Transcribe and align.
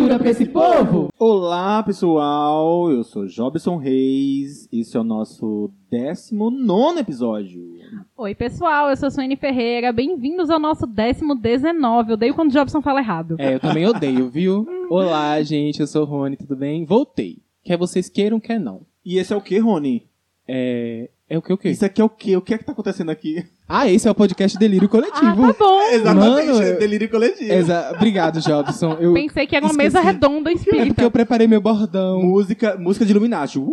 cultura 0.00 0.18
pra 0.18 0.30
esse 0.30 0.46
povo! 0.46 1.10
Olá, 1.18 1.82
pessoal! 1.82 2.90
Eu 2.90 3.04
sou 3.04 3.26
Jobson 3.26 3.76
Reis. 3.76 4.66
Esse 4.72 4.96
é 4.96 5.00
o 5.00 5.04
nosso 5.04 5.70
19 5.90 7.00
episódio. 7.00 7.62
Oi, 8.16 8.34
pessoal, 8.34 8.88
eu 8.88 8.96
sou 8.96 9.10
Suene 9.10 9.36
Ferreira. 9.36 9.92
Bem-vindos 9.92 10.48
ao 10.48 10.58
nosso 10.58 10.86
décimo 10.86 11.34
19. 11.34 12.12
Eu 12.12 12.14
odeio 12.14 12.34
quando 12.34 12.48
o 12.48 12.52
Jobson 12.52 12.80
fala 12.80 13.00
errado. 13.00 13.36
É, 13.38 13.56
eu 13.56 13.60
também 13.60 13.86
odeio, 13.86 14.30
viu? 14.30 14.66
Olá, 14.88 15.42
gente, 15.42 15.80
eu 15.80 15.86
sou 15.86 16.02
o 16.02 16.06
Rony, 16.06 16.38
tudo 16.38 16.56
bem? 16.56 16.86
Voltei. 16.86 17.42
Quer 17.62 17.76
vocês 17.76 18.08
queiram, 18.08 18.40
quer 18.40 18.58
não. 18.58 18.86
E 19.04 19.18
esse 19.18 19.34
é 19.34 19.36
o 19.36 19.42
que, 19.42 19.58
Rony? 19.58 20.08
É. 20.48 21.10
É 21.28 21.36
o 21.36 21.42
que 21.42 21.52
o 21.52 21.58
quê? 21.58 21.68
Isso 21.68 21.84
aqui 21.84 22.00
é 22.00 22.04
o 22.04 22.08
que? 22.08 22.34
O 22.38 22.40
que 22.40 22.54
é 22.54 22.58
que 22.58 22.64
tá 22.64 22.72
acontecendo 22.72 23.10
aqui? 23.10 23.44
Ah, 23.72 23.88
esse 23.88 24.08
é 24.08 24.10
o 24.10 24.14
podcast 24.14 24.58
Delírio 24.58 24.86
Ah, 24.86 24.90
Coletivo. 24.90 25.52
tá 25.54 25.64
bom. 25.64 25.80
Exatamente, 25.92 26.46
Mano, 26.48 26.62
eu- 26.62 26.78
delírio 26.80 27.08
coletivo. 27.08 27.52
Exa- 27.52 27.92
Obrigado, 27.94 28.40
Jobson. 28.40 28.96
Eu... 29.00 29.14
Pensei 29.14 29.46
que 29.46 29.54
era 29.54 29.64
uma 29.64 29.70
Esqueci. 29.70 29.94
mesa 29.94 30.00
redonda 30.00 30.50
É 30.50 30.54
porque 30.54 30.70
espírita. 30.70 31.02
eu 31.02 31.10
preparei 31.10 31.46
meu 31.46 31.60
bordão. 31.60 32.20
Música, 32.20 32.76
música 32.76 33.04
de 33.06 33.12
Illuminati. 33.12 33.60
Uh! 33.60 33.70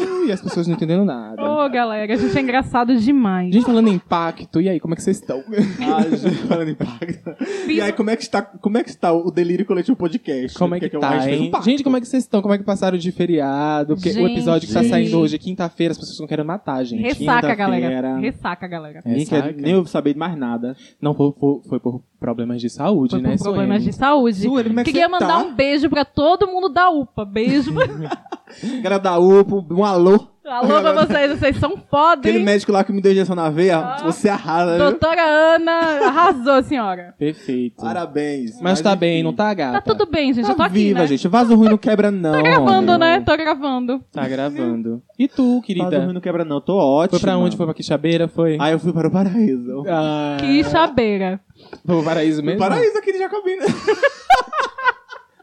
E 0.20 0.32
as 0.32 0.40
pessoas 0.40 0.66
não 0.66 0.74
entendendo 0.74 1.04
nada. 1.04 1.42
Ô, 1.42 1.68
galera, 1.68 2.12
a 2.12 2.16
gente 2.16 2.36
é 2.36 2.40
engraçado 2.40 2.94
demais. 2.94 3.52
Gente, 3.52 3.64
falando 3.64 3.88
em 3.88 3.94
impacto, 3.94 4.60
e 4.60 4.68
aí, 4.68 4.78
como 4.78 4.94
é 4.94 4.96
que 4.96 5.02
vocês 5.02 5.16
estão? 5.16 5.42
Ah, 5.80 6.02
gente, 6.02 6.36
falando 6.46 6.68
em 6.68 6.72
impacto. 6.72 7.34
E 7.66 7.80
aí, 7.80 7.92
como 7.92 8.10
é 8.10 8.16
que 8.16 8.22
está, 8.22 8.42
como 8.42 8.78
é 8.78 8.84
que 8.84 8.90
está 8.90 9.12
o 9.12 9.30
Delírio 9.30 9.64
Coletivo 9.64 9.96
Podcast? 9.96 10.56
Como 10.58 10.74
é 10.74 10.80
que, 10.80 10.88
tá, 10.90 11.20
gente 11.20 11.24
fez 11.24 11.40
um 11.40 11.44
hein? 11.44 11.52
gente, 11.62 11.82
como 11.82 11.96
é 11.96 12.00
que 12.00 12.06
vocês 12.06 12.22
estão? 12.22 12.42
Como 12.42 12.54
é 12.54 12.58
que 12.58 12.64
passaram 12.64 12.98
de 12.98 13.10
feriado? 13.10 13.94
Porque 13.94 14.10
o 14.10 14.12
Gente. 14.12 14.32
episódio 14.32 14.68
que 14.68 14.74
tá 14.74 14.84
saindo 14.84 15.18
hoje, 15.18 15.38
quinta-feira, 15.38 15.92
as 15.92 15.98
pessoas 15.98 16.14
estão 16.14 16.26
querendo 16.26 16.46
matar 16.46 16.74
a 16.74 16.84
gente. 16.84 17.02
Ressaca, 17.02 17.54
galera. 17.54 18.18
Ressaca, 18.18 18.66
galera. 18.68 19.02
Ninguém 19.04 19.26
quer 19.26 19.42
Ressaca. 19.42 19.60
nem 19.60 19.72
eu 19.72 19.86
saber 19.86 20.12
de 20.12 20.18
mais 20.18 20.36
nada. 20.36 20.76
Não, 21.00 21.14
foi, 21.14 21.32
foi, 21.38 21.60
foi 21.68 21.80
por 21.80 22.02
problemas 22.20 22.60
de 22.60 22.68
saúde, 22.68 23.12
Foi 23.12 23.22
né, 23.22 23.36
por 23.36 23.42
problemas 23.44 23.78
Suene? 23.78 23.90
de 23.90 23.96
saúde. 23.96 24.42
Suene, 24.42 24.68
como 24.68 24.80
é 24.80 24.84
que 24.84 24.92
Queria 24.92 25.06
você 25.08 25.12
mandar 25.12 25.26
tá? 25.26 25.38
um 25.38 25.54
beijo 25.54 25.88
pra 25.88 26.04
todo 26.04 26.46
mundo 26.46 26.68
da 26.68 26.90
UPA. 26.90 27.24
Beijo. 27.24 27.72
Galera 28.82 28.98
da 28.98 29.18
UPA, 29.18 29.74
um 29.74 29.84
alô. 29.84 30.28
Alô 30.50 30.80
pra 30.80 30.92
vocês, 31.06 31.38
vocês 31.38 31.56
são 31.58 31.76
foda, 31.88 32.20
Aquele 32.20 32.38
hein? 32.38 32.44
médico 32.44 32.72
lá 32.72 32.82
que 32.82 32.92
me 32.92 33.00
deu 33.00 33.12
injeção 33.12 33.36
na 33.36 33.48
veia, 33.50 33.78
Ah. 33.78 34.02
você 34.04 34.28
arrasa, 34.28 34.76
viu? 34.76 34.90
Doutora 34.90 35.22
Ana 35.22 35.72
arrasou, 36.08 36.60
senhora. 36.64 37.14
Perfeito. 37.16 37.80
Parabéns. 37.80 38.60
Mas 38.60 38.80
tá 38.80 38.90
enfim. 38.90 38.98
bem, 38.98 39.22
não 39.22 39.32
tá, 39.32 39.54
gata? 39.54 39.80
Tá 39.80 39.94
tudo 39.94 40.10
bem, 40.10 40.32
gente. 40.34 40.44
Tá 40.46 40.52
eu 40.52 40.56
tô 40.56 40.62
aqui, 40.64 40.74
viva, 40.74 41.00
né? 41.00 41.06
gente. 41.06 41.28
Vaso 41.28 41.54
ruim 41.54 41.68
não 41.68 41.78
quebra, 41.78 42.10
não. 42.12 42.32
Tô 42.32 42.42
gravando, 42.42 42.92
homem. 42.92 42.98
né? 42.98 43.20
Tô 43.24 43.36
gravando. 43.36 44.04
Tá 44.12 44.26
gravando. 44.26 45.00
E 45.16 45.28
tu, 45.28 45.44
Vaso 45.54 45.62
querida? 45.62 46.00
ruim 46.04 46.14
não 46.14 46.20
quebra, 46.20 46.44
não. 46.44 46.60
Tô 46.60 46.74
ótimo. 46.76 47.20
Foi 47.20 47.28
pra 47.28 47.38
onde? 47.38 47.56
Foi 47.56 47.66
pra 47.66 47.74
Quixabeira? 47.74 48.26
Foi? 48.26 48.56
Ah, 48.60 48.72
eu 48.72 48.78
fui 48.80 48.92
para 48.92 49.06
o 49.06 49.10
paraíso. 49.10 49.84
Ah, 49.88 50.36
Que 50.40 50.64
chabeira. 50.64 51.40
Foi 51.86 51.94
pro 51.96 52.02
paraíso 52.04 52.42
mesmo? 52.42 52.58
Paraíso 52.58 52.98
aqui 52.98 53.12
de 53.12 53.18
Jacobina. 53.18 53.64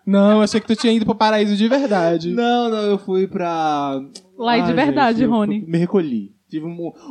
Não, 0.07 0.41
achei 0.41 0.61
que 0.61 0.67
tu 0.67 0.75
tinha 0.75 0.93
ido 0.93 1.05
pro 1.05 1.13
paraíso 1.13 1.55
de 1.57 1.67
verdade. 1.67 2.31
Não, 2.31 2.69
não, 2.69 2.77
eu 2.83 2.97
fui 2.97 3.27
pra. 3.27 4.01
Lá 4.37 4.53
Ah, 4.53 4.59
de 4.61 4.73
verdade, 4.73 5.19
gente, 5.19 5.27
Rony. 5.29 5.65
Me 5.67 5.77
recolhi. 5.77 6.31
Tive 6.49 6.65
um, 6.65 6.69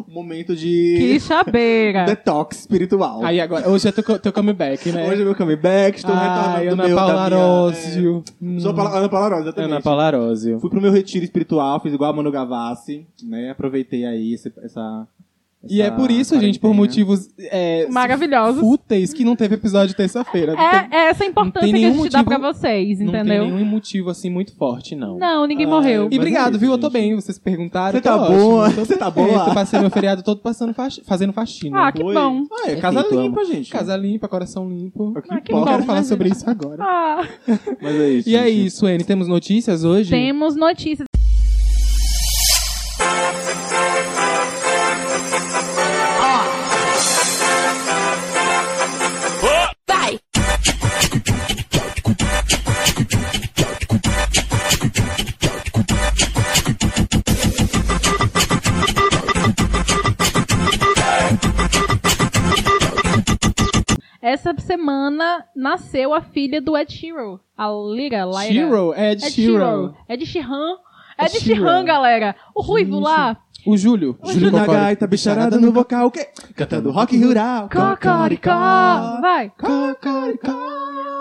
um 0.08 0.14
momento 0.14 0.56
de 0.56 0.96
Que 0.98 1.20
chabeira. 1.20 2.06
detox 2.08 2.60
espiritual. 2.60 3.22
Aí 3.22 3.38
agora, 3.38 3.68
hoje 3.68 3.86
é 3.86 3.92
teu, 3.92 4.18
teu 4.18 4.32
comeback, 4.32 4.90
né? 4.90 5.06
Hoje 5.10 5.20
é 5.20 5.24
meu 5.26 5.34
comeback, 5.34 5.98
estou 5.98 6.14
Ai, 6.14 6.24
retornando 6.24 6.64
do 6.64 6.72
Ana 6.72 6.86
meu, 6.86 6.96
Paula 6.96 7.12
da 7.12 7.36
minha- 7.36 8.56
é, 8.56 8.60
Sou 8.60 8.70
a 8.70 8.74
Paula- 8.74 8.98
Ana 8.98 9.08
Paula 9.10 9.26
Arósio, 9.26 9.42
exatamente. 9.44 9.72
Ana 9.72 9.82
Paula 9.82 10.04
Arósio. 10.04 10.58
Fui 10.58 10.70
pro 10.70 10.80
meu 10.80 10.90
retiro 10.90 11.22
espiritual, 11.22 11.78
fiz 11.82 11.92
igual 11.92 12.10
a 12.10 12.16
Manu 12.16 12.32
Gavassi, 12.32 13.06
né? 13.24 13.50
Aproveitei 13.50 14.06
aí 14.06 14.32
esse- 14.32 14.50
essa. 14.62 15.06
E 15.68 15.82
é 15.82 15.90
por 15.90 16.10
isso, 16.10 16.38
gente, 16.40 16.58
por 16.58 16.72
motivos 16.74 17.28
é, 17.38 17.86
Maravilhosos. 17.90 18.60
fúteis, 18.60 19.12
que 19.12 19.24
não 19.24 19.34
teve 19.36 19.54
episódio 19.56 19.94
terça-feira. 19.94 20.52
Não 20.54 20.60
É, 20.60 20.88
é 20.90 20.96
essa 21.10 21.24
a 21.24 21.26
importância 21.26 21.68
que 21.68 21.84
a 21.84 21.90
gente 21.90 22.08
dá 22.10 22.22
pra 22.24 22.38
motivo- 22.38 22.54
vocês, 22.60 22.98
Não 23.00 23.06
entendeu? 23.08 23.42
tem 23.44 23.52
nenhum 23.52 23.64
motivo, 23.64 24.10
assim, 24.10 24.30
muito 24.30 24.54
forte, 24.56 24.94
não. 24.94 25.18
Não, 25.18 25.46
ninguém 25.46 25.66
Ai, 25.66 25.70
morreu. 25.72 26.08
E 26.10 26.16
obrigado, 26.16 26.48
é 26.48 26.50
isso, 26.52 26.60
viu? 26.60 26.72
Eu 26.72 26.78
tô 26.78 26.86
gente. 26.88 26.92
bem, 26.92 27.14
vocês 27.14 27.38
perguntaram. 27.38 27.92
Você 27.98 28.00
tá 28.02 28.16
ótimo, 28.16 28.38
boa? 28.38 28.70
Você 28.86 28.96
tá 28.96 29.10
boa? 29.10 29.54
Passei 29.54 29.80
meu 29.80 29.90
feriado 29.90 30.22
todo 30.22 30.40
passando 30.40 30.72
faxi- 30.74 31.02
fazendo 31.04 31.32
faxina. 31.32 31.86
Ah, 31.88 31.92
que 31.92 32.02
Oi. 32.02 32.14
bom. 32.14 32.44
Ah, 32.52 32.70
é 32.70 32.76
casa 32.76 33.00
Perfeito, 33.02 33.22
limpa, 33.22 33.40
amo. 33.42 33.52
gente. 33.52 33.70
Casa 33.70 33.96
limpa, 33.96 34.28
coração 34.28 34.68
limpo. 34.68 35.10
O 35.16 35.22
que 35.22 35.28
Ah, 35.30 35.40
que 35.40 35.52
Não 35.52 35.58
importa. 35.60 35.70
quero 35.70 35.80
bom, 35.82 35.86
falar 35.86 36.02
sobre 36.04 36.28
gente? 36.28 36.36
isso 36.38 36.50
agora. 36.50 36.82
Ah, 36.82 37.28
Mas 37.80 37.94
é 37.96 38.08
isso. 38.10 38.28
E 38.28 38.36
é 38.36 38.46
gente. 38.46 38.66
isso, 38.66 38.86
Anne. 38.86 39.04
Temos 39.04 39.28
notícias 39.28 39.84
hoje? 39.84 40.10
temos 40.10 40.56
notícias. 40.56 41.06
Essa 64.26 64.52
semana 64.58 65.44
nasceu 65.54 66.12
a 66.12 66.20
filha 66.20 66.60
do 66.60 66.76
Ed 66.76 66.92
Sheeran, 66.92 67.38
a 67.56 67.68
Lyra, 67.70 68.24
Lyra. 68.24 68.52
Shiro, 68.52 68.92
Ed 68.92 69.24
Ed 69.24 69.30
Shiro. 69.30 69.52
Sheeran. 69.52 69.94
Ed 70.08 70.26
Sheeran. 70.26 70.76
Ed 71.16 71.38
Sheeran, 71.38 71.84
galera. 71.84 72.34
O 72.52 72.60
ruivo 72.60 72.98
lá. 72.98 73.36
O 73.64 73.76
Júlio. 73.76 74.18
Júlio 74.24 74.50
na 74.50 74.66
gaita, 74.66 75.06
bicharada 75.06 75.60
no 75.60 75.70
vocal, 75.70 76.08
o 76.08 76.10
quê? 76.10 76.26
Cantando 76.56 76.90
rock 76.90 77.16
rural. 77.16 77.68
Cocoricó. 77.68 79.20
Vai. 79.20 79.52
Cocoricó. 79.56 80.54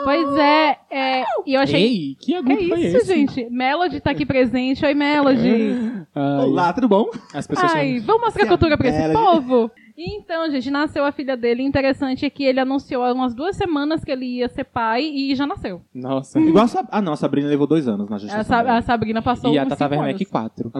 Pois 0.04 0.38
é, 0.40 0.78
é, 0.90 1.24
e 1.46 1.54
eu 1.54 1.62
achei... 1.62 1.84
Ei, 1.84 2.16
que 2.20 2.26
Que 2.26 2.36
agudo 2.36 2.68
foi 2.70 2.80
isso, 2.88 2.98
esse? 2.98 3.06
gente? 3.06 3.50
Melody 3.52 4.00
tá 4.00 4.12
aqui 4.12 4.26
presente. 4.26 4.84
Oi, 4.84 4.94
Melody. 4.96 6.06
Ai, 6.14 6.46
Olá, 6.46 6.74
tudo 6.74 6.88
bom? 6.88 7.10
As 7.36 7.46
pessoas 7.46 7.72
Ai, 7.72 7.98
são... 7.98 8.08
vamos 8.08 8.22
mostrar 8.24 8.46
é 8.46 8.48
cultura 8.48 8.78
pra 8.78 8.90
esse 8.90 8.98
Melody. 8.98 9.72
Então, 9.98 10.50
gente, 10.52 10.70
nasceu 10.70 11.06
a 11.06 11.12
filha 11.14 11.38
dele. 11.38 11.64
Interessante 11.64 12.26
é 12.26 12.30
que 12.30 12.44
ele 12.44 12.60
anunciou 12.60 13.02
há 13.04 13.14
umas 13.14 13.34
duas 13.34 13.56
semanas 13.56 14.04
que 14.04 14.12
ele 14.12 14.26
ia 14.26 14.50
ser 14.50 14.66
pai 14.66 15.04
e 15.06 15.34
já 15.36 15.48
nasceu. 15.48 15.82
Nossa. 15.94 16.38
Igual 16.38 16.66
a 16.66 16.68
Sab... 16.68 16.88
Ah, 16.92 17.02
não, 17.02 17.14
a 17.14 17.16
Sabrina 17.16 17.48
levou 17.48 17.66
dois 17.66 17.88
anos 17.88 18.10
na 18.10 18.18
A, 18.18 18.20
gestação. 18.20 18.44
Sa- 18.44 18.62
dela. 18.64 18.78
a 18.78 18.82
Sabrina 18.82 19.22
passou 19.22 19.54
E 19.54 19.58
a 19.58 19.66
Tata 19.66 19.88
Werneck. 19.88 20.26
4. 20.26 20.72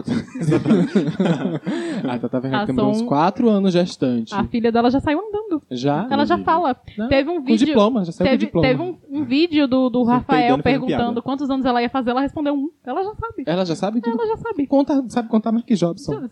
A 2.08 2.18
Tata 2.18 2.36
Werneck 2.36 2.50
Passou 2.52 2.66
demorou 2.66 2.90
uns 2.90 3.02
4 3.02 3.48
anos 3.48 3.72
gestante. 3.72 4.34
A 4.34 4.44
filha 4.44 4.70
dela 4.70 4.90
já 4.90 5.00
saiu 5.00 5.18
andando. 5.18 5.62
Já? 5.70 6.06
Ela 6.10 6.24
já 6.26 6.38
fala. 6.38 6.76
Não, 6.98 7.08
Teve 7.08 7.30
um 7.30 7.36
Com 7.40 7.44
vídeo. 7.44 7.66
diploma, 7.66 8.04
já 8.04 8.12
saiu 8.12 8.26
com 8.26 8.30
Teve, 8.32 8.44
diploma. 8.46 8.68
teve 8.68 8.82
um, 8.82 8.98
um 9.10 9.24
vídeo 9.24 9.66
do, 9.66 9.88
do 9.88 10.02
Rafael 10.04 10.40
e 10.44 10.48
fazendo 10.48 10.62
perguntando 10.62 11.22
quantos 11.22 11.48
anos 11.50 11.64
ela 11.64 11.80
ia 11.80 11.88
fazer. 11.88 12.10
Ela 12.10 12.20
respondeu 12.20 12.54
um. 12.54 12.70
Ela 12.84 13.02
já 13.02 13.14
sabe. 13.14 13.44
Ela 13.46 13.64
já 13.64 13.74
sabe 13.74 14.00
tudo. 14.00 14.18
Ela 14.20 14.26
já 14.28 14.36
sabe. 14.36 14.66
Conta, 14.66 15.02
sabe 15.08 15.28
contar 15.28 15.52
mais 15.52 15.64
que 15.64 15.74
Jobson. 15.74 16.28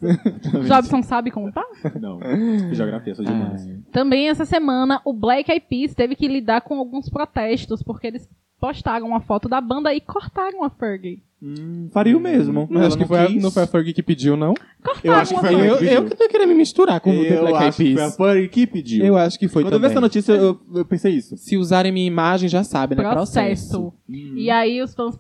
Jobson 0.67 1.03
sabe 1.03 1.31
contar? 1.31 1.65
Não, 2.01 2.19
geografia, 2.75 3.15
sou 3.15 3.25
demais. 3.25 3.67
Ai. 3.67 3.79
Também 3.93 4.29
essa 4.29 4.45
semana 4.45 5.01
o 5.05 5.13
Black 5.13 5.51
Eyed 5.51 5.65
Peas 5.69 5.95
teve 5.95 6.15
que 6.17 6.29
lidar 6.29 6.61
com 6.63 6.79
alguns 6.79 7.09
protestos 7.09 7.83
porque 7.83 8.07
eles 8.07 8.29
postaram 8.61 9.07
uma 9.09 9.21
foto 9.21 9.49
da 9.49 9.61
banda 9.61 9.93
e 9.95 10.01
cortaram 10.01 10.65
a 10.65 10.71
Fergie. 10.71 11.23
Hum, 11.43 11.91
faria 11.93 12.17
o 12.17 12.21
mesmo. 12.21 12.67
Mas 12.71 12.85
acho 12.87 12.97
que 12.97 13.05
foi 13.05 13.19
a, 13.19 13.29
não 13.29 13.51
foi 13.51 13.65
a 13.65 13.67
Fergie 13.67 13.93
que 13.93 14.03
pediu, 14.03 14.35
não? 14.35 14.55
Eu 15.03 15.13
acho 15.13 15.35
que 15.35 15.41
foi 15.41 15.49
a 15.51 15.53
Eu, 15.53 15.59
Fergie 15.59 15.89
que 15.89 15.95
eu 15.95 16.03
pediu. 16.03 16.05
que 16.11 16.17
tô 16.17 16.29
querendo 16.31 16.49
me 16.49 16.55
misturar 16.55 17.01
com 17.01 17.11
o 17.11 17.23
Eu 17.23 17.43
Black 17.43 17.57
Eyed 17.57 17.69
acho 17.69 17.77
que 17.77 17.93
foi 17.93 17.93
a 17.93 17.97
Peas. 18.07 18.17
Fergie 18.17 18.49
que 18.49 18.67
pediu. 18.67 19.05
Eu 19.05 19.17
acho 19.19 19.39
que 19.39 19.49
foi 19.49 19.63
Quando 19.63 19.75
eu 19.75 19.79
vi 19.79 19.83
também. 19.83 19.93
essa 19.93 20.01
notícia, 20.01 20.33
eu, 20.33 20.59
eu 20.75 20.85
pensei 20.87 21.13
isso. 21.13 21.37
Se 21.37 21.59
usarem 21.59 21.93
minha 21.93 22.07
imagem, 22.07 22.49
já 22.49 22.65
sabe, 22.65 22.95
né? 22.95 23.03
Processo. 23.11 23.93
Hum. 24.09 24.35
E 24.37 24.49
aí 24.51 24.81
os 24.81 24.95
fãs 24.95 25.15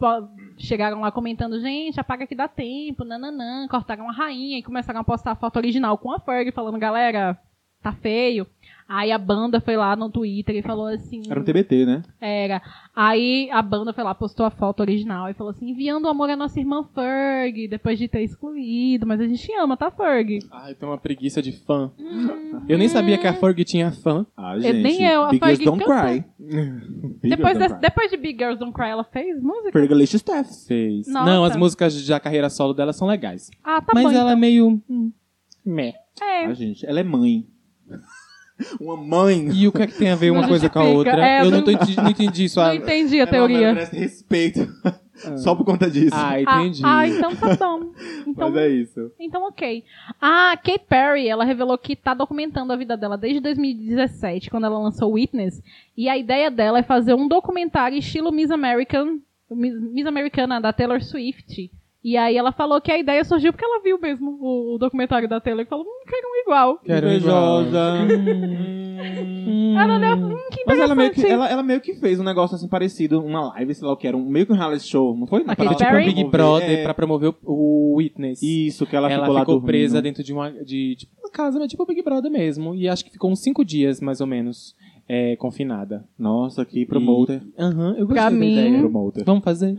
chegaram 0.64 1.00
lá 1.00 1.12
comentando, 1.12 1.60
gente, 1.60 2.00
apaga 2.00 2.26
que 2.26 2.34
dá 2.34 2.48
tempo, 2.48 3.04
nananã, 3.04 3.68
cortaram 3.68 4.09
a 4.09 4.12
rainha 4.12 4.59
e 4.59 4.62
começaram 4.62 5.00
a 5.00 5.04
postar 5.04 5.33
a 5.33 5.36
foto 5.36 5.56
original 5.56 5.97
com 5.98 6.10
a 6.10 6.18
Fergie, 6.18 6.53
falando, 6.53 6.78
galera, 6.78 7.39
tá 7.83 7.92
feio. 7.92 8.47
Aí 8.86 9.10
a 9.10 9.19
banda 9.19 9.60
foi 9.60 9.77
lá 9.77 9.97
no 9.97 10.10
Twitter 10.10 10.54
e 10.57 10.63
falou 10.63 10.86
assim. 10.86 11.22
Era 11.28 11.41
um 11.41 11.42
TBT, 11.45 11.86
né? 11.86 12.03
Era. 12.21 12.60
Aí 12.95 13.48
a 13.51 13.63
banda 13.63 13.92
foi 13.95 14.04
lá, 14.04 14.15
postou 14.15 14.45
a 14.45 14.51
foto 14.51 14.81
original 14.81 15.28
e 15.31 15.34
falou 15.34 15.51
assim: 15.53 15.71
enviando 15.71 16.07
amor 16.07 16.28
à 16.28 16.36
nossa 16.36 16.60
irmã 16.60 16.84
Ferg, 16.95 17.66
depois 17.66 17.98
de 17.98 18.07
ter 18.09 18.22
excluído, 18.22 19.07
mas 19.07 19.21
a 19.21 19.27
gente 19.27 19.51
ama, 19.54 19.77
tá, 19.77 19.91
Ferg? 19.91 20.39
Ai, 20.53 20.75
tem 20.75 20.86
uma 20.89 20.98
preguiça 20.98 21.41
de 21.41 21.53
fã. 21.53 21.91
Eu 22.69 22.77
nem 22.77 22.89
sabia 22.89 23.16
que 23.16 23.27
a 23.27 23.33
Fergie 23.33 23.65
tinha 23.65 23.91
fã. 23.91 24.27
Ah, 24.36 24.54
Eu- 24.57 24.60
gente. 24.63 24.83
nem 24.83 25.03
eu, 25.04 25.25
a 25.25 25.30
Big 25.30 25.39
Girls 25.45 25.57
Fergie 25.57 25.65
Don't 25.65 25.84
canta. 25.84 26.03
Cry. 26.03 26.25
Big 27.22 27.37
Depois, 27.37 27.57
Girls 27.57 27.59
Don't 27.59 27.72
Cry. 27.80 27.80
depois 27.80 28.10
de 28.10 28.16
Big 28.19 28.39
Girls 28.39 28.59
Don't 28.60 28.72
Cry, 28.75 28.89
ela 28.89 29.04
fez 29.04 29.42
música? 29.42 29.72
Fergalicious 29.72 30.21
Staff. 30.21 30.66
Fez. 30.66 31.07
Nossa. 31.09 31.25
Não, 31.30 31.45
as 31.45 31.57
músicas 31.57 32.07
da 32.07 32.21
carreira 32.21 32.51
solo 32.51 32.75
dela 32.75 32.92
são 32.92 33.09
legais. 33.09 33.51
Ah, 33.65 33.80
tá 33.80 33.92
Mas 33.95 34.04
bom. 34.04 34.13
ela 34.13 34.33
é 34.33 34.37
meio. 34.37 34.80
hum, 34.89 35.10
meh. 35.65 35.95
então. 36.13 36.28
É. 36.28 36.45
Ah, 36.47 36.54
gente, 36.54 36.84
ela 36.87 37.01
é 37.01 37.03
mãe. 37.03 37.47
Uma 38.80 38.97
mãe. 38.97 39.48
E 39.53 39.66
o 39.66 39.72
que 39.72 39.83
é 39.83 39.86
que 39.86 39.95
tem 39.98 40.10
a 40.10 40.15
ver 40.16 40.30
uma 40.30 40.42
Não 40.42 40.48
coisa 40.48 40.68
com 40.71 40.78
a 40.78 40.84
outra? 40.84 41.27
É, 41.27 41.41
eu 41.41 41.51
não- 41.51 41.60
não, 41.62 41.72
enti- 41.72 41.97
não 41.97 42.10
entendi 42.10 42.45
isso. 42.45 42.60
Não 42.60 42.66
Ah, 42.66 42.74
entendi 42.77 43.18
a 43.21 43.24
É 43.24 43.27
teoria. 43.27 43.72
merece 43.74 43.97
respeito. 43.97 44.68
Só 45.36 45.54
por 45.54 45.65
conta 45.65 45.89
disso. 45.91 46.15
Ah, 46.15 46.30
Ah, 46.34 46.41
entendi. 46.41 46.83
ah, 46.84 47.06
então 47.09 47.34
tá 47.36 47.56
bom. 47.56 47.92
Então, 48.27 48.51
Mas 48.51 48.56
é 48.62 48.68
isso. 48.68 49.12
então 49.18 49.47
ok. 49.47 49.84
A 50.21 50.56
Kate 50.56 50.84
Perry, 50.89 51.28
ela 51.28 51.45
revelou 51.45 51.77
que 51.78 51.95
tá 51.95 52.15
documentando 52.15 52.72
a 52.72 52.77
vida 52.77 52.97
dela 52.97 53.16
desde 53.16 53.39
2017, 53.41 54.51
quando 54.51 54.65
ela 54.66 54.78
lançou 54.78 55.12
Witness. 55.12 55.62
E 55.97 56.09
a 56.09 56.16
ideia 56.18 56.51
dela 56.51 56.78
é 56.78 56.83
fazer 56.83 57.15
um 57.15 57.28
documentário 57.28 57.97
estilo 57.98 58.33
Miss 58.33 58.51
American, 58.51 59.18
Miss, 59.51 59.74
Miss 59.80 60.06
Americana 60.06 60.60
da 60.60 60.72
Taylor 60.72 61.03
Swift. 61.03 61.71
E 62.04 62.18
aí 62.18 62.36
ela 62.36 62.53
falou 62.53 62.80
que 62.83 62.92
a 62.92 62.98
ideia 62.98 63.24
surgiu 63.24 63.51
porque 63.51 63.65
ela 63.65 63.80
viu 63.83 63.98
mesmo 63.98 64.36
o, 64.39 64.74
o 64.74 64.78
documentário 64.78 65.27
da 65.27 65.41
Taylor 65.41 65.62
e 65.62 65.66
falou, 65.66 65.86
hum, 65.86 66.04
quero 66.06 66.27
um 66.28 66.42
igual. 66.42 66.78
Quero 66.84 67.09
igual. 67.10 67.60
Invejosa. 67.62 67.95
Ela 69.77 69.97
olhou, 69.97 70.30
hum, 70.30 70.36
que 70.53 70.62
Mas 70.66 70.78
ela 70.78 70.95
meio, 70.95 71.10
que, 71.12 71.27
ela, 71.27 71.48
ela 71.51 71.62
meio 71.62 71.80
que 71.80 71.95
fez 71.95 72.21
um 72.21 72.22
negócio 72.22 72.54
assim 72.54 72.68
parecido, 72.68 73.21
uma 73.21 73.48
live, 73.48 73.74
sei 73.74 73.86
lá 73.86 73.92
o 73.92 73.97
que 73.97 74.06
era, 74.06 74.16
um, 74.16 74.24
meio 74.24 74.47
que 74.47 74.53
um 74.53 74.56
reality 74.56 74.86
show, 74.86 75.16
não 75.16 75.27
foi? 75.27 75.42
A 75.42 75.45
Pra 75.45 75.56
Katy 75.56 75.66
ela 75.66 75.74
Tipo 75.77 75.91
um? 75.91 75.97
Big 76.04 76.15
promover- 76.15 76.30
Brother 76.30 76.78
é, 76.78 76.83
pra 76.84 76.95
promover 76.95 77.34
o, 77.45 77.92
o 77.92 77.97
Witness. 77.97 78.41
Isso, 78.42 78.86
que 78.86 78.95
ela, 78.95 79.10
ela 79.10 79.22
ficou 79.24 79.34
lá 79.34 79.41
ficou 79.41 79.60
presa 79.62 80.01
dentro 80.01 80.22
de 80.22 80.33
uma 80.33 80.51
de 80.65 80.95
tipo, 80.97 81.12
uma 81.18 81.30
casa, 81.30 81.59
mas 81.59 81.68
tipo 81.68 81.83
o 81.83 81.86
Big 81.86 82.03
Brother 82.03 82.30
mesmo. 82.30 82.74
E 82.74 82.89
acho 82.89 83.04
que 83.04 83.10
ficou 83.10 83.30
uns 83.30 83.41
cinco 83.41 83.65
dias, 83.65 84.01
mais 84.01 84.21
ou 84.21 84.27
menos, 84.28 84.74
é, 85.09 85.34
confinada. 85.36 86.04
Nossa, 86.18 86.65
que 86.65 86.86
promoter. 86.86 87.42
Aham, 87.59 87.97
eu 87.98 88.06
gostei 88.06 88.15
Pra 88.15 88.24
da 88.24 88.30
mim- 88.30 88.53
ideia. 88.53 88.78
Promoter. 88.78 89.24
Vamos 89.24 89.42
fazer? 89.45 89.77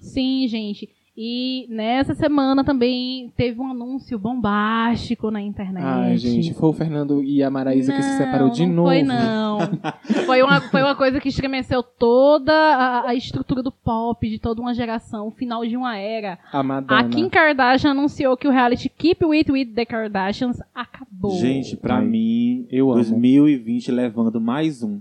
Sim, 0.00 0.46
gente. 0.48 0.88
E 1.18 1.66
nessa 1.70 2.14
semana 2.14 2.62
também 2.62 3.32
teve 3.34 3.58
um 3.58 3.70
anúncio 3.70 4.18
bombástico 4.18 5.30
na 5.30 5.40
internet. 5.40 5.82
Ai, 5.82 6.18
gente, 6.18 6.52
foi 6.52 6.68
o 6.68 6.72
Fernando 6.74 7.24
e 7.24 7.42
a 7.42 7.48
Maraísa 7.48 7.90
que 7.90 8.02
se 8.02 8.10
Não, 8.10 8.18
separou 8.18 8.50
de 8.50 8.66
não 8.66 8.74
novo. 8.74 8.88
Foi, 8.88 9.02
não. 9.02 9.58
foi, 10.26 10.42
uma, 10.42 10.60
foi 10.60 10.82
uma 10.82 10.94
coisa 10.94 11.18
que 11.18 11.30
estremeceu 11.30 11.82
toda 11.82 12.52
a, 12.52 13.08
a 13.08 13.14
estrutura 13.14 13.62
do 13.62 13.72
pop, 13.72 14.28
de 14.28 14.38
toda 14.38 14.60
uma 14.60 14.74
geração, 14.74 15.28
o 15.28 15.30
final 15.30 15.64
de 15.64 15.74
uma 15.74 15.96
era. 15.96 16.38
A 16.52 16.62
Madonna. 16.62 17.00
A 17.00 17.04
Kim 17.08 17.30
Kardashian 17.30 17.92
anunciou 17.92 18.36
que 18.36 18.46
o 18.46 18.50
reality 18.50 18.90
Keep 18.90 19.24
It 19.24 19.50
With 19.50 19.66
The 19.74 19.86
Kardashians 19.86 20.60
acabou. 20.74 21.30
Gente, 21.38 21.78
pra 21.78 21.96
Ai, 21.96 22.04
mim, 22.04 22.66
eu 22.70 22.90
amo. 22.90 23.02
2020 23.02 23.90
levando 23.90 24.38
mais 24.38 24.82
um 24.82 25.00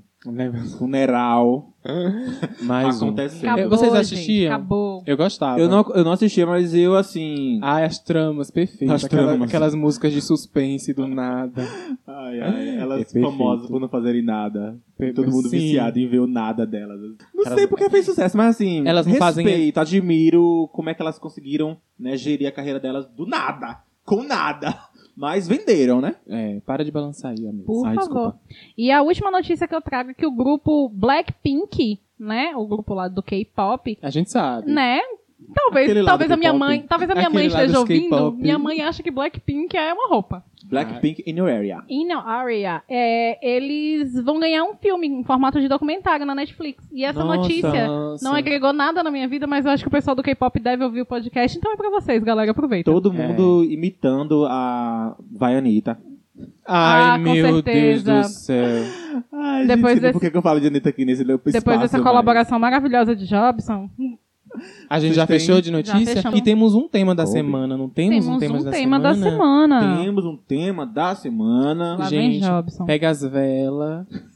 funeral 0.78 1.70
Mais 2.64 3.02
um. 3.02 3.08
acontecendo. 3.08 3.50
Acabou, 3.50 3.70
Vocês 3.78 3.92
gente, 3.92 4.02
assistiam? 4.02 4.54
acabou. 4.54 4.95
Eu 5.06 5.16
gostava. 5.18 5.60
Eu 5.60 5.70
não, 5.70 5.86
eu 5.94 6.04
não 6.04 6.12
assistia, 6.12 6.46
mas 6.46 6.74
eu, 6.74 6.96
assim... 6.96 7.60
Ai, 7.62 7.84
as 7.86 8.00
tramas, 8.00 8.50
perfeito. 8.50 8.92
As 8.94 9.04
Aquela- 9.04 9.28
tramas. 9.28 9.48
Aquelas 9.50 9.76
músicas 9.76 10.12
de 10.14 10.22
suspense 10.22 10.94
do 10.94 11.08
nada. 11.08 11.64
Ai, 12.08 12.40
ai, 12.42 12.78
elas 12.78 13.16
É 13.16 13.22
famosas 13.22 13.68
por 13.68 13.80
não 13.80 13.88
fazerem 13.90 14.22
nada. 14.24 14.78
Todo 15.16 15.30
mundo 15.32 15.50
Sim. 15.50 15.58
viciado 15.60 16.00
em 16.00 16.08
ver 16.08 16.20
o 16.20 16.28
nada 16.28 16.66
delas. 16.66 17.00
Não 17.34 17.46
Elas- 17.46 17.60
sei 17.60 17.68
porque 17.68 17.90
fez 17.90 18.06
sucesso, 18.06 18.36
mas 18.38 18.56
assim, 18.56 18.88
Elas 18.88 19.06
não 19.06 19.16
fazem- 19.16 19.46
respeito, 19.46 19.80
admiro 19.80 20.70
como 20.74 20.90
é 20.90 20.94
que 20.94 21.02
elas 21.02 21.20
conseguiram 21.20 21.78
né, 22.00 22.16
gerir 22.18 22.48
a 22.48 22.52
carreira 22.52 22.80
delas 22.80 23.06
do 23.08 23.26
nada, 23.26 23.80
com 24.04 24.24
nada. 24.24 24.76
Mas 25.18 25.48
venderam, 25.48 26.02
né? 26.02 26.16
É, 26.28 26.60
para 26.66 26.84
de 26.84 26.92
balançar 26.92 27.32
aí, 27.32 27.48
amigo. 27.48 27.64
Por 27.66 27.86
Ai, 27.88 27.96
favor. 27.96 28.10
desculpa. 28.34 28.40
E 28.78 28.92
a 28.92 29.02
última 29.02 29.32
notícia 29.32 29.66
que 29.66 29.74
eu 29.74 29.82
trago 29.82 30.10
é 30.10 30.14
que 30.14 30.26
o 30.28 30.32
grupo 30.32 30.90
Blackpink, 30.90 32.00
né, 32.20 32.54
o 32.56 32.66
grupo 32.66 32.94
lá 32.94 33.08
do 33.08 33.22
K-pop, 33.24 33.98
A 34.02 34.10
gente 34.10 34.32
sabe. 34.32 34.72
né? 34.72 35.00
Talvez, 35.54 35.90
Aquele 35.92 36.06
talvez 36.06 36.32
a 36.32 36.38
minha 36.38 36.54
mãe, 36.54 36.82
talvez 36.88 37.12
a 37.12 37.14
minha 37.14 37.28
Aquele 37.28 37.44
mãe 37.44 37.48
esteja 37.48 37.80
ouvindo. 37.80 38.32
Minha 38.32 38.58
mãe 38.58 38.82
acha 38.82 39.04
que 39.04 39.12
Blackpink 39.12 39.76
é 39.78 39.94
uma 39.94 40.08
roupa. 40.08 40.44
Blackpink 40.66 41.24
in 41.28 41.38
your 41.38 41.48
area. 41.50 41.84
In 41.88 42.10
Your 42.12 42.28
Area, 42.28 42.82
é, 42.90 43.38
eles 43.48 44.16
vão 44.24 44.40
ganhar 44.40 44.64
um 44.64 44.74
filme 44.76 45.06
em 45.08 45.24
formato 45.24 45.62
de 45.62 45.68
documentário 45.68 46.26
na 46.26 46.34
Netflix. 46.34 46.84
E 46.92 47.06
essa 47.06 47.24
Nossa, 47.24 47.38
notícia 47.38 47.88
Nossa. 47.88 48.26
não 48.28 48.34
agregou 48.36 48.74
nada 48.74 49.04
na 49.04 49.12
minha 49.12 49.28
vida, 49.28 49.46
mas 49.46 49.66
eu 49.66 49.72
acho 49.72 49.84
que 49.84 49.88
o 49.88 49.92
pessoal 49.92 50.16
do 50.16 50.24
K-pop 50.24 50.60
deve 50.60 50.84
ouvir 50.84 51.02
o 51.02 51.06
podcast, 51.06 51.56
então 51.56 51.72
é 51.72 51.76
pra 51.76 51.92
vocês, 51.92 52.24
galera, 52.24 52.50
aproveita. 52.50 52.92
Todo 52.92 53.14
É. 53.14 53.28
mundo 53.28 53.64
imitando 53.66 54.46
a 54.48 55.16
Vaianita. 55.32 56.00
Ai, 56.68 57.18
com 57.18 57.24
meu 57.24 57.54
certeza. 57.54 58.14
Deus 58.14 58.28
do 58.28 58.30
céu. 58.34 58.84
Ai, 59.34 59.68
Depois 59.68 59.94
gente, 59.94 60.02
desse- 60.02 60.14
por 60.20 60.32
que 60.32 60.38
eu 60.38 60.42
falo 60.42 60.60
de 60.60 60.68
Anitta 60.68 60.90
aqui 60.90 61.06
nesse 61.06 61.22
espaço? 61.22 61.52
Depois 61.52 61.80
dessa 61.80 61.98
mas- 61.98 62.06
colaboração 62.08 62.60
maravilhosa 62.60 63.16
de 63.16 63.26
Jobson, 63.28 63.90
A 64.90 65.00
gente 65.00 65.10
Vocês 65.10 65.16
já 65.18 65.28
têm- 65.28 65.38
fechou 65.40 65.60
de 65.60 65.70
notícia? 65.70 66.24
E 66.34 66.42
temos 66.42 66.74
um 66.76 66.88
tema 66.88 67.14
da 67.14 67.24
Coube. 67.24 67.38
semana, 67.38 67.76
não 67.78 67.90
temos, 67.90 68.10
temos 68.26 68.28
um 68.28 68.40
tema, 68.40 68.56
um 68.60 68.64
da, 68.64 68.72
tema 68.72 68.98
semana? 69.02 69.04
da 69.04 69.14
semana. 69.32 70.04
Temos 70.06 70.26
um 70.26 70.38
tema 70.38 70.86
da 70.86 71.16
semana. 71.16 71.96
Lá 71.98 72.08
vem 72.10 72.32
Gente, 72.34 72.46
Jobson. 72.46 72.86
Pega 72.86 73.10
as 73.10 73.22
velas, 73.22 74.08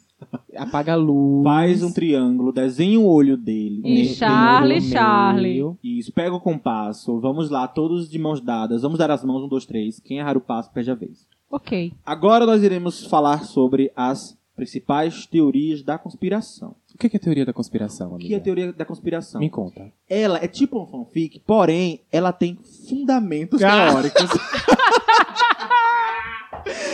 apaga 0.56 0.94
a 0.94 0.96
luz. 0.96 1.44
Faz 1.44 1.84
um 1.84 1.92
triângulo, 1.92 2.52
desenha 2.52 3.00
o 3.00 3.06
olho 3.08 3.38
dele. 3.38 3.82
E 3.86 4.06
Charlie. 4.14 4.82
Charlie. 4.82 5.64
Isso, 5.84 6.12
pega 6.12 6.36
o 6.36 6.40
compasso. 6.42 7.20
Vamos 7.20 7.50
lá, 7.50 7.68
todos 7.68 8.10
de 8.10 8.20
mãos 8.20 8.42
dadas. 8.42 8.82
Vamos 8.82 8.98
dar 9.00 9.12
as 9.12 9.24
mãos, 9.24 9.44
um, 9.44 9.48
dois, 9.48 9.66
três. 9.66 10.00
Quem 10.00 10.18
errar 10.20 10.38
o 10.38 10.42
passo, 10.42 10.72
perde 10.72 10.92
a 10.92 10.96
vez. 10.96 11.28
Ok. 11.50 11.94
Agora 12.06 12.46
nós 12.46 12.62
iremos 12.64 13.06
falar 13.06 13.44
sobre 13.44 13.92
as 13.96 14.38
principais 14.56 15.26
teorias 15.26 15.82
da 15.82 15.98
conspiração. 15.98 16.76
O 16.94 16.98
que 16.98 17.08
que 17.08 17.16
é 17.16 17.20
teoria 17.20 17.46
da 17.46 17.54
conspiração, 17.54 18.12
O 18.12 18.16
amiga? 18.16 18.28
que 18.28 18.34
é 18.34 18.38
a 18.38 18.42
teoria 18.42 18.74
da 18.74 18.84
conspiração? 18.84 19.40
Me 19.40 19.50
conta. 19.50 19.90
Ela 20.10 20.38
é 20.44 20.48
tipo 20.50 20.78
um 20.82 20.86
fanfic, 20.86 21.40
porém, 21.48 22.02
ela 22.12 22.34
tem 22.34 22.58
fundamentos 22.90 23.62
Ah. 23.64 23.88
teóricos. 23.88 24.30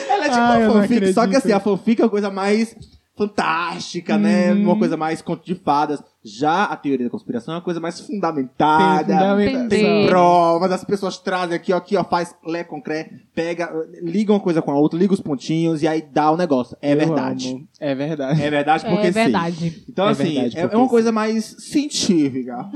ela 0.10 0.26
é 0.26 0.30
tipo 0.30 0.40
Ai, 0.42 0.64
um 0.64 0.68
não 0.68 0.74
fanfic, 0.82 1.14
só 1.14 1.28
que 1.28 1.36
assim, 1.36 1.52
a 1.52 1.60
fanfic 1.60 2.02
é 2.02 2.06
uma 2.06 2.10
coisa 2.12 2.30
mais 2.30 2.76
fantástica, 3.16 4.18
né? 4.18 4.54
Hum. 4.54 4.64
Uma 4.64 4.78
coisa 4.78 4.98
mais 4.98 5.22
conto 5.22 5.46
de 5.46 5.56
fadas. 5.56 6.04
Já 6.24 6.66
a 6.66 6.76
teoria 6.76 7.06
da 7.06 7.10
conspiração 7.12 7.54
é 7.54 7.58
uma 7.58 7.64
coisa 7.64 7.80
mais 7.80 8.00
fundamentada. 8.00 9.06
Tem 9.06 9.16
fundamentação. 9.16 9.68
Tem 9.70 10.08
provas, 10.08 10.72
as 10.72 10.84
pessoas 10.84 11.18
trazem 11.18 11.56
aqui, 11.56 11.72
ó, 11.72 11.78
aqui, 11.78 11.96
ó, 11.96 12.04
faz 12.04 12.36
lé 12.46 12.64
com 12.64 12.82
cré, 12.82 13.12
pega, 13.34 13.72
liga 14.02 14.34
uma 14.34 14.40
coisa 14.40 14.62
com 14.62 14.72
a 14.72 14.76
outra, 14.76 14.98
liga 15.00 15.14
os 15.14 15.22
pontinhos 15.22 15.82
e 15.82 15.88
aí 15.88 16.02
dá 16.02 16.30
o 16.32 16.38
negócio. 16.38 16.76
É 16.82 16.94
Eu 16.94 16.98
verdade. 16.98 17.52
amo. 17.52 17.68
É 17.80 17.96
verdade. 17.96 18.42
É 18.44 18.50
verdade 18.50 18.86
porque 18.86 19.08
É 19.08 19.12
sim. 19.12 19.20
verdade. 19.20 19.84
Então, 19.88 20.08
É 20.08 20.12
assim, 20.12 20.34
verdade, 20.34 20.58
é, 20.58 20.62
é 20.62 20.76
uma 20.76 20.84
sim. 20.86 20.90
coisa 20.90 21.12
mais 21.12 21.46
científica. 21.60 22.70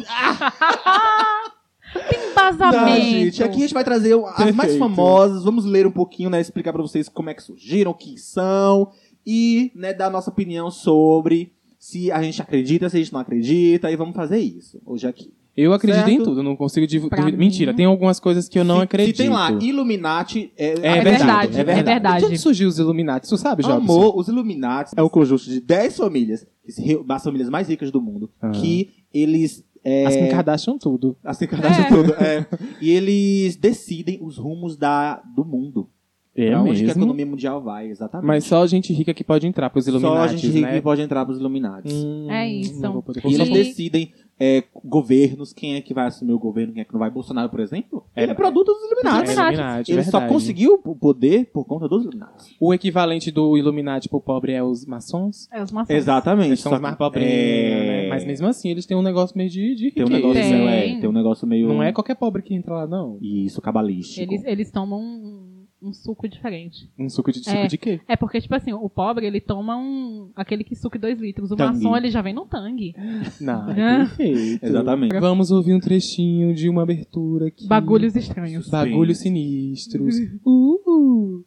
Embasamento. 2.32 2.78
Não, 2.86 2.96
gente, 2.96 3.44
aqui 3.44 3.58
a 3.58 3.60
gente 3.62 3.74
vai 3.74 3.84
trazer 3.84 4.14
as 4.14 4.38
mais 4.38 4.56
Perfeito. 4.56 4.78
famosas, 4.80 5.44
vamos 5.44 5.66
ler 5.66 5.88
um 5.88 5.92
pouquinho, 5.92 6.30
né, 6.30 6.40
explicar 6.40 6.72
pra 6.72 6.82
vocês 6.84 7.10
como 7.10 7.30
é 7.32 7.34
que 7.34 7.42
surgiram, 7.42 7.92
o 7.92 7.96
que 7.96 8.16
são 8.18 8.92
e, 9.26 9.72
né, 9.76 9.94
dar 9.94 10.10
nossa 10.10 10.30
opinião 10.30 10.70
sobre 10.72 11.52
se 11.78 12.12
a 12.12 12.22
gente 12.22 12.42
acredita, 12.42 12.90
se 12.90 12.98
a 12.98 13.00
gente 13.00 13.14
não 13.14 13.20
acredita 13.20 13.90
e 13.92 13.96
vamos 13.96 14.16
fazer 14.16 14.40
isso 14.40 14.82
hoje 14.86 15.08
aqui. 15.08 15.34
Eu 15.58 15.74
acredito 15.74 16.06
Certo. 16.06 16.12
em 16.22 16.24
tudo, 16.24 16.42
não 16.42 16.56
consigo 16.56 16.88
div- 16.88 17.08
Pra 17.10 17.18
duvidar. 17.20 17.38
mim- 17.38 17.46
Mentira, 17.46 17.74
tem 17.74 17.86
algumas 17.86 18.18
coisas 18.20 18.48
que 18.48 18.58
eu 18.58 18.64
não 18.64 18.78
se, 18.78 18.84
acredito. 18.84 19.18
Se 19.18 19.24
tem 19.24 19.30
lá 19.32 19.52
Illuminati, 19.52 20.54
é, 20.58 20.68
É, 20.68 20.72
acredito, 20.72 21.04
verdade, 21.04 21.58
é 21.58 21.60
é 21.60 21.64
verdade. 21.64 21.84
verdade. 21.86 22.20
De 22.20 22.26
onde 22.28 22.38
surgiu 22.38 22.70
os 22.70 22.80
Illuminati? 22.80 23.28
Tu 23.28 23.38
sabe, 23.38 23.64
Jobson? 23.64 23.78
Amor, 23.78 24.18
os 24.18 24.28
Illuminati 24.30 24.94
é 24.96 25.04
um 25.04 25.10
conjunto 25.10 25.44
de 25.44 25.60
10 25.60 25.98
famílias, 25.98 26.46
que 26.66 27.00
as 27.10 27.24
famílias 27.24 27.50
mais 27.50 27.68
ricas 27.68 27.92
do 27.92 28.00
mundo, 28.02 28.30
Ah. 28.42 28.52
que 28.52 28.90
eles 29.14 29.64
é, 29.84 30.06
As 30.06 30.16
Kim 30.16 30.28
Kardashian 30.28 30.78
tudo. 30.78 31.16
Assim, 31.24 31.48
Kardashian 31.48 31.86
É. 31.86 31.88
tudo. 31.90 32.14
É. 32.14 32.46
E 32.82 32.90
eles 32.92 33.56
decidem 33.56 34.20
os 34.22 34.38
rumos 34.38 34.76
da, 34.78 35.22
do 35.36 35.44
mundo. 35.46 35.90
É 36.36 36.52
pra 36.52 36.62
onde 36.62 36.76
que 36.76 36.84
a 36.84 36.88
mesmo? 36.88 37.02
economia 37.02 37.26
mundial 37.26 37.62
vai, 37.62 37.88
exatamente. 37.90 38.28
Mas 38.28 38.44
só 38.46 38.66
gente 38.68 38.94
rica 38.94 39.14
que 39.14 39.24
pode 39.24 39.46
entrar 39.48 39.70
pros 39.70 39.88
Illuminati, 39.88 40.16
Só 40.18 40.24
a 40.24 40.28
gente 40.28 40.48
rica 40.48 40.68
né? 40.68 40.74
que 40.76 40.82
pode 40.82 41.02
entrar 41.02 41.26
pros 41.26 41.38
Illuminati. 41.40 41.94
Hum, 41.94 42.28
É 42.32 42.48
isso. 42.48 42.80
não 42.82 42.94
vou 42.94 43.02
poder 43.04 43.22
E 43.26 43.34
eles 43.34 43.50
decidem 43.50 44.14
é, 44.42 44.64
governos, 44.86 45.52
quem 45.52 45.76
é 45.76 45.82
que 45.82 45.94
vai 45.94 46.08
assumir 46.08 46.32
o 46.32 46.40
governo, 46.40 46.72
quem 46.72 46.82
é 46.82 46.86
que 46.86 46.94
não 46.94 47.00
vai. 47.00 47.10
Bolsonaro, 47.10 47.50
por 47.50 47.60
exemplo, 47.60 48.06
É, 48.16 48.24
ele 48.24 48.32
é 48.32 48.36
produto 48.36 48.68
dos 48.68 48.78
É, 48.78 48.86
Illuminati. 48.86 49.18
Illuminati. 49.26 49.54
Illuminati, 49.54 49.92
Ele 49.92 50.04
só 50.04 50.12
verdade. 50.12 50.34
conseguiu 50.34 50.82
o 50.86 50.96
poder 50.96 51.46
por 51.52 51.66
conta 51.66 51.90
dos 51.90 52.04
Illuminati. 52.04 52.56
O 52.58 52.74
equivalente 52.74 53.32
do 53.32 53.58
Illuminati 53.58 54.08
pro 54.08 54.22
pobre 54.22 54.54
é 54.54 54.64
os 54.64 54.86
maçons? 54.86 55.50
É 55.52 55.62
os 55.62 55.72
maçons. 55.74 55.90
Exatamente. 55.94 56.48
Eles 56.50 56.60
são 56.62 56.70
Só 56.70 56.76
os 56.78 56.82
mais 56.82 56.96
pobrinhos, 56.96 57.34
é, 57.34 58.04
né? 58.04 58.10
Mas 58.10 58.26
mesmo 58.26 58.48
assim, 58.48 58.70
eles 58.70 58.86
têm 58.86 58.96
um 58.96 59.02
negócio 59.02 59.38
meio 59.38 59.50
de, 59.50 59.76
de 59.76 59.92
Tem 59.92 60.06
um 60.06 60.10
negócio 60.10 60.42
Tem. 60.42 60.52
meio. 60.54 60.70
É, 60.70 61.00
tem 61.02 61.10
um 61.10 61.14
negócio 61.14 61.46
meio. 61.46 61.68
Não 61.68 61.84
é 61.84 61.92
qualquer 61.92 62.16
pobre 62.16 62.42
que 62.42 62.54
entra 62.56 62.74
lá, 62.76 62.88
não. 62.88 63.18
Isso, 63.22 63.62
cabalístico. 63.62 64.22
Eles, 64.22 64.46
eles 64.46 64.72
tomam 64.72 65.49
um, 65.82 65.94
suco 65.94 66.28
diferente. 66.28 66.90
Um 66.98 67.10
suco 67.10 67.32
de 67.32 67.40
suco 67.40 67.50
É. 67.56 67.68
de 67.68 67.78
quê? 67.78 68.00
É 68.08 68.16
porque, 68.16 68.40
tipo 68.42 68.54
assim, 68.56 68.74
o 68.74 68.90
pobre, 68.90 69.26
ele 69.26 69.40
toma 69.40 69.78
um... 69.78 70.30
Aquele 70.36 70.64
que 70.64 70.76
suco 70.76 70.98
2 71.00 71.20
litros. 71.20 71.52
O 71.52 71.56
Tangue. 71.56 71.84
maçom, 71.84 71.96
ele 71.98 72.10
já 72.10 72.22
vem 72.22 72.34
no 72.34 72.46
tangue. 72.46 72.94
Não, 73.40 73.70
É. 73.72 74.06
perfeito. 74.06 74.66
Exatamente. 74.66 75.20
Vamos 75.20 75.52
ouvir 75.52 75.74
um 75.74 75.80
trechinho 75.80 76.54
de 76.54 76.68
uma 76.70 76.84
abertura 76.84 77.48
aqui. 77.48 77.68
Bagulhos 77.68 78.16
estranhos. 78.16 78.70
Bagulhos 78.70 79.20
sinistros. 79.20 80.16
Uh! 80.46 81.44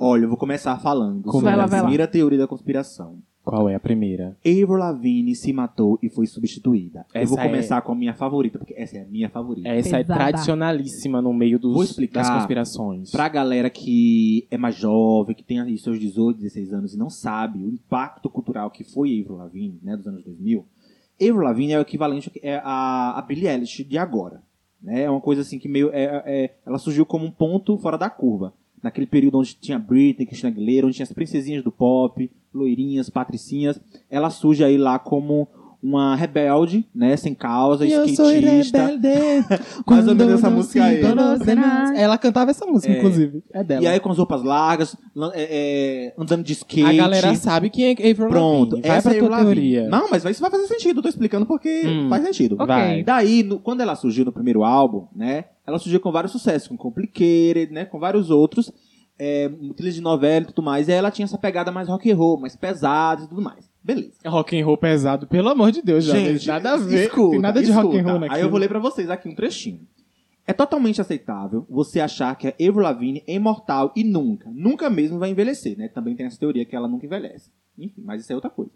Olha, 0.00 0.24
eu 0.24 0.28
vou 0.28 0.36
começar 0.38 0.78
falando 0.78 1.22
Vai 1.24 1.32
sobre 1.32 1.56
lá, 1.56 1.64
a 1.64 1.66
vai 1.66 1.78
lá. 1.80 1.84
primeira 1.86 2.06
teoria 2.06 2.38
da 2.38 2.46
conspiração. 2.46 3.18
Qual 3.44 3.66
é 3.66 3.74
a 3.74 3.80
primeira? 3.80 4.36
Avril 4.44 4.74
Lavigne 4.76 5.34
se 5.34 5.52
matou 5.54 5.98
e 6.02 6.10
foi 6.10 6.26
substituída. 6.26 7.06
Eu 7.14 7.22
Essa 7.22 7.30
vou 7.34 7.38
é- 7.42 7.46
começar 7.48 7.80
com 7.80 7.92
a 7.92 7.94
minha 7.94 8.12
favorita, 8.12 8.58
porque 8.58 8.74
essa 8.76 8.98
é 8.98 9.02
a 9.02 9.06
minha 9.06 9.30
favorita. 9.30 9.66
Essa 9.66 9.96
é 9.96 10.04
Pesada. 10.04 10.20
tradicionalíssima 10.20 11.22
no 11.22 11.32
meio 11.32 11.58
dos, 11.58 11.72
Vou 11.72 11.82
explicar 11.82 12.20
das 12.24 12.30
conspirações. 12.30 13.10
Pra 13.10 13.26
galera 13.28 13.70
que 13.70 14.46
é 14.50 14.58
mais 14.58 14.74
jovem, 14.76 15.34
que 15.34 15.42
tem 15.42 15.60
aí 15.60 15.78
seus 15.78 15.98
18, 15.98 16.36
16 16.38 16.74
anos 16.74 16.92
e 16.92 16.98
não 16.98 17.08
sabe 17.08 17.64
o 17.64 17.70
impacto 17.70 18.28
cultural 18.28 18.70
que 18.70 18.84
foi 18.84 19.18
Avril 19.22 19.36
Lavigne, 19.38 19.78
né, 19.82 19.96
dos 19.96 20.06
anos 20.06 20.22
2000, 20.24 20.66
Avril 21.18 21.40
Lavigne 21.40 21.72
é 21.72 21.78
o 21.78 21.82
equivalente 21.82 22.30
é 22.42 22.60
a, 22.62 23.18
a 23.18 23.22
Billie 23.22 23.48
Eilish 23.48 23.82
de 23.82 23.96
agora. 23.96 24.42
Né? 24.80 25.04
É 25.04 25.10
uma 25.10 25.20
coisa 25.22 25.40
assim 25.40 25.58
que 25.58 25.68
meio... 25.68 25.88
É, 25.92 26.22
é- 26.26 26.54
ela 26.66 26.78
surgiu 26.78 27.06
como 27.06 27.24
um 27.24 27.30
ponto 27.30 27.78
fora 27.78 27.96
da 27.96 28.10
curva. 28.10 28.52
Naquele 28.82 29.06
período 29.06 29.38
onde 29.38 29.54
tinha 29.54 29.78
Britney, 29.78 30.26
Christina 30.26 30.50
Aguilera, 30.52 30.86
onde 30.86 30.96
tinha 30.96 31.04
as 31.04 31.12
princesinhas 31.12 31.62
do 31.64 31.70
pop, 31.72 32.30
loirinhas, 32.54 33.10
patricinhas. 33.10 33.80
Ela 34.10 34.30
surge 34.30 34.62
aí 34.64 34.76
lá 34.78 34.98
como 34.98 35.48
uma 35.80 36.16
rebelde, 36.16 36.84
né, 36.92 37.16
sem 37.16 37.32
causa, 37.34 37.86
skatista. 37.86 38.98
Mais 39.86 40.08
ou 40.08 40.14
menos 40.14 40.34
essa 40.34 40.50
música 40.50 40.82
aí. 40.84 41.00
Ela 41.96 42.18
cantava 42.18 42.50
essa 42.50 42.66
música, 42.66 42.92
É. 42.92 42.98
inclusive. 42.98 43.42
É 43.52 43.62
dela. 43.62 43.82
E 43.84 43.86
aí 43.86 44.00
com 44.00 44.10
as 44.10 44.18
roupas 44.18 44.42
largas, 44.42 44.96
é, 45.34 46.08
é, 46.08 46.14
andando 46.18 46.42
de 46.44 46.52
skate. 46.52 46.82
a 46.84 46.92
galera 46.92 47.34
sabe 47.36 47.70
quem 47.70 47.86
é 47.86 47.90
Avril 47.92 48.28
Pronto, 48.28 48.70
Lavigne. 48.76 48.88
Vai 48.88 48.96
essa 48.98 49.08
pra 49.10 49.18
é 49.18 49.20
tua 49.20 49.28
Lavigne. 49.28 49.54
teoria. 49.54 49.88
Não, 49.88 50.08
mas 50.10 50.24
isso 50.24 50.40
vai 50.40 50.50
fazer 50.50 50.66
sentido, 50.66 50.98
eu 50.98 51.02
tô 51.02 51.08
explicando 51.08 51.46
porque 51.46 51.82
Hum. 51.86 52.08
faz 52.08 52.24
sentido. 52.24 52.54
Ok. 52.54 52.66
Vai. 52.66 53.02
Daí, 53.04 53.42
no- 53.42 53.58
quando 53.58 53.80
ela 53.80 53.94
surgiu 53.94 54.24
no 54.24 54.32
primeiro 54.32 54.64
álbum, 54.64 55.06
né, 55.14 55.44
ela 55.68 55.78
surgiu 55.78 56.00
com 56.00 56.10
vários 56.10 56.32
sucessos, 56.32 56.66
com 56.68 56.76
Complicated, 56.76 57.72
né, 57.72 57.84
com 57.84 57.98
vários 57.98 58.30
outros, 58.30 58.72
é, 59.18 59.48
trilhas 59.76 59.94
de 59.94 60.00
novela 60.00 60.44
e 60.44 60.46
tudo 60.48 60.62
mais, 60.62 60.88
e 60.88 60.92
aí 60.92 60.98
ela 60.98 61.10
tinha 61.10 61.24
essa 61.24 61.36
pegada 61.38 61.70
mais 61.70 61.88
rock 61.88 62.10
and 62.10 62.16
roll, 62.16 62.40
mais 62.40 62.56
pesada 62.56 63.24
e 63.24 63.28
tudo 63.28 63.42
mais. 63.42 63.68
Beleza. 63.84 64.14
Rock 64.26 64.58
and 64.58 64.64
roll 64.64 64.76
pesado, 64.76 65.26
pelo 65.26 65.48
amor 65.48 65.70
de 65.70 65.82
Deus, 65.82 66.04
jovens. 66.04 66.44
Nada 66.46 66.72
a 66.72 66.76
ver. 66.76 67.04
escuta, 67.06 67.30
Tem 67.30 67.40
nada 67.40 67.62
de 67.62 67.70
rock 67.70 67.86
and 67.88 67.90
escuta. 67.90 68.10
roll 68.10 68.20
naquilo. 68.20 68.36
Aí 68.36 68.42
eu 68.42 68.50
vou 68.50 68.58
ler 68.58 68.68
pra 68.68 68.78
vocês 68.78 69.08
aqui 69.10 69.28
um 69.28 69.34
trechinho. 69.34 69.86
É 70.46 70.52
totalmente 70.54 71.00
aceitável 71.00 71.66
você 71.68 72.00
achar 72.00 72.34
que 72.34 72.48
a 72.48 72.54
Avril 72.54 72.78
Lavigne 72.80 73.22
é 73.26 73.34
imortal 73.34 73.92
e 73.94 74.02
nunca, 74.02 74.50
nunca 74.50 74.88
mesmo 74.88 75.18
vai 75.18 75.30
envelhecer, 75.30 75.76
né? 75.76 75.88
Também 75.88 76.16
tem 76.16 76.24
essa 76.24 76.38
teoria 76.38 76.64
que 76.64 76.74
ela 76.74 76.88
nunca 76.88 77.04
envelhece. 77.04 77.50
Enfim, 77.78 78.02
mas 78.02 78.22
isso 78.22 78.32
é 78.32 78.34
outra 78.34 78.48
coisa. 78.48 78.72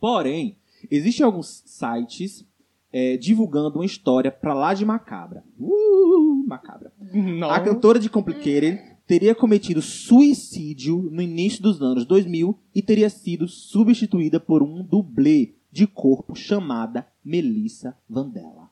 Porém, 0.00 0.56
existem 0.90 1.24
alguns 1.24 1.62
sites 1.66 2.46
é, 2.92 3.16
divulgando 3.16 3.78
uma 3.78 3.84
história 3.84 4.30
pra 4.30 4.54
lá 4.54 4.74
de 4.74 4.84
macabra. 4.84 5.44
Uh, 5.58 6.44
macabra. 6.46 6.92
Não. 7.12 7.50
A 7.50 7.60
cantora 7.60 7.98
de 7.98 8.08
Complicated 8.10 8.80
teria 9.06 9.34
cometido 9.34 9.82
suicídio 9.82 11.08
no 11.10 11.20
início 11.20 11.62
dos 11.62 11.82
anos 11.82 12.04
2000 12.04 12.58
e 12.74 12.82
teria 12.82 13.10
sido 13.10 13.48
substituída 13.48 14.38
por 14.38 14.62
um 14.62 14.82
dublê 14.82 15.54
de 15.72 15.86
corpo 15.86 16.34
chamada 16.34 17.06
Melissa 17.24 17.96
Vandella. 18.08 18.70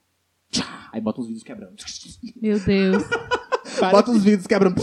Tchá! 0.50 0.88
Aí 0.92 1.00
bota 1.00 1.20
uns 1.20 1.26
vídeos 1.26 1.44
quebrando. 1.44 1.74
Meu 2.40 2.58
Deus. 2.58 3.02
Para, 3.78 3.90
Bota 3.90 4.10
uns 4.10 4.24
vídeos 4.24 4.46
quebrando. 4.46 4.76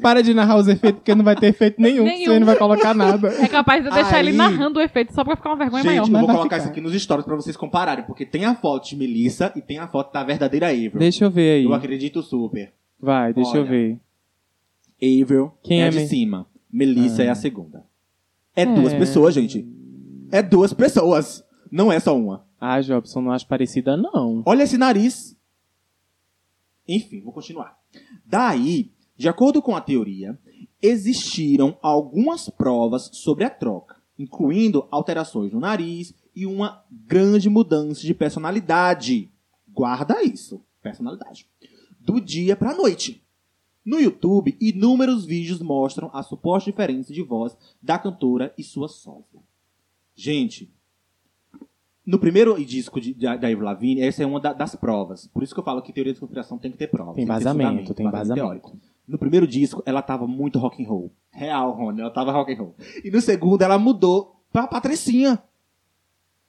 para 0.00 0.22
de 0.22 0.32
narrar 0.34 0.56
os 0.56 0.68
efeitos, 0.68 1.00
porque 1.00 1.14
não 1.14 1.24
vai 1.24 1.34
ter 1.36 1.46
efeito 1.48 1.80
nenhum. 1.80 2.04
Nenhum. 2.04 2.32
Você 2.32 2.38
não 2.38 2.46
vai 2.46 2.56
colocar 2.56 2.94
nada. 2.94 3.28
É 3.28 3.48
capaz 3.48 3.82
de 3.82 3.88
eu 3.88 3.94
deixar 3.94 4.16
Aí- 4.16 4.28
ele 4.28 4.36
narrando 4.36 4.78
o 4.78 4.82
efeito 4.82 5.12
só 5.14 5.22
pra 5.24 5.36
ficar 5.36 5.50
uma 5.50 5.56
vergonha 5.56 5.82
Gente, 5.82 5.92
maior. 5.92 6.06
eu 6.06 6.12
mas 6.12 6.20
vou 6.20 6.28
colocar 6.30 6.42
ficar. 6.44 6.58
isso 6.58 6.68
aqui 6.68 6.80
nos 6.80 7.02
stories 7.02 7.24
pra 7.26 7.36
vocês 7.36 7.56
compararem, 7.56 8.04
porque 8.04 8.24
tem 8.26 8.44
a 8.44 8.54
foto 8.54 8.88
de 8.88 8.96
Melissa 8.96 9.52
e 9.56 9.60
tem 9.60 9.78
a 9.78 9.86
foto 9.88 10.12
da 10.12 10.22
verdadeira 10.24 10.68
Avril. 10.68 10.92
Deixa 10.98 11.24
eu 11.24 11.30
ver 11.30 11.58
aí. 11.58 11.64
Eu 11.64 11.74
acredito 11.74 12.22
super. 12.22 12.72
Vai, 13.00 13.32
deixa 13.32 13.56
eu 13.56 13.62
Olha. 13.62 13.70
ver. 13.70 13.98
Avril 15.22 15.52
Quem 15.62 15.82
é, 15.82 15.86
é 15.86 15.90
de 15.90 15.98
me- 15.98 16.06
cima. 16.08 16.46
Melissa 16.72 17.22
Ah. 17.22 17.26
é 17.26 17.28
a 17.30 17.34
segunda. 17.34 17.84
É 18.54 18.66
duas 18.66 18.92
É. 18.92 18.98
pessoas, 18.98 19.34
gente. 19.34 19.66
É 20.30 20.42
duas 20.42 20.72
pessoas. 20.72 21.42
Não 21.70 21.90
é 21.90 21.98
só 21.98 22.16
uma. 22.16 22.44
Ah, 22.60 22.80
Jobson, 22.80 23.22
não 23.22 23.32
acho 23.32 23.46
parecida, 23.46 23.96
não. 23.96 24.42
Olha 24.44 24.64
esse 24.64 24.76
nariz. 24.76 25.36
Enfim, 26.90 27.20
vou 27.20 27.32
continuar. 27.32 27.78
Daí, 28.26 28.90
de 29.16 29.28
acordo 29.28 29.62
com 29.62 29.76
a 29.76 29.80
teoria, 29.80 30.36
existiram 30.82 31.78
algumas 31.80 32.48
provas 32.48 33.10
sobre 33.12 33.44
a 33.44 33.50
troca, 33.50 34.02
incluindo 34.18 34.88
alterações 34.90 35.52
no 35.52 35.60
nariz 35.60 36.12
e 36.34 36.46
uma 36.46 36.84
grande 36.90 37.48
mudança 37.48 38.00
de 38.02 38.12
personalidade. 38.12 39.30
Guarda 39.68 40.20
isso, 40.24 40.64
personalidade. 40.82 41.48
Do 42.00 42.20
dia 42.20 42.56
pra 42.56 42.74
noite. 42.74 43.24
No 43.84 44.00
YouTube, 44.00 44.56
inúmeros 44.60 45.24
vídeos 45.24 45.62
mostram 45.62 46.10
a 46.12 46.24
suposta 46.24 46.70
diferença 46.70 47.12
de 47.12 47.22
voz 47.22 47.56
da 47.80 47.98
cantora 47.98 48.52
e 48.58 48.64
sua 48.64 48.88
sósia. 48.88 49.40
Gente, 50.14 50.72
no 52.10 52.18
primeiro 52.18 52.62
disco 52.64 53.00
de, 53.00 53.14
da, 53.14 53.36
da 53.36 53.46
Avril 53.48 53.62
Lavigne, 53.64 54.02
essa 54.02 54.22
é 54.22 54.26
uma 54.26 54.40
da- 54.40 54.52
das 54.52 54.74
provas. 54.74 55.26
Por 55.28 55.42
isso 55.42 55.54
que 55.54 55.60
eu 55.60 55.64
falo 55.64 55.80
que 55.82 55.92
teoria 55.92 56.12
de 56.12 56.18
conspiração 56.20 56.58
tem 56.58 56.70
que 56.70 56.76
ter 56.76 56.88
provas. 56.88 57.14
Tem 57.14 57.24
vazamento, 57.24 57.94
tem 57.94 58.10
vazamento. 58.10 58.34
teórico. 58.34 58.76
No 59.06 59.18
primeiro 59.18 59.46
disco, 59.46 59.82
ela 59.86 60.02
tava 60.02 60.26
muito 60.26 60.58
rock 60.58 60.82
and 60.82 60.88
roll. 60.88 61.10
Real, 61.30 61.70
Rony, 61.72 62.00
ela 62.00 62.10
tava 62.10 62.32
rock 62.32 62.52
and 62.52 62.58
roll. 62.58 62.74
E 63.04 63.10
no 63.10 63.20
segundo, 63.20 63.62
ela 63.62 63.78
mudou 63.78 64.36
pra 64.52 64.66
Patricinha. 64.66 65.40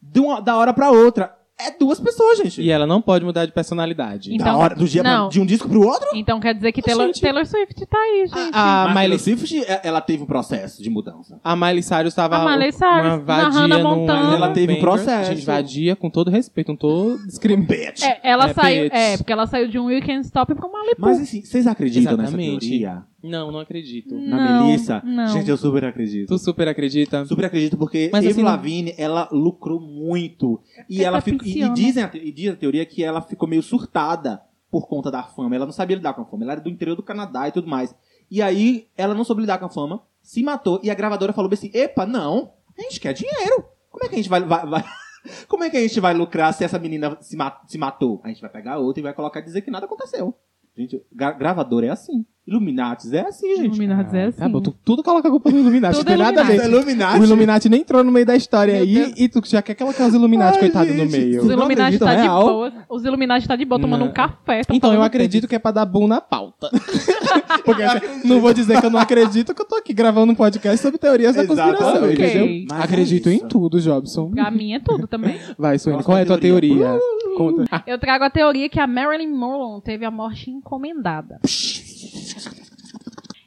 De 0.02 0.20
uma, 0.20 0.40
da 0.42 0.58
hora 0.58 0.74
pra 0.74 0.90
outra. 0.92 1.38
É 1.68 1.72
duas 1.78 2.00
pessoas, 2.00 2.38
gente. 2.38 2.62
E 2.62 2.70
ela 2.72 2.86
não 2.88 3.02
pode 3.02 3.24
mudar 3.26 3.46
de 3.46 3.52
personalidade. 3.52 4.34
Então- 4.34 4.46
da 4.46 4.58
hora, 4.58 4.76
do 4.76 4.86
dia 4.88 5.02
pra- 5.02 5.18
não. 5.18 5.30
de 5.30 5.40
um 5.40 5.46
disco 5.46 5.68
pro 5.70 5.82
outro? 5.86 6.08
Então 6.14 6.40
quer 6.40 6.54
dizer 6.54 6.72
que 6.72 6.82
Taylor, 6.82 7.08
Gente. 7.08 7.22
Taylor 7.22 7.46
Swift 7.46 7.86
tá 7.86 7.98
aí, 7.98 8.26
gente. 8.28 8.52
A, 8.54 8.84
a 8.84 8.88
Mas 8.90 9.04
Miley, 9.04 9.20
Swift, 9.20 9.64
é- 9.66 9.82
ela 9.84 10.02
teve 10.02 10.24
um 10.24 10.26
processo 10.26 10.82
de 10.82 10.90
mudança. 10.90 11.40
a 11.44 11.56
Miley 11.56 11.84
Cyrus 11.84 12.14
tava 12.14 12.38
A 12.38 12.52
Miley 12.52 12.72
Cyrus, 12.72 13.06
uma 13.06 13.18
vadia 13.20 13.50
na 13.50 13.60
Hannah 13.60 13.80
Montana. 13.84 14.24
no 14.30 14.34
Ela 14.36 14.50
teve 14.52 14.74
um 14.74 14.80
processo. 14.80 15.32
Gente, 15.32 15.46
vadia 15.46 15.96
com 15.96 16.10
todo 16.10 16.30
respeito, 16.32 16.70
não 16.70 16.76
tô 16.78 17.18
discriminando. 17.26 17.68
Bitch. 17.68 18.04
É, 18.04 18.20
ela 18.24 18.50
É, 18.50 18.54
saiu. 18.54 18.84
bitch. 18.84 18.94
É, 18.94 19.18
porque 19.18 19.32
ela 19.32 19.46
saiu 19.46 19.68
de 19.68 19.78
um 19.80 19.86
Weekend 19.86 20.26
Stop 20.26 20.54
pra 20.56 20.68
uma 20.68 20.84
Lipo. 20.86 21.02
Mas 21.02 21.22
assim, 21.22 21.44
vocês 21.44 21.68
acreditam 21.68 22.18
nessa 22.18 22.30
Exatamente. 22.32 22.60
teoria? 22.70 23.04
Não, 23.24 23.52
não 23.52 23.60
acredito. 23.60 24.16
Na 24.16 24.38
Não, 24.38 24.66
Melissa? 24.68 25.02
não. 25.06 25.28
Gente, 25.28 25.50
eu 25.50 25.58
super 25.58 25.86
acredito. 25.86 26.28
Tu 26.30 26.38
super 26.40 26.68
acredita? 26.68 27.24
Super 27.26 27.46
acredito 27.46 27.78
porque 27.78 28.10
Mas 28.12 28.20
Avril 28.20 28.32
assim, 28.32 28.42
não- 28.44 28.50
Lavigne, 28.52 28.96
ela 28.98 29.30
lucrou 29.32 29.80
muito. 29.80 30.60
E 30.90 31.04
ela 31.04 31.22
ficou, 31.22 31.48
e, 31.48 31.62
e 31.64 31.70
dizem 31.74 32.04
a, 32.04 32.08
te- 32.08 32.18
e 32.18 32.32
diz 32.32 32.52
a 32.52 32.56
teoria 32.56 32.86
que 32.86 33.04
ela 33.04 33.22
ficou 33.22 33.48
meio 33.48 33.62
surtada 33.62 34.42
por 34.72 34.88
conta 34.88 35.12
da 35.12 35.22
fama. 35.24 35.56
Ela 35.56 35.66
não 35.66 35.74
sabia 35.74 35.98
lidar 35.98 36.14
com 36.14 36.22
a 36.22 36.26
fama. 36.26 36.44
Ela 36.44 36.54
era 36.54 36.62
do 36.62 36.70
interior 36.70 36.96
do 36.96 37.04
Canadá 37.04 37.48
e 37.48 37.52
tudo 37.52 37.68
mais. 37.68 37.94
E 38.30 38.42
aí, 38.42 38.88
ela 38.98 39.14
não 39.14 39.24
soube 39.24 39.42
lidar 39.42 39.58
com 39.60 39.66
a 39.66 39.70
fama, 39.70 40.02
se 40.22 40.42
matou 40.42 40.80
e 40.82 40.90
a 40.90 40.94
gravadora 40.96 41.34
falou 41.34 41.50
bem 41.50 41.58
assim: 41.58 41.72
"Epa, 41.74 42.06
não, 42.06 42.54
a 42.78 42.82
gente 42.82 43.00
quer 43.00 43.14
dinheiro. 43.14 43.66
Como 43.90 44.06
é 44.06 44.08
que 44.08 44.16
a 44.16 44.18
gente 44.18 44.30
vai, 44.30 44.42
vai- 44.42 44.66
vai- 44.66 44.86
Como 45.48 45.64
é 45.64 45.70
que 45.70 45.78
a 45.78 45.82
gente 45.82 46.00
vai 46.00 46.14
lucrar 46.14 46.54
se 46.54 46.64
essa 46.64 46.80
menina 46.80 47.18
se, 47.22 47.36
ma- 47.38 47.62
se 47.68 47.78
matou? 47.78 48.20
A 48.24 48.30
gente 48.30 48.42
vai 48.42 48.50
pegar 48.50 48.78
outra 48.80 49.02
e 49.02 49.04
vai 49.04 49.14
colocar 49.14 49.42
e 49.42 49.44
dizer 49.44 49.62
que 49.62 49.70
nada 49.70 49.86
aconteceu. 49.86 50.34
Gente, 50.76 51.02
gra 51.12 51.32
gravadora 51.34 51.88
é 51.88 51.90
assim. 51.90 52.26
Illuminatis 52.52 53.14
é 53.14 53.22
assim, 53.22 53.56
gente. 53.56 53.66
Iluminados 53.76 54.14
é 54.14 54.26
assim. 54.26 54.40
Tá 54.40 54.50
bom, 54.50 54.60
tu, 54.62 54.76
tudo 54.84 55.02
coloca 55.04 55.28
a 55.28 55.32
culpa 55.32 55.50
no 55.50 55.60
Illuminati. 55.60 55.98
Tudo 55.98 56.10
não 56.10 56.16
tem 56.18 56.26
nada 56.26 56.42
a 56.42 56.44
ver. 56.44 56.60
É 56.62 56.66
Illuminati. 56.68 57.20
O 57.20 57.24
Illuminati 57.24 57.70
nem 57.70 57.82
entrou 57.82 58.04
no 58.04 58.12
meio 58.12 58.26
da 58.26 58.36
história 58.36 58.74
Meu 58.74 58.84
aí 58.84 58.94
Deus. 58.94 59.14
e 59.18 59.30
tu 59.30 59.42
já 59.46 59.62
quer 59.62 59.76
colocar 59.76 60.08
os 60.08 60.14
Illuminati, 60.14 60.56
Ai, 60.56 60.60
coitado, 60.60 60.94
no 60.94 61.06
meio. 61.06 61.42
Os 61.44 61.50
Illuminati 61.50 61.98
tá 62.00 62.14
de 62.16 62.22
real? 62.22 62.44
boa. 62.46 62.74
Os 62.90 63.06
Illuminati 63.06 63.48
tá 63.48 63.56
de 63.56 63.66
boa 63.66 63.80
tomando 63.80 64.02
Não. 64.02 64.08
um 64.10 64.14
café. 64.14 64.62
tão 64.64 64.76
Então 64.76 64.94
eu 64.94 65.02
acredito 65.02 65.48
que 65.48 65.56
é 65.56 65.60
pra 65.60 65.72
dar 65.72 65.86
boom 65.86 66.08
na 66.08 66.20
pauta. 66.20 66.70
Porque 67.66 67.84
não 68.28 68.40
vou 68.42 68.54
dizer 68.54 68.80
que 68.80 68.86
eu 68.86 68.90
não 68.90 69.00
acredito 69.00 69.54
que 69.54 69.62
eu 69.62 69.66
tô 69.66 69.76
aqui 69.76 69.94
gravando 69.94 70.32
um 70.32 70.36
podcast 70.36 70.82
sobre 70.82 70.98
teorias 70.98 71.36
da 71.36 71.46
conspiração, 71.46 71.90
Exatamente. 71.90 72.22
entendeu? 72.22 72.66
Mas 72.70 72.80
é 72.80 72.84
acredito 72.84 73.30
em 73.30 73.36
isso. 73.38 73.48
tudo, 73.48 73.80
Jobson. 73.80 74.32
Pra 74.32 74.50
mim 74.52 74.74
é 74.74 74.80
tudo 74.80 75.08
também. 75.08 75.40
Vai, 75.58 75.78
Suene, 75.80 76.04
qual 76.04 76.18
é 76.18 76.24
a 76.24 76.26
tua 76.26 76.38
teoria? 76.38 76.76
teoria. 76.76 77.00
Conta. 77.38 77.66
Ah, 77.72 77.84
Eu 77.88 77.98
trago 77.98 78.24
a 78.26 78.30
teoria 78.30 78.68
que 78.68 78.80
a 78.80 78.88
Marilyn 78.88 79.30
Monroe 79.34 79.82
teve 79.82 80.06
a 80.06 80.12
morte 80.12 80.50
encomendada. 80.50 81.40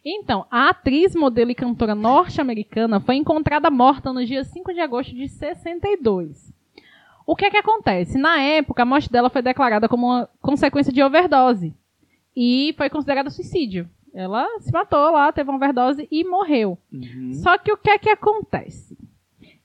Então, 0.05 0.47
a 0.51 0.69
atriz, 0.69 1.15
modelo 1.15 1.51
e 1.51 1.55
cantora 1.55 1.95
norte-americana 1.95 3.01
foi 3.01 3.17
encontrada 3.17 3.71
morta 3.71 4.13
no 4.13 4.25
dia 4.25 4.45
5 4.45 4.75
de 4.75 4.81
agosto 4.81 5.15
de 5.15 5.29
62. 5.29 6.53
O 7.27 7.35
que 7.35 7.47
é 7.47 7.51
que 7.51 7.57
acontece? 7.57 8.19
Na 8.19 8.39
época, 8.39 8.83
a 8.83 8.87
morte 8.87 9.11
dela 9.11 9.31
foi 9.31 9.41
declarada 9.41 9.89
como 9.89 10.07
uma 10.07 10.29
consequência 10.43 10.93
de 10.93 11.03
overdose 11.03 11.75
e 12.37 12.75
foi 12.77 12.91
considerada 12.91 13.31
suicídio. 13.31 13.89
Ela 14.13 14.47
se 14.61 14.71
matou 14.71 15.11
lá, 15.11 15.33
teve 15.33 15.49
uma 15.49 15.57
overdose 15.57 16.07
e 16.11 16.23
morreu. 16.23 16.79
uhum. 16.93 17.33
Só 17.43 17.57
que 17.57 17.73
o 17.73 17.77
que 17.77 17.91
é 17.91 17.99
que 17.99 18.11
acontece? 18.11 18.97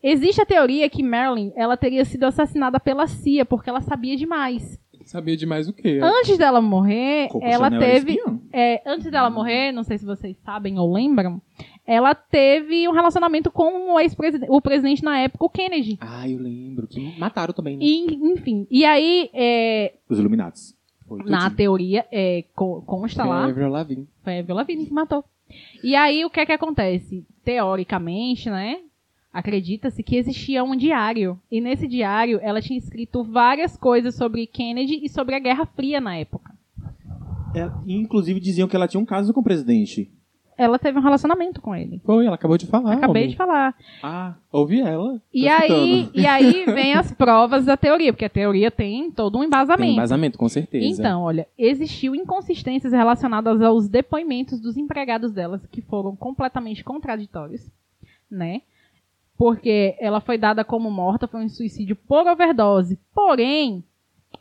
Existe 0.01 0.41
a 0.41 0.45
teoria 0.45 0.89
que 0.89 1.03
Marilyn 1.03 1.51
ela 1.55 1.75
teria 1.75 2.05
sido 2.05 2.23
assassinada 2.23 2.79
pela 2.79 3.05
CIA 3.05 3.45
porque 3.45 3.69
ela 3.69 3.81
sabia 3.81 4.15
demais. 4.15 4.79
Sabia 5.09 5.35
demais 5.35 5.67
o 5.67 5.73
quê? 5.73 5.99
Antes 6.03 6.37
dela 6.37 6.61
morrer, 6.61 7.29
Coco 7.29 7.43
ela 7.43 7.69
Chanel 7.69 7.81
era 7.81 7.93
teve. 7.99 8.19
é, 8.53 8.81
antes 8.85 9.09
dela 9.09 9.27
morrer, 9.29 9.71
não 9.71 9.83
sei 9.83 9.97
se 9.97 10.05
vocês 10.05 10.37
sabem 10.45 10.77
ou 10.77 10.93
lembram, 10.93 11.41
ela 11.85 12.13
teve 12.13 12.87
um 12.87 12.91
relacionamento 12.91 13.49
com 13.49 13.93
o 13.95 13.99
ex-presidente, 13.99 14.51
o 14.51 14.61
presidente 14.61 15.03
na 15.03 15.17
época, 15.19 15.43
o 15.45 15.49
Kennedy. 15.49 15.97
Ah, 15.99 16.29
eu 16.29 16.37
lembro. 16.37 16.85
Que 16.87 17.17
mataram 17.19 17.53
também, 17.55 17.75
né? 17.77 17.83
E, 17.83 18.13
enfim, 18.33 18.67
e 18.69 18.85
aí, 18.85 19.31
é, 19.33 19.93
Os 20.07 20.19
Illuminatis. 20.19 20.77
Foi 21.07 21.23
na 21.23 21.49
teoria, 21.49 22.05
é, 22.11 22.43
co- 22.55 22.83
consta 22.85 23.23
lá, 23.25 23.45
Avril 23.45 23.69
Lavigne. 23.69 24.07
foi 24.23 24.37
a 24.37 24.39
Avril 24.41 24.55
Lavigne 24.55 24.85
que 24.85 24.93
matou. 24.93 25.25
E 25.83 25.95
aí, 25.95 26.23
o 26.23 26.29
que 26.29 26.39
é 26.39 26.45
que 26.45 26.51
acontece? 26.51 27.25
Teoricamente, 27.43 28.47
né? 28.49 28.77
Acredita-se 29.39 30.03
que 30.03 30.15
existia 30.15 30.63
um 30.63 30.75
diário. 30.75 31.39
E 31.51 31.59
nesse 31.59 31.87
diário 31.87 32.39
ela 32.41 32.61
tinha 32.61 32.77
escrito 32.77 33.23
várias 33.23 33.75
coisas 33.75 34.15
sobre 34.15 34.45
Kennedy 34.45 34.99
e 35.03 35.09
sobre 35.09 35.35
a 35.35 35.39
Guerra 35.39 35.65
Fria 35.65 35.99
na 35.99 36.17
época. 36.17 36.53
É, 37.55 37.69
inclusive 37.87 38.39
diziam 38.39 38.67
que 38.67 38.75
ela 38.75 38.87
tinha 38.87 39.01
um 39.01 39.05
caso 39.05 39.33
com 39.33 39.39
o 39.39 39.43
presidente. 39.43 40.11
Ela 40.59 40.77
teve 40.77 40.99
um 40.99 41.01
relacionamento 41.01 41.61
com 41.61 41.73
ele. 41.73 42.01
Foi, 42.03 42.25
ela 42.25 42.35
acabou 42.35 42.57
de 42.57 42.67
falar. 42.67 42.95
Acabei 42.95 43.23
homem. 43.23 43.31
de 43.31 43.37
falar. 43.37 43.73
Ah, 44.03 44.35
Ouvi 44.51 44.81
ela. 44.81 45.21
E 45.33 45.47
aí, 45.47 46.01
escutando. 46.01 46.21
e 46.21 46.27
aí 46.27 46.65
vem 46.75 46.93
as 46.95 47.13
provas 47.13 47.63
da 47.63 47.77
teoria, 47.77 48.11
porque 48.11 48.25
a 48.25 48.29
teoria 48.29 48.69
tem 48.69 49.09
todo 49.09 49.37
um 49.37 49.43
embasamento. 49.43 49.83
Tem 49.83 49.93
embasamento, 49.93 50.37
com 50.37 50.49
certeza. 50.49 50.85
Então, 50.85 51.21
olha, 51.21 51.47
existiu 51.57 52.13
inconsistências 52.13 52.91
relacionadas 52.91 53.61
aos 53.61 53.87
depoimentos 53.87 54.59
dos 54.59 54.75
empregados 54.75 55.31
delas, 55.31 55.65
que 55.65 55.81
foram 55.81 56.13
completamente 56.13 56.83
contraditórios, 56.83 57.65
né? 58.29 58.61
Porque 59.39 59.95
ela 60.01 60.19
foi 60.19 60.37
dada 60.37 60.65
como 60.65 60.91
morta, 60.91 61.25
foi 61.25 61.39
um 61.39 61.47
suicídio 61.47 61.95
por 61.95 62.27
overdose. 62.27 62.99
Porém, 63.15 63.81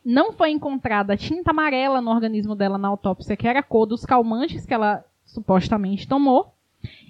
não 0.05 0.33
foi 0.33 0.50
encontrada 0.50 1.17
tinta 1.17 1.52
amarela 1.52 2.00
no 2.00 2.11
organismo 2.11 2.57
dela 2.57 2.76
na 2.76 2.88
autópsia, 2.88 3.37
que 3.37 3.47
era 3.47 3.61
a 3.61 3.62
cor 3.62 3.87
dos 3.87 4.05
calmantes 4.05 4.67
que 4.67 4.75
ela 4.75 5.05
supostamente 5.25 6.09
tomou. 6.09 6.52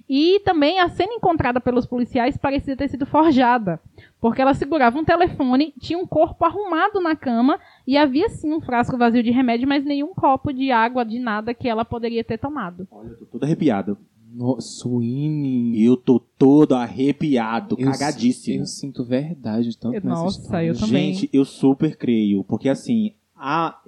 E 0.07 0.39
também 0.41 0.79
a 0.79 0.87
cena 0.89 1.13
encontrada 1.13 1.59
pelos 1.59 1.87
policiais 1.87 2.37
parecia 2.37 2.77
ter 2.77 2.89
sido 2.89 3.07
forjada, 3.07 3.79
porque 4.21 4.41
ela 4.41 4.53
segurava 4.53 4.97
um 4.97 5.03
telefone, 5.05 5.73
tinha 5.79 5.97
um 5.97 6.05
corpo 6.05 6.45
arrumado 6.45 6.99
na 6.99 7.15
cama 7.15 7.59
e 7.87 7.97
havia 7.97 8.29
sim 8.29 8.53
um 8.53 8.61
frasco 8.61 8.97
vazio 8.97 9.23
de 9.23 9.31
remédio, 9.31 9.67
mas 9.67 9.83
nenhum 9.83 10.13
copo 10.13 10.53
de 10.53 10.71
água, 10.71 11.03
de 11.03 11.17
nada 11.17 11.55
que 11.55 11.67
ela 11.67 11.83
poderia 11.83 12.23
ter 12.23 12.37
tomado. 12.37 12.87
olha, 12.91 13.09
eu 13.09 13.17
tô 13.17 13.25
todo 13.25 13.43
arrepiado. 13.43 13.97
Nossa, 14.31 14.67
Sweeney. 14.67 15.83
Eu 15.83 15.97
tô 15.97 16.19
todo 16.19 16.75
arrepiado, 16.75 17.75
Eu- 17.79 17.91
cagadíssimo. 17.91 18.61
Eu 18.61 18.65
sinto 18.65 19.03
verdade 19.03 19.75
tanto 19.77 19.93
nessa 19.95 20.07
Nossa, 20.07 20.41
história. 20.41 20.67
eu 20.67 20.77
também. 20.77 21.13
Gente, 21.13 21.29
eu 21.33 21.43
super 21.45 21.95
creio, 21.97 22.43
porque 22.43 22.69
assim, 22.69 23.13
a, 23.35 23.79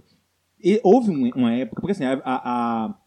e- 0.64 0.80
houve 0.84 1.12
um- 1.12 1.30
uma 1.36 1.54
época, 1.54 1.80
porque 1.82 1.92
assim, 1.92 2.06
a, 2.06 2.14
a- 2.14 2.22
a- 2.86 2.98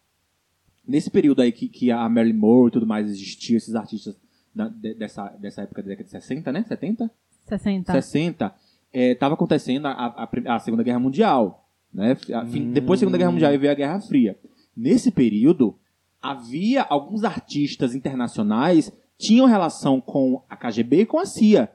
nesse 0.87 1.09
período 1.09 1.41
aí 1.41 1.51
que, 1.51 1.67
que 1.67 1.91
a 1.91 2.07
Marilyn 2.07 2.37
Monroe 2.37 2.69
e 2.69 2.71
tudo 2.71 2.87
mais 2.87 3.07
existiam, 3.09 3.57
esses 3.57 3.75
artistas 3.75 4.15
da- 4.53 4.69
de- 4.69 4.93
dessa, 4.93 5.27
dessa 5.39 5.61
época 5.63 5.81
da 5.81 5.89
década 5.89 6.05
de 6.05 6.11
60, 6.11 6.51
né? 6.51 6.63
70? 6.67 7.11
60. 7.47 7.91
60, 7.91 8.55
estava 8.93 9.33
acontecendo 9.33 9.87
a, 9.87 9.91
a- 9.91 10.55
a 10.55 10.59
Segunda 10.59 10.83
Guerra 10.83 10.99
Mundial. 10.99 11.67
Né? 11.93 12.15
Fim- 12.15 12.67
Hum. 12.69 12.71
Depois 12.73 12.99
da 12.99 13.01
Segunda 13.01 13.17
Guerra 13.17 13.31
Mundial 13.31 13.57
veio 13.57 13.71
a 13.71 13.75
Guerra 13.75 13.99
Fria. 14.01 14.37
Nesse 14.75 15.11
período, 15.11 15.75
havia 16.31 16.81
alguns 16.83 17.23
artistas 17.23 17.93
internacionais 17.95 18.91
tinham 19.17 19.45
relação 19.47 20.01
com 20.01 20.41
a 20.49 20.55
KGB 20.55 21.01
e 21.01 21.05
com 21.05 21.19
a 21.19 21.25
CIA. 21.25 21.71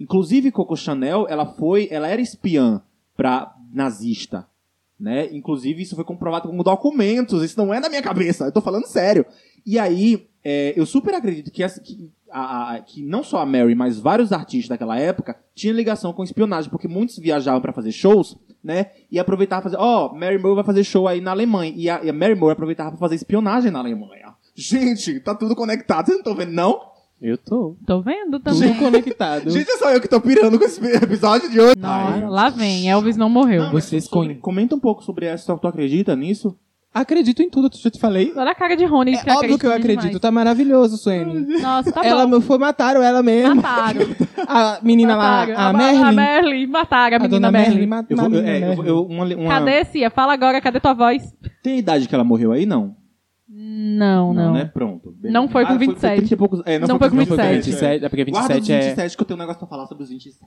Inclusive, 0.00 0.50
Coco 0.50 0.76
Chanel, 0.76 1.26
ela 1.28 1.46
foi, 1.46 1.88
ela 1.90 2.08
era 2.08 2.20
espiã 2.20 2.82
para 3.16 3.54
nazista, 3.72 4.46
né? 4.98 5.28
Inclusive, 5.32 5.82
isso 5.82 5.94
foi 5.94 6.04
comprovado 6.04 6.48
com 6.48 6.56
documentos. 6.62 7.42
Isso 7.42 7.58
não 7.58 7.72
é 7.72 7.80
da 7.80 7.88
minha 7.88 8.02
cabeça. 8.02 8.44
Eu 8.44 8.52
tô 8.52 8.60
falando 8.60 8.86
sério. 8.86 9.24
E 9.64 9.78
aí, 9.78 10.26
é, 10.42 10.72
eu 10.76 10.84
super 10.84 11.14
acredito 11.14 11.50
que, 11.50 11.62
essa- 11.62 11.80
que, 11.80 12.10
a- 12.30 12.74
a- 12.74 12.80
que 12.80 13.02
não 13.02 13.22
só 13.22 13.38
a 13.38 13.46
Mary, 13.46 13.74
mas 13.74 13.98
vários 13.98 14.32
artistas 14.32 14.68
daquela 14.68 14.98
época 14.98 15.38
tinham 15.54 15.76
ligação 15.76 16.12
com 16.12 16.24
espionagem, 16.24 16.70
porque 16.70 16.88
muitos 16.88 17.18
viajavam 17.18 17.60
para 17.60 17.72
fazer 17.72 17.92
shows, 17.92 18.36
né? 18.64 18.86
E 19.10 19.18
aproveitavam 19.18 19.62
pra 19.62 19.70
fazer, 19.70 19.82
ó, 19.82 20.12
Mary 20.14 20.38
Monroe 20.38 20.54
vai 20.56 20.64
fazer 20.64 20.82
show 20.82 21.06
aí 21.06 21.20
na 21.20 21.30
Alemanha. 21.32 21.72
E 21.76 21.90
a, 21.90 22.02
e 22.02 22.08
a 22.08 22.12
Mary 22.12 22.34
Monroe 22.34 22.52
aproveitava 22.52 22.90
pra 22.90 22.98
fazer 22.98 23.16
espionagem 23.16 23.70
na 23.70 23.78
Alemanha. 23.80 24.34
Gente, 24.56 25.20
tá 25.20 25.34
tudo 25.34 25.54
conectado. 25.54 26.06
Vocês 26.06 26.16
não 26.16 26.20
estão 26.20 26.34
vendo, 26.34 26.52
não? 26.52 26.80
Eu 27.20 27.38
tô. 27.38 27.76
Tô 27.86 28.02
vendo 28.02 28.38
também. 28.40 28.68
Tudo 28.72 28.78
conectado. 28.78 29.48
Gente, 29.50 29.70
é 29.70 29.76
só 29.76 29.90
eu 29.92 30.00
que 30.00 30.08
tô 30.08 30.20
pirando 30.20 30.58
com 30.58 30.64
esse 30.64 30.80
episódio 30.84 31.50
de 31.50 31.60
hoje. 31.60 31.76
Nossa, 31.78 32.28
lá 32.28 32.50
vem, 32.50 32.90
Elvis 32.90 33.16
não 33.16 33.28
morreu. 33.28 33.62
Não, 33.64 33.72
Vocês 33.72 34.04
sobre- 34.04 34.34
Comenta 34.36 34.74
um 34.74 34.80
pouco 34.80 35.02
sobre 35.02 35.26
essa. 35.26 35.56
Tu 35.56 35.66
acredita 35.66 36.14
nisso? 36.16 36.56
Acredito 36.94 37.42
em 37.42 37.50
tudo, 37.50 37.66
eu 37.66 37.70
já 37.80 37.90
te 37.90 37.98
falei. 37.98 38.32
Olha 38.36 38.52
a 38.52 38.54
cara 38.54 38.76
de 38.76 38.84
Rony. 38.84 39.16
É 39.16 39.32
óbvio 39.34 39.58
que 39.58 39.66
eu 39.66 39.72
acredito, 39.72 40.20
tá 40.20 40.30
maravilhoso, 40.30 40.96
Suene. 40.96 41.60
Nossa, 41.60 41.90
tá 41.90 42.06
ela 42.06 42.24
bom. 42.24 42.40
foi, 42.40 42.56
mataram 42.56 43.02
ela 43.02 43.20
mesmo. 43.20 43.56
Mataram. 43.56 44.00
A 44.46 44.78
menina 44.82 45.16
mataram. 45.16 45.54
lá, 45.54 45.60
a, 45.60 45.68
A 45.70 45.72
Merlin. 45.72 46.14
Merlin. 46.16 46.66
Mataram 46.66 47.14
a 47.14 47.16
A 47.16 47.22
menina 47.22 47.28
dona 47.28 47.50
Merlin. 47.50 47.70
Merlin 47.74 47.86
matou 47.88 48.16
Eu 48.16 48.24
a 48.24 48.28
vou, 48.28 48.38
é, 48.40 48.58
eu, 48.78 48.84
eu- 48.84 49.06
uma, 49.06 49.24
uma- 49.24 49.48
Cadê, 49.48 49.84
Cia? 49.86 50.10
Fala 50.10 50.34
agora, 50.34 50.60
cadê 50.60 50.78
tua 50.78 50.92
voz? 50.92 51.22
Tem 51.62 51.74
a 51.74 51.78
idade 51.78 52.06
que 52.06 52.14
ela 52.14 52.22
morreu 52.24 52.52
aí? 52.52 52.64
Não. 52.66 52.94
Não, 53.56 54.34
não. 54.34 54.52
né? 54.52 54.64
Pronto. 54.64 55.12
Beleza. 55.12 55.32
Não 55.32 55.48
foi 55.48 55.64
com 55.64 55.72
Ah, 55.74 55.78
27. 55.78 56.16
30 56.18 56.34
e 56.34 56.36
poucos, 56.36 56.60
é, 56.66 56.78
Não 56.80 56.98
foi 56.98 57.08
com 57.10 57.16
Não 57.16 57.24
foi 57.26 57.36
27. 57.36 57.54
27, 57.70 58.04
é 58.04 58.08
porque 58.08 58.24
Guarda 58.24 58.54
27 58.54 58.62
os 58.62 58.70
é... 58.70 58.88
27 58.88 59.16
que 59.16 59.22
eu 59.22 59.26
tenho 59.26 59.36
um 59.36 59.40
negócio 59.40 59.58
pra 59.60 59.68
falar 59.68 59.86
sobre 59.86 60.02
os 60.02 60.10
27. 60.10 60.44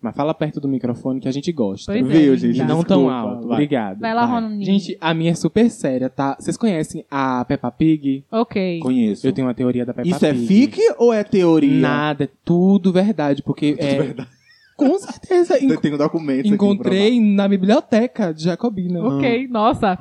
Mas 0.00 0.16
fala 0.16 0.32
perto 0.32 0.58
do 0.58 0.66
microfone 0.66 1.20
que 1.20 1.28
a 1.28 1.30
gente 1.32 1.52
gosta. 1.52 1.92
Pois 1.92 2.02
é, 2.02 2.08
Viu, 2.08 2.34
gente? 2.34 2.56
E 2.56 2.60
não 2.60 2.66
Desculpa, 2.78 2.88
tão 2.88 3.10
alto. 3.10 3.46
vai. 3.46 3.52
Obrigado. 3.56 3.98
Vai 4.00 4.14
lá. 4.14 4.24
Rony. 4.24 4.64
Gente, 4.64 4.96
a 4.98 5.12
minha 5.12 5.32
é 5.32 5.34
super 5.34 5.68
séria, 5.70 6.08
tá? 6.08 6.36
Vocês 6.40 6.56
conhecem 6.56 7.04
a 7.10 7.44
Peppa 7.44 7.70
Pig? 7.70 8.24
Ok. 8.32 8.80
Conheço. 8.80 9.26
Eu 9.26 9.32
tenho 9.34 9.46
uma 9.46 9.52
teoria 9.52 9.84
da 9.84 9.92
Peppa 9.92 10.08
Isso 10.08 10.24
é 10.24 10.32
Pig. 10.32 10.46
fic 10.46 10.80
ou 10.96 11.12
é 11.12 11.22
teoria? 11.22 11.78
Nada, 11.78 12.24
é 12.24 12.28
tudo 12.42 12.90
verdade, 12.90 13.42
porque 13.42 13.76
é... 13.78 14.14
Com 14.74 14.98
certeza. 14.98 15.58
Eu 15.62 15.74
en- 15.74 15.76
tenho 15.76 15.98
documentos 15.98 16.50
encontrei 16.50 17.20
na 17.20 17.46
biblioteca 17.46 18.32
de 18.32 18.44
Jacobina. 18.44 19.02
Ok, 19.06 19.46
nossa. 19.48 19.98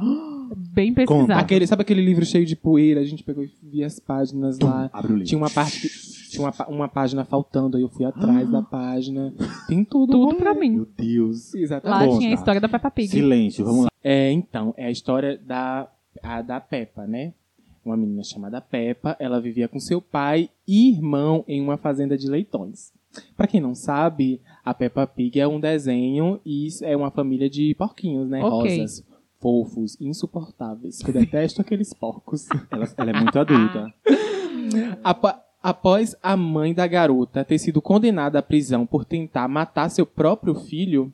Bem 0.56 0.94
pesquisado. 0.94 1.34
Aquele, 1.34 1.68
sabe 1.68 1.82
aquele 1.82 2.02
livro 2.02 2.26
cheio 2.26 2.46
de 2.46 2.56
poeira? 2.56 3.02
A 3.02 3.06
gente 3.06 3.24
pegou 3.24 3.44
e 3.44 3.52
via 3.64 3.86
as 3.86 4.00
páginas 4.00 4.60
lá. 4.60 4.90
Abre 4.94 5.14
o 5.14 5.16
livro. 5.16 5.28
Tinha 5.28 5.38
uma 5.38 5.50
parte 5.50 5.82
que, 5.82 5.90
tinha 6.30 6.44
uma, 6.44 6.68
uma 6.68 6.88
página 6.88 7.26
faltando, 7.26 7.78
aí 7.78 7.84
eu 7.84 7.90
fui 7.90 8.06
atrás 8.06 8.50
da 8.50 8.62
página. 8.62 9.34
Tem 9.68 9.84
tudo. 9.84 10.12
Tudo 10.12 10.36
pra 10.36 10.54
mim. 10.54 10.72
Meu 10.72 10.88
Deus. 10.98 11.54
Lá 11.54 11.60
Exatamente. 11.60 12.08
bom, 12.08 12.18
tinha 12.20 12.30
a 12.30 12.36
tá. 12.36 12.40
história 12.40 12.62
da 12.62 12.70
Peppa 12.70 12.92
Pig. 12.92 13.08
Silêncio, 13.10 13.66
vamos 13.66 13.84
lá. 13.84 13.90
É, 14.04 14.32
então, 14.32 14.74
é 14.78 14.86
a 14.86 14.92
história 14.92 15.38
da, 15.38 15.88
a, 16.24 16.42
da 16.42 16.60
Peppa, 16.60 17.06
né? 17.06 17.34
Uma 17.84 17.98
menina 17.98 18.24
chamada 18.24 18.62
Peppa, 18.62 19.16
ela 19.20 19.40
vivia 19.42 19.68
com 19.68 19.80
seu 19.80 20.02
pai 20.02 20.50
e 20.68 20.90
irmão 20.90 21.44
em 21.48 21.62
uma 21.62 21.78
fazenda 21.78 22.18
de 22.18 22.30
leitões. 22.30 22.92
Pra 23.36 23.48
quem 23.48 23.60
não 23.60 23.74
sabe, 23.74 24.40
a 24.64 24.74
Peppa 24.74 25.08
Pig 25.08 25.40
é 25.40 25.48
um 25.48 25.60
desenho 25.60 26.40
e 26.46 26.68
isso 26.68 26.86
é 26.86 26.96
uma 26.96 27.10
família 27.10 27.50
de 27.50 27.74
porquinhos, 27.76 28.30
né? 28.30 28.44
Ok. 28.44 28.78
Rosas, 28.78 29.04
fofos, 29.40 29.98
insuportáveis. 30.00 31.00
Eu 31.06 31.14
detesto 31.14 31.62
aqueles 31.62 31.94
porcos. 31.94 32.48
Ela, 32.72 32.88
ela 32.98 33.10
é 33.12 33.20
muito 33.20 33.40
adulta. 33.40 33.94
Apa- 35.04 35.42
após 35.62 36.16
a 36.22 36.36
mãe 36.38 36.74
da 36.74 36.86
garota 36.88 37.44
ter 37.44 37.58
sido 37.58 37.82
condenada 37.82 38.40
à 38.40 38.42
prisão 38.42 38.86
por 38.86 39.06
tentar 39.06 39.48
matar 39.48 39.90
seu 39.90 40.06
próprio 40.06 40.56
filho, 40.56 41.12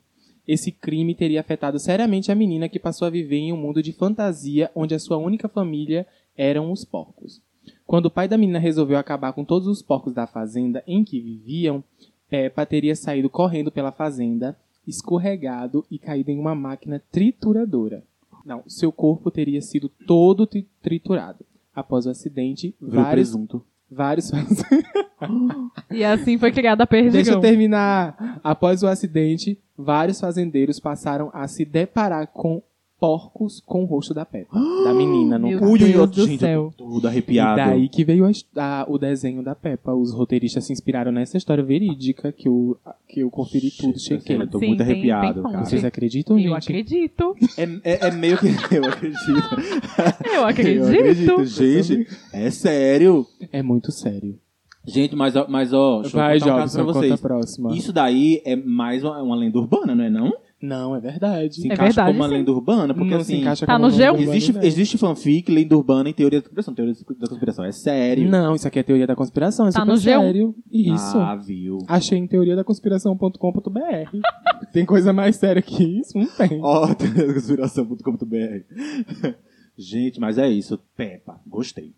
esse 0.47 0.71
crime 0.71 1.15
teria 1.15 1.39
afetado 1.41 1.79
seriamente 1.79 2.31
a 2.31 2.35
menina 2.35 2.69
que 2.69 2.79
passou 2.79 3.07
a 3.07 3.11
viver 3.11 3.37
em 3.37 3.53
um 3.53 3.57
mundo 3.57 3.81
de 3.81 3.91
fantasia 3.93 4.69
onde 4.75 4.93
a 4.93 4.99
sua 4.99 5.17
única 5.17 5.47
família 5.47 6.05
eram 6.37 6.71
os 6.71 6.83
porcos. 6.85 7.41
Quando 7.87 8.07
o 8.07 8.11
pai 8.11 8.27
da 8.27 8.37
menina 8.37 8.59
resolveu 8.59 8.97
acabar 8.97 9.33
com 9.33 9.43
todos 9.43 9.67
os 9.67 9.81
porcos 9.81 10.13
da 10.13 10.27
fazenda 10.27 10.83
em 10.85 11.03
que 11.03 11.19
viviam, 11.19 11.83
Peppa 12.29 12.65
teria 12.65 12.95
saído 12.95 13.29
correndo 13.29 13.71
pela 13.71 13.91
fazenda, 13.91 14.55
escorregado 14.85 15.85
e 15.89 15.97
caído 15.97 16.29
em 16.29 16.37
uma 16.39 16.53
máquina 16.53 17.01
trituradora. 17.11 18.03
Não, 18.45 18.63
seu 18.67 18.91
corpo 18.91 19.31
teria 19.31 19.61
sido 19.61 19.89
todo 19.89 20.45
tri- 20.45 20.67
triturado. 20.81 21.43
Após 21.73 22.05
o 22.05 22.09
acidente, 22.11 22.75
Virou 22.79 23.03
vários, 23.03 23.29
presunto. 23.29 23.65
vários 23.89 24.31
E 25.91 26.03
assim 26.03 26.37
foi 26.37 26.51
criada 26.51 26.83
a 26.83 26.87
Deixa 26.87 27.31
eu 27.31 27.39
terminar. 27.41 28.39
Após 28.43 28.83
o 28.83 28.87
acidente, 28.87 29.59
vários 29.77 30.19
fazendeiros 30.19 30.79
passaram 30.79 31.29
a 31.33 31.47
se 31.47 31.65
deparar 31.65 32.27
com 32.27 32.61
porcos 32.99 33.61
com 33.65 33.83
o 33.83 33.85
rosto 33.85 34.13
da 34.13 34.25
Peppa, 34.25 34.57
da 34.83 34.93
menina 34.93 35.37
no 35.37 35.47
Meu 35.49 35.59
caso. 35.59 35.71
Ui, 35.71 35.79
Deus 35.79 35.95
ui, 35.95 36.07
do 36.07 36.25
gente, 36.27 36.39
céu. 36.39 36.73
tô 36.77 36.85
todo 36.85 37.05
E 37.05 37.07
arrepiado. 37.07 37.55
daí 37.57 37.89
que 37.89 38.03
veio 38.03 38.25
a 38.25 38.31
a- 38.81 38.85
o 38.89 38.97
desenho 38.97 39.43
da 39.43 39.53
Peppa. 39.53 39.93
Os 39.93 40.13
roteiristas 40.13 40.63
se 40.65 40.71
inspiraram 40.73 41.11
nessa 41.11 41.37
história 41.37 41.63
verídica 41.63 42.31
que 42.31 42.47
eu, 42.47 42.77
que 43.07 43.19
eu 43.19 43.29
conferi 43.29 43.69
tudo, 43.71 43.99
chequei. 43.99 44.37
Eu 44.37 44.47
tô 44.47 44.59
Sim, 44.59 44.67
muito 44.67 44.77
tem- 44.79 44.87
arrepiado, 44.91 45.43
tem 45.43 45.51
cara. 45.51 45.65
Vocês 45.65 45.83
acreditam, 45.85 46.37
Eu 46.39 46.43
gente? 46.53 46.63
acredito. 46.63 47.35
É, 47.57 47.63
é, 47.83 48.07
é 48.07 48.11
meio 48.11 48.37
que. 48.37 48.47
Eu 48.75 48.85
acredito. 48.85 49.55
Eu 50.33 50.45
acredito. 50.45 50.83
Eu 50.83 50.87
acredito. 50.87 51.45
Gente, 51.45 52.07
é 52.33 52.49
sério. 52.49 53.25
É 53.51 53.61
muito 53.61 53.91
sério. 53.91 54.37
Gente, 54.87 55.15
mas, 55.15 55.35
ó- 55.35 55.47
mas 55.49 55.73
ó, 55.73 56.01
deixa 56.01 56.15
Vai, 56.15 56.35
eu 56.35 56.39
contar 56.41 56.53
um 56.55 56.57
caso 56.59 56.77
Jobson, 56.77 56.83
pra 56.85 56.93
conta 56.93 56.99
a 56.99 57.07
vocês. 57.09 57.19
próxima. 57.21 57.75
Isso 57.75 57.91
daí 57.91 58.41
é 58.45 58.55
mais 58.55 59.03
uma, 59.03 59.21
uma 59.21 59.35
lenda 59.35 59.57
urbana, 59.57 59.95
não 59.95 60.03
é 60.03 60.09
não? 60.11 60.31
Não, 60.65 60.95
é 60.95 60.99
verdade. 60.99 61.55
Se 61.55 61.61
É 61.63 61.73
encaixa 61.73 61.83
verdade, 61.83 62.07
como 62.09 62.19
uma 62.19 62.27
sim. 62.29 62.33
lenda 62.35 62.51
urbana, 62.51 62.93
porque 62.93 63.11
não 63.11 63.17
assim... 63.19 63.35
se 63.35 63.41
encaixa 63.41 63.65
Tá 63.65 63.73
como 63.73 63.87
no 63.87 63.93
uma 63.93 63.99
G1? 64.01 64.11
bomba, 64.11 64.21
Existe, 64.23 64.53
né? 64.53 64.65
existe 64.65 64.97
fanfic, 64.97 65.51
lenda 65.51 65.77
urbana 65.77 66.09
e 66.09 66.13
teoria 66.13 66.39
da 66.39 66.43
conspiração. 66.43 66.73
Teoria 66.73 66.93
da 67.19 67.27
conspiração 67.27 67.65
é 67.65 67.71
sério. 67.71 68.29
Não, 68.29 68.55
isso 68.55 68.67
aqui 68.67 68.79
é 68.79 68.83
teoria 68.83 69.07
da 69.07 69.15
conspiração, 69.15 69.67
é 69.67 69.71
Tá 69.71 69.79
super 69.81 69.91
no 69.91 69.97
G1. 69.97 70.01
sério. 70.03 70.55
Isso. 70.71 71.17
Ah, 71.17 71.35
viu. 71.35 71.77
Achei 71.87 72.17
em 72.17 72.27
teoria 72.27 72.55
da 72.55 72.63
conspiração.com.br. 72.63 73.39
tem 74.73 74.85
coisa 74.85 75.13
mais 75.13 75.35
séria 75.35 75.61
que 75.61 75.83
isso? 75.83 76.17
Não 76.17 76.25
tem. 76.25 76.59
Ó, 76.61 76.87
teoria 76.95 77.27
da 77.27 77.33
conspiração.com.br. 77.33 79.35
Gente, 79.77 80.19
mas 80.19 80.37
é 80.37 80.49
isso. 80.49 80.79
Peppa, 80.95 81.39
gostei. 81.45 81.93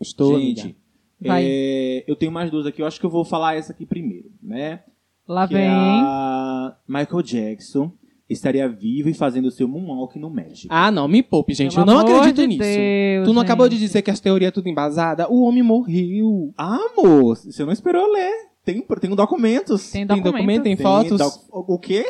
Estou 0.00 0.38
Gente, 0.38 0.60
amiga. 0.60 0.76
Vai. 1.20 1.44
É, 1.46 2.04
eu 2.06 2.14
tenho 2.14 2.30
mais 2.30 2.50
duas 2.50 2.66
aqui. 2.66 2.80
Eu 2.82 2.86
acho 2.86 3.00
que 3.00 3.06
eu 3.06 3.10
vou 3.10 3.24
falar 3.24 3.56
essa 3.56 3.72
aqui 3.72 3.84
primeiro, 3.84 4.30
né? 4.42 4.80
Lá 5.28 5.46
que 5.46 5.54
vem. 5.54 5.64
é 5.64 5.68
a 5.70 6.74
Michael 6.88 7.22
Jackson 7.22 7.92
estaria 8.28 8.68
vivo 8.68 9.08
e 9.08 9.14
fazendo 9.14 9.50
seu 9.50 9.66
moonwalk 9.68 10.18
no 10.18 10.28
México. 10.30 10.68
Ah, 10.74 10.90
não, 10.90 11.06
me 11.08 11.22
poupe, 11.22 11.54
gente. 11.54 11.74
Pelo 11.74 11.88
eu 11.90 11.94
não 11.94 12.00
acredito 12.00 12.40
de 12.42 12.46
nisso. 12.46 12.60
Deus, 12.60 13.26
tu 13.28 13.32
não 13.32 13.42
acabou 13.42 13.68
de 13.68 13.78
dizer 13.78 14.02
que 14.02 14.10
as 14.10 14.20
teorias 14.20 14.52
tudo 14.52 14.68
embasada? 14.68 15.30
O 15.30 15.42
homem 15.44 15.62
morreu. 15.62 16.52
Ah, 16.56 16.78
amor, 16.96 17.36
você 17.36 17.64
não 17.64 17.72
esperou 17.72 18.10
ler. 18.12 18.32
Tem, 18.64 18.82
tem 18.82 19.14
documentos. 19.14 19.90
Tem 19.90 20.06
Tem 20.06 20.16
documento. 20.16 20.32
documento, 20.34 20.62
tem 20.64 20.76
Tem 20.76 20.84
fotos? 20.84 21.18
doc- 21.18 21.44
O 21.50 21.74
o 21.74 21.78
quê? 21.78 22.04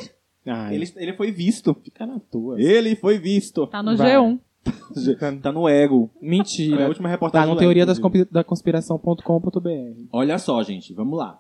Ai, 0.46 0.74
Ele, 0.74 0.90
ele 0.96 1.12
foi 1.12 1.30
visto. 1.30 1.76
fica 1.84 2.04
na 2.06 2.18
tua. 2.18 2.60
Ele 2.60 2.96
foi 2.96 3.18
visto. 3.18 3.66
Tá 3.68 3.82
no 3.82 3.96
Vai. 3.96 4.16
G1. 4.16 4.38
Tá 5.42 5.52
no 5.52 5.68
ego. 5.68 6.10
É 6.20 6.26
a 6.26 6.28
Mentira. 6.30 6.88
última 6.88 7.08
Tá 7.08 7.12
reportagem. 7.12 7.48
no 7.48 7.54
do 7.54 7.58
teoria 7.58 7.86
das 7.86 7.98
da 8.32 8.42
conspiração.com.br. 8.42 9.70
Olha 10.12 10.38
só, 10.38 10.62
gente, 10.62 10.92
vamos 10.92 11.16
lá. 11.18 11.38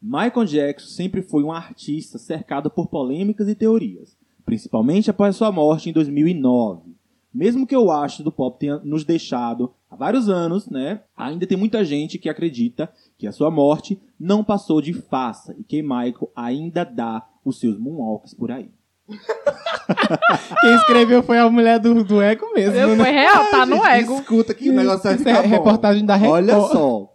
Michael 0.00 0.44
Jackson 0.46 0.88
sempre 0.88 1.22
foi 1.22 1.42
um 1.42 1.52
artista 1.52 2.18
cercado 2.18 2.70
por 2.70 2.86
polêmicas 2.88 3.48
e 3.48 3.54
teorias, 3.54 4.16
principalmente 4.44 5.10
após 5.10 5.36
sua 5.36 5.50
morte 5.50 5.90
em 5.90 5.92
2009. 5.92 6.96
Mesmo 7.34 7.66
que 7.66 7.76
o 7.76 7.90
astro 7.90 8.24
do 8.24 8.32
pop 8.32 8.58
tenha 8.58 8.78
nos 8.78 9.04
deixado 9.04 9.72
há 9.90 9.96
vários 9.96 10.28
anos, 10.28 10.68
né? 10.68 11.02
Ainda 11.16 11.46
tem 11.46 11.58
muita 11.58 11.84
gente 11.84 12.18
que 12.18 12.28
acredita 12.28 12.90
que 13.18 13.26
a 13.26 13.32
sua 13.32 13.50
morte 13.50 14.00
não 14.18 14.42
passou 14.42 14.80
de 14.80 14.92
farsa 14.94 15.54
e 15.58 15.62
que 15.62 15.82
Michael 15.82 16.30
ainda 16.34 16.84
dá 16.84 17.26
os 17.44 17.60
seus 17.60 17.78
moonwalks 17.78 18.32
por 18.34 18.50
aí. 18.50 18.70
Quem 20.60 20.74
escreveu 20.74 21.22
foi 21.22 21.38
a 21.38 21.48
mulher 21.50 21.78
do, 21.78 22.04
do 22.04 22.20
Ego 22.20 22.52
mesmo, 22.54 22.76
Eu- 22.76 22.96
né? 22.96 23.04
Foi 23.04 23.12
real, 23.12 23.50
tá 23.50 23.66
no 23.66 23.84
ego. 23.84 24.14
Escuta 24.20 24.54
que 24.54 24.70
o 24.70 24.72
negócio 24.72 25.02
vai 25.02 25.18
ficar 25.18 25.30
é 25.30 25.42
bom. 25.42 25.48
reportagem 25.48 26.04
da 26.04 26.14
Record. 26.16 26.34
Olha 26.34 26.60
só. 26.60 27.14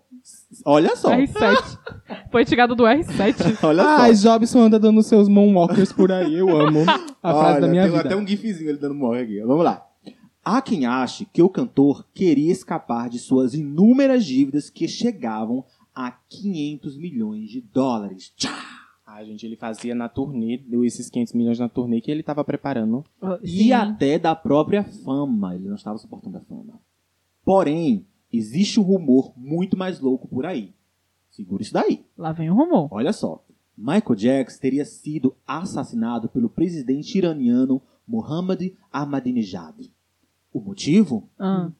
Olha 0.65 0.95
só. 0.95 1.11
R7. 1.11 1.79
Foi 2.31 2.45
tirado 2.45 2.75
do 2.75 2.83
R7. 2.83 3.57
Olha 3.63 3.83
só. 3.83 3.89
Ai, 4.01 4.13
Jobson 4.13 4.59
anda 4.61 4.79
dando 4.79 5.01
seus 5.01 5.27
moonwalkers 5.27 5.91
por 5.93 6.11
aí. 6.11 6.35
Eu 6.35 6.49
amo 6.55 6.81
a 7.23 7.31
frase 7.31 7.51
Olha, 7.51 7.61
da 7.61 7.67
minha 7.67 7.83
tem 7.83 7.91
vida. 7.91 8.03
até 8.05 8.15
um 8.15 8.25
gifzinho 8.27 8.69
ele 8.69 8.77
dando 8.77 8.95
morre 8.95 9.21
aqui. 9.21 9.39
Vamos 9.41 9.63
lá. 9.63 9.85
Há 10.43 10.61
quem 10.61 10.85
ache 10.85 11.25
que 11.31 11.41
o 11.41 11.47
cantor 11.49 12.05
queria 12.13 12.51
escapar 12.51 13.09
de 13.09 13.17
suas 13.17 13.53
inúmeras 13.53 14.25
dívidas 14.25 14.69
que 14.69 14.87
chegavam 14.87 15.63
a 15.95 16.11
500 16.11 16.97
milhões 16.97 17.49
de 17.49 17.61
dólares. 17.61 18.33
Tchá! 18.35 18.53
Ah, 19.05 19.23
gente, 19.23 19.45
ele 19.45 19.55
fazia 19.55 19.93
na 19.93 20.09
turnê, 20.09 20.57
deu 20.57 20.83
esses 20.83 21.07
500 21.07 21.33
milhões 21.33 21.59
na 21.59 21.69
turnê 21.69 22.01
que 22.01 22.09
ele 22.09 22.23
tava 22.23 22.43
preparando. 22.43 23.05
E 23.43 23.71
até 23.71 24.17
da 24.17 24.35
própria 24.35 24.83
fama. 24.83 25.53
Ele 25.55 25.67
não 25.67 25.75
estava 25.75 25.97
suportando 25.99 26.37
a 26.37 26.41
fama. 26.41 26.79
Porém, 27.45 28.05
existe 28.33 28.79
um 28.79 28.83
rumor 28.83 29.31
muito 29.37 29.77
mais 29.77 29.99
louco 29.99 30.27
por 30.27 30.45
aí. 30.45 30.73
Segura 31.29 31.61
isso 31.61 31.73
daí. 31.73 32.05
Lá 32.17 32.31
vem 32.31 32.49
o 32.49 32.55
rumor. 32.55 32.87
Olha 32.91 33.13
só. 33.13 33.43
Michael 33.77 34.15
Jackson 34.15 34.59
teria 34.59 34.85
sido 34.85 35.35
assassinado 35.47 36.29
pelo 36.29 36.49
presidente 36.49 37.17
iraniano 37.17 37.81
Mohammad 38.07 38.61
Ahmadinejad. 38.91 39.91
O 40.51 40.59
motivo? 40.59 41.27
Ah. 41.39 41.71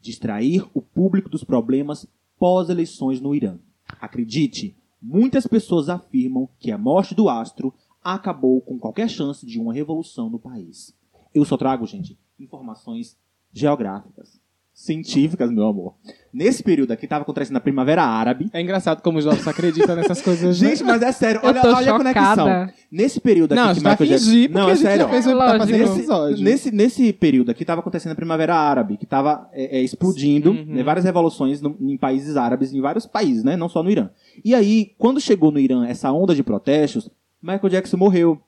Distrair 0.00 0.66
o 0.74 0.82
público 0.82 1.28
dos 1.28 1.44
problemas 1.44 2.06
pós-eleições 2.38 3.20
no 3.20 3.34
Irã. 3.34 3.58
Acredite, 4.00 4.76
muitas 5.00 5.46
pessoas 5.46 5.88
afirmam 5.88 6.48
que 6.58 6.72
a 6.72 6.78
morte 6.78 7.14
do 7.14 7.28
astro 7.28 7.72
acabou 8.02 8.60
com 8.60 8.78
qualquer 8.78 9.08
chance 9.08 9.44
de 9.46 9.60
uma 9.60 9.74
revolução 9.74 10.30
no 10.30 10.38
país. 10.38 10.96
Eu 11.34 11.44
só 11.44 11.56
trago, 11.56 11.86
gente, 11.86 12.18
informações 12.38 13.16
geográficas, 13.52 14.39
científicas, 14.84 15.50
meu 15.50 15.66
amor. 15.66 15.94
Nesse 16.32 16.62
período 16.62 16.92
aqui 16.92 17.04
estava 17.04 17.22
acontecendo 17.22 17.56
a 17.56 17.60
Primavera 17.60 18.02
Árabe. 18.02 18.48
É 18.52 18.60
engraçado 18.60 19.02
como 19.02 19.18
o 19.18 19.20
Jobson 19.22 19.50
acredita 19.50 19.94
nessas 19.96 20.22
coisas. 20.22 20.60
né? 20.60 20.68
Gente, 20.70 20.82
mas 20.84 21.02
é 21.02 21.12
sério, 21.12 21.40
Eu 21.42 21.48
olha, 21.50 21.60
tô 21.60 21.68
olha 21.74 21.92
a 21.92 21.96
conexão. 21.96 22.68
Nesse 22.90 23.20
período 23.20 23.52
aqui 23.52 23.60
não, 23.62 23.74
que 23.74 23.80
vai 23.80 23.92
Michael 23.92 24.10
Jackson... 24.10 24.52
Não, 24.52 24.68
é 24.70 24.76
sério. 24.76 25.08
fez 25.08 25.26
um, 25.26 25.36
tá 25.38 25.66
Nesse, 25.66 25.82
episódio. 25.98 26.44
nesse, 26.44 26.70
nesse 26.70 27.12
período 27.12 27.50
aqui 27.50 27.62
estava 27.62 27.80
acontecendo 27.80 28.12
a 28.12 28.14
Primavera 28.14 28.54
Árabe, 28.54 28.96
que 28.96 29.04
estava 29.04 29.48
explodindo, 29.54 30.50
Uhum. 30.50 30.64
né, 30.66 30.82
várias 30.82 31.04
revoluções 31.04 31.60
no- 31.60 31.76
em 31.80 31.96
países 31.96 32.36
árabes, 32.36 32.72
em 32.72 32.80
vários 32.80 33.06
países, 33.06 33.44
né, 33.44 33.56
não 33.56 33.68
só 33.68 33.82
no 33.82 33.90
Irã. 33.90 34.08
E 34.44 34.54
aí, 34.54 34.92
quando 34.98 35.20
chegou 35.20 35.50
no 35.50 35.58
Irã 35.58 35.84
essa 35.86 36.10
onda 36.12 36.34
de 36.34 36.42
protestos, 36.42 37.10
Michael 37.42 37.68
Jackson 37.68 37.96
morreu. 37.96 38.40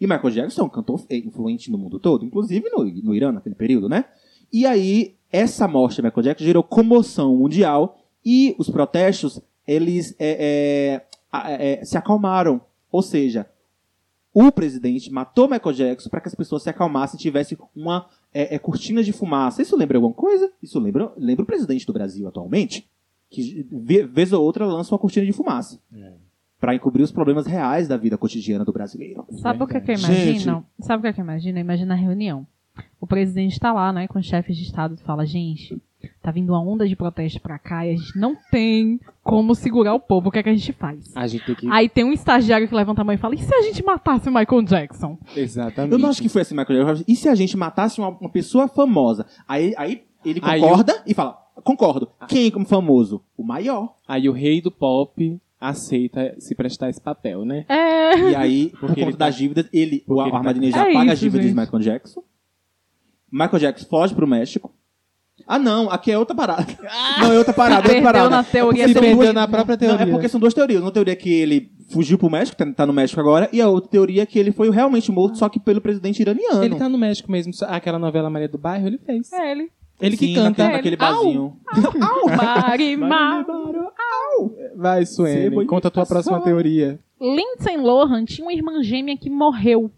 E 0.00 0.06
Michael 0.06 0.30
Jackson 0.30 0.62
é 0.62 0.64
um 0.64 0.68
cantor 0.68 1.04
é, 1.08 1.16
influente 1.16 1.70
no 1.70 1.78
mundo 1.78 1.98
todo, 1.98 2.24
inclusive 2.24 2.68
no, 2.70 2.84
no 2.84 3.14
Irã 3.14 3.32
naquele 3.32 3.54
período, 3.54 3.88
né? 3.88 4.04
E 4.52 4.64
aí, 4.66 5.14
essa 5.32 5.66
morte 5.68 5.96
de 5.96 6.02
Michael 6.02 6.22
Jackson 6.24 6.44
gerou 6.44 6.62
comoção 6.62 7.36
mundial 7.36 7.98
e 8.24 8.54
os 8.58 8.68
protestos, 8.70 9.40
eles 9.66 10.14
é, 10.18 10.96
é, 11.00 11.06
a- 11.30 11.50
é, 11.52 11.84
se 11.84 11.96
acalmaram. 11.98 12.60
Ou 12.90 13.02
seja, 13.02 13.46
o 14.32 14.50
presidente 14.52 15.10
matou 15.10 15.48
Michael 15.48 15.74
Jackson 15.74 16.08
para 16.08 16.20
que 16.20 16.28
as 16.28 16.34
pessoas 16.34 16.62
se 16.62 16.70
acalmassem 16.70 17.18
e 17.18 17.22
tivessem 17.22 17.58
uma 17.74 18.06
é, 18.32 18.54
é, 18.54 18.58
cortina 18.58 19.02
de 19.02 19.12
fumaça. 19.12 19.60
Isso 19.62 19.76
lembra 19.76 19.98
alguma 19.98 20.14
coisa? 20.14 20.50
Isso 20.62 20.78
lembra, 20.78 21.12
lembra 21.16 21.42
o 21.42 21.46
presidente 21.46 21.86
do 21.86 21.92
Brasil 21.92 22.26
atualmente? 22.28 22.88
Que, 23.30 23.66
ve- 23.70 24.04
vez 24.04 24.32
ou 24.32 24.42
outra, 24.42 24.64
lança 24.66 24.92
uma 24.94 24.98
cortina 24.98 25.26
de 25.26 25.32
fumaça. 25.32 25.78
Para 26.60 26.74
encobrir 26.74 27.02
os 27.02 27.12
problemas 27.12 27.46
reais 27.46 27.86
da 27.86 27.96
vida 27.96 28.16
cotidiana 28.18 28.64
do 28.64 28.72
brasileiro. 28.72 29.24
Sabe 29.42 29.62
o 29.62 29.66
que, 29.66 29.80
que 29.80 29.92
eu 29.92 29.96
Gente. 29.96 30.06
imagino? 30.10 30.66
Sabe 30.80 31.00
o 31.00 31.02
que, 31.06 31.12
que 31.14 31.20
eu 31.20 31.24
imagino? 31.24 31.58
Imagina 31.58 31.94
a 31.94 31.96
reunião. 31.96 32.46
O 33.00 33.06
presidente 33.06 33.58
tá 33.60 33.72
lá, 33.72 33.92
né, 33.92 34.06
com 34.08 34.18
os 34.18 34.26
chefes 34.26 34.56
de 34.56 34.64
estado 34.64 34.94
e 34.94 35.02
fala, 35.04 35.24
gente, 35.24 35.80
tá 36.22 36.30
vindo 36.30 36.50
uma 36.52 36.60
onda 36.60 36.86
de 36.86 36.94
protesto 36.96 37.40
pra 37.40 37.58
cá 37.58 37.86
e 37.86 37.92
a 37.92 37.96
gente 37.96 38.18
não 38.18 38.36
tem 38.50 39.00
como 39.22 39.54
segurar 39.54 39.94
o 39.94 40.00
povo. 40.00 40.28
O 40.28 40.32
que 40.32 40.38
é 40.38 40.42
que 40.42 40.48
a 40.48 40.54
gente 40.54 40.72
faz? 40.72 41.16
A 41.16 41.26
gente 41.26 41.44
tem 41.46 41.54
que... 41.54 41.68
Aí 41.70 41.88
tem 41.88 42.04
um 42.04 42.12
estagiário 42.12 42.68
que 42.68 42.74
levanta 42.74 43.00
a 43.00 43.04
mão 43.04 43.14
e 43.14 43.18
fala, 43.18 43.34
e 43.34 43.38
se 43.38 43.54
a 43.54 43.62
gente 43.62 43.84
matasse 43.84 44.28
o 44.28 44.32
Michael 44.32 44.62
Jackson? 44.62 45.18
Exatamente. 45.36 45.92
Eu 45.92 45.98
não 45.98 46.08
acho 46.08 46.20
que 46.22 46.28
foi 46.28 46.42
assim, 46.42 46.56
Michael 46.56 46.84
Jackson. 46.86 47.04
E 47.06 47.16
se 47.16 47.28
a 47.28 47.34
gente 47.34 47.56
matasse 47.56 48.00
uma, 48.00 48.08
uma 48.10 48.30
pessoa 48.30 48.68
famosa? 48.68 49.26
Aí, 49.46 49.74
aí 49.76 50.02
ele 50.24 50.40
Aí 50.42 50.60
concorda 50.60 51.02
e 51.06 51.14
fala: 51.14 51.38
concordo. 51.62 52.08
Quem 52.28 52.50
como 52.50 52.66
famoso? 52.66 53.22
O 53.36 53.42
maior. 53.44 53.94
Aí 54.06 54.28
o 54.28 54.32
rei 54.32 54.60
do 54.60 54.70
pop 54.70 55.40
aceita 55.60 56.34
se 56.38 56.54
prestar 56.54 56.88
esse 56.90 57.00
papel, 57.00 57.44
né? 57.44 57.64
É. 57.68 58.30
E 58.30 58.34
aí, 58.36 58.70
por 58.80 58.88
conta 58.88 59.00
ele 59.00 59.12
das 59.12 59.34
tá- 59.34 59.38
dívidas, 59.38 59.68
ele, 59.72 60.02
o 60.06 60.14
porque 60.14 60.30
tá- 60.30 60.36
Ahmadinejad 60.38 60.88
É 60.88 60.92
paga 60.92 61.12
as 61.12 61.18
isso, 61.18 61.24
dívidas 61.24 61.46
de 61.46 61.52
gente. 61.52 61.58
Michael 61.60 61.82
Jackson. 61.82 62.22
Michael 63.30 63.58
Jackson 63.58 63.86
foge 63.88 64.14
pro 64.14 64.26
México. 64.26 64.72
Ah, 65.46 65.58
não, 65.58 65.88
aqui 65.90 66.10
é 66.10 66.18
outra 66.18 66.34
parada. 66.36 66.66
não, 67.20 67.32
é 67.32 67.38
outra 67.38 67.54
parada, 67.54 67.74
é 67.74 67.78
outra 67.78 67.92
Perdeu 67.92 68.04
parada. 68.12 68.30
na 68.30 68.44
teoria 68.44 68.86
Se 68.88 68.92
são 68.92 69.00
perdeu 69.02 69.18
duas- 69.22 69.34
na 69.34 69.48
própria 69.48 69.74
Não, 69.74 69.78
teoria. 69.78 70.04
é 70.04 70.10
porque 70.10 70.28
são 70.28 70.40
duas 70.40 70.52
teorias. 70.52 70.82
Uma 70.82 70.90
teoria 70.90 71.12
é 71.12 71.16
que 71.16 71.32
ele 71.32 71.70
fugiu 71.90 72.18
pro 72.18 72.28
México, 72.28 72.56
tá- 72.58 72.70
tá 72.72 72.84
no 72.86 72.92
México 72.92 73.18
agora, 73.20 73.48
e 73.52 73.60
a 73.62 73.68
outra 73.68 73.88
teoria 73.90 74.22
é 74.22 74.26
que 74.26 74.38
ele 74.38 74.50
foi 74.52 74.68
realmente 74.70 75.10
morto, 75.12 75.38
só 75.38 75.48
que 75.48 75.58
pelo 75.60 75.80
presidente 75.80 76.20
iraniano. 76.20 76.62
Ele 76.62 76.74
tá 76.74 76.88
no 76.88 76.98
México 76.98 77.30
mesmo. 77.30 77.52
Aquela 77.68 77.98
novela 77.98 78.28
Maria 78.28 78.48
do 78.48 78.58
Bairro, 78.58 78.88
ele 78.88 78.98
fez. 78.98 79.32
É 79.32 79.52
ele. 79.52 79.70
Ele 80.00 80.16
que 80.16 80.26
Sim, 80.26 80.34
canta. 80.34 80.62
naquele, 80.64 80.72
naquele 80.76 80.96
barzinho. 80.96 81.56
Vai, 84.76 85.04
Suene. 85.06 85.66
Conta 85.66 85.88
a 85.88 85.90
tua 85.90 86.06
próxima 86.06 86.40
teoria. 86.40 86.98
Lindsay 87.20 87.76
Lohan 87.76 88.24
tinha 88.24 88.44
uma 88.46 88.52
irmã 88.52 88.82
gêmea 88.82 89.16
que 89.16 89.28
morreu. 89.30 89.90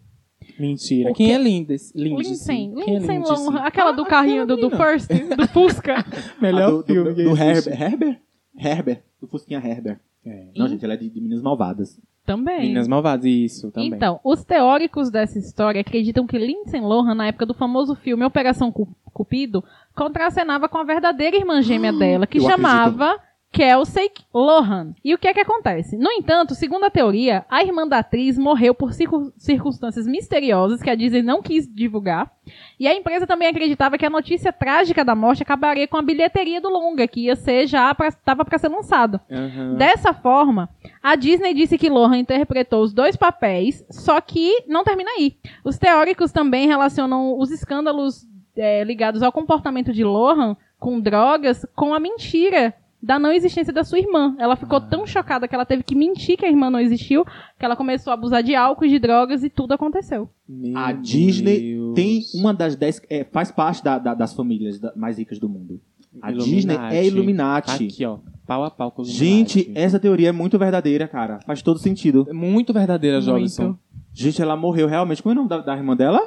Mentira. 0.61 1.11
Quem 1.13 1.33
é 1.33 1.37
Lindes? 1.37 1.91
Lindsay. 1.95 2.17
Lindsay. 2.27 2.55
É 2.87 2.91
Lindsay 2.91 3.17
Lindsay? 3.17 3.35
Lohan. 3.45 3.59
Aquela 3.59 3.91
do 3.91 4.05
carrinho 4.05 4.45
do, 4.45 4.55
do 4.55 4.69
First, 4.69 5.09
do 5.09 5.47
Fusca. 5.47 6.05
Melhor 6.41 6.67
Ah, 6.67 6.71
do, 6.71 6.83
filme 6.83 7.13
do. 7.13 7.35
Herbert. 7.35 7.81
Herbert? 7.81 8.17
Herbert. 8.57 8.99
Do 9.19 9.27
Fusquinha 9.27 9.59
Herbert. 9.59 9.99
É. 10.25 10.47
Não, 10.55 10.67
gente, 10.67 10.85
ela 10.85 10.93
é 10.93 10.97
de, 10.97 11.09
de 11.09 11.19
Meninas 11.19 11.41
Malvadas. 11.41 11.99
Também. 12.25 12.59
Meninas 12.61 12.87
Malvadas, 12.87 13.25
isso, 13.25 13.71
também. 13.71 13.89
Então, 13.89 14.19
os 14.23 14.43
teóricos 14.43 15.09
dessa 15.09 15.39
história 15.39 15.81
acreditam 15.81 16.27
que 16.27 16.37
Lindsay 16.37 16.79
Lohan, 16.79 17.15
na 17.15 17.27
época 17.27 17.47
do 17.47 17.53
famoso 17.55 17.95
filme 17.95 18.23
Operação 18.23 18.71
Cu- 18.71 18.95
Cupido, 19.11 19.63
contracenava 19.95 20.69
com 20.69 20.77
a 20.77 20.83
verdadeira 20.83 21.35
irmã 21.35 21.61
gêmea 21.63 21.91
dela, 21.91 22.27
que 22.27 22.37
eu 22.37 22.43
chamava 22.43 23.17
Kelsey 23.51 24.09
Lohan. 24.33 24.93
E 25.03 25.13
o 25.13 25.17
que 25.17 25.27
é 25.27 25.33
que 25.33 25.39
acontece? 25.41 25.97
No 25.97 26.09
entanto, 26.09 26.55
segundo 26.55 26.85
a 26.85 26.89
teoria, 26.89 27.45
a 27.49 27.61
irmã 27.61 27.85
da 27.85 27.97
atriz 27.99 28.37
morreu 28.37 28.73
por 28.73 28.93
circun- 28.93 29.31
circunstâncias 29.37 30.07
misteriosas 30.07 30.81
que 30.81 30.89
a 30.89 30.95
Disney 30.95 31.21
não 31.21 31.41
quis 31.41 31.67
divulgar. 31.67 32.31
E 32.79 32.87
a 32.87 32.95
empresa 32.95 33.27
também 33.27 33.49
acreditava 33.49 33.97
que 33.97 34.05
a 34.05 34.09
notícia 34.09 34.53
trágica 34.53 35.03
da 35.03 35.13
morte 35.15 35.43
acabaria 35.43 35.87
com 35.87 35.97
a 35.97 36.01
bilheteria 36.01 36.61
do 36.61 36.69
longa, 36.69 37.07
que 37.07 37.25
ia 37.25 37.35
ser 37.35 37.67
já 37.67 37.91
estava 38.07 38.45
para 38.45 38.57
ser 38.57 38.69
lançado. 38.69 39.19
Aham. 39.29 39.75
Dessa 39.75 40.13
forma, 40.13 40.69
a 41.03 41.15
Disney 41.15 41.53
disse 41.53 41.77
que 41.77 41.89
Lohan 41.89 42.17
interpretou 42.19 42.81
os 42.81 42.93
dois 42.93 43.17
papéis, 43.17 43.85
só 43.89 44.21
que 44.21 44.63
não 44.65 44.83
termina 44.85 45.11
aí. 45.11 45.35
Os 45.63 45.77
teóricos 45.77 46.31
também 46.31 46.67
relacionam 46.67 47.37
os 47.37 47.51
escândalos 47.51 48.25
é, 48.55 48.83
ligados 48.83 49.21
ao 49.21 49.31
comportamento 49.31 49.91
de 49.91 50.03
Lohan 50.05 50.55
com 50.79 50.99
drogas 50.99 51.65
com 51.75 51.93
a 51.93 51.99
mentira 51.99 52.73
da 53.01 53.17
não 53.17 53.31
existência 53.31 53.73
da 53.73 53.83
sua 53.83 53.97
irmã. 53.99 54.35
Ela 54.39 54.55
ficou 54.55 54.79
tão 54.79 55.05
chocada 55.07 55.47
que 55.47 55.55
ela 55.55 55.65
teve 55.65 55.81
que 55.83 55.95
mentir 55.95 56.37
que 56.37 56.45
a 56.45 56.49
irmã 56.49 56.69
não 56.69 56.79
existiu, 56.79 57.25
que 57.25 57.65
ela 57.65 57.75
começou 57.75 58.11
a 58.11 58.13
abusar 58.13 58.43
de 58.43 58.53
álcool 58.55 58.85
e 58.85 58.89
de 58.89 58.99
drogas 58.99 59.43
e 59.43 59.49
tudo 59.49 59.73
aconteceu. 59.73 60.29
Meu 60.47 60.77
A 60.77 60.91
Disney 60.91 61.59
Deus. 61.73 61.95
tem 61.95 62.21
uma 62.35 62.53
das 62.53 62.75
dez. 62.75 63.01
é, 63.09 63.23
faz 63.23 63.51
parte 63.51 63.83
da- 63.83 63.97
da- 63.97 64.13
das 64.13 64.33
famílias 64.33 64.79
mais 64.95 65.17
ricas 65.17 65.39
do 65.39 65.49
mundo. 65.49 65.81
A 66.21 66.29
Illuminati. 66.31 66.55
Disney 66.55 66.77
é 66.97 67.05
Illuminati. 67.07 67.67
Tá 67.67 67.73
aqui, 67.73 68.05
ó. 68.05 68.19
pau 68.45 68.63
a 68.65 68.69
pau 68.69 68.91
com 68.91 69.03
Gente, 69.03 69.59
Illuminati. 69.61 69.85
essa 69.85 69.99
teoria 69.99 70.29
é 70.29 70.31
muito 70.33 70.59
verdadeira, 70.59 71.07
cara. 71.07 71.39
Faz 71.45 71.61
todo 71.61 71.79
sentido. 71.79 72.25
é 72.29 72.33
muito 72.33 72.73
verdadeira, 72.73 73.17
Muito. 73.21 73.25
Jobson. 73.45 73.77
Gente, 74.13 74.41
ela 74.41 74.57
morreu 74.57 74.87
realmente. 74.87 75.23
Como 75.23 75.31
é 75.31 75.33
o 75.33 75.37
nome 75.37 75.49
da, 75.49 75.59
da 75.59 75.75
irmã 75.75 75.95
dela? 75.95 76.19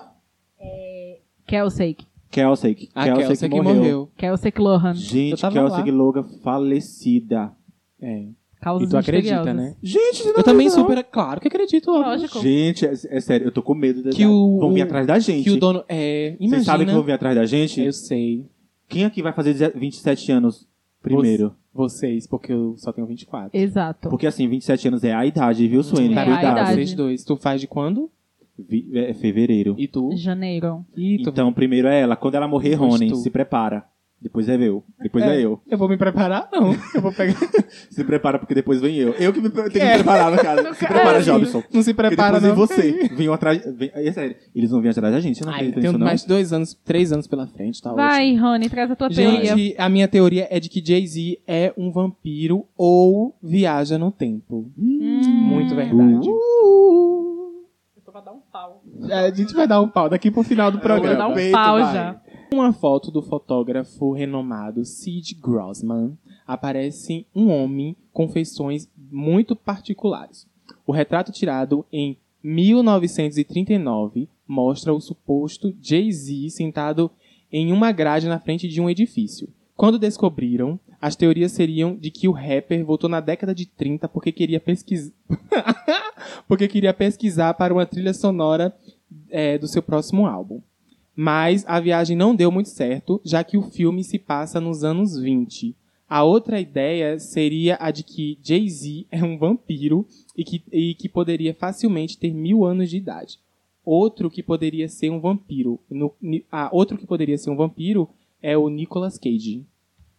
Kelsey. 1.47 1.97
Kelsey. 2.35 2.89
A 2.95 3.05
Kelsey 3.05 3.49
que 3.49 3.61
morreu. 3.61 4.11
Kelsey 4.17 4.53
Lohan. 4.59 4.95
Gente, 4.95 5.41
Kelsey. 5.49 5.91
Logan 5.91 6.25
falecida. 6.43 7.53
É. 8.01 8.27
Causas 8.61 8.89
E 8.89 8.91
tu 8.91 8.97
acredita, 8.97 9.53
né? 9.53 9.77
Gente, 9.83 10.23
você 10.23 10.29
não 10.33 10.39
Eu 10.39 10.43
também 10.43 10.67
acredita, 10.69 10.89
super... 10.95 11.05
Claro 11.05 11.41
que 11.41 11.49
acredito. 11.49 11.91
óbvio. 11.91 12.07
Lógico. 12.13 12.41
Gente, 12.41 12.87
é, 12.87 12.93
é 12.93 13.21
sério, 13.21 13.47
eu 13.47 13.53
tô 13.53 13.63
com 13.63 13.75
medo. 13.75 14.09
Que 14.11 14.25
o- 14.27 14.59
Vão 14.59 14.73
vir 14.73 14.81
atrás 14.83 15.07
da 15.07 15.19
gente. 15.19 15.45
Que 15.45 15.51
o 15.51 15.61
dono... 15.61 15.85
É, 15.89 16.31
Vocês 16.31 16.41
imagina... 16.41 16.65
sabem 16.65 16.87
que 16.87 16.93
vão 16.95 17.03
vir 17.03 17.13
atrás 17.13 17.37
da 17.37 17.45
gente? 17.45 17.83
Eu 17.83 17.93
sei. 17.93 18.47
Quem 18.89 19.05
aqui 19.05 19.23
vai 19.23 19.33
fazer 19.35 19.73
27 19.77 20.33
anos 20.33 20.67
primeiro? 21.03 21.55
Vocês, 21.75 22.27
porque 22.27 22.53
eu 22.53 22.75
só 22.79 22.91
tenho 22.93 23.07
24. 23.07 23.51
Exato. 23.53 24.09
Porque 24.09 24.27
assim, 24.27 24.49
27 24.49 24.89
anos 24.89 25.05
é 25.05 25.13
a 25.13 25.27
idade, 25.27 25.67
viu, 25.69 25.83
Suene? 25.83 26.15
É 26.15 26.19
a 26.19 26.25
Cuidado. 26.25 26.43
idade. 26.53 26.75
Vocês 26.75 26.95
dois. 26.95 27.23
Tu 27.25 27.37
faz 27.37 27.61
de 27.61 27.67
quando? 27.67 28.11
Vi- 28.59 28.89
É 28.95 29.13
fevereiro. 29.15 29.75
E 29.79 29.89
tu? 29.89 30.11
Janeiro. 30.17 30.85
E 30.97 31.19
tu? 31.23 31.31
Então, 31.31 31.53
primeiro 31.53 31.89
é 31.89 32.01
ela. 32.01 32.17
Quando 32.17 32.35
ela 32.37 32.47
morrer, 32.49 32.71
Depois 32.71 32.93
Rony, 33.01 33.17
se 33.17 33.31
prepara. 33.31 33.85
Depois 34.23 34.49
é 34.49 34.57
eu. 34.57 34.83
Depois 35.03 35.23
é, 35.23 35.39
eu. 35.39 35.61
Eu 35.69 35.77
vou 35.77 35.87
me 35.87 35.99
preparar? 35.99 36.49
Não. 36.51 36.73
Eu 36.95 37.03
vou 37.03 37.13
pegar... 37.13 37.35
Se 37.91 38.03
prepara 38.05 38.39
porque 38.39 38.55
depois 38.55 38.81
vem 38.81 38.97
eu. 38.97 39.11
Eu 39.15 39.35
que 39.35 39.41
me 39.41 39.51
tenho 39.51 39.69
que 39.69 39.79
É. 39.79 39.85
me 39.89 39.95
preparar, 39.97 40.31
no 40.33 40.39
caso. 40.39 40.75
Se 40.77 40.87
prepara, 40.87 41.21
Jobson. 41.23 41.63
Não 41.71 41.83
se 41.83 41.93
prepara, 41.93 42.41
depois 42.41 42.43
não. 42.43 42.67
vem 42.67 42.67
você. 43.07 43.15
Vem 43.15 43.29
atrás. 43.29 43.63
Vem, 43.77 43.91
é 43.93 44.13
sério. 44.13 44.35
Eles 44.55 44.71
vão 44.71 44.81
vir 44.81 44.89
atrás 44.91 45.13
da 45.13 45.21
gente. 45.21 45.41
Eu 45.43 45.47
não 45.47 45.53
Ai, 45.53 45.71
tenho 45.73 45.77
nisso, 45.83 45.99
não. 45.99 46.07
mais 46.07 46.25
dois 46.25 46.55
anos, 46.55 46.73
três 46.73 47.13
anos 47.13 47.27
pela 47.27 47.47
frente, 47.49 47.83
tá 47.83 47.91
ótimo. 47.93 48.07
Vai, 48.07 48.35
Rony, 48.37 48.71
traz 48.71 48.91
a 48.91 48.97
tua 48.97 49.11
teoria. 49.11 49.57
Gente, 49.57 49.75
a 49.77 49.89
minha 49.91 50.09
teoria 50.09 50.49
é 50.51 50.59
de 50.59 50.71
que 50.71 50.83
Jay-Z 50.83 51.41
é 51.47 51.75
um 51.77 51.91
vampiro 51.93 52.65
ou 52.79 53.37
viaja 53.43 53.99
no 53.99 54.11
tempo. 54.11 54.71
Hum. 54.79 55.21
Muito 55.27 55.75
verdade. 55.75 56.29
Uh, 56.31 57.34
dar 58.25 58.33
um 58.33 58.41
pau. 58.41 58.83
A 59.11 59.31
gente 59.31 59.55
vai 59.55 59.67
dar 59.69 59.81
um 59.81 59.89
pau 59.89 60.09
daqui 60.09 60.31
pro 60.31 60.43
final 60.43 60.71
do 60.71 60.79
Eu 60.79 60.81
vou 60.83 60.89
dar 60.89 60.95
programa. 61.01 61.29
um 61.29 61.35
Peito, 61.35 61.53
pau 61.53 61.79
vai. 61.79 61.95
já. 61.95 62.21
Uma 62.53 62.73
foto 62.73 63.11
do 63.11 63.21
fotógrafo 63.23 64.13
renomado 64.13 64.85
Sid 64.85 65.35
Grossman 65.35 66.17
aparece 66.47 67.27
um 67.35 67.51
homem 67.51 67.97
com 68.13 68.29
feições 68.29 68.89
muito 69.11 69.57
particulares. 69.57 70.47
O 70.87 70.93
retrato 70.93 71.33
tirado 71.33 71.85
em 71.93 72.17
1939 72.43 74.29
mostra 74.47 74.93
o 74.93 75.01
suposto 75.01 75.75
Jay-Z 75.81 76.51
sentado 76.51 77.11
em 77.51 77.73
uma 77.73 77.91
grade 77.93 78.29
na 78.29 78.39
frente 78.39 78.69
de 78.69 78.81
um 78.81 78.89
edifício. 78.91 79.49
Quando 79.77 79.99
descobriram, 79.99 80.79
as 81.01 81.17
teorias 81.17 81.51
seriam 81.53 81.97
de 81.97 82.11
que 82.11 82.29
o 82.29 82.33
rapper 82.33 82.85
voltou 82.85 83.11
na 83.11 83.21
década 83.21 83.55
de 83.55 83.67
30 83.67 84.09
porque 84.09 84.31
queria 84.31 84.61
pesquisar 84.61 85.13
porque 86.49 86.69
queria 86.69 86.93
pesquisar 86.93 87.55
para 87.55 87.73
uma 87.73 87.87
trilha 87.87 88.15
sonora 88.15 88.75
é, 89.31 89.59
do 89.59 89.69
seu 89.69 89.83
próximo 89.83 90.27
álbum. 90.27 90.61
Mas 91.17 91.65
a 91.67 91.79
viagem 91.79 92.17
não 92.17 92.35
deu 92.35 92.51
muito 92.51 92.69
certo, 92.69 93.21
já 93.25 93.45
que 93.45 93.57
o 93.57 93.63
filme 93.63 94.03
se 94.03 94.19
passa 94.19 94.61
nos 94.61 94.83
anos 94.83 95.17
20. 95.17 95.75
A 96.09 96.23
outra 96.23 96.61
ideia 96.61 97.19
seria 97.19 97.77
a 97.81 97.91
de 97.91 98.03
que 98.03 98.39
Jay-Z 98.43 99.07
é 99.11 99.23
um 99.25 99.39
vampiro 99.39 100.07
e 100.37 100.45
que, 100.45 100.63
e 100.71 100.95
que 100.95 101.09
poderia 101.09 101.55
facilmente 101.55 102.19
ter 102.19 102.33
mil 102.33 102.65
anos 102.65 102.91
de 102.91 102.97
idade. 102.97 103.39
Outro 103.85 104.31
que 104.31 104.43
poderia 104.43 104.89
ser 104.89 105.11
um 105.11 105.21
vampiro. 105.21 105.79
No, 105.91 106.13
ah, 106.51 106.69
outro 106.73 106.99
que 106.99 107.07
poderia 107.07 107.39
ser 107.39 107.51
um 107.51 107.57
vampiro 107.57 108.09
é 108.43 108.57
o 108.57 108.69
Nicolas 108.69 109.19
Cage. 109.19 109.65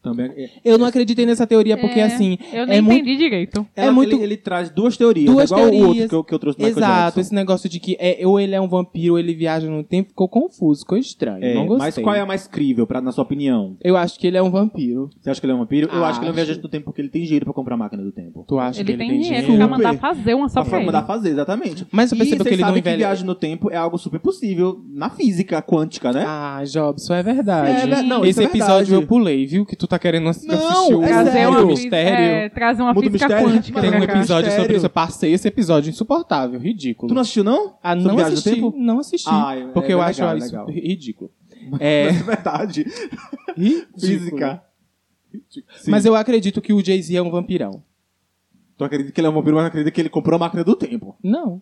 Também 0.05 0.31
é- 0.35 0.49
Eu 0.63 0.77
não 0.77 0.85
acreditei 0.85 1.25
nessa 1.25 1.45
teoria 1.47 1.77
porque, 1.77 1.99
É, 1.99 2.03
assim, 2.03 2.37
Eu 2.53 2.65
nem 2.67 2.77
é 2.77 2.81
muito 2.81 3.01
entendi 3.01 3.17
direito. 3.17 3.65
É 3.75 3.89
muito- 3.89 4.15
ele, 4.15 4.23
ele 4.23 4.37
traz 4.37 4.69
duas 4.69 4.95
teorias. 4.97 5.25
Duas 5.25 5.51
é 5.51 5.55
igual 5.55 5.61
o 5.61 5.73
outro 5.73 5.83
teorias. 5.85 6.09
que 6.09 6.15
eu, 6.15 6.23
que 6.23 6.33
eu 6.33 6.39
trouxe 6.39 6.59
do 6.59 6.65
Michael 6.65 6.77
Exato, 6.77 7.01
Jackson. 7.05 7.19
esse 7.21 7.33
negócio 7.35 7.69
de 7.69 7.79
que 7.79 7.97
é, 7.99 8.19
ou 8.25 8.39
ele 8.39 8.53
é 8.55 8.61
um 8.61 8.67
vampiro 8.67 9.13
ou 9.13 9.19
ele 9.19 9.33
viaja 9.33 9.69
no 9.69 9.83
tempo 9.83 10.09
ficou 10.09 10.27
confuso, 10.29 10.81
ficou 10.81 10.97
estranho. 10.97 11.43
É, 11.43 11.53
não 11.53 11.65
gostei. 11.67 11.85
mas 11.85 11.97
qual 11.97 12.15
é 12.15 12.19
a 12.19 12.25
mais 12.25 12.47
crível, 12.47 12.85
pra, 12.85 13.01
na 13.01 13.11
sua 13.11 13.23
opinião? 13.23 13.75
Eu 13.83 13.97
acho 13.97 14.19
que 14.19 14.27
ele 14.27 14.37
é 14.37 14.41
um 14.41 14.49
vampiro. 14.51 15.09
Você 15.19 15.29
acha 15.29 15.39
que 15.39 15.45
ele 15.45 15.53
é 15.53 15.55
um 15.55 15.59
vampiro? 15.59 15.89
Eu 15.91 16.03
acho 16.05 16.19
que 16.19 16.25
ele 16.25 16.29
é 16.29 16.31
um 16.31 16.35
viajante 16.35 16.59
do 16.59 16.69
tempo 16.69 16.85
porque 16.85 17.01
ele 17.01 17.09
tem 17.09 17.23
dinheiro 17.23 17.45
pra 17.45 17.53
comprar 17.53 17.75
a 17.75 17.77
máquina 17.77 18.03
do 18.03 18.11
tempo. 18.11 18.45
Tu 18.47 18.59
acha 18.59 18.81
Ele 18.81 18.91
que 18.91 18.97
tem 18.97 19.07
ele 19.07 19.13
tem 19.15 19.21
dinheiro 19.23 19.47
dinheiro? 19.47 19.67
pra 19.67 19.77
mandar 19.77 19.97
fazer 19.99 20.33
uma 20.33 20.49
só 20.49 20.61
Pra 20.61 20.69
pra 20.69 20.77
ele. 20.79 20.85
mandar 20.87 21.03
fazer, 21.03 21.29
exatamente. 21.29 21.85
Mas 21.91 22.09
você 22.09 22.15
percebeu 22.15 22.45
que 22.45 22.53
ele 22.53 22.61
não 22.63 22.77
envelhece? 22.77 22.97
viagem 22.97 23.25
no 23.25 23.35
tempo 23.35 23.69
é 23.71 23.77
algo 23.77 23.97
super 23.97 24.19
possível 24.19 24.81
na 24.93 25.09
física 25.09 25.61
quântica, 25.61 26.11
né? 26.11 26.23
Ah, 26.27 26.61
Jobson, 26.65 27.13
é 27.13 27.23
verdade. 27.23 27.91
É? 27.91 28.01
Não, 28.03 28.25
Esse 28.25 28.41
é 28.41 28.45
episódio 28.45 28.95
eu 28.95 29.05
pulei, 29.07 29.45
viu? 29.45 29.65
Que 29.65 29.75
tu 29.75 29.87
tá 29.87 29.94
querendo 29.99 30.29
ass- 30.29 30.43
Não, 30.45 30.55
assistir 30.55 30.93
o 30.95 31.03
é 31.03 31.07
Trazer 31.07 31.31
sério? 31.31 31.49
uma, 31.49 31.59
Mundo 31.61 31.67
Mistério. 31.69 32.25
é, 32.25 32.49
trazer 32.49 32.81
uma 32.81 32.93
Mundo 32.93 33.03
física 33.11 33.25
Mistério? 33.27 33.49
quântica 33.49 33.81
Tem 33.81 33.91
um 33.91 34.03
episódio 34.03 34.51
sobre 34.51 34.75
isso. 34.77 34.85
Eu 34.85 34.89
passei 34.89 35.33
esse 35.33 35.47
episódio 35.47 35.89
insuportável, 35.89 36.59
ridículo. 36.59 37.07
Tu 37.09 37.13
não 37.15 37.21
assistiu, 37.21 37.43
não? 37.43 37.77
Ah, 37.81 37.95
não 37.95 38.17
assisti. 38.19 38.49
tempo? 38.55 38.73
Não 38.77 38.99
assisti. 38.99 39.29
Ah, 39.31 39.55
é- 39.57 39.67
porque 39.67 39.91
é 39.91 39.93
eu 39.93 39.97
legal, 39.99 40.09
acho 40.09 40.23
é 40.23 40.37
isso 40.37 40.45
legal. 40.51 40.67
ridículo. 40.69 41.31
É, 41.79 42.03
É 42.07 42.11
verdade. 42.11 42.85
ridículo. 43.57 43.99
Física. 43.99 44.61
Sim. 45.49 45.91
Mas 45.91 46.05
eu 46.05 46.15
acredito 46.15 46.61
que 46.61 46.71
o 46.71 46.83
Jay-Z 46.83 47.15
é 47.15 47.21
um 47.21 47.29
vampirão. 47.31 47.83
Tu 48.77 48.83
acredita 48.83 49.11
que 49.11 49.19
ele 49.19 49.27
é 49.27 49.29
um 49.29 49.33
vampiro, 49.33 49.55
mas 49.55 49.65
acredita 49.65 49.91
que 49.91 50.01
ele 50.01 50.09
comprou 50.09 50.35
a 50.35 50.39
máquina 50.39 50.63
do 50.63 50.75
tempo. 50.75 51.15
Não. 51.23 51.61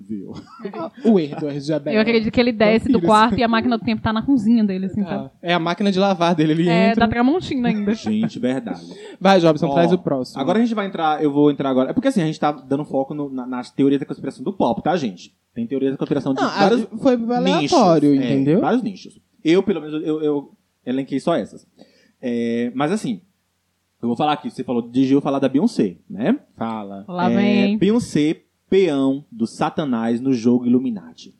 Viu? 0.00 0.32
O 1.04 1.18
Edward 1.20 1.60
Jabel. 1.60 1.92
Eu 1.94 2.00
acredito 2.00 2.32
que 2.32 2.40
ele 2.40 2.52
desce 2.52 2.88
do 2.88 3.00
quarto 3.00 3.38
e 3.38 3.42
a 3.42 3.48
máquina 3.48 3.76
do 3.78 3.84
tempo 3.84 4.02
tá 4.02 4.12
na 4.12 4.22
cozinha 4.22 4.64
dele, 4.64 4.86
assim, 4.86 5.02
sabe? 5.02 5.26
Ah, 5.26 5.30
é 5.42 5.52
a 5.54 5.58
máquina 5.58 5.92
de 5.92 5.98
lavar 5.98 6.34
dele, 6.34 6.52
ele 6.52 6.68
É, 6.68 6.88
entra. 6.90 7.00
da 7.06 7.08
Tramontina 7.08 7.68
ainda. 7.68 7.92
Gente, 7.94 8.38
verdade. 8.38 8.80
Vai, 9.20 9.40
Jobson, 9.40 9.66
Ó, 9.68 9.74
traz 9.74 9.92
o 9.92 9.98
próximo. 9.98 10.40
Agora 10.40 10.58
a 10.58 10.62
gente 10.62 10.74
vai 10.74 10.86
entrar, 10.86 11.22
eu 11.22 11.30
vou 11.32 11.50
entrar 11.50 11.68
agora. 11.70 11.90
É 11.90 11.92
porque 11.92 12.08
assim, 12.08 12.22
a 12.22 12.26
gente 12.26 12.40
tá 12.40 12.50
dando 12.52 12.84
foco 12.84 13.14
no- 13.14 13.30
na- 13.30 13.46
nas 13.46 13.70
teorias 13.70 14.00
da 14.00 14.06
conspiração 14.06 14.42
do 14.42 14.52
pop, 14.52 14.82
tá, 14.82 14.96
gente? 14.96 15.34
Tem 15.54 15.66
teorias 15.66 15.92
da 15.92 15.98
conspiração 15.98 16.32
de 16.34 16.40
Não, 16.40 16.48
vários 16.48 16.86
foi 17.00 17.14
aleatório, 17.14 18.10
nichos, 18.12 18.24
é, 18.24 18.32
entendeu? 18.32 18.60
vários 18.60 18.82
nichos. 18.82 19.20
Eu, 19.44 19.62
pelo 19.62 19.80
menos, 19.80 20.02
eu, 20.06 20.22
eu 20.22 20.50
elenquei 20.86 21.18
só 21.20 21.34
essas. 21.34 21.66
É, 22.22 22.70
mas 22.74 22.92
assim, 22.92 23.20
eu 24.02 24.08
vou 24.08 24.16
falar 24.16 24.32
aqui, 24.34 24.50
você 24.50 24.62
falou 24.64 24.82
de 24.90 25.04
Gil, 25.04 25.20
falar 25.20 25.38
da 25.38 25.48
Beyoncé, 25.48 25.96
né? 26.08 26.38
Fala. 26.56 27.04
Lá 27.08 27.30
É, 27.30 27.34
vem. 27.36 27.78
Beyoncé, 27.78 28.42
peão 28.70 29.24
do 29.30 29.46
Satanás 29.46 30.20
no 30.20 30.32
jogo 30.32 30.64
Illuminati. 30.66 31.34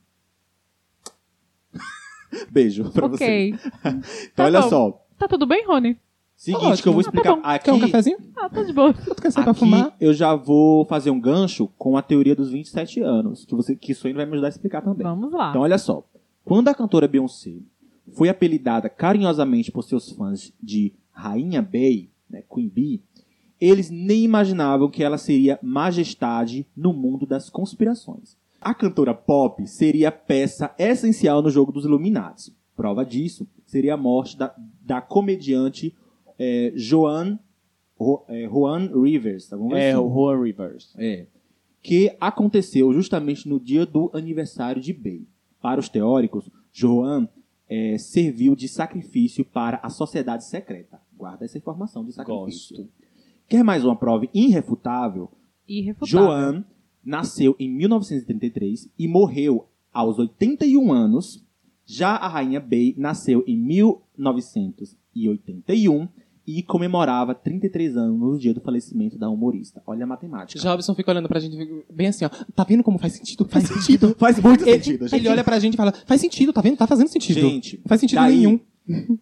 Beijo 2.51 2.91
pra 2.91 3.07
você. 3.07 3.25
Ok. 3.25 3.55
Então, 3.85 4.01
Tá 4.35 4.45
olha 4.45 4.61
bom. 4.61 4.69
só. 4.69 5.07
Tá 5.19 5.29
tudo 5.29 5.47
bem, 5.47 5.67
Rony? 5.67 5.97
Seguinte, 6.37 6.65
ótimo. 6.65 6.83
que 6.83 6.89
eu 6.89 6.93
vou 6.95 7.01
Ah, 7.01 7.05
tá 7.05 7.09
explicar 7.11 7.55
aqui. 7.55 7.65
Quer 7.67 7.73
um 7.73 7.81
cafezinho? 7.81 8.19
Ah, 8.37 8.49
tá 8.49 8.63
de 8.63 8.73
boa. 8.73 8.95
Tu 8.95 9.15
quer 9.17 9.31
sair 9.31 9.43
pra 9.43 9.51
Aqui 9.53 9.61
fumar? 9.61 9.95
eu 10.01 10.15
já 10.15 10.35
vou 10.35 10.87
fazer 10.87 11.11
um 11.11 11.21
gancho 11.21 11.69
com 11.77 11.97
a 11.99 12.03
teoria 12.03 12.35
dos 12.35 12.51
27 12.51 13.01
anos, 13.03 13.45
que 13.45 13.55
você 13.55 13.77
que 13.77 13.93
isso 13.93 14.07
aí 14.07 14.13
vai 14.15 14.25
me 14.25 14.33
ajudar 14.33 14.47
a 14.47 14.51
explicar 14.51 14.81
também. 14.81 15.07
Vamos 15.07 15.31
lá. 15.33 15.51
Então 15.51 15.61
olha 15.63 15.77
só, 15.77 16.03
quando 16.45 16.69
a 16.69 16.75
cantora 16.75 17.07
Beyoncé 17.07 17.59
foi 18.15 18.29
apelidada 18.31 18.89
carinhosamente 18.89 19.71
por 19.71 19.83
seus 19.85 20.11
fãs 20.13 20.51
de 20.63 20.95
Rainha 21.13 21.61
Bey, 21.61 22.11
né, 22.29 22.43
Queen 22.53 22.69
Bee, 22.69 23.03
eles 23.61 23.91
nem 23.91 24.25
imaginavam 24.25 24.91
que 24.91 25.03
ela 25.03 25.19
seria 25.19 25.59
majestade 25.63 26.67
no 26.77 26.93
mundo 26.93 27.27
das 27.27 27.51
conspirações. 27.51 28.37
A 28.61 28.75
cantora 28.75 29.15
pop 29.15 29.67
seria 29.67 30.11
peça 30.13 30.75
essencial 30.79 31.43
no 31.43 31.51
jogo 31.51 31.73
dos 31.73 31.85
Illuminati. 31.85 32.53
Prova 32.77 33.05
disso 33.05 33.47
seria 33.67 33.95
a 33.95 33.97
morte 33.97 34.37
da, 34.37 34.55
da 34.83 35.01
comediante 35.01 35.95
é, 36.39 36.73
Joan, 36.75 37.39
Ro, 37.99 38.25
é, 38.29 38.49
Juan 38.49 38.91
Rivers. 39.03 39.53
Alguma 39.53 39.71
coisa 39.73 39.85
É, 39.85 39.91
assim. 39.93 40.01
o 40.01 40.07
Roa 40.09 40.43
Rivers. 40.45 40.95
É. 40.99 41.27
Que 41.83 42.15
aconteceu 42.21 42.93
justamente 42.93 43.49
no 43.49 43.59
dia 43.61 43.85
do 43.87 44.11
aniversário 44.15 44.81
de 44.81 44.93
Bey. 44.93 45.27
Para 45.61 45.81
os 45.81 45.89
teóricos, 45.89 46.49
Joan 46.73 47.29
é, 47.69 47.99
serviu 47.99 48.55
de 48.57 48.69
sacrifício 48.69 49.45
para 49.45 49.79
a 49.83 49.91
sociedade 49.91 50.45
secreta. 50.47 51.01
Guarda 51.17 51.45
essa 51.45 51.59
informação 51.59 52.05
de 52.05 52.13
sacrifício. 52.13 52.77
Gosto. 52.77 52.89
Quer 53.51 53.63
mais 53.65 53.85
uma 53.85 53.97
prova 53.97 54.29
irrefutável? 54.33 55.29
Irrefutável. 55.67 56.07
Joan 56.07 56.65
nasceu 57.05 57.57
em 57.59 57.69
1933 57.69 58.89
e 58.97 59.09
morreu 59.09 59.67
aos 59.93 60.21
81 60.21 60.93
anos. 60.93 61.45
Já 61.85 62.15
a 62.15 62.29
rainha 62.29 62.61
Bey 62.61 62.95
nasceu 62.97 63.43
em 63.49 63.57
1981 63.57 66.07
e 66.47 66.63
comemorava 66.63 67.35
33 67.35 67.97
anos 67.97 68.21
no 68.21 68.39
dia 68.39 68.55
do 68.55 68.61
falecimento 68.61 69.19
da 69.19 69.29
humorista. 69.29 69.83
Olha 69.85 70.05
a 70.05 70.07
matemática. 70.07 70.63
Jobson 70.63 70.95
fica 70.95 71.11
olhando 71.11 71.27
pra 71.29 71.41
gente 71.41 71.57
bem 71.93 72.07
assim, 72.07 72.25
ó. 72.25 72.29
Tá 72.55 72.63
vendo 72.63 72.85
como 72.85 73.01
faz 73.01 73.15
sentido? 73.15 73.49
Faz 73.49 73.67
sentido. 73.67 74.15
Faz 74.19 74.41
muito 74.41 74.63
Ele, 74.63 74.81
sentido, 74.81 75.09
gente. 75.09 75.21
ele 75.21 75.29
olha 75.29 75.43
pra 75.43 75.59
gente 75.59 75.75
e 75.75 75.77
fala, 75.77 75.93
faz 76.07 76.21
sentido, 76.21 76.53
tá 76.53 76.61
vendo? 76.61 76.77
Tá 76.77 76.87
fazendo 76.87 77.09
sentido. 77.09 77.41
Gente, 77.41 77.79
não 77.79 77.85
faz 77.89 78.01
sentido 78.01 78.19
daí, 78.19 78.37
nenhum. 78.37 78.61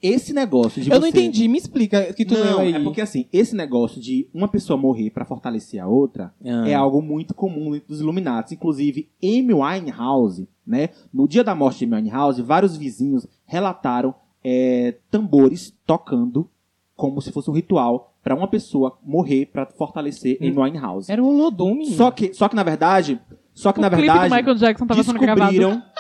Esse 0.02 0.32
negócio 0.32 0.80
de 0.80 0.88
Eu 0.90 0.94
não 0.94 1.02
você- 1.02 1.08
entendi, 1.08 1.46
me 1.48 1.58
explica 1.58 2.12
que 2.14 2.24
tu 2.24 2.34
Não, 2.34 2.60
aí. 2.60 2.72
é 2.74 2.80
porque 2.80 3.00
assim, 3.00 3.26
esse 3.32 3.54
negócio 3.54 4.00
de 4.00 4.26
uma 4.32 4.48
pessoa 4.48 4.76
morrer 4.78 5.10
pra 5.10 5.24
fortalecer 5.24 5.82
a 5.82 5.86
outra 5.86 6.32
Ah. 6.44 6.66
é 6.68 6.74
algo 6.74 7.02
muito 7.02 7.34
comum 7.34 7.72
dentro 7.72 7.88
dos 7.88 8.00
Illuminati. 8.00 8.54
Inclusive, 8.54 9.08
Amy 9.22 9.52
Winehouse, 9.52 10.48
né? 10.66 10.88
No 11.12 11.28
dia 11.28 11.44
da 11.44 11.54
morte 11.54 11.80
de 11.80 11.84
Amy 11.84 11.96
Winehouse, 11.96 12.40
vários 12.40 12.76
vizinhos 12.76 13.26
relataram 13.44 14.14
é, 14.44 14.94
tambores 15.10 15.74
tocando 15.84 16.48
como 16.96 17.20
se 17.20 17.30
fosse 17.32 17.50
um 17.50 17.54
ritual 17.54 18.14
pra 18.22 18.34
uma 18.34 18.48
pessoa 18.48 18.96
morrer 19.04 19.46
pra 19.46 19.66
fortalecer 19.66 20.38
Hum. 20.40 20.46
Amy 20.48 20.58
Winehouse. 20.58 21.10
Era 21.12 21.22
o 21.22 21.26
Olodum. 21.26 21.84
Só 21.84 22.10
que, 22.10 22.32
só 22.32 22.48
que 22.48 22.56
na 22.56 22.62
verdade, 22.62 23.20
só 23.52 23.72
que 23.72 23.78
o 23.80 23.82
na 23.82 23.90
clipe 23.90 24.06
verdade 24.06 24.28
do 24.30 24.34
Michael 24.36 24.56
Jackson 24.56 24.86
tava 24.86 25.02
sendo 25.02 25.18
gravado. 25.18 25.52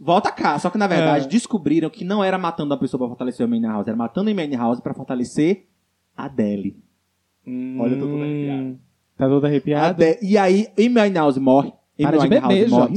Volta 0.00 0.30
cá, 0.30 0.58
só 0.58 0.68
que 0.70 0.76
na 0.78 0.86
verdade 0.86 1.24
É. 1.24 1.28
descobriram 1.28 1.88
que 1.88 2.04
não 2.04 2.22
era 2.22 2.36
matando 2.38 2.74
a 2.74 2.76
pessoa 2.76 2.98
pra 2.98 3.08
fortalecer 3.08 3.44
Amy 3.44 3.56
Winehouse, 3.56 3.88
era 3.88 3.96
matando 3.96 4.28
a 4.28 4.32
Amy 4.32 4.42
Winehouse 4.42 4.82
pra 4.82 4.92
fortalecer 4.94 5.66
a 6.16 6.24
Adele. 6.26 6.76
Hum, 7.46 7.78
Olha, 7.80 7.94
eu 7.94 8.00
tô 8.00 8.06
todo 8.06 8.22
arrepiado. 8.22 8.78
Tá 9.16 9.28
todo 9.28 9.44
arrepiado? 9.46 10.04
Ade- 10.04 10.18
E 10.22 10.36
aí, 10.36 10.68
Winehouse 10.78 11.40
morre. 11.40 11.72
Para 12.00 12.18
de 12.18 12.28
beber, 12.28 12.68
morre. 12.68 12.94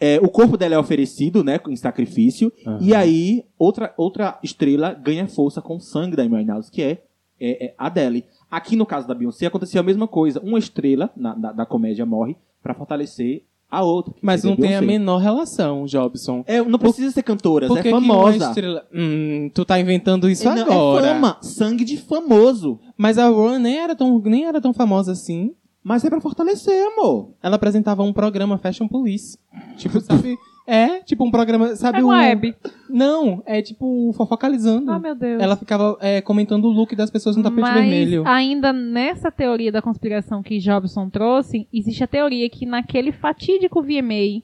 É, 0.00 0.18
o 0.20 0.28
corpo 0.28 0.56
dela 0.56 0.74
é 0.74 0.78
oferecido, 0.78 1.42
né, 1.44 1.58
em 1.68 1.76
sacrifício. 1.76 2.52
Aham. 2.66 2.78
E 2.80 2.94
aí, 2.94 3.44
outra, 3.58 3.92
outra 3.96 4.38
estrela 4.42 4.92
ganha 4.94 5.26
força 5.28 5.60
com 5.60 5.76
o 5.76 5.80
sangue 5.80 6.16
da 6.16 6.22
Amy 6.22 6.36
Winehouse, 6.36 6.70
que 6.70 6.82
é, 6.82 7.02
é, 7.40 7.66
é 7.66 7.74
a 7.76 7.86
Adele. 7.86 8.24
Aqui 8.50 8.74
no 8.76 8.86
caso 8.86 9.06
da 9.06 9.14
Beyoncé, 9.14 9.46
aconteceu 9.46 9.80
a 9.80 9.84
mesma 9.84 10.06
coisa. 10.08 10.40
Uma 10.40 10.58
estrela 10.58 11.10
na- 11.16 11.34
da, 11.34 11.52
da 11.52 11.66
comédia 11.66 12.06
morre 12.06 12.36
pra 12.62 12.74
fortalecer 12.74 13.44
a 13.70 13.82
outra. 13.82 14.14
que 14.14 14.20
Mas 14.22 14.42
não 14.44 14.56
tem 14.56 14.74
a 14.74 14.82
menor 14.82 15.18
relação, 15.18 15.84
Jobson. 15.84 16.42
É, 16.46 16.62
não 16.62 16.78
precisa 16.78 17.10
ser 17.10 17.22
cantora, 17.22 17.66
Por 17.66 17.78
é 17.78 17.82
que 17.82 17.88
que 17.88 17.94
uma 17.94 18.00
famosa. 18.00 18.48
estrela... 18.48 18.86
Hum, 18.94 19.50
tu 19.52 19.64
tá 19.64 19.78
inventando 19.78 20.28
isso 20.28 20.44
Não, 20.44 20.60
agora. 20.62 21.06
É 21.06 21.14
fama, 21.14 21.36
sangue 21.42 21.84
de 21.84 21.96
famoso. 21.96 22.78
Mas 22.96 23.18
a 23.18 23.28
Ron 23.28 23.58
nem 23.58 23.78
era, 23.78 23.94
tão, 23.94 24.18
nem 24.20 24.46
era 24.46 24.60
tão 24.60 24.72
famosa 24.72 25.12
assim. 25.12 25.52
Mas 25.82 26.04
é 26.04 26.10
pra 26.10 26.20
fortalecer, 26.20 26.86
amor. 26.86 27.30
Ela 27.42 27.56
apresentava 27.56 28.02
um 28.02 28.12
programa 28.12 28.58
Fashion 28.58 28.88
Police. 28.88 29.38
Tipo, 29.76 30.00
sabe? 30.00 30.36
é, 30.68 31.00
tipo 31.00 31.24
um 31.24 31.30
programa, 31.30 31.74
sabe 31.74 31.98
É 31.98 32.02
o... 32.02 32.06
uma 32.08 32.22
Hebe. 32.24 32.54
Não, 32.90 33.42
é 33.46 33.62
tipo 33.62 34.12
fofocalizando. 34.14 34.90
Ah, 34.90 34.98
meu 34.98 35.14
Deus. 35.14 35.42
Ela 35.42 35.56
ficava 35.56 35.96
é, 36.00 36.20
comentando 36.20 36.66
o 36.66 36.70
look 36.70 36.94
das 36.94 37.10
pessoas 37.10 37.36
no 37.36 37.42
tapete 37.42 37.60
Mas 37.62 37.74
vermelho. 37.74 38.22
ainda 38.26 38.72
nessa 38.72 39.30
teoria 39.30 39.72
da 39.72 39.80
conspiração 39.82 40.42
que 40.42 40.58
Jobson 40.58 41.08
trouxe, 41.08 41.66
existe 41.72 42.04
a 42.04 42.06
teoria 42.06 42.48
que 42.50 42.66
naquele 42.66 43.10
fatídico 43.12 43.82
VMA 43.82 44.42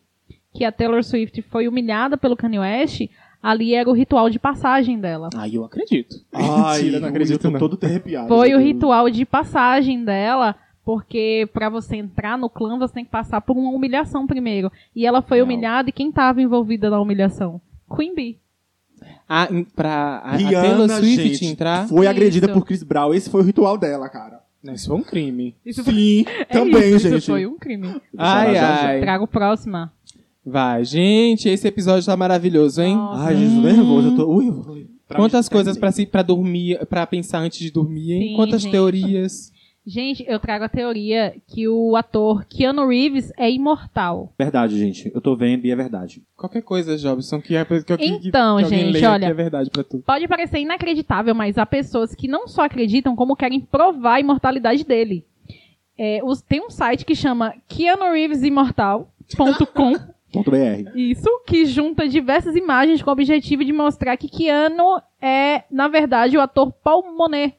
que 0.55 0.65
a 0.65 0.73
Taylor 0.73 1.03
Swift 1.05 1.43
foi 1.43 1.67
humilhada 1.69 2.17
pelo 2.17 2.37
Kanye 2.37 2.61
West, 2.61 3.03
ali 3.43 3.75
era 3.75 3.91
o 3.91 3.93
ritual 3.93 4.31
de 4.31 4.39
passagem 4.39 4.99
dela. 5.01 5.29
Ai, 5.37 5.51
eu 5.57 5.65
acredito. 5.65 6.15
Ai, 6.33 6.79
Mentira, 6.79 7.01
não 7.01 7.09
acredito 7.09 7.35
eu 7.35 7.39
tô 7.41 7.51
não. 7.51 7.59
todo 7.59 7.79
arrepiado. 7.83 8.29
Foi 8.29 8.49
o 8.51 8.53
Eu- 8.53 8.61
ritual 8.61 9.11
de 9.11 9.25
passagem 9.27 10.05
dela, 10.05 10.55
porque 10.85 11.49
pra 11.53 11.69
você 11.69 11.97
entrar 11.97 12.37
no 12.39 12.49
clã 12.51 12.79
você 12.79 12.95
tem 12.95 13.05
que 13.05 13.11
passar 13.11 13.41
por 13.41 13.57
uma 13.57 13.71
humilhação 13.71 14.27
primeiro. 14.27 14.71
E 14.95 15.07
ela 15.07 15.23
foi 15.23 15.39
Não. 15.39 15.45
humilhada 15.45 15.89
e 15.89 15.93
quem 15.93 16.13
tava 16.13 16.43
envolvida 16.43 16.91
na 16.91 17.01
humilhação? 17.01 17.61
Queen 17.95 18.15
Bee. 18.15 18.39
Em- 19.51 19.65
pra 19.65 20.19
a, 20.25 20.31
a 20.33 20.37
Rihanna, 20.37 20.63
Taylor 20.69 20.89
Swift 20.91 21.23
gente, 21.35 21.47
entrar... 21.47 21.89
Foi 21.89 22.01
Isso. 22.07 22.11
agredida 22.11 22.49
por 22.49 22.65
Chris 22.65 22.83
Brown. 22.83 23.13
Esse 23.15 23.31
foi 23.31 23.41
o 23.41 23.45
ritual 23.45 23.77
dela, 23.79 24.09
cara. 24.09 24.41
Isso 24.73 24.89
foi 24.89 24.97
um 24.97 25.03
crime. 25.03 25.55
Sim, 25.71 26.25
É 26.39 26.45
também, 26.53 26.91
isso, 26.95 27.01
gente. 27.09 27.19
Isso 27.19 27.31
foi 27.33 27.47
um 27.47 27.59
crime. 27.59 28.01
Ai, 28.17 28.55
já, 28.55 28.61
já. 28.61 28.87
ai. 28.87 29.01
Trago 29.01 29.27
próxima. 29.27 29.93
Vai, 30.45 30.85
gente, 30.85 31.49
esse 31.49 31.67
episódio 31.67 32.05
tá 32.05 32.17
maravilhoso, 32.17 32.81
hein? 32.83 32.97
Nossa. 32.97 33.25
Ai, 33.25 33.37
Jesus, 33.37 33.63
nervoso. 33.63 34.09
Eu 34.09 34.17
tô... 34.17 34.27
Ui, 34.27 34.51
ui. 34.51 34.87
Pra 35.07 35.19
Quantas 35.19 35.49
coisas 35.51 35.77
pra, 35.77 35.89
terminei. 35.91 36.07
se, 36.07 36.11
pra 36.11 36.23
dormir, 36.23 36.87
pra 36.87 37.07
pensar 37.07 37.39
antes 37.41 37.59
de 37.59 37.71
dormir, 37.71 38.13
hein? 38.13 38.29
Sim, 38.31 38.37
Quantas 38.37 38.63
gente. 38.63 38.73
teorias. 38.73 39.53
Gente, 39.87 40.25
eu 40.27 40.39
trago 40.41 40.65
a 40.65 40.69
teoria 40.69 41.35
que 41.47 41.69
o 41.69 41.95
ator 41.95 42.47
Keanu 42.47 42.89
Reeves 42.89 43.31
é 43.37 43.51
imortal. 43.51 44.33
Verdade, 44.39 44.79
gente. 44.79 45.13
Eu 45.15 45.21
tô 45.21 45.37
vendo 45.37 45.67
e 45.67 45.71
é 45.71 45.77
verdade. 45.77 46.23
Qualquer 46.35 46.63
coisa, 46.63 46.97
Jobson, 46.97 47.39
que, 47.41 47.55
é, 47.55 47.65
que, 47.67 47.83
que, 47.83 47.97
que, 47.99 48.29
Então, 48.29 48.57
que 48.57 48.65
alguém 48.65 48.79
gente, 48.79 48.93
leia 48.95 49.11
olha. 49.11 49.27
que 49.27 49.31
é 49.31 49.35
verdade 49.35 49.69
pra 49.71 49.85
tu. 49.85 49.99
Pode 50.07 50.27
parecer 50.27 50.59
inacreditável, 50.61 51.35
mas 51.35 51.59
há 51.59 51.67
pessoas 51.67 52.15
que 52.15 52.27
não 52.27 52.49
só 52.49 52.63
acreditam, 52.63 53.15
como 53.15 53.37
querem 53.37 53.61
provar 53.61 54.15
a 54.15 54.21
imortalidade 54.21 54.85
dele. 54.85 55.23
É, 55.99 56.21
os- 56.25 56.41
tem 56.41 56.65
um 56.65 56.71
site 56.71 57.05
que 57.05 57.15
chama 57.15 57.53
keanureevesimortal.com. 57.69 59.93
Isso, 60.97 61.29
que 61.47 61.65
junta 61.65 62.09
diversas 62.09 62.57
imagens 62.57 63.01
com 63.03 63.11
o 63.11 63.13
objetivo 63.13 63.65
de 63.65 63.73
mostrar 63.73 64.17
que 64.17 64.27
Keanu 64.29 65.01
é, 65.23 65.63
na 65.71 65.87
verdade, 65.87 66.37
o 66.37 66.41
ator 66.41 66.73
Paul 66.73 67.15
Monet. 67.17 67.55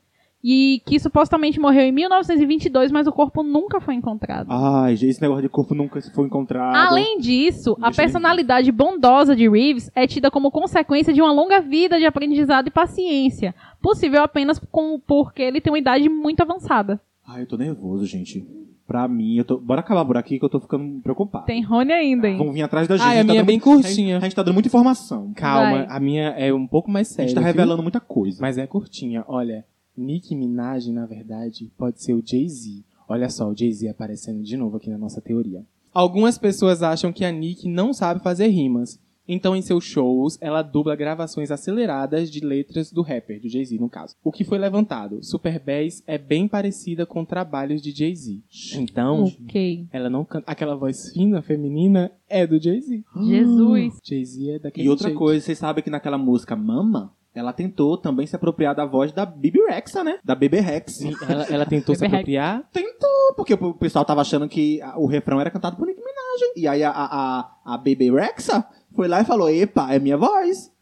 E 0.47 0.79
que 0.86 0.99
supostamente 0.99 1.60
morreu 1.60 1.81
em 1.81 1.91
1922, 1.91 2.91
mas 2.91 3.08
o 3.08 3.12
corpo 3.12 3.41
nunca 3.41 3.81
foi 3.81 3.95
encontrado. 3.95 4.45
Ai, 4.51 4.95
gente, 4.95 5.10
esse 5.10 5.21
negócio 5.21 5.41
de 5.41 5.49
corpo 5.49 5.73
nunca 5.73 5.99
foi 6.13 6.25
encontrado. 6.27 6.75
Além 6.75 7.17
disso, 7.19 7.75
a 7.81 7.91
personalidade 7.91 8.71
bondosa 8.71 9.36
de 9.36 9.49
Reeves 9.49 9.89
é 9.95 10.05
tida 10.05 10.29
como 10.29 10.51
consequência 10.51 11.12
de 11.12 11.19
uma 11.19 11.31
longa 11.31 11.60
vida 11.62 11.97
de 11.97 12.05
aprendizado 12.05 12.67
e 12.67 12.71
paciência, 12.71 13.55
possível 13.81 14.21
apenas 14.21 14.60
com, 14.71 14.99
porque 14.99 15.41
ele 15.41 15.60
tem 15.60 15.73
uma 15.73 15.79
idade 15.79 16.08
muito 16.10 16.41
avançada. 16.41 17.01
Ai, 17.27 17.41
eu 17.41 17.47
tô 17.47 17.58
nervoso, 17.58 18.05
gente. 18.05 18.45
Pra 18.88 19.08
mim, 19.08 19.38
eu 19.38 19.43
tô... 19.45 19.58
Bora 19.58 19.79
acabar 19.79 20.05
por 20.05 20.15
aqui 20.15 20.38
que 20.38 20.45
eu 20.45 20.49
tô 20.49 20.60
ficando 20.60 21.01
preocupado. 21.01 21.47
Tem 21.47 21.63
Rony 21.63 21.91
ainda, 21.91 22.27
hein? 22.29 22.38
Vão 22.38 22.51
vir 22.53 22.62
atrás 22.62 22.88
da 22.88 22.97
gente. 22.97 23.03
Ai, 23.08 23.13
a 23.17 23.21
gente 23.21 23.25
tá 23.25 23.31
minha 23.34 23.39
é 23.39 23.41
dando 23.41 23.47
bem 23.47 23.60
muito- 23.65 23.81
curtinha. 23.84 24.17
A 24.17 24.19
gente 24.19 24.36
tá 24.36 24.43
dando 24.43 24.53
muita 24.53 24.67
informação. 24.67 25.34
Calma, 25.36 25.86
Vai. 25.86 25.88
a 25.89 25.99
minha 25.99 26.27
é 26.38 26.53
um 26.53 26.67
pouco 26.67 26.91
mais 26.91 27.10
A 27.10 27.13
séria. 27.15 27.29
gente 27.29 27.36
tá 27.36 27.41
viu? 27.41 27.47
revelando 27.47 27.81
muita 27.81 27.99
coisa. 27.99 28.38
Mas 28.39 28.60
é 28.60 28.67
curtinha. 28.67 29.25
Olha, 29.27 29.65
Nicki 29.97 30.36
Minaj, 30.36 30.88
na 30.91 31.05
verdade, 31.05 31.71
pode 31.77 32.01
ser 32.01 32.13
o 32.13 32.23
Jay-Z. 32.25 32.84
Olha 33.08 33.29
só, 33.29 33.49
o 33.49 33.55
Jay-Z 33.58 33.88
aparecendo 33.88 34.41
de 34.43 34.58
novo 34.58 34.77
aqui 34.77 34.89
na 34.89 34.97
nossa 34.97 35.21
teoria. 35.21 35.63
Algumas 35.93 36.38
pessoas 36.38 36.84
acham 36.84 37.13
que 37.13 37.23
a 37.23 37.31
Nick 37.31 37.67
não 37.69 37.93
sabe 37.93 38.21
fazer 38.21 38.47
rimas. 38.47 38.99
Então, 39.27 39.55
em 39.55 39.62
seus 39.62 39.84
shows, 39.84 40.38
ela 40.39 40.62
dubla 40.62 40.95
gravações 40.95 41.49
aceleradas 41.49 42.29
de 42.29 42.41
letras 42.45 42.91
do 42.91 43.01
rapper, 43.01 43.41
do 43.41 43.49
Jay-Z, 43.49 43.75
no 43.79 43.89
caso. 43.89 44.15
O 44.23 44.31
que 44.31 44.43
foi 44.43 44.60
levantado? 44.60 45.23
Super 45.23 45.58
Bass 45.60 46.03
é 46.05 46.15
bem 46.15 46.47
parecida 46.47 47.08
com 47.08 47.25
trabalhos 47.25 47.81
de 47.81 47.89
Jay-Z. 47.91 48.39
Então, 48.75 49.23
Ok. 49.23 49.88
ela 49.91 50.12
não 50.12 50.23
canta. 50.23 50.51
Aquela 50.51 50.75
voz 50.75 51.12
fina, 51.12 51.41
feminina, 51.41 52.12
é 52.29 52.45
do 52.45 52.62
Jay-Z. 52.62 53.03
Jesus. 53.25 53.97
Jay-Z 54.03 54.49
é 54.51 54.60
daquele 54.60 54.86
E 54.86 54.89
outra 54.91 55.08
jeito. 55.08 55.17
coisa, 55.17 55.43
vocês 55.43 55.58
sabem 55.58 55.84
que 55.84 55.89
naquela 55.89 56.19
música 56.19 56.55
Mama, 56.55 57.12
ela 57.36 57.52
tentou 57.54 57.98
também 57.98 58.26
se 58.26 58.36
apropriar 58.36 58.74
da 58.74 58.86
voz 58.86 59.12
da 59.12 59.26
Bibi 59.26 59.60
Rexa, 59.67 60.04
né? 60.04 60.19
Da 60.24 60.34
Bebê 60.34 60.62
Rex. 60.62 60.93
Sim, 60.93 61.13
ela, 61.30 61.43
ela 61.50 61.65
tentou 61.65 61.93
se 61.93 62.06
apropriar. 62.06 62.63
Tentou, 62.71 63.34
porque 63.36 63.54
o 63.54 63.74
pessoal 63.74 64.06
tava 64.06 64.21
achando 64.21 64.48
que 64.48 64.82
a- 64.82 64.98
o 64.98 65.06
refrão 65.06 65.39
era 65.41 65.52
cantado 65.52 65.76
por 65.76 65.86
Nicki 65.86 66.00
Minaj. 66.00 66.54
E 66.56 66.67
aí 66.67 66.82
a, 66.84 66.89
a, 66.91 67.39
a, 67.39 67.74
a 67.76 67.78
Bebê 67.78 68.10
Rexa 68.10 68.65
foi 68.95 69.08
lá 69.08 69.21
e 69.21 69.26
falou, 69.26 69.50
epa, 69.50 69.93
é 69.93 70.00
minha 70.00 70.17
voz. 70.17 70.74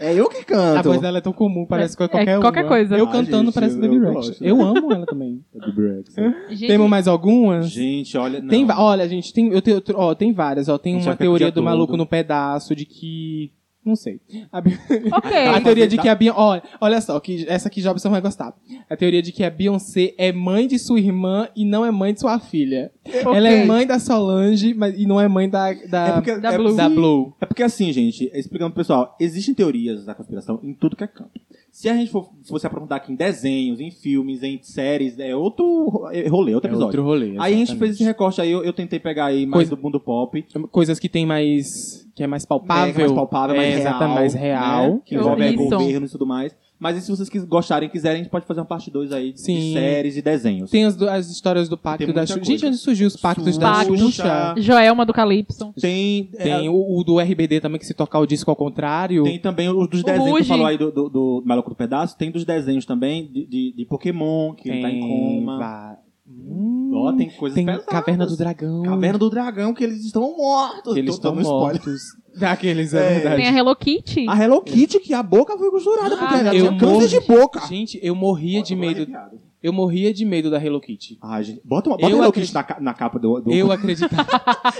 É 0.00 0.14
eu 0.14 0.28
que 0.28 0.38
A 0.38 0.44
canto. 0.44 0.84
voz 0.90 1.00
dela 1.00 1.18
é 1.18 1.20
tão 1.20 1.32
comum, 1.32 1.66
parece 1.66 1.94
É- 1.94 1.96
que 1.98 2.08
qualquer 2.08 2.28
é 2.36 2.40
qualquer 2.40 2.62
uma. 2.62 2.68
coisa. 2.68 2.96
Eu 2.96 3.06
Ah, 3.06 3.10
cantando 3.10 3.46
gente, 3.46 3.54
parece 3.54 3.74
eu- 3.74 3.80
Baby 3.80 3.96
eu 3.96 4.00
Rex. 4.02 4.14
gosto. 4.14 4.44
Eu 4.44 4.62
amo 4.62 4.92
ela 4.92 5.04
também. 5.04 5.44
Da 5.52 5.66
Bebê 5.66 5.96
Rexa. 5.96 6.34
Gente, 6.50 6.66
Temos 6.68 6.88
mais 6.88 7.08
algumas? 7.08 7.68
Gente, 7.68 8.16
olha, 8.16 8.40
não. 8.40 8.48
Tem, 8.48 8.64
olha, 8.70 9.08
gente, 9.08 9.32
tem, 9.32 9.52
eu 9.52 9.60
tenho, 9.60 9.82
ó, 9.94 10.14
tem 10.14 10.32
várias. 10.32 10.68
Ó, 10.68 10.78
tem 10.78 10.94
A 10.94 10.98
gente 10.98 11.08
uma 11.08 11.16
teoria 11.16 11.50
do 11.50 11.62
maluco 11.62 11.96
no 11.96 12.06
pedaço 12.06 12.76
de 12.76 12.84
que. 12.86 13.50
Não 13.88 13.96
sei. 13.96 14.20
A, 14.52 14.60
Bi- 14.60 14.78
Ok. 15.12 15.36
a 15.36 15.60
teoria 15.62 15.88
de 15.88 15.96
que 15.96 16.08
a 16.08 16.14
Beyoncé. 16.14 16.38
Olha, 16.40 16.62
olha 16.80 17.00
só, 17.00 17.18
que 17.18 17.46
essa 17.48 17.68
aqui 17.68 17.80
Jobson 17.80 18.10
vai 18.10 18.20
gostar. 18.20 18.54
A 18.90 18.96
teoria 18.96 19.22
de 19.22 19.32
que 19.32 19.42
a 19.42 19.48
Beyoncé 19.50 20.14
é 20.18 20.30
mãe 20.30 20.66
de 20.68 20.78
sua 20.78 21.00
irmã 21.00 21.48
e 21.56 21.64
não 21.64 21.84
é 21.86 21.90
mãe 21.90 22.12
de 22.12 22.20
sua 22.20 22.38
filha. 22.38 22.90
Ok. 23.06 23.34
Ela 23.34 23.48
é 23.48 23.64
mãe 23.64 23.86
da 23.86 23.98
Solange 23.98 24.74
mas, 24.74 24.98
e 24.98 25.06
não 25.06 25.18
é 25.20 25.26
mãe 25.26 25.48
da, 25.48 25.72
da, 25.88 26.06
É 26.08 26.12
porque, 26.12 26.36
Da 26.38 26.52
é, 26.52 26.58
Blue. 26.58 26.76
da 26.76 26.88
Blue. 26.88 27.32
É 27.40 27.46
porque 27.46 27.62
assim, 27.62 27.92
gente, 27.92 28.30
explicando 28.34 28.72
pro 28.72 28.82
pessoal, 28.82 29.16
existem 29.18 29.54
teorias 29.54 30.04
da 30.04 30.14
conspiração 30.14 30.60
em 30.62 30.74
tudo 30.74 30.94
que 30.94 31.04
é 31.04 31.06
campo. 31.06 31.30
Se 31.78 31.88
a 31.88 31.94
gente 31.94 32.10
for, 32.10 32.28
fosse 32.42 32.66
aprofundar 32.66 32.96
aqui 32.96 33.12
em 33.12 33.14
desenhos, 33.14 33.78
em 33.78 33.88
filmes, 33.88 34.42
em 34.42 34.58
séries, 34.60 35.16
é 35.20 35.32
outro 35.36 35.88
ro- 35.88 36.10
é 36.10 36.26
rolê, 36.26 36.52
outro 36.52 36.68
É 36.68 36.72
episódio. 36.72 36.86
outro 37.00 37.04
rolê. 37.04 37.36
aí 37.38 37.54
a 37.54 37.56
gente 37.56 37.76
fez 37.76 37.92
esse 37.92 38.02
recorte 38.02 38.40
aí, 38.40 38.50
eu, 38.50 38.64
eu 38.64 38.72
tentei 38.72 38.98
pegar 38.98 39.26
aí 39.26 39.46
mais 39.46 39.68
Coisa- 39.68 39.76
do 39.76 39.80
mundo 39.80 40.00
pop. 40.00 40.44
Coisas 40.72 40.98
que 40.98 41.08
tem 41.08 41.24
mais. 41.24 42.04
que 42.16 42.24
é 42.24 42.26
mais 42.26 42.44
palpável. 42.44 42.90
É, 42.90 42.92
que 42.92 43.00
é 43.00 43.04
mais 43.04 43.12
palpável, 43.12 43.54
mais 43.56 43.74
É, 43.76 43.78
real. 43.78 44.08
mais 44.08 44.34
real. 44.34 44.92
né? 44.94 45.00
Que 45.04 45.14
envolve 45.14 45.46
isso. 45.54 45.56
governo 45.68 46.06
e 46.06 46.10
tudo 46.10 46.26
mais. 46.26 46.56
Mas 46.80 46.96
e 46.96 47.00
se 47.00 47.10
vocês 47.10 47.28
gostarem, 47.44 47.88
quiserem, 47.88 48.20
a 48.20 48.22
gente 48.22 48.30
pode 48.30 48.46
fazer 48.46 48.60
uma 48.60 48.66
parte 48.66 48.88
2 48.88 49.10
aí 49.10 49.32
de 49.32 49.40
Sim. 49.40 49.72
séries 49.72 50.16
e 50.16 50.22
desenhos. 50.22 50.70
Tem 50.70 50.84
as, 50.84 50.94
do- 50.94 51.08
as 51.10 51.28
histórias 51.28 51.68
do 51.68 51.76
pacto 51.76 52.04
Tem 52.06 52.14
da 52.14 52.24
Xuxa. 52.24 52.44
Gente, 52.44 52.66
onde 52.66 52.76
surgiu 52.76 53.08
os 53.08 53.16
pactos 53.16 53.58
da 53.58 53.72
Pactos. 53.72 53.98
Xuxa? 53.98 54.54
Joelma 54.58 55.04
do 55.04 55.12
Calypso. 55.12 55.72
Tem, 55.80 56.26
Tem 56.26 56.66
é, 56.66 56.70
o, 56.70 56.98
o 57.00 57.02
do 57.02 57.18
RBD 57.18 57.60
também, 57.60 57.80
que 57.80 57.86
se 57.86 57.94
tocar 57.94 58.20
o 58.20 58.26
disco 58.26 58.48
ao 58.48 58.54
contrário. 58.56 59.24
tem 59.24 59.40
também 59.40 59.68
os 59.68 59.88
dos 59.88 60.02
O 60.02 60.04
desenhos 60.04 60.24
que 60.26 60.30
Ruge. 60.30 60.44
tu 60.44 60.48
falou 60.48 60.66
aí 60.66 60.78
do, 60.78 60.92
do, 60.92 61.08
do 61.08 61.42
Maluco 61.44 61.70
do 61.70 61.74
Pedaço. 61.76 62.16
Tem 62.16 62.30
dos 62.30 62.44
desenhos 62.44 62.86
também 62.86 63.26
de, 63.26 63.44
de, 63.46 63.74
de 63.76 63.84
Pokémon, 63.84 64.54
que 64.54 64.68
ele 64.70 64.80
tá 64.80 64.88
em 64.90 65.00
coma. 65.00 65.98
Hum, 66.30 66.90
Ó, 66.94 67.12
tem 67.14 67.30
coisas 67.30 67.54
tem 67.56 67.64
pesadas. 67.64 67.86
Caverna 67.86 68.26
do 68.26 68.36
Dragão. 68.36 68.82
Caverna 68.82 69.18
do 69.18 69.30
Dragão, 69.30 69.74
que 69.74 69.82
eles 69.82 70.04
estão 70.04 70.36
mortos. 70.36 70.92
Que 70.92 71.00
eles 71.00 71.14
estão 71.14 71.34
mortos. 71.34 72.02
Daqueles, 72.38 72.94
é, 72.94 72.98
É. 72.98 73.14
verdade. 73.14 73.36
Tem 73.36 73.46
a 73.48 73.52
Hello 73.58 73.74
Kitty. 73.76 74.26
A 74.28 74.42
Hello 74.42 74.62
Kitty, 74.62 75.00
que 75.00 75.12
a 75.14 75.22
boca 75.22 75.56
foi 75.58 75.70
costurada, 75.70 76.16
porque 76.16 76.34
Ah, 76.34 76.38
ela 76.38 76.54
eu 76.54 76.68
tinha 76.68 76.78
câncer 76.80 77.08
de 77.20 77.26
boca. 77.26 77.60
Gente, 77.66 77.98
eu 78.02 78.14
morria 78.14 78.62
de 78.62 78.74
medo. 78.76 78.96
arrepiado. 79.02 79.47
Eu 79.62 79.72
morria 79.72 80.14
de 80.14 80.24
medo 80.24 80.50
da 80.50 80.62
Hello 80.64 80.80
Kitty. 80.80 81.18
Ai, 81.20 81.42
gente. 81.42 81.60
Bota, 81.64 81.90
uma, 81.90 81.96
bota 81.96 82.08
Eu 82.10 82.16
Hello 82.18 82.28
acredito- 82.28 82.46
Kitty 82.52 82.54
na, 82.54 82.62
ca- 82.62 82.80
na 82.80 82.94
capa 82.94 83.18
do, 83.18 83.40
do- 83.40 83.52
Eu 83.52 83.70
acreditava, 83.72 84.24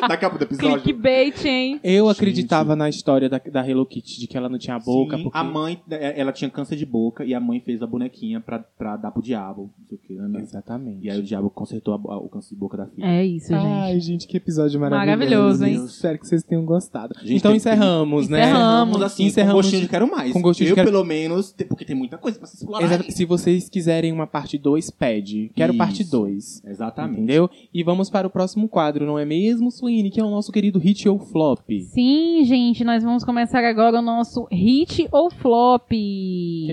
na 0.09 0.17
capa 0.17 0.39
do 0.39 0.45
episódio. 0.45 0.81
Clickbait, 0.83 1.45
hein? 1.45 1.81
eu 1.83 2.07
Gente. 2.07 2.17
acreditava 2.17 2.77
na 2.77 2.89
história 2.89 3.29
da, 3.29 3.39
da 3.39 3.69
Hello 3.69 3.85
Kitty, 3.85 4.21
de 4.21 4.27
que 4.29 4.37
ela 4.37 4.49
não 4.49 4.59
tinha 4.59 4.79
boca. 4.79 5.17
Sim, 5.17 5.25
porque... 5.25 5.37
a 5.39 5.43
mãe, 5.43 5.81
é, 5.91 6.21
ela 6.21 6.31
tinha 6.33 6.49
câncer 6.49 6.77
de 6.77 6.87
boca 6.87 7.25
e 7.25 7.35
a 7.35 7.41
mãe 7.41 7.61
fez 7.61 7.83
a 7.83 7.87
bonequinha 7.87 8.41
pra, 8.41 8.61
pra 8.61 8.97
dar 8.97 9.11
pro 9.11 9.21
diabo. 9.23 9.71
Não 9.79 9.87
sei 9.87 9.99
o 9.99 10.01
que, 10.01 10.15
né? 10.15 10.41
Exatamente. 10.41 11.05
E 11.07 11.11
aí 11.11 11.19
o 11.19 11.23
diabo 11.25 11.51
consertou 11.51 11.95
a- 11.95 12.15
a- 12.15 12.19
o 12.19 12.29
câncer 12.29 12.55
de 12.55 12.61
boca 12.61 12.77
da 12.77 12.87
filha. 12.87 13.05
É 13.05 13.25
isso, 13.27 13.49
gente. 13.49 13.67
Ai, 13.67 13.99
gente, 14.01 14.29
que 14.29 14.37
episódio 14.37 14.79
maravilhoso. 14.81 15.19
Maravilhoso, 15.19 15.65
hein? 15.67 15.85
Espero 15.87 16.19
que 16.21 16.29
vocês 16.29 16.43
tenham 16.45 16.65
gostado. 16.65 17.15
Gente, 17.21 17.35
então 17.39 17.51
tem- 17.51 17.57
encerramos, 17.57 18.29
né? 18.29 18.43
Encerramos. 18.43 19.03
assim, 19.03 19.25
Encerramos 19.25 19.55
com 19.55 19.63
gostinho 19.63 19.83
de 19.83 19.89
quero 19.89 20.09
mais. 20.11 20.33
com 20.33 20.41
gostinho 20.41 20.67
de 20.67 20.71
Eu, 20.73 20.75
quero- 20.77 20.91
pelo 20.93 21.05
menos, 21.05 21.53
porque 21.69 21.85
tem 21.85 21.97
muita 21.97 22.17
coisa 22.17 22.39
pra 22.39 22.47
se 22.47 22.57
explorar. 22.57 22.85
Exato. 22.85 23.11
Se 23.11 23.25
vocês 23.25 23.69
quiserem 23.69 24.13
uma 24.13 24.27
parte 24.27 24.57
2, 24.57 24.68
pede. 24.99 25.51
Quero 25.55 25.75
parte 25.75 26.03
Isso. 26.03 26.11
2. 26.13 26.65
Exatamente. 26.65 27.19
Entendeu? 27.19 27.51
E 27.73 27.83
vamos 27.83 28.11
para 28.11 28.27
o 28.27 28.31
próximo 28.31 28.69
quadro, 28.69 29.07
não 29.07 29.19
é 29.19 29.25
mesmo, 29.25 29.71
Suine? 29.71 30.11
Que 30.11 30.21
é 30.21 30.25
o 30.25 30.31
nosso 30.31 30.53
querido 30.53 30.79
Hit 30.79 31.09
ou 31.09 31.19
Flop. 31.19 31.61
Sim, 31.93 32.45
gente, 32.45 32.85
nós 32.85 33.03
vamos 33.03 33.25
começar 33.25 33.65
agora 33.65 33.99
o 33.99 34.03
nosso 34.03 34.47
hit 34.51 35.09
ou 35.13 35.31
flop. 35.31 35.91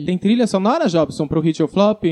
Tem 0.06 0.18
trilha 0.18 0.48
sonora, 0.48 0.88
Jobson, 0.88 1.28
pro 1.28 1.42
Hit 1.42 1.62
ou 1.62 1.68
Flop? 1.68 2.04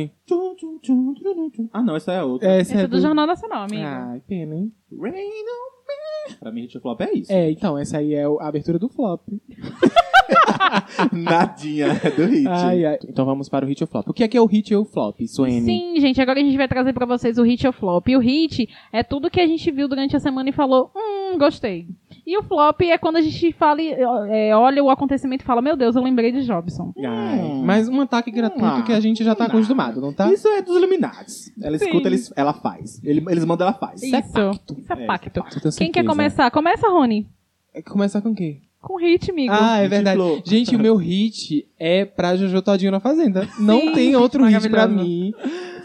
Ah, 1.72 1.82
não, 1.82 1.96
essa 1.96 2.14
é 2.14 2.20
a 2.20 2.26
outra. 2.26 2.48
Essa 2.48 2.74
Esse 2.74 2.84
é 2.84 2.88
do 2.88 3.00
Jornal 3.00 3.28
Nacional, 3.28 3.64
amigo. 3.64 3.84
Ai, 3.84 4.22
pena, 4.28 4.56
hein? 4.56 4.72
Rain 4.92 5.12
on 5.12 6.30
me. 6.30 6.36
Pra 6.40 6.52
mim, 6.52 6.62
Hit 6.62 6.80
Flop 6.80 7.02
é 7.02 7.14
isso. 7.14 7.32
É, 7.32 7.52
então, 7.52 7.78
essa 7.78 7.98
aí 7.98 8.14
é 8.14 8.24
a 8.26 8.48
abertura 8.48 8.80
do 8.80 8.90
Flop. 8.90 9.22
Nadinha 11.12 11.94
do 12.16 12.26
Hit. 12.26 12.48
Ai, 12.48 12.86
ai. 12.86 13.00
Então 13.08 13.26
vamos 13.26 13.50
para 13.50 13.66
o 13.66 13.68
Hit 13.68 13.84
ou 13.84 13.88
Flop. 13.88 14.08
O 14.10 14.14
que 14.14 14.24
é 14.24 14.28
que 14.28 14.38
é 14.38 14.42
o 14.42 14.46
Hit 14.46 14.74
ou 14.76 14.86
Flop, 14.86 15.20
Suene? 15.28 15.62
Sim, 15.62 16.00
gente, 16.00 16.22
agora 16.22 16.40
a 16.40 16.44
gente 16.44 16.58
vai 16.58 16.68
trazer 16.68 16.94
pra 16.94 17.06
vocês 17.06 17.38
o 17.38 17.44
hit 17.44 17.66
ou 17.68 17.74
flop. 17.74 18.08
E 18.08 18.16
o 18.16 18.20
hit 18.20 18.68
é 18.92 19.04
tudo 19.04 19.30
que 19.30 19.40
a 19.42 19.48
gente 19.48 19.70
viu 19.72 19.88
durante 19.88 20.16
a 20.16 20.20
semana 20.20 20.50
e 20.50 20.54
falou, 20.54 20.92
hum, 20.96 21.38
gostei. 21.38 21.88
E 22.26 22.38
o 22.38 22.44
flop 22.44 22.82
é 22.82 22.98
quando 22.98 23.18
a 23.18 23.22
gente 23.22 23.52
fala, 23.54 23.82
é, 23.82 24.56
olha 24.56 24.84
o 24.84 24.90
acontecimento 24.90 25.42
e 25.42 25.46
fala, 25.46 25.62
meu 25.62 25.76
Deus, 25.76 25.96
eu 25.96 26.02
lembrei 26.02 26.32
de 26.32 26.44
Jobson. 26.44 26.94
Ai, 27.06 27.40
Hum. 27.40 27.64
mas 27.66 27.90
um 27.90 28.00
ataque 28.02 28.32
gratuito 28.32 28.66
Ah, 28.66 28.82
que 28.84 28.94
a 28.94 29.00
gente 29.00 29.24
já 29.24 29.36
tá 29.36 29.48
não. 29.48 29.56
acostumado, 29.56 30.00
não 30.00 30.14
tá? 30.14 30.32
Isso 30.32 30.48
é 30.48 30.62
dos 30.62 30.76
Illuminatis. 30.78 31.52
Ela 31.62 31.78
Sim. 31.78 31.86
escuta, 31.86 32.08
eles, 32.08 32.32
ela 32.36 32.54
faz. 32.54 33.02
Ele- 33.04 33.24
eles 33.30 33.44
mandam, 33.46 33.68
ela 33.68 33.76
faz. 33.78 34.02
Isso, 34.02 34.16
é 34.16 34.22
pacto. 34.22 34.76
isso 34.80 34.94
é 34.94 35.04
É, 35.04 35.06
pacto. 35.06 35.40
Eu 35.40 35.62
tenho 35.62 35.74
Quem 35.76 35.92
quer 35.92 36.06
começar? 36.06 36.50
Começa, 36.52 36.88
Rony. 36.88 37.28
É, 37.74 37.82
Começar 37.82 38.22
com 38.22 38.30
o 38.30 38.36
quê? 38.36 38.60
Com 38.84 38.98
hit, 38.98 39.32
amigo. 39.32 39.54
Ah, 39.58 39.78
é 39.80 39.84
Hit 39.84 39.90
verdade. 39.90 40.18
Flow. 40.18 40.42
Gente, 40.46 40.76
o 40.76 40.80
meu 40.80 40.98
hit 40.98 41.66
é 41.80 42.04
pra 42.04 42.36
Jojo 42.36 42.62
Todinho 42.62 42.92
na 42.92 43.00
Fazenda. 43.00 43.48
Não 43.58 43.80
Sim, 43.80 43.94
tem 43.94 44.16
outro 44.18 44.44
hit 44.46 44.70
pra 44.70 44.86
mim. 44.88 45.34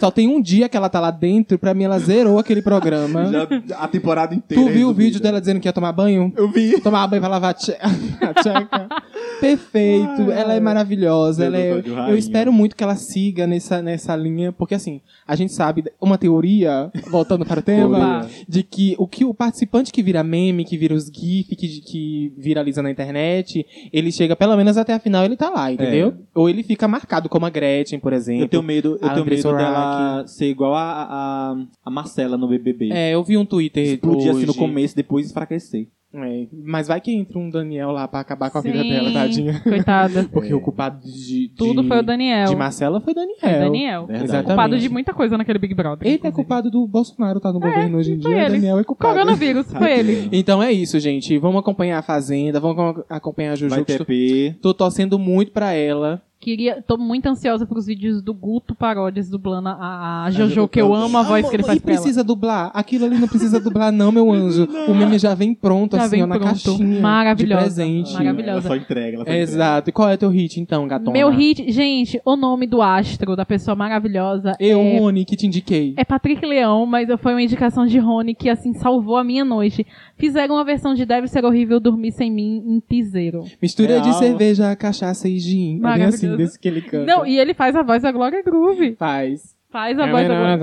Só 0.01 0.11
tem 0.11 0.29
um 0.29 0.41
dia 0.43 0.69
que 0.69 0.77
ela 0.77 0.89
tá 0.89 0.99
lá 0.99 1.11
dentro, 1.13 1.57
pra 1.59 1.75
mim 1.75 1.85
ela 1.85 1.99
zerou 2.01 2.39
aquele 2.41 2.61
programa. 2.61 3.27
Já- 3.27 3.49
a 3.79 3.87
temporada 3.89 4.35
inteira. 4.35 4.63
Tu 4.63 4.69
viu 4.69 4.89
o 4.89 4.93
vídeo 4.93 5.21
dela 5.21 5.41
dizendo 5.41 5.61
que 5.61 5.69
ia 5.69 5.73
tomar 5.73 5.93
banho? 5.93 6.33
Eu 6.37 6.49
vi. 6.51 6.81
Tomar 6.81 7.07
banho 7.07 7.23
pra 7.23 7.31
lavar 7.31 7.51
a 7.51 7.55
tcheca. 7.55 7.89
Perfeito, 9.41 10.31
Ai, 10.31 10.41
ela 10.41 10.55
é 10.55 10.61
maravilhosa. 10.61 11.45
Ela 11.45 11.59
é- 11.59 11.83
eu 12.11 12.17
espero 12.17 12.53
muito 12.53 12.75
que 12.77 12.83
ela 12.83 12.97
siga 12.97 13.47
nessa, 13.47 13.81
nessa 13.83 14.15
linha, 14.17 14.53
porque 14.53 14.75
assim, 14.75 15.01
a 15.27 15.35
gente 15.37 15.53
sabe 15.53 15.85
uma 16.01 16.19
teoria, 16.19 16.91
voltando 17.11 17.45
para 17.45 17.61
o 17.61 17.63
tema, 17.63 18.27
de 18.49 18.63
que 18.63 18.95
o 18.99 19.07
que 19.07 19.25
o 19.25 19.33
participante 19.35 19.93
que 19.93 20.03
vira 20.03 20.23
meme, 20.23 20.65
que 20.65 20.77
vira 20.77 20.95
os 20.95 21.07
GIF, 21.07 21.55
que, 21.57 21.81
que 21.81 22.33
viraliza 22.37 22.83
na 22.83 22.91
internet, 22.91 23.65
ele 23.93 24.11
chega 24.13 24.35
pelo 24.37 24.57
menos 24.57 24.77
até 24.77 24.93
a 24.93 24.99
final 24.99 25.25
ele 25.25 25.37
tá 25.37 25.49
lá, 25.51 25.71
entendeu? 25.73 26.15
Ou 26.35 26.49
ele 26.49 26.63
fica 26.63 26.87
marcado 26.89 27.29
como 27.29 27.47
a 27.47 27.51
Gretchen, 27.51 27.99
por 27.99 28.13
exemplo. 28.13 28.45
Eu 28.45 28.49
tenho 28.49 28.63
medo, 28.63 28.99
eu 29.01 29.09
tenho 29.11 29.25
medo 29.25 29.43
dela 29.43 30.17
Urach. 30.19 30.31
ser 30.31 30.47
igual 30.47 30.75
a, 30.75 31.07
a, 31.11 31.57
a 31.85 31.91
Marcela 31.91 32.37
no 32.37 32.49
BBB. 32.49 32.91
É, 32.93 33.15
eu 33.15 33.23
vi 33.23 33.37
um 33.37 33.45
Twitter 33.45 33.95
Explodir 33.95 34.31
assim 34.31 34.45
no 34.45 34.51
hoje. 34.51 34.59
começo, 34.59 34.97
depois 34.97 35.31
enfraquecer. 35.31 35.89
É, 36.15 36.47
mas 36.65 36.89
vai 36.89 37.03
que 37.03 37.13
entra 37.15 37.39
um 37.39 37.51
Daniel 37.51 37.91
lá 37.91 38.09
pra 38.09 38.21
acabar 38.21 38.51
com 38.51 38.57
a 38.57 38.61
vida 38.63 38.81
Sim, 38.83 38.89
dela, 38.89 39.13
tadinha. 39.13 39.61
Coitada. 39.61 40.25
Porque 40.33 40.53
É. 40.53 40.55
o 40.55 40.61
culpado 40.61 41.01
de, 41.07 41.49
de- 41.49 41.55
Tudo 41.55 41.85
foi 41.85 41.99
o 41.99 42.03
Daniel. 42.03 42.47
de 42.49 42.57
Marcela 42.57 42.99
foi 43.01 43.13
Daniel. 43.13 43.37
Foi 43.39 43.51
o 43.51 43.59
Daniel. 43.59 44.07
Verdade. 44.07 44.25
Exatamente. 44.25 44.47
Culpado 44.47 44.79
de 44.79 44.89
muita 44.89 45.13
coisa 45.13 45.37
naquele 45.37 45.59
Big 45.59 45.75
Brother. 45.75 46.07
Ele 46.07 46.15
é 46.15 46.17
inclusive. 46.17 46.35
culpado 46.37 46.71
do 46.71 46.87
Bolsonaro 46.87 47.41
tá 47.41 47.53
no 47.53 47.61
governo 47.61 47.99
hoje 47.99 48.13
em 48.15 48.19
dia. 48.19 48.31
O 48.31 48.33
ele. 48.33 48.51
Daniel 48.53 48.79
é 48.79 48.85
culpado. 48.85 49.13
Coronavírus, 49.15 49.71
foi 49.71 49.99
ele. 49.99 50.29
Então 50.33 50.63
é 50.63 50.73
isso, 50.73 50.99
gente. 50.99 51.37
Vamos 51.37 51.61
acompanhar 51.61 51.99
a 51.99 52.03
Fazenda, 52.03 52.59
vamos 52.59 52.79
acom- 52.79 53.05
acompanhar 53.11 53.53
a 53.53 53.57
Juju. 53.57 53.75
Vai 53.75 53.85
ter 53.85 53.99
Tô, 53.99 54.05
P. 54.07 54.57
tô 54.63 54.73
torcendo 54.73 55.19
muito 55.19 55.53
pra 55.53 55.75
ela. 55.75 56.23
Queria, 56.41 56.81
tô 56.87 56.97
muito 56.97 57.27
ansiosa 57.27 57.67
pros 57.67 57.87
vídeos 57.87 58.23
do 58.23 58.33
Guto 58.33 58.73
Paródias 58.73 59.29
dublando 59.29 59.71
a, 59.71 60.25
a 60.25 60.31
Jojo 60.31 60.69
que 60.69 60.81
eu 60.81 60.95
amo 60.95 61.19
a 61.19 61.23
voz 61.23 61.49
que 61.51 61.57
ele 61.57 61.65
faz 61.65 61.79
e 61.79 61.81
pra 61.81 61.93
ela. 61.93 62.01
precisa 62.01 62.23
dublar. 62.23 62.71
Aquilo 62.73 63.07
ali 63.07 63.19
não 63.19 63.27
precisa 63.27 63.59
dublar, 63.59 63.91
não, 63.91 64.13
meu 64.13 64.31
anjo. 64.33 64.69
O 64.89 64.95
meme 64.95 65.19
já 65.19 65.35
vem 65.35 65.53
pronto, 65.53 65.97
Já 65.97 66.05
assim, 66.05 66.11
vem 66.13 66.23
ó, 66.23 66.27
na 66.29 66.39
pronto. 66.39 66.65
caixinha. 66.65 67.01
Maravilhosa. 67.01 67.61
De 67.61 67.67
presente. 67.67 68.13
Maravilhosa. 68.15 68.51
Ela 68.51 68.63
só 68.63 68.77
entrega, 68.77 69.17
ela 69.17 69.25
só 69.25 69.33
Exato. 69.33 69.91
E 69.91 69.93
qual 69.93 70.09
é 70.09 70.17
teu 70.17 70.31
hit, 70.31 70.61
então, 70.61 70.87
gatona? 70.87 71.11
Meu 71.11 71.29
hit, 71.29 71.71
gente, 71.73 72.21
o 72.25 72.37
nome 72.37 72.67
do 72.67 72.81
astro, 72.81 73.35
da 73.35 73.45
pessoa 73.45 73.75
maravilhosa, 73.75 74.55
Eu, 74.61 74.81
é, 74.81 74.99
Rony, 74.99 75.25
que 75.25 75.37
te 75.37 75.47
indiquei. 75.47 75.93
é 75.97 76.05
Patrick 76.05 76.47
Leão, 76.47 76.87
mas 76.87 77.09
foi 77.21 77.33
uma 77.33 77.43
indicação 77.43 77.85
de 77.85 77.99
Rony 77.99 78.35
que, 78.35 78.49
assim, 78.49 78.73
salvou 78.75 79.17
a 79.17 79.25
minha 79.25 79.45
noite. 79.45 79.85
Fizeram 80.19 80.57
uma 80.57 80.65
versão 80.65 80.95
de 80.95 81.05
Deve 81.07 81.29
Ser 81.29 81.45
Horrível 81.45 81.79
Dormir 81.81 82.13
Sem 82.13 82.31
Mim 82.31 82.63
em 82.67 82.81
piseiro. 82.81 83.45
Mistura 83.63 84.01
de 84.01 84.13
cerveja, 84.19 84.75
cachaça 84.77 85.29
e 85.29 85.39
gin. 85.39 85.81
É 85.85 86.05
assim, 86.05 86.37
desse 86.37 86.59
que 86.59 86.69
ele 86.69 86.83
canta. 86.83 87.07
Não, 87.07 87.25
e 87.27 87.39
ele 87.39 87.55
faz 87.55 87.75
a 87.77 87.83
voz 87.83 88.03
da 88.03 88.11
Glória 88.13 88.43
Groove. 88.43 88.97
Faz. 88.97 89.57
Faz 89.71 89.99
a 89.99 90.07
voz 90.11 90.27
da 90.27 90.35
Glória 90.35 90.57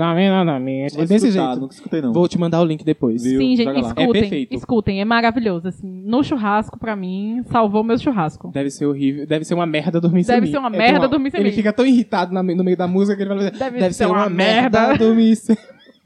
É 1.00 1.06
desse 1.06 1.30
jeito. 1.30 1.60
Nunca 1.60 1.74
escutei, 1.74 2.02
não. 2.02 2.12
Vou 2.12 2.26
te 2.26 2.36
mandar 2.36 2.60
o 2.60 2.64
link 2.64 2.84
depois. 2.84 3.22
Viu? 3.22 3.38
Sim, 3.40 3.54
gente, 3.56 3.66
lá. 3.66 3.72
É 3.74 3.80
escutem, 3.80 4.12
perfeito. 4.12 4.54
escutem, 4.56 5.00
é 5.00 5.04
maravilhoso, 5.04 5.68
assim. 5.68 6.02
No 6.04 6.24
churrasco, 6.24 6.76
pra 6.76 6.96
mim, 6.96 7.40
salvou 7.44 7.84
meu 7.84 7.96
churrasco. 7.98 8.50
Deve 8.52 8.68
ser 8.68 8.84
horrível. 8.84 9.24
Deve 9.24 9.44
ser 9.44 9.54
uma 9.54 9.64
merda 9.64 10.00
dormir 10.00 10.24
sem 10.24 10.34
Deve 10.34 10.46
mim. 10.46 10.52
ser 10.52 10.58
uma 10.58 10.68
É 10.74 10.76
merda 10.76 11.06
dormir 11.06 11.30
sem 11.30 11.38
Ele 11.38 11.50
mim. 11.50 11.54
fica 11.54 11.72
tão 11.72 11.86
irritado 11.86 12.34
na- 12.34 12.42
no 12.42 12.64
meio 12.64 12.76
da 12.76 12.88
música 12.88 13.16
que 13.16 13.22
ele 13.22 13.28
vai 13.28 13.38
fazer. 13.52 13.70
Deve 13.70 13.92
ser 13.94 14.06
uma 14.06 14.28
merda 14.28 14.88
merda." 14.88 14.98
dormir 15.04 15.36
sem 15.36 15.56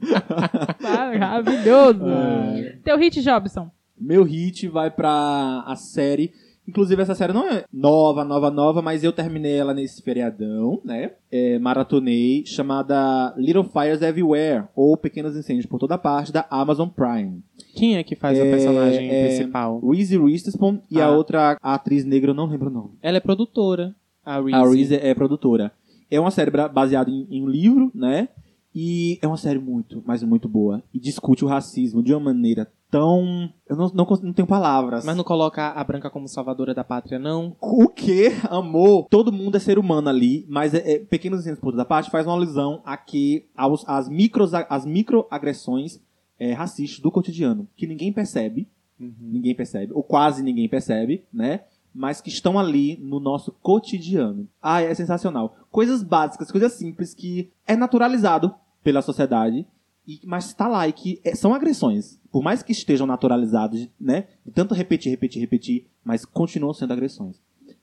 Maravilhoso. 0.81 2.07
É. 2.07 2.77
Teu 2.83 2.97
hit, 2.97 3.21
Jobson. 3.21 3.69
Meu 3.99 4.23
hit 4.23 4.67
vai 4.67 4.89
pra 4.89 5.63
a 5.65 5.75
série. 5.75 6.31
Inclusive, 6.67 7.01
essa 7.01 7.15
série 7.15 7.33
não 7.33 7.49
é 7.49 7.65
nova, 7.73 8.23
nova, 8.23 8.49
nova, 8.51 8.81
mas 8.81 9.03
eu 9.03 9.11
terminei 9.11 9.57
ela 9.57 9.73
nesse 9.73 10.01
feriadão, 10.01 10.79
né? 10.85 11.11
É, 11.31 11.57
maratonei, 11.59 12.43
chamada 12.45 13.33
Little 13.35 13.63
Fires 13.63 14.01
Everywhere, 14.01 14.65
ou 14.75 14.95
Pequenos 14.95 15.35
Incêndios 15.35 15.65
por 15.65 15.79
Toda 15.79 15.97
Parte, 15.97 16.31
da 16.31 16.45
Amazon 16.49 16.87
Prime. 16.87 17.41
Quem 17.75 17.97
é 17.97 18.03
que 18.03 18.15
faz 18.15 18.39
a 18.39 18.45
É, 18.45 18.51
personagem 18.51 19.09
é, 19.09 19.27
principal? 19.27 19.79
Reese 19.79 20.17
Witherspoon 20.17 20.79
e 20.89 21.01
a 21.01 21.05
Ah. 21.07 21.11
outra 21.11 21.57
atriz 21.61 22.05
negra, 22.05 22.29
eu 22.31 22.35
não 22.35 22.45
lembro 22.45 22.69
o 22.69 22.73
nome. 22.73 22.91
Ela 23.01 23.17
é 23.17 23.21
produtora. 23.21 23.93
A 24.23 24.39
Reese. 24.39 24.53
A 24.55 24.63
Reese 24.69 24.95
é 24.95 25.13
produtora. 25.15 25.71
É 26.09 26.19
uma 26.19 26.31
série 26.31 26.51
baseada 26.51 27.09
em, 27.09 27.25
em 27.29 27.41
um 27.43 27.47
livro, 27.49 27.91
né? 27.93 28.29
E 28.73 29.19
é 29.21 29.27
uma 29.27 29.37
série 29.37 29.59
muito, 29.59 30.01
mas 30.05 30.23
muito 30.23 30.47
boa. 30.47 30.81
E 30.93 30.99
discute 30.99 31.43
o 31.43 31.47
racismo 31.47 32.01
de 32.01 32.13
uma 32.13 32.19
maneira 32.19 32.71
tão. 32.89 33.51
Eu 33.67 33.75
não, 33.75 33.91
não, 33.93 34.05
não 34.21 34.33
tenho 34.33 34.47
palavras. 34.47 35.05
Mas 35.05 35.15
não 35.15 35.23
coloca 35.23 35.69
a 35.69 35.83
branca 35.83 36.09
como 36.09 36.27
salvadora 36.27 36.73
da 36.73 36.83
pátria, 36.83 37.17
não? 37.17 37.55
O 37.59 37.87
que? 37.87 38.27
Amor. 38.49 39.07
Todo 39.09 39.31
mundo 39.31 39.55
é 39.55 39.59
ser 39.59 39.79
humano 39.79 40.09
ali, 40.09 40.45
mas 40.47 40.73
é, 40.73 40.93
é, 40.93 40.99
Pequenos 40.99 41.45
por 41.59 41.71
toda 41.71 41.85
parte 41.85 42.11
faz 42.11 42.27
uma 42.27 42.33
alusão 42.33 42.81
a 42.85 42.95
que 42.97 43.45
aos, 43.55 43.87
às, 43.87 44.07
micros, 44.07 44.53
as 44.53 44.85
microagressões 44.85 45.99
é, 46.39 46.53
racistas 46.53 46.99
do 46.99 47.11
cotidiano, 47.11 47.67
que 47.75 47.87
ninguém 47.87 48.11
percebe, 48.11 48.67
ninguém 48.99 49.55
percebe, 49.55 49.93
ou 49.93 50.03
quase 50.03 50.43
ninguém 50.43 50.67
percebe, 50.67 51.23
né? 51.33 51.61
Mas 51.93 52.21
que 52.21 52.29
estão 52.29 52.57
ali 52.57 52.97
no 53.01 53.19
nosso 53.19 53.51
cotidiano. 53.61 54.47
Ah, 54.61 54.81
é 54.81 54.93
sensacional. 54.93 55.55
Coisas 55.69 56.01
básicas, 56.03 56.49
coisas 56.51 56.71
simples 56.73 57.13
que 57.13 57.49
é 57.67 57.75
naturalizado 57.75 58.53
pela 58.83 59.01
sociedade, 59.01 59.65
e, 60.07 60.19
mas 60.23 60.45
está 60.47 60.67
lá 60.67 60.87
e 60.87 60.93
que 60.93 61.19
é- 61.23 61.35
são 61.35 61.53
agressões. 61.53 62.17
Por 62.31 62.41
mais 62.41 62.63
que 62.63 62.71
estejam 62.71 63.05
naturalizados, 63.05 63.87
né? 63.99 64.25
De 64.45 64.51
tanto 64.51 64.73
repetir, 64.73 65.09
repetir, 65.11 65.39
repetir, 65.41 65.85
mas 66.03 66.23
continuam 66.25 66.73
sendo 66.73 66.93
agressões. 66.93 67.35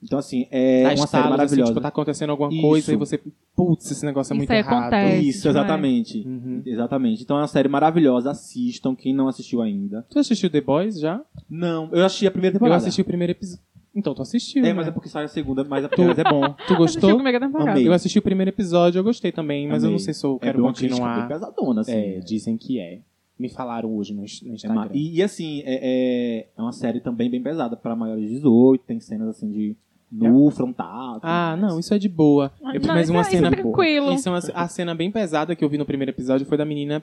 Então, 0.02 0.18
assim, 0.18 0.46
é 0.50 0.82
uma 0.84 0.88
série 0.90 1.00
estalos, 1.04 1.24
assim, 1.24 1.30
maravilhosa. 1.30 1.70
tipo, 1.72 1.80
tá 1.80 1.88
acontecendo 1.88 2.30
alguma 2.30 2.52
Isso. 2.52 2.62
coisa 2.62 2.92
e 2.92 2.96
você... 2.96 3.20
Putz, 3.56 3.90
esse 3.90 4.06
negócio 4.06 4.32
é 4.32 4.34
Isso 4.34 4.38
muito 4.38 4.50
aí 4.50 4.59
errado. 4.59 4.78
acontece. 4.94 5.28
Isso, 5.28 5.48
exatamente. 5.48 6.18
Uhum. 6.26 6.62
Exatamente. 6.64 7.22
Então 7.24 7.36
é 7.36 7.40
uma 7.40 7.48
série 7.48 7.68
maravilhosa. 7.68 8.30
Assistam, 8.30 8.94
quem 8.94 9.12
não 9.12 9.26
assistiu 9.28 9.61
ainda. 9.61 10.06
Tu 10.09 10.18
assistiu 10.18 10.48
The 10.50 10.61
Boys 10.61 11.00
já? 11.00 11.20
Não, 11.50 11.88
eu 11.92 12.04
assisti 12.04 12.26
a 12.26 12.30
primeira 12.30 12.54
Eu 12.54 12.59
temporada. 12.61 12.76
assisti 12.82 13.00
o 13.00 13.04
primeiro 13.04 13.32
episódio. 13.32 13.62
Então, 13.99 14.14
tu 14.14 14.22
assistiu, 14.22 14.62
É, 14.64 14.68
né? 14.68 14.72
mas 14.72 14.86
é 14.86 14.90
porque 14.90 15.09
sai 15.09 15.24
a 15.24 15.28
segunda, 15.28 15.64
mas 15.64 15.84
a 15.84 15.88
primeira 15.88 16.20
é 16.20 16.24
bom. 16.24 16.55
Tu 16.68 16.76
gostou? 16.76 17.18
temporada. 17.18 17.70
Amei. 17.72 17.86
Eu 17.88 17.92
assisti 17.92 18.18
o 18.18 18.22
primeiro 18.22 18.51
episódio, 18.51 19.01
eu 19.01 19.05
gostei 19.05 19.32
também, 19.32 19.66
mas 19.66 19.82
eu 19.82 19.88
Amei. 19.88 19.92
não 19.92 19.99
sei 19.99 20.14
se 20.14 20.24
eu 20.24 20.36
é 20.40 20.46
quero 20.46 20.62
crítica 20.62 20.88
continuar. 20.88 21.18
bem 21.20 21.28
pesadona, 21.28 21.80
assim. 21.80 21.92
É, 21.92 22.20
dizem 22.20 22.57
que 22.57 22.78
é. 22.78 23.01
Me 23.38 23.49
falaram 23.49 23.94
hoje 23.96 24.12
no, 24.14 24.20
no 24.22 24.24
É 24.24 24.55
Instagram. 24.55 24.74
ma- 24.74 24.90
e, 24.92 25.16
e, 25.16 25.22
assim, 25.22 25.62
é, 25.64 25.78
é, 25.82 26.49
é 26.57 26.61
uma 26.62 26.72
série 26.72 27.01
também 27.01 27.30
bem 27.30 27.40
pesada 27.42 27.76
para 27.76 27.94
maiores 27.94 28.24
de 28.28 28.34
18, 28.36 28.82
tem 28.84 28.99
cenas 29.01 29.28
assim 29.28 29.49
de 29.51 29.76
nu, 30.11 30.50
frontal. 30.50 31.14
tudo 31.14 31.24
Ah, 31.24 31.56
mais. 31.56 31.61
não, 31.61 31.78
isso 31.80 31.92
é 31.94 31.98
de 31.98 32.09
boa. 32.09 32.50
Eu, 32.61 32.80
Não, 32.80 32.94
mas 32.94 33.02
isso 33.04 33.12
uma 33.12 33.18
é- 33.18 33.22
isso 33.22 33.30
é 33.30 33.36
cena 33.36 33.50
tranquilo. 33.50 34.12
Isso 34.12 34.28
é 34.28 34.32
uma, 34.32 34.38
a 34.54 34.68
cena 34.68 34.94
bem 34.94 35.11
pesada 35.11 35.54
que 35.54 35.64
eu 35.64 35.68
vi 35.68 35.78
no 35.78 35.84
primeiro 35.86 36.11
episódio 36.11 36.46
foi 36.46 36.56
da 36.59 36.64
menina 36.64 37.02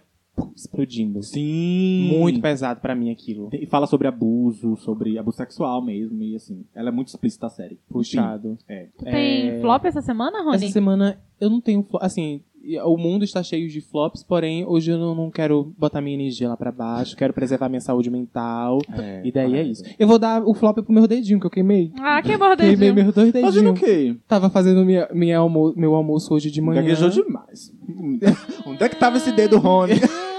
explodindo. 0.55 1.23
Sim. 1.23 2.09
Muito 2.19 2.41
pesado 2.41 2.81
pra 2.81 2.93
mim 2.93 3.09
aquilo. 3.09 3.49
E 3.53 3.65
fala 3.65 3.87
sobre 3.87 4.07
abuso, 4.07 4.75
sobre 4.77 5.17
abuso 5.17 5.37
sexual 5.37 5.81
mesmo, 5.81 6.21
e 6.21 6.35
assim, 6.35 6.65
ela 6.75 6.89
é 6.89 6.91
muito 6.91 7.07
explícita 7.07 7.47
a 7.47 7.49
série. 7.49 7.79
Puxado. 7.89 8.49
Enfim, 8.53 8.63
é. 8.67 8.87
Tu 8.97 9.05
tem 9.05 9.49
É. 9.49 9.61
flop 9.61 9.85
essa 9.85 10.01
semana, 10.01 10.43
Rony? 10.43 10.57
Essa 10.57 10.67
semana 10.73 11.17
eu 11.39 11.49
não 11.49 11.61
tenho. 11.61 11.83
flo- 11.83 11.99
Assim, 12.01 12.41
o 12.85 12.97
mundo 12.97 13.23
está 13.23 13.41
cheio 13.43 13.69
de 13.69 13.81
flops, 13.81 14.23
porém 14.23 14.65
hoje 14.65 14.91
eu 14.91 14.97
não, 14.97 15.13
não 15.15 15.29
quero 15.31 15.73
botar 15.77 16.01
minha 16.01 16.15
energia 16.15 16.49
lá 16.49 16.57
pra 16.57 16.71
baixo, 16.71 17.15
quero 17.15 17.33
preservar 17.33 17.69
minha 17.69 17.81
saúde 17.81 18.09
mental. 18.09 18.79
É, 18.97 19.21
E 19.23 19.31
daí 19.31 19.55
é 19.55 19.63
isso. 19.63 19.83
Eu 19.99 20.07
vou 20.07 20.17
dar 20.19 20.41
o 20.43 20.53
flop 20.53 20.77
pro 20.79 20.93
meu 20.93 21.07
dedinho 21.07 21.39
que 21.39 21.45
eu 21.45 21.51
queimei. 21.51 21.91
Ah, 21.99 22.21
queimou 22.21 22.55
Queimei 22.57 22.75
dedinho. 22.75 22.95
meus 22.95 23.13
dois 23.13 23.31
Fazendo 23.31 23.69
o 23.71 23.73
dedinhos. 23.73 23.79
quê? 23.79 24.15
Tava 24.27 24.49
fazendo 24.49 24.83
minha, 24.85 25.07
minha 25.13 25.37
almo 25.37 25.73
meu 25.75 25.93
almoço 25.95 26.33
hoje 26.33 26.49
de 26.49 26.61
manhã. 26.61 26.81
Gaguejou 26.81 27.09
demais. 27.09 27.71
Onde 28.65 28.83
é 28.83 28.89
que 28.89 28.95
tava 28.95 29.17
esse 29.17 29.31
dedo, 29.31 29.57
Rony? 29.57 29.93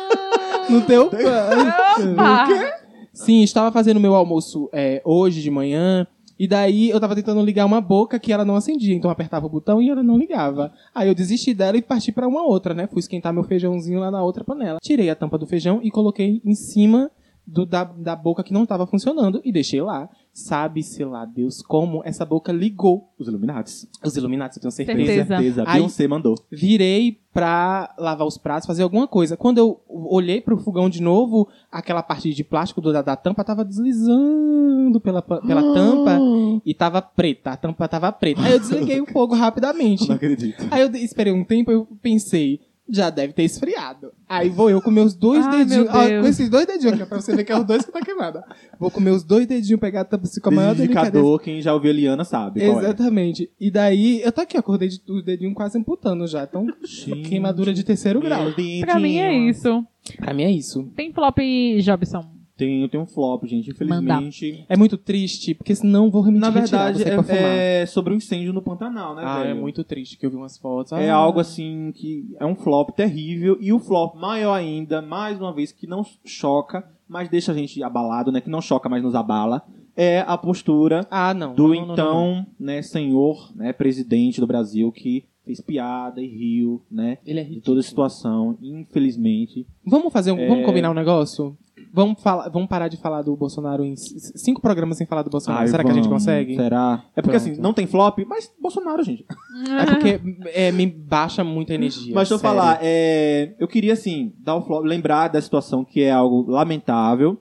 No 0.68 0.80
teu 0.82 1.06
Opa! 1.06 2.72
Sim, 3.12 3.42
estava 3.42 3.72
fazendo 3.72 3.98
meu 4.00 4.14
almoço 4.14 4.68
é, 4.72 5.00
hoje 5.04 5.40
de 5.40 5.50
manhã. 5.50 6.06
E 6.38 6.46
daí 6.46 6.90
eu 6.90 7.00
tava 7.00 7.14
tentando 7.14 7.42
ligar 7.42 7.64
uma 7.64 7.80
boca 7.80 8.18
que 8.18 8.32
ela 8.32 8.44
não 8.44 8.56
acendia. 8.56 8.94
Então 8.94 9.08
eu 9.08 9.12
apertava 9.12 9.46
o 9.46 9.50
botão 9.50 9.80
e 9.80 9.88
ela 9.88 10.02
não 10.02 10.18
ligava. 10.18 10.72
Aí 10.94 11.08
eu 11.08 11.14
desisti 11.14 11.54
dela 11.54 11.76
e 11.76 11.82
parti 11.82 12.12
pra 12.12 12.28
uma 12.28 12.42
outra, 12.42 12.74
né? 12.74 12.86
Fui 12.86 13.00
esquentar 13.00 13.32
meu 13.32 13.44
feijãozinho 13.44 14.00
lá 14.00 14.10
na 14.10 14.22
outra 14.22 14.44
panela. 14.44 14.78
Tirei 14.82 15.08
a 15.08 15.16
tampa 15.16 15.38
do 15.38 15.46
feijão 15.46 15.80
e 15.82 15.90
coloquei 15.90 16.42
em 16.44 16.54
cima 16.54 17.10
do, 17.46 17.64
da, 17.64 17.84
da 17.84 18.16
boca 18.16 18.42
que 18.42 18.52
não 18.52 18.64
estava 18.64 18.86
funcionando 18.86 19.40
e 19.44 19.52
deixei 19.52 19.80
lá. 19.80 20.10
Sabe-se 20.38 21.02
lá, 21.02 21.24
Deus, 21.24 21.62
como 21.62 22.02
essa 22.04 22.22
boca 22.26 22.52
ligou. 22.52 23.08
Os 23.18 23.26
Illuminatis. 23.26 23.88
Os 24.04 24.18
Illuminati, 24.18 24.56
eu 24.58 24.60
tenho 24.60 24.70
certeza. 24.70 24.98
Certeza. 25.06 25.26
Certeza. 25.28 25.62
A 25.62 25.70
Aí- 25.72 25.78
Beyoncé 25.78 26.06
mandou. 26.06 26.34
Virei 26.52 27.18
pra 27.32 27.94
lavar 27.98 28.26
os 28.26 28.36
pratos, 28.36 28.66
fazer 28.66 28.82
alguma 28.82 29.08
coisa. 29.08 29.34
Quando 29.34 29.56
eu 29.56 29.80
olhei 29.88 30.42
pro 30.42 30.58
fogão 30.58 30.90
de 30.90 31.00
novo, 31.00 31.48
aquela 31.72 32.02
parte 32.02 32.34
de 32.34 32.44
plástico 32.44 32.82
do- 32.82 32.92
da, 32.92 33.00
da 33.00 33.16
tampa 33.16 33.42
tava 33.44 33.64
deslizando 33.64 35.00
pela, 35.00 35.22
pela 35.22 35.72
tampa 35.74 36.18
e 36.66 36.74
tava 36.74 37.00
preta. 37.00 37.52
A 37.52 37.56
tampa 37.56 37.88
tava 37.88 38.12
preta. 38.12 38.42
Aí 38.42 38.52
eu 38.52 38.60
desliguei 38.60 39.00
o 39.00 39.06
fogo 39.06 39.34
rapidamente. 39.34 40.06
Não 40.06 40.16
acredito. 40.16 40.62
Aí 40.70 40.82
eu 40.82 40.90
esperei 40.96 41.32
um 41.32 41.44
tempo 41.44 41.70
eu 41.72 41.86
pensei, 42.02 42.60
já 42.88 43.10
deve 43.10 43.32
ter 43.32 43.42
esfriado. 43.44 44.12
Aí 44.28 44.48
vou 44.48 44.70
eu 44.70 44.80
com 44.80 44.90
meus 44.90 45.14
dois 45.14 45.44
Ai, 45.46 45.64
dedinhos. 45.64 45.84
meu 45.90 45.94
ó, 45.94 46.06
Deus. 46.06 46.22
com 46.22 46.28
esses 46.28 46.48
dois 46.48 46.66
dedinhos 46.66 46.92
aqui, 46.94 47.02
ó, 47.02 47.06
pra 47.06 47.20
você 47.20 47.34
ver 47.34 47.44
que 47.44 47.52
é 47.52 47.58
os 47.58 47.64
dois 47.64 47.84
que 47.84 47.92
tá 47.92 48.00
queimado. 48.00 48.40
Vou 48.78 48.90
com 48.90 49.00
meus 49.00 49.24
dois 49.24 49.46
dedinhos 49.46 49.80
pegar 49.80 50.02
a 50.02 50.04
tampa 50.04 50.24
assim, 50.24 50.40
com 50.40 50.48
a 50.48 50.52
maior 50.52 50.74
delicadeza. 50.74 51.08
Indicador, 51.16 51.40
quem 51.42 51.60
já 51.60 51.74
ouviu 51.74 51.90
a 51.90 51.94
Eliana 51.94 52.24
sabe. 52.24 52.60
qual 52.60 52.80
é. 52.80 52.84
Exatamente. 52.84 53.50
E 53.60 53.70
daí, 53.70 54.20
eu 54.22 54.30
tô 54.32 54.40
aqui, 54.40 54.56
acordei 54.56 54.88
de, 54.88 55.00
os 55.08 55.24
dedinhos 55.24 55.54
quase 55.54 55.78
amputando 55.78 56.26
já. 56.26 56.44
Então, 56.44 56.66
Gente. 56.84 57.28
queimadura 57.28 57.72
de 57.74 57.82
terceiro 57.82 58.20
grau. 58.20 58.46
Dedinho. 58.52 58.84
Pra 58.86 58.98
mim 58.98 59.18
é 59.18 59.36
isso. 59.48 59.84
Pra 60.18 60.32
mim 60.32 60.44
é 60.44 60.50
isso. 60.52 60.84
Tem 60.94 61.12
flop, 61.12 61.38
Jobson? 61.80 62.35
Tem, 62.56 62.88
tem 62.88 62.98
um 62.98 63.06
flop, 63.06 63.44
gente. 63.44 63.70
Infelizmente. 63.70 64.64
É 64.68 64.76
muito 64.76 64.96
triste, 64.96 65.54
porque 65.54 65.74
senão 65.74 66.10
vou 66.10 66.24
me 66.24 66.38
Na 66.38 66.48
retirar, 66.50 66.92
verdade, 66.92 67.04
fumar. 67.26 67.36
é, 67.38 67.82
é 67.82 67.86
sobre 67.86 68.14
o 68.14 68.16
incêndio 68.16 68.52
no 68.52 68.62
Pantanal, 68.62 69.14
né, 69.14 69.22
Ah, 69.24 69.38
velho? 69.42 69.50
é 69.50 69.54
muito 69.54 69.84
triste 69.84 70.16
que 70.16 70.24
eu 70.24 70.30
vi 70.30 70.36
umas 70.36 70.56
fotos. 70.56 70.92
É 70.92 71.10
Ah. 71.10 71.16
algo 71.16 71.38
assim 71.38 71.92
que 71.94 72.24
é 72.40 72.46
um 72.46 72.54
flop 72.54 72.90
terrível 72.96 73.58
e 73.60 73.72
o 73.72 73.78
flop 73.78 74.14
maior 74.16 74.54
ainda, 74.54 75.02
mais 75.02 75.38
uma 75.38 75.52
vez, 75.52 75.70
que 75.70 75.86
não 75.86 76.02
choca, 76.24 76.82
mas 77.08 77.28
deixa 77.28 77.52
a 77.52 77.54
gente 77.54 77.82
abalado, 77.82 78.32
né? 78.32 78.40
Que 78.40 78.48
não 78.50 78.60
choca, 78.62 78.88
mas 78.88 79.02
nos 79.02 79.14
abala, 79.14 79.62
é 79.94 80.20
a 80.26 80.36
postura 80.38 81.06
Ah, 81.10 81.34
não. 81.34 81.54
do 81.54 81.68
Não, 81.68 81.74
não, 81.86 81.92
então, 81.92 82.46
né, 82.58 82.80
senhor, 82.82 83.50
né, 83.54 83.72
presidente 83.72 84.40
do 84.40 84.46
Brasil 84.46 84.90
que 84.92 85.24
fez 85.44 85.60
piada 85.60 86.20
e 86.20 86.26
riu, 86.26 86.82
né, 86.90 87.18
Ele 87.24 87.38
é 87.40 87.44
de 87.44 87.60
toda 87.60 87.80
a 87.80 87.82
situação, 87.82 88.56
infelizmente. 88.62 89.66
Vamos 89.84 90.12
fazer 90.12 90.32
um, 90.32 90.38
É. 90.38 90.48
vamos 90.48 90.64
combinar 90.64 90.90
um 90.90 90.94
negócio? 90.94 91.56
Vamos, 91.92 92.22
falar, 92.22 92.48
vamos 92.48 92.68
parar 92.68 92.88
de 92.88 92.96
falar 92.96 93.22
do 93.22 93.36
Bolsonaro 93.36 93.84
em 93.84 93.94
cinco 93.96 94.60
programas 94.60 94.96
sem 94.96 95.06
falar 95.06 95.22
do 95.22 95.30
Bolsonaro. 95.30 95.62
Ai, 95.62 95.68
Será 95.68 95.84
que 95.84 95.90
a 95.90 95.94
gente 95.94 96.04
vamos, 96.08 96.22
consegue? 96.24 96.56
Será? 96.56 97.04
É 97.14 97.20
porque 97.22 97.36
Pronto. 97.38 97.52
assim, 97.52 97.60
não 97.60 97.72
tem 97.74 97.86
flop, 97.86 98.18
mas 98.26 98.50
Bolsonaro, 98.60 99.02
gente. 99.02 99.24
É 99.80 99.86
porque 99.86 100.20
é, 100.54 100.72
me 100.72 100.86
baixa 100.86 101.42
muita 101.44 101.74
energia. 101.74 102.14
Mas 102.14 102.28
deixa 102.28 102.34
eu 102.34 102.38
falar, 102.38 102.78
é, 102.82 103.54
eu 103.58 103.66
queria 103.68 103.92
assim, 103.94 104.32
dar 104.38 104.56
o 104.56 104.62
flop, 104.62 104.84
lembrar 104.84 105.28
da 105.28 105.40
situação 105.40 105.84
que 105.84 106.02
é 106.02 106.10
algo 106.10 106.50
lamentável, 106.50 107.38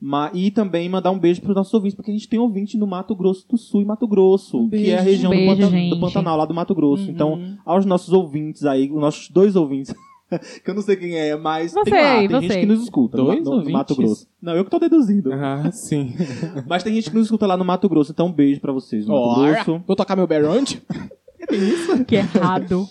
ma- 0.00 0.30
e 0.34 0.50
também 0.50 0.88
mandar 0.88 1.10
um 1.10 1.18
beijo 1.18 1.40
para 1.40 1.50
os 1.50 1.56
nossos 1.56 1.74
ouvintes, 1.74 1.94
porque 1.96 2.10
a 2.10 2.14
gente 2.14 2.28
tem 2.28 2.38
ouvinte 2.38 2.76
no 2.78 2.86
Mato 2.86 3.14
Grosso 3.14 3.46
do 3.48 3.56
Sul 3.58 3.82
e 3.82 3.84
Mato 3.84 4.06
Grosso, 4.06 4.58
Um 4.60 4.70
que 4.70 4.90
é 4.90 4.98
a 4.98 5.02
região 5.02 5.30
Um 5.32 5.34
beijo, 5.34 5.54
do, 5.56 5.60
Pantan- 5.62 5.70
gente. 5.70 5.90
do 5.90 6.00
Pantanal, 6.00 6.36
lá 6.38 6.44
do 6.44 6.54
Mato 6.54 6.74
Grosso. 6.74 7.04
Uhum. 7.04 7.10
Então, 7.10 7.56
aos 7.64 7.84
nossos 7.84 8.12
ouvintes 8.12 8.64
aí, 8.64 8.90
os 8.90 9.00
nossos 9.00 9.28
dois 9.30 9.56
ouvintes, 9.56 9.94
que 10.64 10.70
eu 10.70 10.74
não 10.74 10.82
sei 10.82 10.96
quem 10.96 11.16
é, 11.18 11.34
mas 11.36 11.72
Você 11.72 11.90
tem 11.90 11.94
lá, 11.94 12.14
tem 12.18 12.28
gente 12.40 12.48
você. 12.52 12.60
que 12.60 12.66
nos 12.66 12.82
escuta 12.82 13.16
no, 13.16 13.24
Dois 13.24 13.44
Ma- 13.44 13.50
no- 13.56 13.62
no 13.64 13.70
Mato? 13.70 13.96
Grosso. 13.96 14.26
Não, 14.42 14.54
eu 14.54 14.64
que 14.64 14.70
tô 14.70 14.78
deduzindo. 14.78 15.32
Ah, 15.32 15.70
sim. 15.72 16.14
Mas 16.68 16.82
tem 16.82 16.94
gente 16.94 17.10
que 17.10 17.16
nos 17.16 17.26
escuta 17.26 17.46
lá 17.46 17.56
no 17.56 17.64
Mato 17.64 17.88
Grosso, 17.88 18.12
então 18.12 18.26
um 18.26 18.32
beijo 18.32 18.60
pra 18.60 18.72
vocês 18.72 19.06
no 19.06 19.14
Mato 19.14 19.40
Ora, 19.40 19.52
Grosso. 19.64 19.82
Vou 19.86 19.96
tocar 19.96 20.14
meu 20.16 20.26
berante? 20.26 20.82
Que 22.06 22.16
errado. 22.16 22.86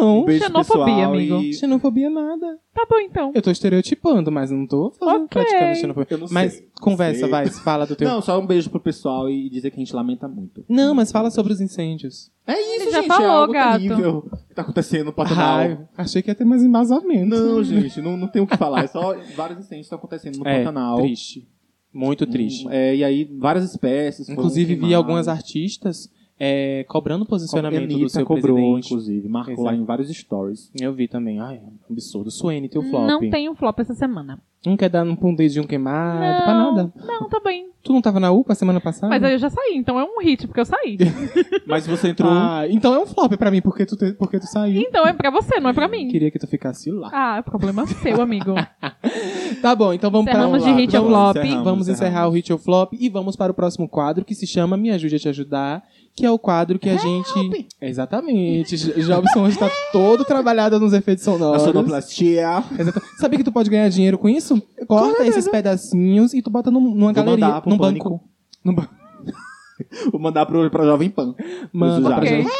Não. 0.00 0.20
Um 0.20 0.24
beijo 0.24 0.44
Xenofobia, 0.44 0.84
pessoal 0.94 1.12
amigo. 1.14 1.36
e- 1.42 1.52
Xenofobia 1.54 2.10
nada. 2.10 2.58
Tá 2.74 2.86
bom, 2.88 2.98
então. 3.00 3.32
Eu 3.34 3.42
tô 3.42 3.50
estereotipando, 3.50 4.30
mas 4.30 4.50
não 4.50 4.66
tô 4.66 4.90
fazendo, 4.98 5.24
Ok. 5.24 5.28
praticando 5.42 5.74
xenofobia. 5.76 6.06
Eu 6.10 6.18
não 6.18 6.26
Mas 6.30 6.52
sei, 6.54 6.68
conversa, 6.80 7.20
sei. 7.20 7.28
vai, 7.30 7.46
fala 7.48 7.86
do 7.86 7.96
teu. 7.96 8.08
Não, 8.08 8.20
só 8.22 8.38
um 8.40 8.46
beijo 8.46 8.70
pro 8.70 8.80
pessoal 8.80 9.28
e 9.28 9.48
dizer 9.50 9.70
que 9.70 9.76
a 9.76 9.80
gente 9.80 9.94
lamenta 9.94 10.28
muito. 10.28 10.64
Não, 10.68 10.94
mas 10.94 11.10
fala 11.10 11.30
sobre 11.30 11.52
os 11.52 11.60
incêndios. 11.60 12.30
É 12.46 12.52
isso, 12.60 12.82
Ele 12.84 12.90
já 12.90 13.02
gente. 13.02 13.10
é 13.12 13.14
falou, 13.14 13.30
algo 13.30 13.52
gato. 13.52 13.72
terrível 13.80 14.22
que 14.48 14.54
tá 14.54 14.62
acontecendo 14.62 15.06
no 15.06 15.12
Pantanal. 15.12 15.58
Ai, 15.58 15.78
achei 15.96 16.22
que 16.22 16.30
ia 16.30 16.34
ter 16.34 16.44
mais 16.44 16.62
embasamento. 16.62 17.26
Não, 17.26 17.62
gente, 17.62 18.00
não, 18.00 18.16
não 18.16 18.28
tem 18.28 18.40
o 18.40 18.46
que 18.46 18.56
falar. 18.56 18.84
É 18.84 18.86
só 18.86 19.14
vários 19.36 19.58
incêndios 19.58 19.68
que 19.68 19.94
estão 19.94 19.98
acontecendo 19.98 20.38
no 20.38 20.46
é, 20.48 20.58
Pantanal. 20.58 20.98
triste. 21.00 21.48
Muito 21.92 22.26
triste. 22.26 22.66
Hum, 22.66 22.70
É, 22.70 22.94
e 22.96 23.02
aí, 23.02 23.24
várias 23.38 23.64
espécies. 23.70 24.28
Inclusive, 24.28 24.74
vi 24.76 24.94
algumas 24.94 25.26
artistas 25.26 26.08
é, 26.40 26.84
cobrando 26.88 27.24
posicionamento 27.26 27.82
Anitta 27.84 28.00
do 28.00 28.08
seu 28.08 28.24
cobrou, 28.26 28.56
presidente. 28.56 28.86
inclusive. 28.86 29.28
Marcou 29.28 29.54
Exato. 29.54 29.66
lá 29.66 29.74
em 29.74 29.84
vários 29.84 30.08
stories. 30.08 30.70
Eu 30.80 30.92
vi 30.92 31.08
também. 31.08 31.40
Ai, 31.40 31.60
absurdo. 31.90 32.30
Suene, 32.30 32.68
teu 32.68 32.82
flop. 32.82 33.06
Não 33.06 33.28
tem 33.30 33.48
um 33.48 33.54
flop 33.54 33.78
essa 33.80 33.94
semana. 33.94 34.38
Não 34.66 34.76
quer 34.76 34.88
dar 34.88 35.04
um 35.04 35.16
um 35.22 35.34
dedinho 35.34 35.66
queimado, 35.66 36.18
pra 36.44 36.54
nada. 36.54 36.92
Não, 37.06 37.28
tá 37.28 37.40
bem. 37.44 37.68
Tu 37.80 37.92
não 37.92 38.02
tava 38.02 38.18
na 38.18 38.30
UPA 38.32 38.54
semana 38.56 38.80
passada? 38.80 39.08
Mas 39.08 39.22
aí 39.22 39.32
eu 39.32 39.38
já 39.38 39.48
saí, 39.48 39.74
então 39.76 39.98
é 40.00 40.04
um 40.04 40.20
hit, 40.20 40.46
porque 40.48 40.60
eu 40.60 40.64
saí. 40.64 40.98
Mas 41.64 41.86
você 41.86 42.08
entrou. 42.08 42.30
Ah, 42.30 42.64
então 42.68 42.92
é 42.92 42.98
um 42.98 43.06
flop 43.06 43.32
pra 43.36 43.50
mim, 43.52 43.62
porque 43.62 43.86
tu, 43.86 43.96
te- 43.96 44.12
porque 44.14 44.38
tu 44.40 44.46
saiu. 44.46 44.80
Então 44.82 45.06
é 45.06 45.12
pra 45.12 45.30
você, 45.30 45.60
não 45.60 45.70
é 45.70 45.72
pra 45.72 45.86
mim. 45.86 46.08
Queria 46.08 46.30
que 46.30 46.38
tu 46.40 46.46
ficasse 46.48 46.90
lá. 46.90 47.08
Ah, 47.12 47.36
é 47.38 47.42
problema 47.42 47.86
seu, 47.86 48.20
amigo. 48.20 48.52
Tá 49.62 49.74
bom, 49.74 49.92
então 49.92 50.10
vamos 50.10 50.28
Encerramos 50.28 50.62
para 50.62 50.72
de 50.72 50.80
hit 50.80 50.96
ou 50.96 51.02
vamos, 51.04 51.18
flop. 51.18 51.36
encerramos, 51.38 51.64
Vamos 51.64 51.88
encerrar 51.88 52.08
encerramos. 52.10 52.30
o 52.32 52.36
hit 52.36 52.52
ou 52.52 52.58
flop 52.58 52.92
e 52.92 53.08
vamos 53.08 53.36
para 53.36 53.50
o 53.50 53.54
próximo 53.54 53.88
quadro 53.88 54.24
que 54.24 54.34
se 54.34 54.46
chama 54.46 54.76
Me 54.76 54.90
Ajude 54.90 55.16
a 55.16 55.18
Te 55.18 55.28
Ajudar, 55.28 55.82
que 56.18 56.26
é 56.26 56.30
o 56.30 56.38
quadro 56.38 56.78
que 56.78 56.88
a 56.88 56.96
gente... 56.96 57.68
Exatamente. 57.80 58.76
Jobson 58.76 59.44
hoje 59.44 59.58
tá 59.58 59.70
todo 59.92 60.24
trabalhado 60.24 60.78
nos 60.80 60.92
efeitos 60.92 61.26
A 61.26 61.30
sonoros. 61.32 61.62
sonoplastia. 61.62 62.62
Exato. 62.78 63.00
Sabia 63.18 63.38
que 63.38 63.44
tu 63.44 63.52
pode 63.52 63.70
ganhar 63.70 63.88
dinheiro 63.88 64.18
com 64.18 64.28
isso? 64.28 64.60
Corta 64.86 65.26
esses 65.26 65.48
pedacinhos 65.48 66.34
e 66.34 66.42
tu 66.42 66.50
bota 66.50 66.70
num- 66.70 66.80
numa 66.80 67.06
Vou 67.06 67.12
galeria, 67.12 67.46
mandar 67.46 67.60
pro 67.62 67.70
num 67.70 67.78
Pânico. 67.78 68.10
banco. 68.10 68.24
Num 68.64 68.74
ba- 68.74 68.88
Vou 70.12 70.20
mandar 70.20 70.44
pro, 70.46 70.68
pra 70.70 70.84
Jovem 70.84 71.08
Pan. 71.10 71.34
Manda 71.72 72.08
pra 72.08 72.18
Ok. 72.18 72.28
gente. 72.28 72.50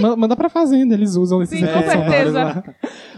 Ma- 0.00 0.16
Manda 0.16 0.34
pra 0.36 0.48
fazenda, 0.48 0.94
eles 0.94 1.16
usam 1.16 1.42
esses 1.42 1.58
Sim, 1.58 1.66
com 1.66 1.70
efeitos 1.72 1.92
sonoros 1.92 2.12
certeza. 2.14 2.38
lá. 2.44 2.64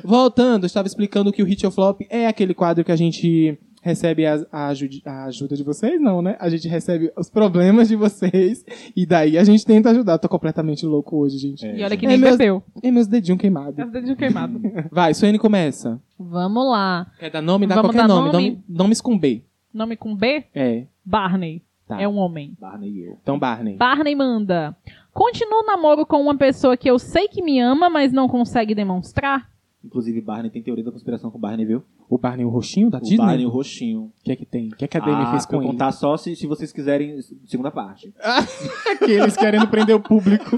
Voltando, 0.03 0.65
eu 0.65 0.67
estava 0.67 0.89
explicando 0.89 1.33
que 1.33 1.43
o 1.43 1.47
Hit 1.47 1.65
ou 1.65 1.71
Flop 1.71 2.01
é 2.11 2.27
aquele 2.27 2.53
quadro 2.55 2.85
que 2.85 2.91
a 2.91 2.97
gente 2.97 3.57
recebe 3.85 4.25
a, 4.25 4.45
a 4.51 4.69
ajude- 4.69 5.03
a 5.05 5.25
ajuda 5.27 5.55
de 5.55 5.63
vocês, 5.63 6.01
não, 6.01 6.23
né? 6.23 6.37
A 6.41 6.49
gente 6.49 6.67
recebe 6.67 7.13
os 7.17 7.29
problemas 7.29 7.87
de 7.87 7.95
vocês 7.97 8.65
e 8.97 9.05
daí 9.05 9.37
a 9.37 9.45
gente 9.45 9.65
tenta 9.65 9.91
ajudar. 9.91 10.17
Tô 10.19 10.27
completamente 10.29 10.87
louco 10.87 11.19
hoje, 11.19 11.37
gente. 11.39 11.67
É. 11.67 11.77
E 11.79 11.85
olha 11.85 11.97
que 11.97 12.07
É 12.07 12.09
nem 12.09 12.19
mesmo. 12.19 12.39
bebeu. 12.39 12.63
E 12.83 12.91
meus 12.91 13.07
dedinhos 13.07 13.39
queimados. 13.41 13.79
É 13.79 13.85
dedinho 13.85 14.17
queimado. 14.17 14.59
Vai, 14.91 15.13
Suene 15.13 15.39
começa. 15.39 16.01
Vamos 16.19 16.65
lá. 16.71 17.07
Quer 17.21 17.31
dar 17.31 17.43
nome? 17.43 17.67
Dá 17.67 17.75
Vamos 17.75 17.91
qualquer 17.91 18.09
dar 18.09 18.15
nome. 18.15 18.33
nome? 18.33 18.51
nome. 18.51 18.65
Nomes 18.69 19.01
com 19.03 19.19
B. 19.19 19.43
Nome 19.73 19.97
com 19.97 20.17
B? 20.17 20.45
É. 20.55 20.87
Barney. 21.05 21.63
Tá. 21.87 22.01
É 22.01 22.09
um 22.09 22.17
homem. 22.17 22.57
Barney 22.59 22.91
e 22.91 23.05
eu. 23.05 23.19
Então, 23.23 23.39
Barney. 23.39 23.77
Barney 23.77 24.15
manda. 24.15 24.75
Continuo 25.13 25.61
o 25.61 25.67
namoro 25.67 26.07
com 26.07 26.21
uma 26.23 26.37
pessoa 26.37 26.77
que 26.77 26.91
eu 26.91 26.99
sei 26.99 27.29
que 27.29 27.43
me 27.43 27.61
ama, 27.61 27.91
mas 27.91 28.11
não 28.13 28.27
consegue 28.27 28.75
demonstrar? 28.75 29.49
Inclusive, 29.85 30.21
Barney 30.21 30.51
tem 30.51 30.63
teoria 30.63 30.83
da 30.83 30.91
conspiração 30.91 31.31
com 31.31 31.37
o 31.37 31.41
Barney, 31.41 31.67
viu? 31.67 31.83
O 32.09 32.17
Barney, 32.17 32.45
o 32.45 32.49
roxinho 32.49 32.89
da 32.91 32.99
O 32.99 33.01
Disney? 33.03 33.19
Barney, 33.19 33.47
o 33.47 33.51
roxinho. 33.51 34.05
O 34.05 34.13
que 34.25 34.33
é 34.33 34.37
que 34.37 34.47
tem? 34.47 34.69
O 34.69 34.77
que 34.77 34.85
é 34.85 34.89
que 34.89 34.97
a 34.97 35.01
Demi 35.01 35.23
ah, 35.23 35.31
fez 35.31 35.45
com 35.45 35.57
eu 35.57 35.63
ele? 35.63 35.71
contar 35.73 35.93
só 35.93 36.17
se, 36.17 36.35
se 36.35 36.47
vocês 36.47 36.73
quiserem 36.73 37.21
segunda 37.47 37.71
parte. 37.71 38.13
Aqueles 38.91 39.37
querendo 39.37 39.69
prender 39.69 39.95
o 39.95 40.01
público. 40.01 40.57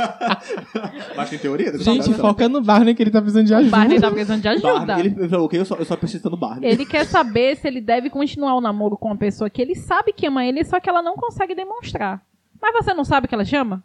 Mas 1.17 1.31
tem 1.31 1.39
teoria 1.39 1.73
da 1.73 1.79
Gente, 1.79 2.13
foca 2.15 2.49
no 2.49 2.63
Barney 2.63 2.95
que 2.95 3.03
ele 3.03 3.11
tá 3.11 3.21
precisando 3.21 3.47
de 3.47 3.53
O 3.53 3.57
ajuda. 3.57 3.77
Barney 3.77 4.01
tá 4.01 4.11
precisando 4.11 4.43
de 4.43 4.49
ajuda. 4.49 4.87
Barney, 4.87 5.07
ele 5.17 5.29
falou, 5.29 5.47
ok, 5.47 5.61
eu 5.61 5.65
só, 5.65 5.75
eu 5.77 5.85
só 5.85 5.97
preciso 5.97 6.31
no 6.31 6.37
Barney. 6.37 6.71
Ele 6.71 6.87
quer 6.87 7.05
saber 7.05 7.57
se 7.57 7.67
ele 7.67 7.81
deve 7.81 8.09
continuar 8.11 8.55
o 8.55 8.61
namoro 8.61 8.97
com 8.97 9.09
uma 9.09 9.17
pessoa 9.17 9.51
que 9.51 9.61
ele 9.61 9.75
sabe 9.75 10.13
que 10.13 10.27
ama 10.27 10.45
ele, 10.45 10.65
só 10.65 10.79
que 10.79 10.89
ela 10.89 11.03
não 11.03 11.17
consegue 11.17 11.55
demonstrar. 11.55 12.23
Mas 12.61 12.73
você 12.75 12.95
não 12.95 13.05
sabe 13.05 13.27
que 13.29 13.35
ela 13.35 13.45
chama? 13.45 13.83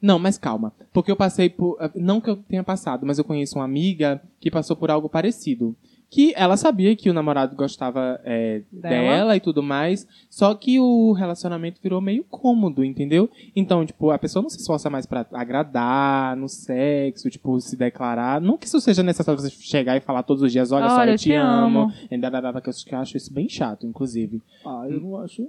Não, 0.00 0.18
mas 0.18 0.38
calma. 0.38 0.72
Porque 0.92 1.10
eu 1.10 1.16
passei 1.16 1.48
por. 1.50 1.78
Não 1.94 2.20
que 2.20 2.30
eu 2.30 2.36
tenha 2.36 2.64
passado, 2.64 3.06
mas 3.06 3.18
eu 3.18 3.24
conheço 3.24 3.58
uma 3.58 3.64
amiga 3.64 4.22
que 4.38 4.50
passou 4.50 4.76
por 4.76 4.90
algo 4.90 5.08
parecido. 5.08 5.76
Que 6.10 6.32
ela 6.36 6.56
sabia 6.56 6.96
que 6.96 7.08
o 7.08 7.12
namorado 7.14 7.54
gostava 7.54 8.20
é, 8.24 8.62
Dela. 8.72 8.94
dela. 8.94 9.36
e 9.36 9.40
tudo 9.40 9.62
mais. 9.62 10.06
Só 10.28 10.52
que 10.54 10.80
o 10.80 11.12
relacionamento 11.12 11.80
virou 11.80 12.00
meio 12.00 12.24
cômodo, 12.24 12.84
entendeu? 12.84 13.30
Então, 13.54 13.86
tipo, 13.86 14.10
a 14.10 14.18
pessoa 14.18 14.42
não 14.42 14.50
se 14.50 14.58
esforça 14.58 14.90
mais 14.90 15.06
pra 15.06 15.24
agradar 15.32 16.36
no 16.36 16.48
sexo, 16.48 17.30
tipo, 17.30 17.60
se 17.60 17.76
declarar. 17.76 18.40
Não 18.40 18.58
que 18.58 18.66
isso 18.66 18.80
seja 18.80 19.02
necessário 19.04 19.40
você 19.40 19.50
chegar 19.50 19.96
e 19.96 20.00
falar 20.00 20.24
todos 20.24 20.42
os 20.42 20.50
dias, 20.50 20.72
olha, 20.72 20.88
só, 20.88 20.96
Olha, 20.96 21.10
eu 21.10 21.14
eu 21.14 21.18
te 21.18 21.24
te 21.24 21.32
amo. 21.34 21.80
amo. 21.82 21.92
E 22.10 22.18
que 22.60 22.68
eu 22.68 22.72
que 22.84 22.94
eu 22.94 22.98
acho 22.98 23.16
isso 23.16 23.32
bem 23.32 23.48
chato, 23.48 23.86
inclusive. 23.86 24.42
Ah, 24.66 24.86
eu 24.88 25.00
não 25.00 25.16
acho. 25.16 25.48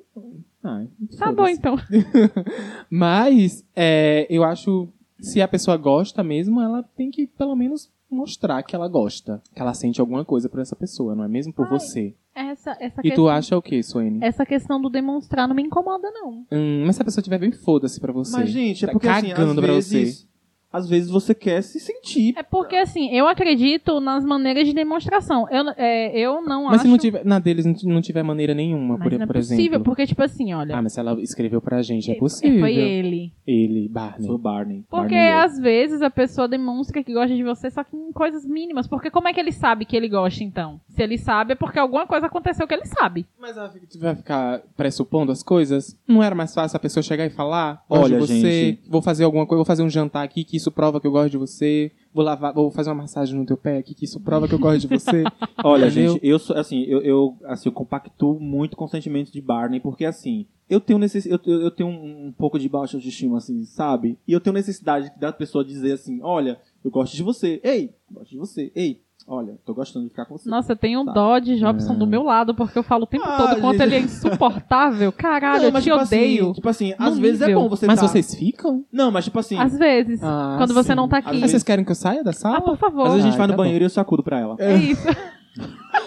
Ai, 0.64 0.88
Tá 1.18 1.32
bom, 1.32 1.48
então. 1.48 1.76
Mas 2.90 3.66
é, 3.76 4.28
eu 4.30 4.44
acho 4.44 4.88
se 5.20 5.42
a 5.42 5.48
pessoa 5.48 5.78
gosta 5.78 6.24
mesmo, 6.24 6.62
ela 6.62 6.84
tem 6.96 7.12
que 7.12 7.28
pelo 7.28 7.56
menos 7.56 7.90
mostrar 8.12 8.62
que 8.64 8.76
ela 8.76 8.88
gosta, 8.88 9.42
que 9.56 9.62
ela 9.62 9.74
sente 9.74 10.02
alguma 10.02 10.26
coisa 10.26 10.50
por 10.50 10.60
essa 10.60 10.76
pessoa, 10.76 11.16
não 11.16 11.24
é 11.24 11.28
mesmo 11.28 11.54
por 11.54 11.66
Ai, 11.66 11.72
você. 11.80 12.16
Essa, 12.34 12.72
essa, 12.80 13.02
E 13.02 13.10
tu 13.10 13.10
questão, 13.10 13.28
acha 13.30 13.58
o 13.58 13.62
quê, 13.62 13.82
Suene? 13.84 14.20
essa 14.22 14.46
questão 14.46 14.82
do 14.82 14.90
demonstrar 14.90 15.48
não 15.48 15.56
me 15.56 15.64
incomoda, 15.64 16.10
não. 16.12 16.46
Hum, 16.52 16.84
mas 16.86 16.96
se 16.96 17.02
a 17.02 17.06
pessoa 17.06 17.24
tiver 17.24 17.38
bem 17.40 17.52
foda-se 17.52 18.00
pra 18.00 18.14
você. 18.14 18.38
Mas, 18.38 18.50
gente, 18.50 18.84
é 18.84 18.88
Tá 18.88 18.94
porque 18.94 19.08
assim, 19.08 19.30
cagando 19.30 19.60
às 19.60 19.66
pra 19.66 19.74
vezes, 19.74 20.28
às 20.72 20.88
vezes 20.88 21.10
você 21.10 21.34
quer 21.36 21.62
se 21.62 21.80
sentir. 21.80 22.34
É 22.38 22.44
porque, 22.44 22.76
assim, 22.76 23.10
eu 23.12 23.28
acredito 23.28 24.00
nas 24.00 24.24
maneiras 24.24 24.66
de 24.68 24.74
demonstração. 24.74 25.48
Eu, 25.50 25.70
é, 25.78 26.18
eu 26.18 26.42
não 26.42 26.66
Mas 26.66 26.76
acho... 26.76 26.84
se 26.84 26.88
não 26.88 26.98
tiver, 26.98 27.26
na 27.26 27.40
deles 27.40 27.66
não 27.84 28.02
tiver 28.02 28.24
maneira 28.24 28.54
nenhuma, 28.54 28.98
Mas 28.98 29.04
por, 29.04 29.12
não 29.18 29.24
é 29.24 29.28
por 29.28 29.36
possível, 29.36 29.64
exemplo. 29.64 29.84
porque, 29.84 30.06
tipo 30.06 30.24
assim, 30.24 30.54
olha... 30.54 30.76
Ah, 30.76 30.82
mas 30.82 30.94
se 30.94 31.00
ela 31.00 31.20
escreveu 31.22 31.62
pra 31.62 31.82
gente, 31.82 32.10
é 32.12 32.16
é- 32.16 32.18
possível. 32.20 32.60
Foi 32.60 32.76
ele. 32.76 33.34
Ele, 33.46 33.90
Barney. 33.90 34.28
Foi 34.28 34.36
o 34.36 34.38
Barney. 34.38 34.86
Porque 34.90 35.16
Barney 35.16 35.32
às 35.32 35.60
vezes 35.60 36.02
a 36.02 36.10
pessoa 36.10 36.48
demonstra 36.48 37.04
que 37.04 37.14
gosta 37.14 37.36
de 37.36 37.44
você 37.44 37.70
só 37.70 37.84
que 37.84 37.96
em 37.96 38.12
coisas 38.12 38.46
mínimas. 38.46 38.88
Porque 38.88 39.10
como 39.10 39.28
é 39.28 39.34
que 39.34 39.40
ele 39.40 39.52
sabe 39.52 39.86
que 39.86 39.96
ele 39.96 40.08
gosta, 40.08 40.44
então? 40.44 40.80
Se 40.88 41.02
ele 41.02 41.18
sabe, 41.18 41.54
é 41.54 41.56
porque 41.56 41.80
alguma 41.80 42.08
coisa 42.08 42.28
aconteceu 42.28 42.68
que 42.68 42.74
ele 42.74 42.86
sabe. 42.86 43.26
Mas 43.40 43.58
ela 43.58 43.72
vai 44.00 44.16
ficar 44.16 44.62
pressupondo 44.78 45.32
as 45.32 45.44
coisas? 45.44 45.98
Não 46.08 46.24
era 46.24 46.36
mais 46.36 46.54
fácil 46.54 46.78
a 46.78 46.80
pessoa 46.80 47.04
chegar 47.04 47.26
e 47.26 47.30
falar? 47.30 47.84
Olha, 47.90 48.20
você, 48.20 48.40
gente. 48.42 48.90
vou 48.90 49.02
fazer 49.02 49.24
alguma 49.24 49.46
coisa, 49.46 49.58
vou 49.58 49.66
fazer 49.66 49.84
um 49.84 49.90
jantar 49.90 50.24
aqui 50.24 50.44
que 50.44 50.61
isso 50.62 50.72
prova 50.72 51.02
que 51.02 51.08
eu 51.08 51.12
gosto 51.12 51.32
de 51.32 51.38
você. 51.38 51.92
Vou 52.14 52.24
lavar, 52.24 52.54
vou 52.54 52.72
fazer 52.72 52.90
uma 52.90 53.04
massagem 53.04 53.36
no 53.38 53.46
teu 53.46 53.58
pé 53.58 53.78
aqui 53.78 53.94
que 53.94 54.06
isso 54.06 54.20
prova 54.20 54.48
que 54.48 54.54
eu 54.54 54.60
gosto 54.60 54.88
de 54.88 54.88
você. 54.88 55.24
Olha, 55.64 55.88
Entendeu? 55.88 56.14
gente, 56.14 56.28
eu 56.28 56.40
sou 56.40 56.56
assim, 56.56 56.84
eu, 56.84 57.02
eu 57.02 57.38
assim, 57.46 57.70
eu 57.70 57.74
compactuo 57.74 58.40
muito 58.40 58.78
com 58.78 58.86
o 58.86 58.90
sentimento 58.90 59.32
de 59.32 59.42
Barney, 59.42 59.80
porque 59.80 60.06
assim, 60.06 60.46
eu 60.70 60.80
tenho 60.80 61.00
eu 61.26 61.40
eu 61.46 61.72
tenho 61.72 61.90
um, 61.90 62.28
um 62.28 62.32
pouco 62.32 62.58
de 62.58 62.70
baixa 62.70 62.96
autoestima, 62.96 63.38
assim, 63.38 63.66
sabe? 63.66 64.18
E 64.28 64.32
eu 64.32 64.40
tenho 64.40 64.54
necessidade 64.54 65.12
da 65.20 65.34
pessoa 65.34 65.66
dizer 65.66 65.94
assim, 65.94 66.22
olha, 66.22 66.60
eu 66.84 66.90
gosto 66.90 67.16
de 67.16 67.24
você, 67.24 67.60
ei, 67.64 67.94
gosto 68.10 68.30
de 68.30 68.38
você, 68.38 68.72
ei, 68.74 69.02
olha, 69.28 69.56
tô 69.66 69.74
gostando 69.74 70.06
de 70.06 70.10
ficar 70.12 70.26
com 70.26 70.38
você. 70.38 70.50
Nossa, 70.50 70.72
eu 70.74 70.76
tenho 70.76 71.02
um 71.02 71.06
Tá. 71.06 71.12
dó 71.14 71.40
de 71.40 71.58
Jobson 71.58 71.96
do 71.96 72.06
meu 72.08 72.24
lado, 72.24 72.54
porque 72.56 72.78
eu 72.78 72.84
falo 72.84 73.04
o 73.04 73.08
tempo 73.08 73.26
Ah, 73.26 73.38
todo 73.38 73.62
quanto 73.62 73.74
gente. 73.80 73.82
ele 73.84 73.96
é 73.96 74.00
insuportável. 74.00 75.12
Caralho, 75.12 75.64
Não, 75.64 75.70
eu 75.70 75.82
te 75.82 75.84
tipo 75.84 75.96
odeio. 75.96 76.44
Assim, 76.46 76.54
tipo 76.54 76.70
assim, 76.70 76.94
às 76.98 77.18
vezes 77.20 77.42
é 77.42 77.48
nível. 77.48 77.62
bom 77.62 77.70
você 77.70 77.86
Mas 77.88 78.00
tá... 78.00 78.08
vocês 78.08 78.36
ficam? 78.36 78.84
Não, 78.92 79.12
mas 79.12 79.26
tipo 79.26 79.40
assim, 79.40 79.58
Às 79.58 79.78
vezes. 79.78 80.22
Ah, 80.24 80.56
quando 80.58 80.74
você 80.74 80.90
sim. 80.90 80.96
não 80.96 81.08
tá 81.08 81.18
aqui. 81.18 81.40
Mas 81.40 81.52
vocês 81.52 81.64
querem 81.64 81.84
que 81.86 81.92
eu 81.92 81.96
saia 81.96 82.24
da 82.24 82.32
Ah, 82.32 82.34
sala? 82.34 82.62
por 82.62 82.78
favor. 82.78 83.08
às 83.08 83.14
vezes 83.14 83.26
a 83.26 83.30
gente 83.30 83.34
Ai, 83.34 83.38
vai 83.40 83.48
no 83.48 83.54
tá 83.54 83.58
bom. 83.58 83.64
banheiro 83.64 83.84
e 83.84 83.86
eu 83.86 83.90
sacudo 83.90 84.24
pra 84.24 84.40
ela. 84.40 84.56
É 84.60 84.76
isso. 84.76 85.08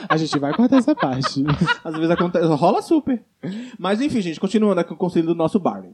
A 0.08 0.16
gente 0.16 0.38
vai 0.38 0.54
cortar 0.54 0.76
essa 0.78 0.94
parte. 0.94 1.44
Às 1.84 1.94
vezes 1.94 2.10
acontece, 2.10 2.46
rola 2.46 2.80
super. 2.80 3.22
Mas 3.78 4.00
enfim, 4.00 4.20
gente, 4.22 4.40
continuando 4.40 4.80
aqui 4.80 4.88
com 4.88 4.94
o 4.94 4.98
conselho 4.98 5.26
do 5.26 5.34
nosso 5.34 5.58
Barney. 5.60 5.92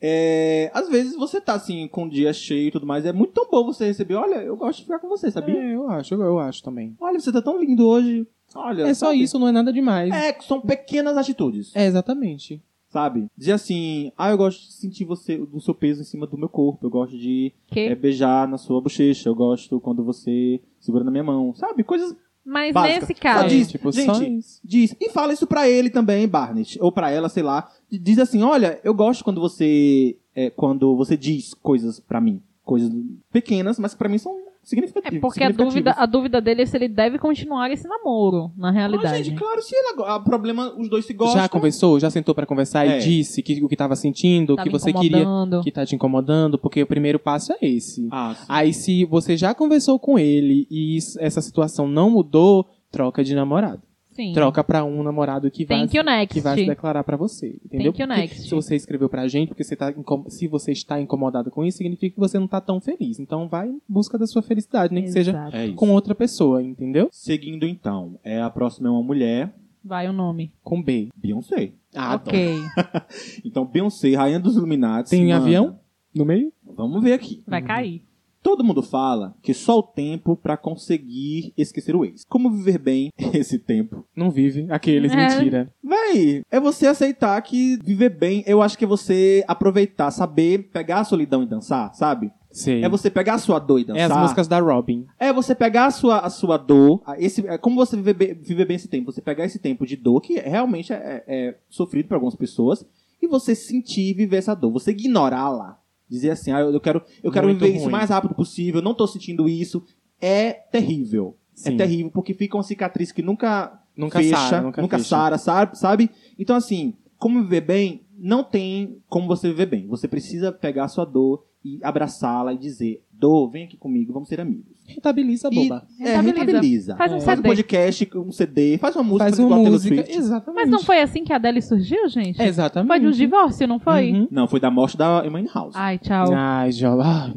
É, 0.00 0.70
às 0.74 0.88
vezes 0.88 1.16
você 1.16 1.40
tá 1.40 1.54
assim, 1.54 1.88
com 1.88 2.04
o 2.04 2.10
dia 2.10 2.32
cheio 2.32 2.68
e 2.68 2.70
tudo 2.70 2.86
mais, 2.86 3.06
é 3.06 3.12
muito 3.12 3.32
tão 3.32 3.48
bom 3.50 3.64
você 3.64 3.86
receber, 3.86 4.14
olha, 4.14 4.36
eu 4.36 4.56
gosto 4.56 4.78
de 4.78 4.84
ficar 4.84 4.98
com 4.98 5.08
você, 5.08 5.30
sabia? 5.30 5.54
É, 5.58 5.74
eu 5.74 5.88
acho, 5.88 6.14
eu 6.14 6.38
acho 6.38 6.62
também. 6.62 6.94
Olha, 7.00 7.18
você 7.18 7.32
tá 7.32 7.40
tão 7.40 7.58
lindo 7.58 7.86
hoje. 7.86 8.26
Olha, 8.54 8.82
É 8.82 8.94
só 8.94 9.06
sabe? 9.06 9.22
isso, 9.22 9.38
não 9.38 9.48
é 9.48 9.52
nada 9.52 9.72
demais. 9.72 10.12
É, 10.12 10.36
são 10.40 10.60
pequenas 10.60 11.16
atitudes, 11.16 11.74
É, 11.74 11.86
exatamente. 11.86 12.62
sabe? 12.88 13.26
Dizer 13.36 13.52
assim, 13.52 14.12
ah, 14.16 14.30
eu 14.30 14.36
gosto 14.36 14.60
de 14.60 14.72
sentir 14.72 15.04
você, 15.04 15.36
do 15.38 15.60
seu 15.60 15.74
peso 15.74 16.02
em 16.02 16.04
cima 16.04 16.26
do 16.26 16.38
meu 16.38 16.48
corpo, 16.48 16.86
eu 16.86 16.90
gosto 16.90 17.16
de 17.16 17.52
é, 17.74 17.94
beijar 17.94 18.46
na 18.46 18.58
sua 18.58 18.80
bochecha, 18.80 19.28
eu 19.28 19.34
gosto 19.34 19.80
quando 19.80 20.04
você 20.04 20.60
segura 20.78 21.04
na 21.04 21.10
minha 21.10 21.24
mão, 21.24 21.54
sabe? 21.54 21.82
Coisas 21.82 22.14
Mas 22.44 22.72
Básica. 22.72 23.00
nesse 23.00 23.14
Só 23.14 23.20
caso. 23.20 23.48
diz, 23.48 23.68
tipo, 23.70 23.92
só 23.92 24.14
gente, 24.14 24.38
isso. 24.38 24.60
diz. 24.64 24.96
E 25.00 25.10
fala 25.10 25.32
isso 25.32 25.46
pra 25.48 25.68
ele 25.68 25.90
também, 25.90 26.28
Barnett. 26.28 26.78
Ou 26.80 26.92
pra 26.92 27.10
ela, 27.10 27.28
sei 27.28 27.42
lá. 27.42 27.68
Diz 27.90 28.18
assim, 28.18 28.42
olha, 28.42 28.80
eu 28.82 28.92
gosto 28.94 29.22
quando 29.24 29.40
você... 29.40 30.16
é, 30.34 30.50
quando 30.50 30.96
você 30.96 31.16
diz 31.16 31.54
coisas 31.54 32.00
pra 32.00 32.20
mim. 32.20 32.40
Coisas 32.64 32.90
pequenas, 33.32 33.78
mas 33.78 33.92
que 33.92 33.98
pra 33.98 34.08
mim 34.08 34.18
são 34.18 34.32
É 34.32 34.68
significativas. 34.68 35.20
porque 35.20 35.44
a 35.44 35.50
dúvida, 35.50 35.92
a 35.96 36.04
dúvida 36.04 36.40
dele 36.40 36.62
é 36.62 36.66
se 36.66 36.76
ele 36.76 36.88
deve 36.88 37.16
continuar 37.16 37.70
esse 37.70 37.86
namoro, 37.86 38.50
na 38.56 38.70
Ah, 38.70 38.72
realidade. 38.72 39.22
gente, 39.22 39.38
claro, 39.38 39.62
se 39.62 39.72
ele... 39.76 40.00
O 40.02 40.20
problema, 40.24 40.74
os 40.76 40.88
dois 40.88 41.04
se 41.06 41.14
gostam. 41.14 41.40
Já 41.40 41.48
conversou? 41.48 42.00
Já 42.00 42.10
sentou 42.10 42.34
pra 42.34 42.44
conversar 42.44 42.84
É. 42.84 42.98
e 42.98 43.00
disse 43.04 43.40
que, 43.40 43.62
o 43.62 43.68
que 43.68 43.76
tava 43.76 43.94
sentindo, 43.94 44.54
o 44.54 44.56
Tava 44.56 44.68
que 44.68 44.72
você 44.72 44.92
queria, 44.92 45.24
que 45.62 45.70
tá 45.70 45.86
te 45.86 45.94
incomodando? 45.94 46.58
Porque 46.58 46.82
o 46.82 46.86
primeiro 46.88 47.20
passo 47.20 47.52
é 47.52 47.58
esse. 47.64 48.08
Ah, 48.10 48.34
sim. 48.36 48.44
Aí 48.48 48.72
se 48.74 49.04
você 49.04 49.36
já 49.36 49.54
conversou 49.54 49.96
com 50.00 50.18
ele 50.18 50.66
e 50.68 50.98
essa 51.20 51.40
situação 51.40 51.86
não 51.86 52.10
mudou, 52.10 52.66
troca 52.90 53.22
de 53.22 53.32
namorado. 53.36 53.80
Sim. 54.16 54.32
Troca 54.32 54.64
pra 54.64 54.82
um 54.82 55.02
namorado 55.02 55.50
que 55.50 55.62
vai, 55.66 55.80
Thank 55.80 55.94
you 55.94 56.02
next. 56.02 56.32
que 56.32 56.40
vai 56.40 56.56
se 56.56 56.64
declarar 56.64 57.04
pra 57.04 57.18
você, 57.18 57.58
entendeu? 57.62 57.92
Thank 57.92 58.00
you 58.00 58.08
next. 58.08 58.48
se 58.48 58.54
você 58.54 58.74
escreveu 58.74 59.10
pra 59.10 59.28
gente, 59.28 59.48
porque 59.48 59.62
você 59.62 59.76
tá 59.76 59.92
se 60.28 60.48
você 60.48 60.72
está 60.72 60.98
incomodado 60.98 61.50
com 61.50 61.62
isso, 61.62 61.76
significa 61.76 62.14
que 62.14 62.18
você 62.20 62.38
não 62.38 62.48
tá 62.48 62.58
tão 62.58 62.80
feliz. 62.80 63.20
Então 63.20 63.46
vai 63.46 63.68
em 63.68 63.78
busca 63.86 64.16
da 64.16 64.26
sua 64.26 64.40
felicidade, 64.40 64.94
nem 64.94 65.04
que 65.04 65.12
seja 65.12 65.32
Exato. 65.32 65.54
É 65.54 65.68
com 65.72 65.90
outra 65.90 66.14
pessoa, 66.14 66.62
entendeu? 66.62 67.10
Seguindo 67.12 67.66
então, 67.66 68.18
é, 68.24 68.40
a 68.40 68.48
próxima 68.48 68.88
é 68.88 68.90
uma 68.90 69.02
mulher, 69.02 69.54
Vai 69.84 70.08
o 70.08 70.12
nome. 70.12 70.52
Com 70.64 70.82
B. 70.82 71.10
Beyoncé. 71.14 71.72
Ah, 71.94 72.16
ok. 72.16 72.56
Então, 73.44 73.64
Beyoncé, 73.64 74.14
rainha 74.16 74.40
dos 74.40 74.56
Illuminati. 74.56 75.10
Tem 75.10 75.26
manda. 75.28 75.36
avião 75.36 75.78
no 76.12 76.24
meio? 76.24 76.52
Vamos 76.74 77.02
ver 77.02 77.12
aqui. 77.12 77.44
Vai 77.46 77.62
cair. 77.62 78.02
Todo 78.46 78.62
mundo 78.62 78.80
fala 78.80 79.34
que 79.42 79.52
só 79.52 79.78
o 79.78 79.82
tempo 79.82 80.36
pra 80.36 80.56
conseguir 80.56 81.52
esquecer 81.56 81.96
o 81.96 82.04
ex. 82.04 82.24
Como 82.28 82.48
viver 82.48 82.78
bem 82.78 83.10
esse 83.34 83.58
tempo? 83.58 84.04
Não 84.14 84.30
vive. 84.30 84.66
Aqueles, 84.70 85.10
É. 85.12 85.16
mentira. 85.16 85.72
Véi, 85.82 86.42
é 86.48 86.60
você 86.60 86.86
aceitar 86.86 87.42
que 87.42 87.76
viver 87.82 88.10
bem, 88.10 88.44
eu 88.46 88.62
acho 88.62 88.78
que 88.78 88.84
é 88.84 88.88
você 88.88 89.44
aproveitar, 89.48 90.12
saber 90.12 90.70
pegar 90.72 91.00
a 91.00 91.04
solidão 91.04 91.42
e 91.42 91.46
dançar, 91.46 91.92
sabe? 91.94 92.30
Sei. 92.52 92.84
É 92.84 92.88
você 92.88 93.10
pegar 93.10 93.34
a 93.34 93.38
sua 93.38 93.58
dor 93.58 93.80
e 93.80 93.84
dançar. 93.84 94.00
É 94.00 94.04
as 94.12 94.16
músicas 94.22 94.46
da 94.46 94.60
Robin. 94.60 95.04
É 95.18 95.32
você 95.32 95.52
pegar 95.54 95.86
a 95.86 95.90
sua, 95.90 96.20
a 96.20 96.30
sua 96.30 96.56
dor, 96.56 97.02
a- 97.04 97.18
esse, 97.20 97.44
é 97.48 97.58
como 97.58 97.74
você 97.76 97.96
viver 97.96 98.14
bem, 98.14 98.34
viver 98.34 98.64
bem 98.64 98.76
esse 98.76 98.86
tempo, 98.88 99.10
você 99.12 99.20
pegar 99.20 99.44
esse 99.44 99.58
tempo 99.58 99.84
de 99.84 99.96
dor, 99.96 100.20
que 100.22 100.34
realmente 100.38 100.92
é, 100.92 101.24
é 101.26 101.56
sofrido 101.68 102.06
para 102.06 102.16
algumas 102.16 102.36
pessoas, 102.36 102.86
e 103.20 103.26
você 103.26 103.54
sentir 103.56 104.10
e 104.10 104.14
viver 104.14 104.36
essa 104.36 104.54
dor, 104.54 104.70
você 104.70 104.92
ignorá-la. 104.92 105.78
Dizer 106.08 106.30
assim, 106.30 106.52
ah, 106.52 106.60
eu 106.60 106.80
quero, 106.80 107.02
eu 107.22 107.32
quero 107.32 107.46
Muito 107.48 107.58
viver 107.60 107.72
isso 107.72 107.80
o 107.80 107.84
ruim. 107.84 107.92
mais 107.92 108.10
rápido 108.10 108.34
possível, 108.34 108.80
não 108.80 108.94
tô 108.94 109.06
sentindo 109.06 109.48
isso, 109.48 109.84
é 110.20 110.52
terrível. 110.52 111.36
Sim. 111.54 111.74
É 111.74 111.76
terrível, 111.76 112.10
porque 112.12 112.34
fica 112.34 112.56
uma 112.56 112.62
cicatriz 112.62 113.10
que 113.12 113.22
nunca, 113.22 113.80
Nunca 113.96 114.18
fecha, 114.18 114.36
sara, 114.36 114.62
nunca, 114.62 114.82
nunca 114.82 114.98
fecha. 114.98 115.08
sara, 115.08 115.38
sabe, 115.38 115.78
sabe? 115.78 116.10
Então, 116.38 116.54
assim, 116.54 116.94
como 117.18 117.42
viver 117.42 117.62
bem, 117.62 118.02
não 118.18 118.44
tem 118.44 118.98
como 119.08 119.26
você 119.26 119.48
viver 119.48 119.66
bem. 119.66 119.86
Você 119.88 120.06
precisa 120.06 120.52
pegar 120.52 120.84
a 120.84 120.88
sua 120.88 121.04
dor 121.06 121.44
e 121.64 121.80
abraçá-la 121.82 122.52
e 122.52 122.58
dizer, 122.58 123.02
dor, 123.18 123.48
vem 123.50 123.64
aqui 123.64 123.76
comigo, 123.76 124.12
vamos 124.12 124.28
ser 124.28 124.40
amigos. 124.40 124.64
Rentabiliza, 124.86 125.48
E- 125.50 125.54
boba. 125.54 125.86
É, 126.00 126.16
Rentabiliza. 126.16 126.44
rentabiliza. 126.44 126.96
Faz 126.96 127.12
um 127.12 127.20
Faz 127.20 127.38
um 127.40 127.42
podcast, 127.42 128.10
um 128.16 128.30
CD, 128.32 128.78
faz 128.78 128.94
uma 128.94 129.02
música, 129.02 129.24
Faz 129.24 129.38
uma 129.38 129.56
música. 129.56 129.94
Swift. 129.96 130.16
Exatamente. 130.18 130.62
Mas 130.62 130.70
não 130.70 130.78
foi 130.80 131.00
assim 131.00 131.24
que 131.24 131.32
a 131.32 131.36
Adele 131.36 131.60
surgiu, 131.60 132.08
gente? 132.08 132.40
Exatamente. 132.40 132.88
Foi 132.88 133.00
de 133.00 133.06
um 133.06 133.10
divórcio, 133.10 133.66
não 133.66 133.78
foi? 133.78 134.12
Uhum. 134.12 134.28
Não, 134.30 134.46
foi 134.46 134.60
da 134.60 134.70
morte 134.70 134.96
da 134.96 135.22
Emily 135.26 135.48
House. 135.52 135.74
Ai, 135.74 135.98
tchau. 135.98 136.32
Ai, 136.32 136.70
Jo. 136.72 137.00
Ah, 137.00 137.32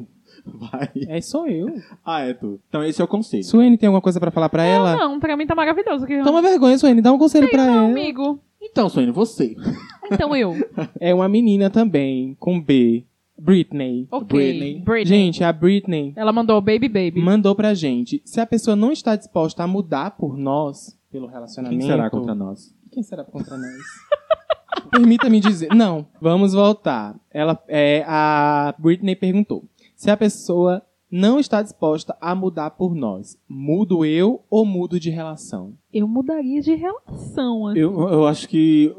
Vai. 0.46 0.90
é 1.08 1.22
só 1.22 1.48
eu. 1.48 1.68
Ah, 2.06 2.22
é 2.22 2.34
tu. 2.34 2.60
Então 2.70 2.84
esse 2.84 3.02
é 3.02 3.04
o 3.04 3.08
conselho. 3.08 3.44
Suene 3.44 3.78
tem 3.78 3.88
alguma 3.88 4.02
coisa 4.02 4.20
pra 4.20 4.32
falar 4.32 4.50
pra 4.50 4.64
ela? 4.64 4.96
Não, 4.96 5.20
pra 5.20 5.36
mim 5.38 5.46
tá 5.46 5.54
maravilhoso. 5.56 6.06
Que... 6.06 6.24
Toma 6.24 6.42
vergonha, 6.42 6.78
Suene. 6.78 7.02
Dá 7.02 7.12
um 7.12 7.18
conselho 7.20 7.50
pra 7.50 7.66
não, 7.66 7.74
ela. 7.74 7.90
amigo. 7.90 8.40
Então, 8.62 8.90
Sônia, 8.90 9.12
você. 9.12 9.56
Então 10.12 10.36
eu. 10.36 10.54
É 11.00 11.14
uma 11.14 11.30
menina 11.30 11.70
também, 11.70 12.36
com 12.40 12.60
B. 12.60 13.06
Britney. 13.40 14.08
Ok. 14.12 14.28
Britney. 14.28 14.82
Britney. 14.82 15.06
Gente, 15.06 15.44
a 15.44 15.52
Britney 15.54 16.14
Ela 16.16 16.32
mandou 16.32 16.60
Baby 16.62 16.90
Baby. 16.90 17.22
mandou 17.22 17.56
pra 17.56 17.74
gente. 17.74 18.22
Se 18.26 18.40
a 18.40 18.46
pessoa 18.46 18.76
não 18.76 18.92
está 18.92 19.16
disposta 19.16 19.64
a 19.64 19.68
mudar 19.68 20.12
por 20.12 20.38
nós, 20.38 20.98
pelo 21.12 21.28
relacionamento... 21.28 21.80
Quem 21.80 21.90
será 21.90 22.10
contra 22.10 22.36
nós? 22.36 22.76
Quem 22.92 23.04
será 23.04 23.24
contra 23.24 23.58
nós? 23.58 23.72
Permita-me 24.92 25.40
dizer. 25.40 25.70
Não, 25.74 26.08
vamos 26.20 26.54
voltar. 26.54 27.16
Ela, 27.32 27.62
é, 27.68 28.04
a 28.08 28.74
Britney 28.80 29.16
perguntou: 29.16 29.66
se 29.96 30.10
a 30.10 30.18
pessoa 30.18 30.82
não 31.12 31.40
está 31.40 31.62
disposta 31.62 32.16
a 32.22 32.34
mudar 32.34 32.72
por 32.72 32.96
nós, 32.96 33.38
mudo 33.48 34.06
eu 34.06 34.44
ou 34.50 34.66
mudo 34.66 35.00
de 35.00 35.10
relação? 35.10 35.74
Eu 35.94 36.08
mudaria 36.08 36.62
de 36.62 36.74
relação. 36.76 37.68
assim. 37.68 37.80
Eu, 37.80 38.00
eu 38.10 38.28
acho 38.28 38.48
que. 38.48 38.94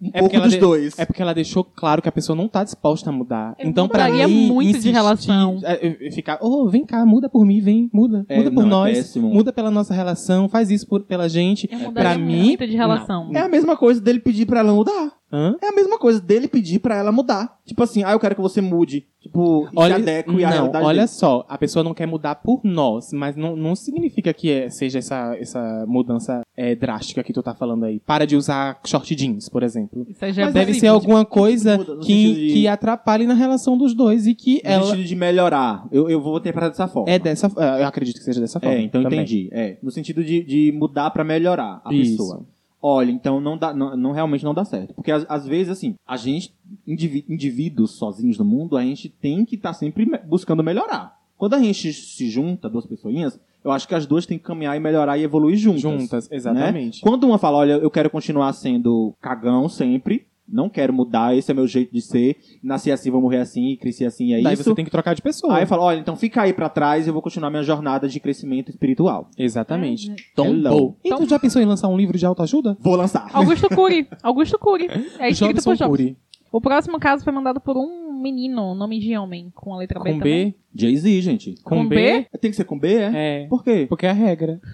Um 0.00 0.08
É 0.08 0.10
porque 0.12 0.20
pouco 0.20 0.36
ela 0.36 0.44
dos 0.44 0.54
de- 0.54 0.58
dois. 0.60 0.98
É 0.98 1.04
porque 1.04 1.20
ela 1.22 1.34
deixou 1.34 1.62
claro 1.64 2.00
que 2.00 2.08
a 2.08 2.12
pessoa 2.12 2.34
não 2.36 2.48
tá 2.48 2.64
disposta 2.64 3.10
a 3.10 3.12
mudar. 3.12 3.54
Eu 3.58 3.68
então, 3.68 3.86
pra 3.88 4.08
mim, 4.10 4.48
muito 4.48 4.62
de 4.64 4.70
insistir- 4.78 4.92
relação. 4.92 5.58
é, 5.62 5.86
é, 5.86 6.06
é, 6.08 6.10
ficar, 6.10 6.38
oh, 6.40 6.68
vem 6.68 6.84
cá, 6.86 7.04
muda 7.04 7.28
por 7.28 7.44
mim, 7.44 7.60
vem, 7.60 7.90
muda. 7.92 8.24
É, 8.28 8.38
muda 8.38 8.50
por 8.50 8.64
não, 8.64 8.86
é 8.86 8.88
nós, 8.90 8.96
péssimo. 8.98 9.28
muda 9.28 9.52
pela 9.52 9.70
nossa 9.70 9.92
relação, 9.92 10.48
faz 10.48 10.70
isso 10.70 10.86
por, 10.86 11.02
pela 11.04 11.28
gente. 11.28 11.68
Eu 11.70 11.78
pra 11.78 11.88
mudaria 11.88 12.18
mim, 12.18 12.46
muito 12.46 12.66
de 12.66 12.76
relação. 12.76 13.30
É 13.34 13.40
a 13.40 13.48
mesma 13.48 13.76
coisa 13.76 14.00
dele 14.00 14.20
pedir 14.20 14.46
pra 14.46 14.60
ela 14.60 14.72
mudar. 14.72 15.12
Hã? 15.32 15.54
É 15.62 15.68
a 15.68 15.72
mesma 15.72 15.98
coisa 15.98 16.20
dele 16.20 16.48
pedir 16.48 16.78
pra 16.80 16.96
ela 16.96 17.12
mudar. 17.12 17.58
Tipo 17.64 17.82
assim, 17.82 18.02
ah, 18.02 18.12
eu 18.12 18.18
quero 18.20 18.34
que 18.34 18.40
você 18.40 18.60
mude. 18.60 19.06
Tipo, 19.20 19.66
se 19.68 19.72
Olha, 19.76 19.96
adeque 19.96 20.30
não, 20.30 20.36
realidade 20.36 20.84
olha 20.84 20.96
dele. 21.02 21.06
só, 21.08 21.44
a 21.46 21.58
pessoa 21.58 21.84
não 21.84 21.92
quer 21.92 22.06
mudar 22.06 22.36
por 22.36 22.60
nós, 22.64 23.12
mas 23.12 23.36
não, 23.36 23.54
não 23.54 23.76
significa 23.76 24.32
que 24.32 24.50
é- 24.50 24.70
seja 24.70 24.98
essa, 24.98 25.36
essa 25.38 25.84
mudança 25.86 26.40
é, 26.56 26.74
drástica 26.74 27.22
que 27.22 27.32
tu 27.32 27.42
tá 27.42 27.54
falando 27.54 27.84
aí. 27.84 28.00
Para 28.00 28.26
de 28.26 28.34
usar 28.34 28.80
short 28.84 29.14
jeans, 29.14 29.48
por 29.48 29.62
exemplo. 29.62 30.06
Isso 30.08 30.24
aí 30.24 30.32
já 30.32 30.42
é 30.42 30.44
Mas 30.46 30.54
Deve 30.54 30.66
possível. 30.68 30.80
ser 30.80 30.94
alguma 30.94 31.24
coisa 31.26 31.76
muda 31.76 31.96
que, 31.98 32.06
sentido 32.06 32.34
de- 32.40 32.52
que 32.54 32.66
atrapalhe 32.68 33.26
na 33.26 33.34
relação 33.34 33.76
dos 33.76 33.94
dois 33.94 34.26
e 34.26 34.34
que 34.34 34.54
No 34.64 34.70
ela 34.70 34.86
sentido 34.86 35.04
de 35.06 35.14
melhorar. 35.14 35.86
Eu, 35.92 36.08
eu 36.08 36.20
vou 36.20 36.38
interpretar 36.38 36.70
dessa 36.70 36.88
forma. 36.88 37.10
é 37.12 37.18
dessa 37.18 37.46
é, 37.58 37.82
Eu 37.82 37.86
acredito 37.86 38.16
que 38.16 38.24
seja 38.24 38.40
dessa 38.40 38.58
forma. 38.58 38.74
É, 38.74 38.80
então 38.82 39.02
também. 39.02 39.20
entendi. 39.20 39.48
É, 39.52 39.76
no 39.82 39.90
sentido 39.90 40.24
de, 40.24 40.42
de 40.42 40.72
mudar 40.72 41.10
pra 41.10 41.22
melhorar 41.22 41.82
a 41.84 41.92
Isso. 41.92 42.12
pessoa. 42.12 42.46
Olha, 42.82 43.10
então 43.10 43.40
não 43.40 43.58
dá, 43.58 43.74
não, 43.74 43.96
não- 43.96 44.12
realmente 44.12 44.44
não 44.44 44.54
dá 44.54 44.64
certo. 44.64 44.94
Porque 44.94 45.12
às, 45.12 45.26
às 45.28 45.46
vezes, 45.46 45.70
assim, 45.70 45.94
a 46.06 46.16
gente, 46.16 46.54
indiví- 46.86 47.24
indivíduos 47.28 47.92
sozinhos 47.92 48.38
no 48.38 48.44
mundo, 48.44 48.76
a 48.76 48.82
gente 48.82 49.08
tem 49.08 49.44
que 49.44 49.54
estar 49.56 49.74
sempre 49.74 50.06
me- 50.06 50.18
buscando 50.18 50.62
melhorar. 50.62 51.18
Quando 51.36 51.54
a 51.54 51.58
gente 51.58 51.92
se 51.92 52.28
junta, 52.30 52.68
duas 52.68 52.86
pessoinhas, 52.86 53.38
eu 53.64 53.70
acho 53.70 53.86
que 53.86 53.94
as 53.94 54.06
duas 54.06 54.24
têm 54.26 54.38
que 54.38 54.44
caminhar 54.44 54.76
e 54.76 54.80
melhorar 54.80 55.18
e 55.18 55.22
evoluir 55.22 55.56
juntas. 55.56 55.80
Juntas, 55.82 56.28
exatamente. 56.32 57.00
Quando 57.02 57.24
uma 57.24 57.38
fala, 57.38 57.58
olha, 57.58 57.72
eu 57.74 57.90
quero 57.90 58.08
continuar 58.10 58.52
sendo 58.54 59.14
cagão 59.20 59.68
sempre, 59.68 60.26
não 60.50 60.68
quero 60.68 60.92
mudar, 60.92 61.36
esse 61.36 61.50
é 61.50 61.54
meu 61.54 61.66
jeito 61.66 61.92
de 61.92 62.00
ser, 62.00 62.36
nasci 62.62 62.90
assim, 62.90 63.10
vou 63.10 63.20
morrer 63.20 63.38
assim, 63.38 63.76
cresci 63.76 64.04
assim, 64.04 64.32
é 64.34 64.42
Daí 64.42 64.54
isso. 64.54 64.64
você 64.64 64.74
tem 64.74 64.84
que 64.84 64.90
trocar 64.90 65.14
de 65.14 65.22
pessoa. 65.22 65.56
Aí 65.56 65.62
eu 65.62 65.66
falo, 65.66 65.82
olha, 65.82 65.98
então 65.98 66.16
fica 66.16 66.42
aí 66.42 66.52
pra 66.52 66.68
trás 66.68 67.06
e 67.06 67.08
eu 67.10 67.12
vou 67.12 67.22
continuar 67.22 67.50
minha 67.50 67.62
jornada 67.62 68.08
de 68.08 68.18
crescimento 68.20 68.70
espiritual. 68.70 69.30
Exatamente. 69.38 70.10
É, 70.10 70.14
Tombou. 70.34 70.96
E 71.04 71.10
Tom- 71.10 71.18
tu 71.18 71.28
já 71.28 71.38
pensou 71.38 71.60
em 71.62 71.64
lançar 71.64 71.88
um 71.88 71.96
livro 71.96 72.18
de 72.18 72.26
autoajuda? 72.26 72.76
Vou 72.80 72.96
lançar. 72.96 73.28
Augusto 73.32 73.68
Cury. 73.68 74.08
Augusto 74.22 74.58
Cury. 74.58 74.88
É 75.18 75.28
escrito 75.30 75.54
Jobson 75.54 75.70
por 75.70 75.76
Jobson. 75.76 75.88
Cury. 75.88 76.16
O 76.52 76.60
próximo 76.60 76.98
caso 76.98 77.22
foi 77.22 77.32
mandado 77.32 77.60
por 77.60 77.76
um 77.76 78.12
menino, 78.20 78.74
nome 78.74 78.98
de 78.98 79.16
homem, 79.16 79.52
com 79.54 79.72
a 79.72 79.78
letra 79.78 80.00
B 80.00 80.12
Com. 80.14 80.18
B. 80.18 80.54
Jay-Z, 80.74 81.20
gente. 81.20 81.54
Com, 81.62 81.76
Com 81.76 81.88
B. 81.88 82.26
Tem 82.40 82.50
que 82.50 82.56
ser 82.56 82.64
com 82.64 82.78
B, 82.78 82.94
é? 82.96 83.42
É. 83.42 83.46
Por 83.46 83.62
quê? 83.62 83.86
Porque 83.88 84.04
é 84.06 84.10
a 84.10 84.14
regra. 84.14 84.60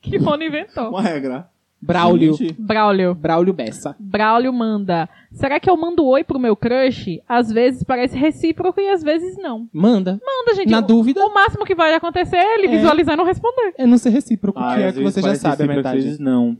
Que 0.00 0.18
Rony 0.18 0.46
inventou. 0.46 0.90
Uma 0.90 1.00
regra. 1.02 1.48
Braulio. 1.80 2.34
Gente, 2.34 2.54
Braulio. 2.58 3.14
Braulio 3.14 3.52
Bessa. 3.52 3.94
Braulio 3.98 4.52
manda. 4.52 5.08
Será 5.32 5.60
que 5.60 5.68
eu 5.68 5.76
mando 5.76 6.04
oi 6.06 6.24
pro 6.24 6.38
meu 6.38 6.56
crush? 6.56 7.20
Às 7.28 7.52
vezes 7.52 7.82
parece 7.84 8.16
recíproco 8.16 8.80
e 8.80 8.88
às 8.88 9.02
vezes 9.02 9.36
não. 9.36 9.68
Manda. 9.72 10.12
Manda, 10.24 10.54
gente. 10.56 10.70
Na 10.70 10.78
o, 10.78 10.82
dúvida, 10.82 11.24
o 11.24 11.32
máximo 11.34 11.64
que 11.64 11.74
vai 11.74 11.94
acontecer 11.94 12.36
é 12.36 12.54
ele 12.58 12.66
É. 12.68 12.70
visualizar 12.76 13.14
e 13.14 13.16
não 13.18 13.24
responder. 13.24 13.74
é 13.78 13.86
não 13.86 13.98
ser 13.98 14.10
recíproco, 14.10 14.58
Ah, 14.58 14.74
que 14.74 14.82
é 14.82 14.86
às 14.88 14.94
que 14.94 15.00
vezes 15.00 15.14
você 15.14 15.22
já 15.22 15.34
sabe 15.34 15.46
a 15.62 15.66
recíproco, 15.66 15.70
às 15.72 15.76
metade. 15.84 16.02
vezes 16.02 16.18
não. 16.18 16.56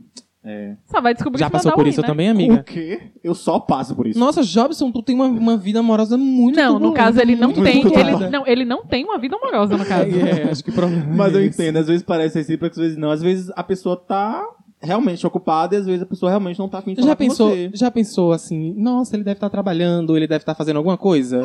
É. 0.49 0.77
Só 0.85 1.01
vai 1.01 1.13
descobrir 1.13 1.39
Já 1.39 1.49
passou 1.49 1.73
por 1.73 1.85
isso 1.85 1.99
né? 1.99 2.07
também, 2.07 2.29
O 2.29 2.31
amiga? 2.31 2.63
quê? 2.63 3.11
Eu 3.21 3.33
só 3.35 3.59
passo 3.59 3.93
por 3.93 4.07
isso. 4.07 4.17
Nossa, 4.17 4.43
Jobson, 4.43 4.89
tu 4.93 5.01
tem 5.03 5.13
uma, 5.13 5.25
uma 5.25 5.57
vida 5.57 5.79
amorosa 5.79 6.15
muito 6.17 6.55
Não, 6.55 6.79
no 6.79 6.93
caso 6.93 7.19
ele 7.19 7.35
não 7.35 7.49
muito 7.49 7.63
tem. 7.63 7.79
Ele, 7.85 8.29
não, 8.29 8.47
ele 8.47 8.63
não 8.63 8.85
tem 8.85 9.03
uma 9.03 9.17
vida 9.17 9.35
amorosa, 9.35 9.75
no 9.75 9.83
caso. 9.83 10.09
É, 10.09 10.49
acho 10.49 10.63
que 10.63 10.69
o 10.69 10.73
problema 10.73 11.05
Mas 11.13 11.35
é 11.35 11.39
eu 11.39 11.45
entendo, 11.45 11.77
às 11.77 11.87
vezes 11.87 12.01
parece 12.03 12.37
recíproco, 12.37 12.71
às 12.71 12.77
vezes 12.77 12.97
não. 12.97 13.09
Às 13.11 13.21
vezes 13.21 13.51
a 13.57 13.63
pessoa 13.63 13.97
tá 13.97 14.41
realmente 14.81 15.25
ocupada 15.25 15.75
e 15.75 15.79
às 15.79 15.85
vezes 15.85 16.01
a 16.01 16.05
pessoa 16.05 16.29
realmente 16.29 16.59
não 16.59 16.69
tá 16.69 16.79
afim 16.79 16.93
de 16.93 17.01
Já 17.01 17.15
com 17.15 17.23
pensou, 17.23 17.49
você. 17.49 17.71
já 17.73 17.89
pensou 17.91 18.31
assim, 18.31 18.73
nossa, 18.77 19.15
ele 19.15 19.23
deve 19.23 19.37
estar 19.37 19.49
trabalhando, 19.49 20.15
ele 20.15 20.27
deve 20.27 20.41
estar 20.43 20.55
fazendo 20.55 20.77
alguma 20.77 20.97
coisa? 20.97 21.41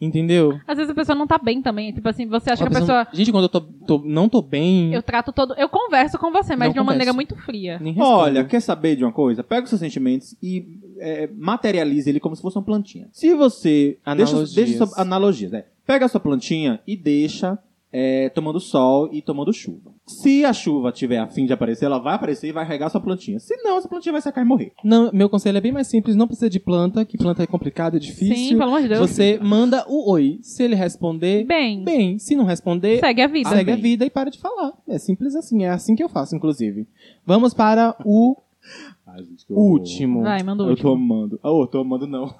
Entendeu? 0.00 0.60
Às 0.64 0.76
vezes 0.76 0.90
a 0.92 0.94
pessoa 0.94 1.16
não 1.18 1.26
tá 1.26 1.38
bem 1.38 1.60
também. 1.60 1.92
Tipo 1.92 2.08
assim, 2.08 2.24
você 2.24 2.50
acha 2.52 2.62
Uma 2.62 2.70
que 2.70 2.76
a 2.76 2.80
pessoa. 2.80 3.08
Gente, 3.12 3.32
quando 3.32 3.44
eu 3.44 3.48
tô, 3.48 3.60
tô- 3.60 4.02
não 4.04 4.28
tô 4.28 4.40
bem, 4.40 4.94
Eu 4.94 5.02
trato 5.02 5.32
todo. 5.32 5.54
Eu 5.58 5.68
converso 5.68 6.16
com 6.18 6.30
você, 6.30 6.54
mas 6.54 6.68
Não 6.68 6.74
de 6.74 6.78
uma 6.78 6.84
maneira 6.84 7.10
converso. 7.12 7.34
muito 7.34 7.44
fria. 7.44 7.80
Olha, 7.98 8.44
quer 8.44 8.60
saber 8.60 8.94
de 8.94 9.02
uma 9.04 9.10
coisa? 9.10 9.42
Pega 9.42 9.64
os 9.64 9.68
seus 9.70 9.80
sentimentos 9.80 10.36
e 10.40 10.78
é, 11.00 11.28
materialize 11.36 12.08
ele 12.08 12.20
como 12.20 12.36
se 12.36 12.42
fosse 12.42 12.56
uma 12.56 12.62
plantinha. 12.62 13.08
Se 13.10 13.34
você. 13.34 13.98
Analogias. 14.06 14.54
Deixa, 14.54 14.70
deixa 14.70 14.86
sua, 14.86 15.02
analogias, 15.02 15.52
é. 15.52 15.66
Pega 15.84 16.04
a 16.04 16.08
sua 16.08 16.20
plantinha 16.20 16.78
e 16.86 16.96
deixa 16.96 17.58
é, 17.92 18.28
tomando 18.28 18.60
sol 18.60 19.08
e 19.12 19.20
tomando 19.20 19.52
chuva. 19.52 19.90
Se 20.08 20.44
a 20.44 20.52
chuva 20.52 20.90
tiver 20.90 21.18
a 21.18 21.26
fim 21.28 21.44
de 21.46 21.52
aparecer, 21.52 21.84
ela 21.84 21.98
vai 21.98 22.14
aparecer 22.14 22.48
e 22.48 22.52
vai 22.52 22.64
regar 22.66 22.90
sua 22.90 23.00
plantinha. 23.00 23.38
Se 23.38 23.54
não, 23.62 23.76
essa 23.78 23.88
plantinha 23.88 24.12
vai 24.12 24.20
secar 24.22 24.40
e 24.40 24.44
morrer. 24.44 24.72
Não, 24.82 25.10
meu 25.12 25.28
conselho 25.28 25.58
é 25.58 25.60
bem 25.60 25.70
mais 25.72 25.86
simples, 25.86 26.16
não 26.16 26.26
precisa 26.26 26.48
de 26.48 26.58
planta, 26.58 27.04
que 27.04 27.18
planta 27.18 27.42
é 27.42 27.46
complicado, 27.46 27.96
é 27.96 28.00
difícil. 28.00 28.34
Sim, 28.34 28.48
pelo 28.58 28.70
amor 28.70 28.82
de 28.82 28.88
Deus. 28.88 29.00
Você 29.00 29.38
manda 29.42 29.84
o 29.86 30.10
oi. 30.10 30.38
Se 30.42 30.62
ele 30.62 30.74
responder, 30.74 31.44
Bem, 31.44 31.84
bem. 31.84 32.18
Se 32.18 32.34
não 32.34 32.44
responder, 32.44 33.00
segue 33.00 33.20
a 33.22 33.26
vida. 33.26 33.50
segue 33.50 33.70
a 33.70 33.76
vida 33.76 34.04
e 34.06 34.10
para 34.10 34.30
de 34.30 34.38
falar. 34.40 34.72
É 34.88 34.98
simples 34.98 35.34
assim, 35.36 35.64
é 35.64 35.68
assim 35.70 35.94
que 35.94 36.02
eu 36.02 36.08
faço, 36.08 36.34
inclusive. 36.34 36.86
Vamos 37.26 37.52
para 37.52 37.94
o 38.04 38.36
último. 39.50 40.22
Vai, 40.22 40.42
manda 40.42 40.64
o 40.64 40.70
Eu 40.70 40.76
tô 40.76 40.88
último. 40.90 41.14
amando. 41.14 41.40
Ah, 41.42 41.50
oh, 41.52 41.66
tô 41.66 41.80
amando 41.80 42.06
não. 42.06 42.34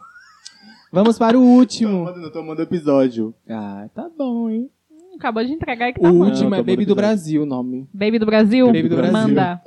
Vamos 0.93 1.19
para 1.19 1.39
o 1.39 1.43
Tô 1.43 1.47
último. 1.47 1.99
amando 2.09 2.21
não, 2.21 2.31
tô 2.33 2.39
amando 2.39 2.61
o 2.61 2.64
episódio. 2.64 3.35
Ah, 3.49 3.89
tá 3.95 4.09
bom, 4.16 4.49
hein? 4.49 4.71
Acabou 5.19 5.45
de 5.45 5.53
entregar 5.53 5.87
aí 5.87 5.93
que 5.93 6.01
O 6.01 6.03
tá 6.05 6.11
bom. 6.11 6.25
último 6.25 6.55
é 6.55 6.62
Baby 6.62 6.85
do 6.87 6.95
Brasil, 6.95 7.43
o 7.43 7.47
nome. 7.47 7.89
Baby 7.93 8.19
do 8.19 8.27
Brasil? 8.27 8.66
Baby 8.66 8.89
do 8.89 8.97
Brasil. 8.97 9.12
Manda. 9.12 9.61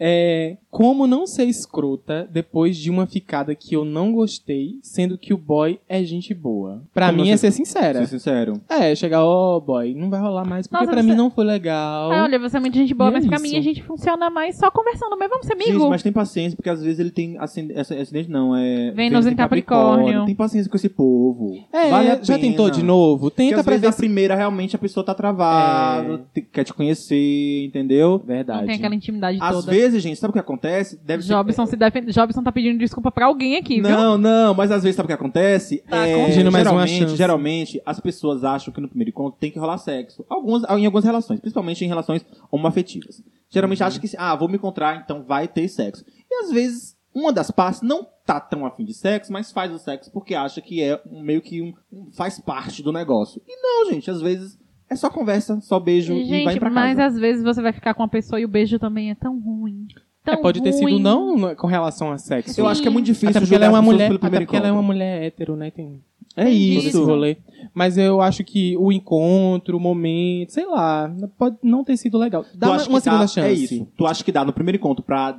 É, 0.00 0.56
como 0.70 1.06
não 1.06 1.26
ser 1.26 1.44
escrota 1.44 2.28
depois 2.30 2.76
de 2.76 2.90
uma 2.90 3.06
ficada 3.06 3.54
que 3.54 3.74
eu 3.74 3.84
não 3.84 4.12
gostei, 4.12 4.78
sendo 4.82 5.16
que 5.16 5.32
o 5.32 5.38
boy 5.38 5.78
é 5.88 6.02
gente 6.04 6.34
boa? 6.34 6.82
Pra 6.92 7.06
Como 7.06 7.22
mim 7.22 7.28
não 7.28 7.34
é 7.34 7.36
ser- 7.36 7.50
sincera. 7.52 8.00
Ser 8.00 8.18
sincero. 8.18 8.60
É, 8.68 8.94
chegar, 8.94 9.24
ó, 9.24 9.58
boy, 9.60 9.94
não 9.94 10.10
vai 10.10 10.20
rolar 10.20 10.44
mais 10.44 10.66
porque 10.66 10.84
Nossa, 10.84 10.92
pra 10.92 11.02
você- 11.02 11.08
mim 11.08 11.14
não 11.16 11.30
foi 11.30 11.44
legal. 11.44 12.12
Ah, 12.12 12.24
olha, 12.24 12.38
você 12.38 12.56
é 12.56 12.60
muito 12.60 12.74
gente 12.76 12.92
boa, 12.94 13.08
E 13.08 13.12
é 13.12 13.14
mas 13.16 13.26
pra 13.26 13.36
isso. 13.36 13.44
mim 13.44 13.56
a 13.56 13.62
gente 13.62 13.82
funciona 13.82 14.28
mais 14.30 14.56
só 14.56 14.70
conversando 14.70 15.16
mesmo. 15.16 15.30
Vamos 15.30 15.46
ser 15.46 15.54
amigo. 15.54 15.70
Gente, 15.80 15.88
mas 15.90 16.02
tem 16.02 16.12
paciência, 16.12 16.56
porque 16.56 16.70
às 16.70 16.82
vezes 16.82 16.98
ele 17.00 17.10
tem 17.10 17.36
acidente, 17.38 18.28
não, 18.30 18.54
é... 18.54 18.90
Vênus 18.92 19.26
em 19.26 19.34
Capricórnio. 19.34 20.26
Tem 20.26 20.34
paciência 20.34 20.70
com 20.70 20.76
esse 20.76 20.88
povo. 20.88 21.56
É, 21.72 21.88
vale 21.90 22.10
a 22.10 22.14
já 22.16 22.34
pena. 22.36 22.38
tentou 22.40 22.70
de 22.70 22.82
novo? 22.82 23.30
Porque 23.30 23.42
Tenta 23.42 23.56
às 23.60 23.62
pra 23.62 23.70
vezes 23.72 23.82
ver 23.82 23.88
a 23.88 23.92
se... 23.92 23.98
primeira 23.98 24.34
realmente 24.34 24.76
a 24.76 24.78
pessoa 24.78 25.04
tá 25.04 25.14
travada, 25.14 26.24
É. 26.36 26.40
quer 26.40 26.64
te 26.64 26.74
conhecer, 26.74 27.64
entendeu? 27.66 28.10
Não 28.10 28.26
Verdade. 28.26 28.66
tem 28.66 28.76
aquela 28.76 28.94
intimidade 28.94 29.38
Às 29.40 29.54
toda. 29.56 29.70
vezes, 29.72 30.02
gente, 30.02 30.16
sabe 30.16 30.30
o 30.30 30.32
que 30.34 30.38
acontece? 30.38 30.57
Deve 31.02 31.22
Jobson 31.22 31.66
se 31.66 31.76
defende. 31.76 32.12
Jobson 32.12 32.42
tá 32.42 32.50
pedindo 32.52 32.78
desculpa 32.78 33.10
pra 33.10 33.26
alguém 33.26 33.56
aqui, 33.56 33.80
viu? 33.80 33.90
Não, 33.90 34.18
não, 34.18 34.54
mas 34.54 34.70
às 34.70 34.82
vezes 34.82 34.96
sabe 34.96 35.06
o 35.06 35.08
que 35.08 35.12
acontece? 35.12 35.78
Tá, 35.88 36.06
é, 36.06 36.26
pedindo 36.26 36.50
mais 36.52 36.66
uma 36.66 36.72
geralmente, 36.86 36.98
chance. 37.02 37.16
geralmente, 37.16 37.82
as 37.86 38.00
pessoas 38.00 38.44
acham 38.44 38.72
que 38.72 38.80
no 38.80 38.88
primeiro 38.88 39.10
encontro 39.10 39.38
tem 39.40 39.50
que 39.50 39.58
rolar 39.58 39.78
sexo. 39.78 40.24
Algumas, 40.28 40.62
em 40.64 40.84
algumas 40.86 41.04
relações, 41.04 41.40
principalmente 41.40 41.84
em 41.84 41.88
relações 41.88 42.24
homoafetivas. 42.50 43.22
Geralmente 43.50 43.82
acham 43.82 44.00
que, 44.00 44.08
ah, 44.18 44.34
vou 44.36 44.48
me 44.48 44.56
encontrar, 44.56 44.96
então 45.02 45.22
vai 45.24 45.48
ter 45.48 45.68
sexo. 45.68 46.04
E 46.30 46.44
às 46.44 46.50
vezes, 46.50 46.96
uma 47.14 47.32
das 47.32 47.50
partes 47.50 47.80
não 47.82 48.06
tá 48.26 48.38
tão 48.38 48.66
afim 48.66 48.84
de 48.84 48.92
sexo, 48.92 49.32
mas 49.32 49.50
faz 49.50 49.72
o 49.72 49.78
sexo 49.78 50.10
porque 50.12 50.34
acha 50.34 50.60
que 50.60 50.82
é 50.82 51.00
um- 51.10 51.22
meio 51.22 51.40
que 51.40 51.62
um, 51.62 51.72
um- 51.92 52.10
faz 52.12 52.38
parte 52.38 52.82
do 52.82 52.92
negócio. 52.92 53.40
E 53.48 53.56
não, 53.62 53.90
gente, 53.90 54.10
às 54.10 54.20
vezes 54.20 54.58
é 54.90 54.94
só 54.96 55.08
conversa, 55.08 55.58
só 55.62 55.80
beijo 55.80 56.12
e 56.12 56.28
vai 56.44 56.54
Gente, 56.54 56.60
pra 56.60 56.70
mas 56.70 56.96
casa. 56.98 57.14
às 57.14 57.18
vezes 57.20 57.42
você 57.42 57.62
vai 57.62 57.72
ficar 57.72 57.94
com 57.94 58.02
uma 58.02 58.08
pessoa 58.08 58.38
e 58.40 58.44
o 58.44 58.48
beijo 58.48 58.78
também 58.78 59.10
é 59.10 59.14
tão 59.14 59.38
ruim. 59.40 59.86
Tão 60.30 60.38
É, 60.38 60.42
pode 60.42 60.62
ter 60.62 60.72
sido 60.72 60.84
ruim. 60.84 61.00
não 61.00 61.54
com 61.54 61.66
relação 61.66 62.10
a 62.12 62.18
sexo. 62.18 62.60
Eu 62.60 62.66
acho 62.66 62.80
que 62.82 62.88
é 62.88 62.90
muito 62.90 63.06
difícil 63.06 63.30
Até 63.30 63.40
porque 63.40 63.54
ela 63.54 63.66
é 63.66 63.68
uma 63.68 63.82
mulher, 63.82 64.12
até 64.12 64.38
porque 64.40 64.56
ela 64.56 64.66
é 64.68 64.70
uma 64.72 64.78
encontro. 64.80 64.86
mulher 64.94 65.22
hétero, 65.24 65.56
né? 65.56 65.70
Tem 65.70 66.00
É 66.36 66.48
isso. 66.50 67.04
rolê. 67.04 67.36
Mas 67.74 67.96
eu 67.98 68.20
acho 68.20 68.44
que 68.44 68.76
o 68.76 68.92
encontro, 68.92 69.76
o 69.76 69.80
momento, 69.80 70.52
sei 70.52 70.66
lá, 70.66 71.12
pode 71.36 71.56
não 71.62 71.82
ter 71.84 71.96
sido 71.96 72.16
legal. 72.18 72.44
Dá 72.54 72.66
Tu 72.68 72.70
uma, 72.72 72.76
uma 72.88 72.98
que 72.98 73.04
segunda 73.04 73.22
dá- 73.22 73.26
chance. 73.26 73.48
É 73.48 73.52
isso. 73.52 73.88
Tu 73.96 74.06
acha 74.06 74.22
que 74.24 74.30
dá 74.32 74.44
no 74.44 74.52
primeiro 74.52 74.76
encontro 74.78 75.04
pra 75.04 75.38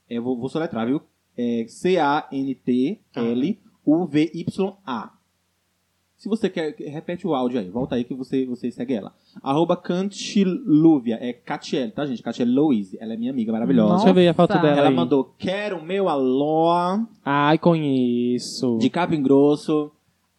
É, 0.10 0.20
vou, 0.20 0.38
vou 0.38 0.50
soletrar, 0.50 0.86
viu? 0.86 1.02
É 1.36 1.66
C-A-N-T-L-U-V-Y-A. 1.68 2.34
Se 6.16 6.30
você 6.30 6.50
quer, 6.50 6.74
repete 6.78 7.28
o 7.28 7.36
áudio 7.36 7.60
aí. 7.60 7.70
Volta 7.70 7.96
aí 7.96 8.06
que 8.06 8.14
você, 8.14 8.46
você 8.46 8.72
segue 8.72 8.94
ela. 8.94 9.14
Arroba 9.42 9.76
Cantiluvia. 9.76 11.18
É 11.20 11.34
Catiele, 11.34 11.92
tá, 11.92 12.06
gente? 12.06 12.24
Catiele 12.24 12.52
Louise. 12.52 12.98
Ela 13.02 13.14
é 13.14 13.18
minha 13.18 13.32
amiga 13.32 13.52
maravilhosa. 13.52 13.96
Deixa 13.96 14.10
eu 14.10 14.14
ver 14.14 14.28
a 14.30 14.34
foto 14.34 14.52
Nossa. 14.52 14.62
dela 14.62 14.78
Ela 14.78 14.90
aí. 14.90 14.96
mandou, 14.96 15.34
quero 15.38 15.84
meu 15.84 16.08
alô 16.08 16.70
Ai, 17.26 17.58
conheço. 17.58 18.78
de 18.80 18.90
Capim 18.90 19.22
Grosso, 19.22 19.92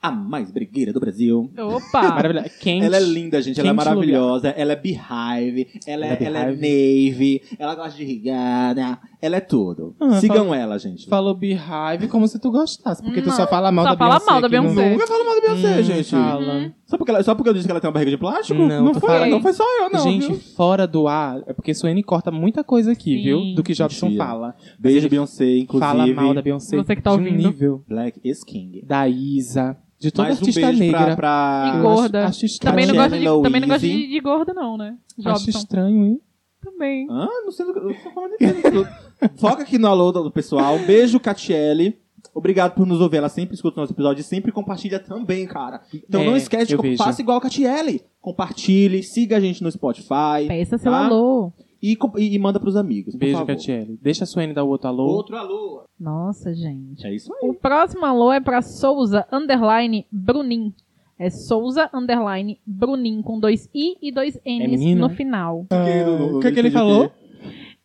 a 0.05 0.11
mais 0.13 0.51
brigueira 0.51 0.93
do 0.93 1.01
Brasil. 1.01 1.51
Opa! 1.59 2.03
Maravilhosa. 2.15 2.51
Quente. 2.61 2.85
Ela 2.85 2.97
é 2.97 3.01
linda, 3.01 3.41
gente. 3.41 3.59
Ela 3.59 3.71
é 3.71 3.73
maravilhosa. 3.73 4.49
Ela 4.51 4.73
é 4.73 4.77
beehive. 4.77 5.67
Ela, 5.87 6.05
Ela 6.07 6.15
é, 6.15 6.23
é 6.23 6.25
ela 6.27 6.39
é 6.41 6.53
beehive. 6.53 7.41
navy. 7.41 7.57
Ela 7.59 7.75
gosta 7.75 7.97
de 7.97 8.05
rigada. 8.05 8.99
Ela 9.23 9.37
é 9.37 9.41
tudo. 9.41 9.97
Ah, 9.99 10.21
Sigam 10.21 10.45
fala- 10.45 10.57
ela, 10.59 10.79
gente. 10.79 11.09
Falou 11.09 11.35
Beehive 11.35 12.09
como 12.11 12.29
se 12.29 12.39
tu 12.39 12.51
gostasse, 12.51 13.03
porque 13.03 13.23
tu 13.23 13.29
Não, 13.31 13.37
só 13.37 13.47
fala 13.47 13.73
mal 13.73 13.87
só 13.87 13.93
da 13.93 13.97
fala 13.97 14.11
Beyoncé. 14.19 14.31
mal 14.31 14.41
da 14.43 14.47
aqui 14.47 14.57
no- 14.57 14.63
Beyoncé. 14.75 14.91
Nunca 14.93 15.07
falo 15.07 15.25
mal 15.25 15.35
da 15.35 15.41
Beyoncé, 15.41 15.81
Hum, 15.81 15.83
gente. 15.83 16.11
Fala. 16.11 16.73
Só 16.95 16.99
porque, 16.99 17.11
ela- 17.11 17.23
só 17.23 17.35
porque 17.35 17.49
eu 17.49 17.55
disse 17.55 17.67
que 17.67 17.71
ela 17.73 17.81
tem 17.81 17.89
uma 17.89 17.93
barriga 17.95 18.11
de 18.13 18.17
plástico? 18.17 18.59
Não, 18.61 18.93
tu 18.93 19.01
foi, 19.01 19.29
não 19.29 19.43
foi 19.43 19.53
só 19.53 19.65
eu, 19.83 19.91
não. 19.91 20.01
Gente, 20.01 20.29
viu? 20.29 20.37
fora 20.57 20.87
do 20.87 21.09
ar, 21.09 21.43
é 21.47 21.53
porque 21.53 21.75
Suene 21.75 22.03
corta 22.03 22.31
muita 22.31 22.63
coisa 22.63 22.93
aqui, 22.93 23.17
Sim. 23.17 23.23
viu? 23.23 23.55
Do 23.55 23.63
que 23.63 23.73
Jobson 23.75 24.07
Mentira. 24.07 24.25
fala. 24.25 24.55
Beijo, 24.79 25.09
Beyoncé, 25.09 25.59
inclusive. 25.59 25.91
Fala 25.91 26.07
mal 26.07 26.33
da 26.35 26.41
Beyoncé 26.43 26.77
Você 26.77 26.95
que 26.95 27.03
tá 27.03 27.11
de 27.11 27.17
um 27.17 27.21
ouvindo. 27.25 27.49
nível. 27.49 27.85
Black 27.89 28.21
is 28.23 28.45
King. 28.45 28.83
Da 28.85 29.09
Isa. 29.09 29.77
De 29.99 30.11
toda 30.11 30.29
Mais 30.29 30.39
um 30.39 30.43
artista 30.43 30.61
beijo 30.61 30.79
negra. 30.81 30.99
pra... 31.05 31.17
pra... 31.17 31.73
E 31.79 31.83
gorda. 31.83 32.19
Acho, 32.21 32.29
acho 32.29 32.47
estranho. 32.47 32.73
Também 32.73 32.87
não, 32.87 32.95
gosta 32.95 33.19
de, 33.19 33.25
também 33.43 33.61
não 33.61 33.69
gosta 33.69 33.87
de, 33.87 34.09
de 34.09 34.21
gorda, 34.21 34.53
não, 34.55 34.77
né? 34.77 34.97
Acho 35.25 35.45
Jobson. 35.47 35.59
estranho, 35.59 36.05
hein? 36.05 36.21
Também. 36.63 37.07
Ah, 37.11 37.29
não 37.45 37.51
sei 37.53 37.67
do 37.67 37.73
que 37.73 37.79
eu 37.79 37.95
tô 37.95 38.11
falando 38.11 38.33
inteiro. 38.35 38.89
Foca 39.37 39.63
aqui 39.63 39.79
no 39.79 39.87
alô 39.87 40.11
do 40.13 40.31
pessoal. 40.31 40.79
Beijo, 40.81 41.19
Catiele. 41.21 41.99
Obrigado 42.33 42.75
por 42.75 42.87
nos 42.87 43.01
ouvir. 43.01 43.19
Ela 43.19 43.29
sempre 43.29 43.55
escuta 43.55 43.79
o 43.79 43.81
nosso 43.83 43.93
episódio 43.93 44.21
e 44.21 44.25
sempre 44.25 44.53
compartilha 44.53 44.99
também, 44.99 45.47
cara. 45.47 45.83
Então 45.93 46.21
É, 46.23 46.27
não 46.27 46.37
esquece 46.37 46.67
de 46.67 46.77
vejo. 46.77 46.97
faça 47.03 47.21
igual 47.21 47.39
a 47.39 47.41
Catiele. 47.41 48.03
Compartilhe, 48.21 49.03
siga 49.03 49.37
a 49.37 49.41
gente 49.41 49.63
no 49.63 49.71
Spotify. 49.71 50.47
Peça 50.49 50.79
seu 50.79 50.91
tá? 50.91 51.07
alô. 51.07 51.53
E, 51.83 51.99
e, 52.17 52.35
e 52.35 52.39
manda 52.39 52.59
pros 52.59 52.77
amigos. 52.77 53.15
Beijo. 53.15 53.45
Catiele. 53.45 53.99
Deixa 54.01 54.25
a 54.25 54.27
Suene 54.27 54.55
dar 54.55 54.65
o 54.65 54.69
outro 54.69 54.89
alô. 54.89 55.05
Outro 55.07 55.37
alô. 55.37 55.83
Nossa, 56.01 56.55
gente. 56.55 57.07
É 57.07 57.15
isso 57.15 57.31
aí. 57.33 57.49
O 57.51 57.53
próximo 57.55 58.07
alô 58.07 58.33
é 58.33 58.41
pra 58.41 58.63
Souza 58.63 59.27
Underline 59.31 60.07
Brunin. 60.11 60.73
É 61.19 61.31
Souza 61.31 61.89
Underline 61.95 62.59
Brunin, 62.67 63.23
com 63.23 63.39
dois 63.39 63.69
I 63.75 63.97
e 64.03 64.11
dois 64.11 64.35
N's 64.45 64.65
É 64.65 64.67
menino, 64.67 65.07
no 65.07 65.13
é? 65.13 65.17
final. 65.17 65.67
O 66.35 66.41
que, 66.41 66.51
que 66.51 66.59
ele 66.59 66.71
falou? 66.71 67.13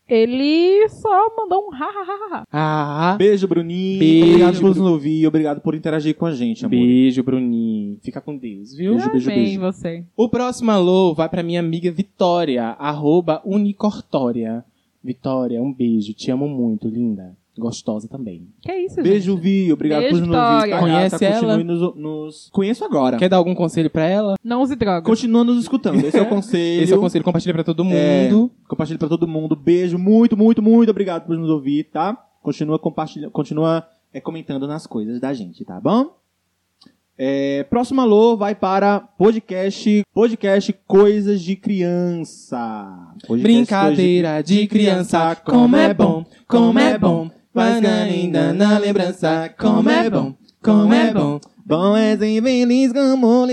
Ele 0.10 0.89
só 0.89 1.36
mandou 1.38 1.68
um 1.68 1.74
ha 1.74 1.86
ha 1.86 2.03
ha 2.03 2.36
ha. 2.38 2.43
Ah, 2.51 3.16
Beijo, 3.18 3.47
Bruninho. 3.47 3.99
Beijo, 3.99 4.26
obrigado 4.28 4.60
por 4.60 4.68
nos 4.70 4.78
ouvir. 4.80 5.28
Obrigado 5.28 5.62
por 5.62 5.76
interagir 5.76 6.16
com 6.16 6.26
a 6.26 6.32
gente, 6.34 6.66
amor. 6.66 6.72
beijo, 6.78 7.24
Bruninho. 7.24 7.97
Fica 8.01 8.20
com 8.20 8.36
Deus, 8.36 8.74
viu? 8.74 8.93
Beijo, 8.93 9.12
beijo, 9.12 9.30
Amém, 9.32 9.43
beijo. 9.45 9.60
você. 9.62 10.03
O 10.18 10.28
próximo 10.28 10.72
alô 10.72 11.14
vai 11.14 11.30
pra 11.30 11.43
minha 11.43 11.60
amiga 11.60 11.91
Vitória, 11.91 12.64
arroba 12.80 13.41
Unicortória. 13.45 14.64
Vitória, 15.03 15.62
um 15.62 15.72
beijo. 15.72 16.14
Te 16.14 16.32
amo 16.32 16.47
muito, 16.47 16.88
linda. 16.89 17.38
Gostosa 17.60 18.07
também. 18.07 18.47
Que 18.62 18.72
é 18.72 18.86
isso, 18.86 19.01
Beijo, 19.01 19.34
gente? 19.34 19.41
Vi. 19.41 19.72
Obrigado 19.74 20.01
Beijo, 20.01 20.16
por 20.20 20.28
nos 20.28 20.36
ouvir. 20.38 20.47
Vitória. 20.64 20.74
Tá, 20.76 20.80
Conhece 20.80 21.26
ela? 21.26 21.39
Continue 21.55 21.64
nos, 21.64 21.95
nos... 21.95 22.49
Conheço 22.51 22.86
agora. 22.86 23.18
Quer 23.18 23.30
dar 23.30 23.38
algum 23.38 23.53
conselho 23.53 23.89
pra 23.89 24.05
ela? 24.05 24.36
Não 24.43 24.62
use 24.62 24.76
drogas. 24.76 25.03
Continua 25.03 25.43
nos 25.43 25.60
escutando. 25.62 26.03
Esse 26.03 26.18
é 26.18 26.22
o 26.22 26.26
conselho. 26.30 26.84
Esse 26.84 26.93
é 26.93 26.95
o 26.95 26.99
conselho. 26.99 27.24
Compartilha 27.24 27.53
pra 27.53 27.64
todo 27.64 27.84
É, 27.91 28.30
mundo. 28.30 28.51
compartilhe 28.68 28.97
pra 28.97 29.07
todo 29.10 29.28
mundo. 29.28 29.55
Beijo, 29.55 29.97
muito, 29.99 30.36
muito, 30.36 30.62
muito 30.62 30.89
obrigado 30.89 31.26
por 31.28 31.38
nos 31.38 31.49
ouvir, 31.49 31.84
tá? 31.86 32.18
Continua 32.41 32.80
compartilhando, 32.80 33.32
continua 33.32 33.86
é, 34.14 34.22
comentando 34.22 34.66
nas 34.68 34.88
coisas 34.88 35.20
da 35.20 35.34
gente, 35.34 35.64
tá 35.66 35.80
bom? 35.80 36.18
É, 37.22 37.64
próximo 37.64 37.99
alô 37.99 38.38
vai 38.38 38.55
para 38.55 39.01
podcast, 39.01 40.03
podcast 40.14 40.74
Coisas 40.88 41.41
de 41.41 41.57
Criança. 41.57 43.14
Podcast 43.28 43.43
Brincadeira 43.43 44.30
Coisas 44.36 44.45
de 44.45 44.68
criança, 44.68 45.36
como 45.36 45.76
é 45.76 45.93
bom, 45.93 46.26
como 46.47 46.80
é 46.80 46.97
bom. 46.97 47.30
Vai 47.60 47.86
ainda 47.86 48.53
na 48.53 48.78
lembrança, 48.78 49.53
como 49.60 49.89
é 49.89 50.10
bom, 50.10 50.34
como 50.64 50.93
é 50.93 51.14
bom. 51.14 51.39
Bom 51.66 51.95
é 51.95 52.18
ser 52.18 52.41
feliz 52.41 52.91
como. 52.91 53.45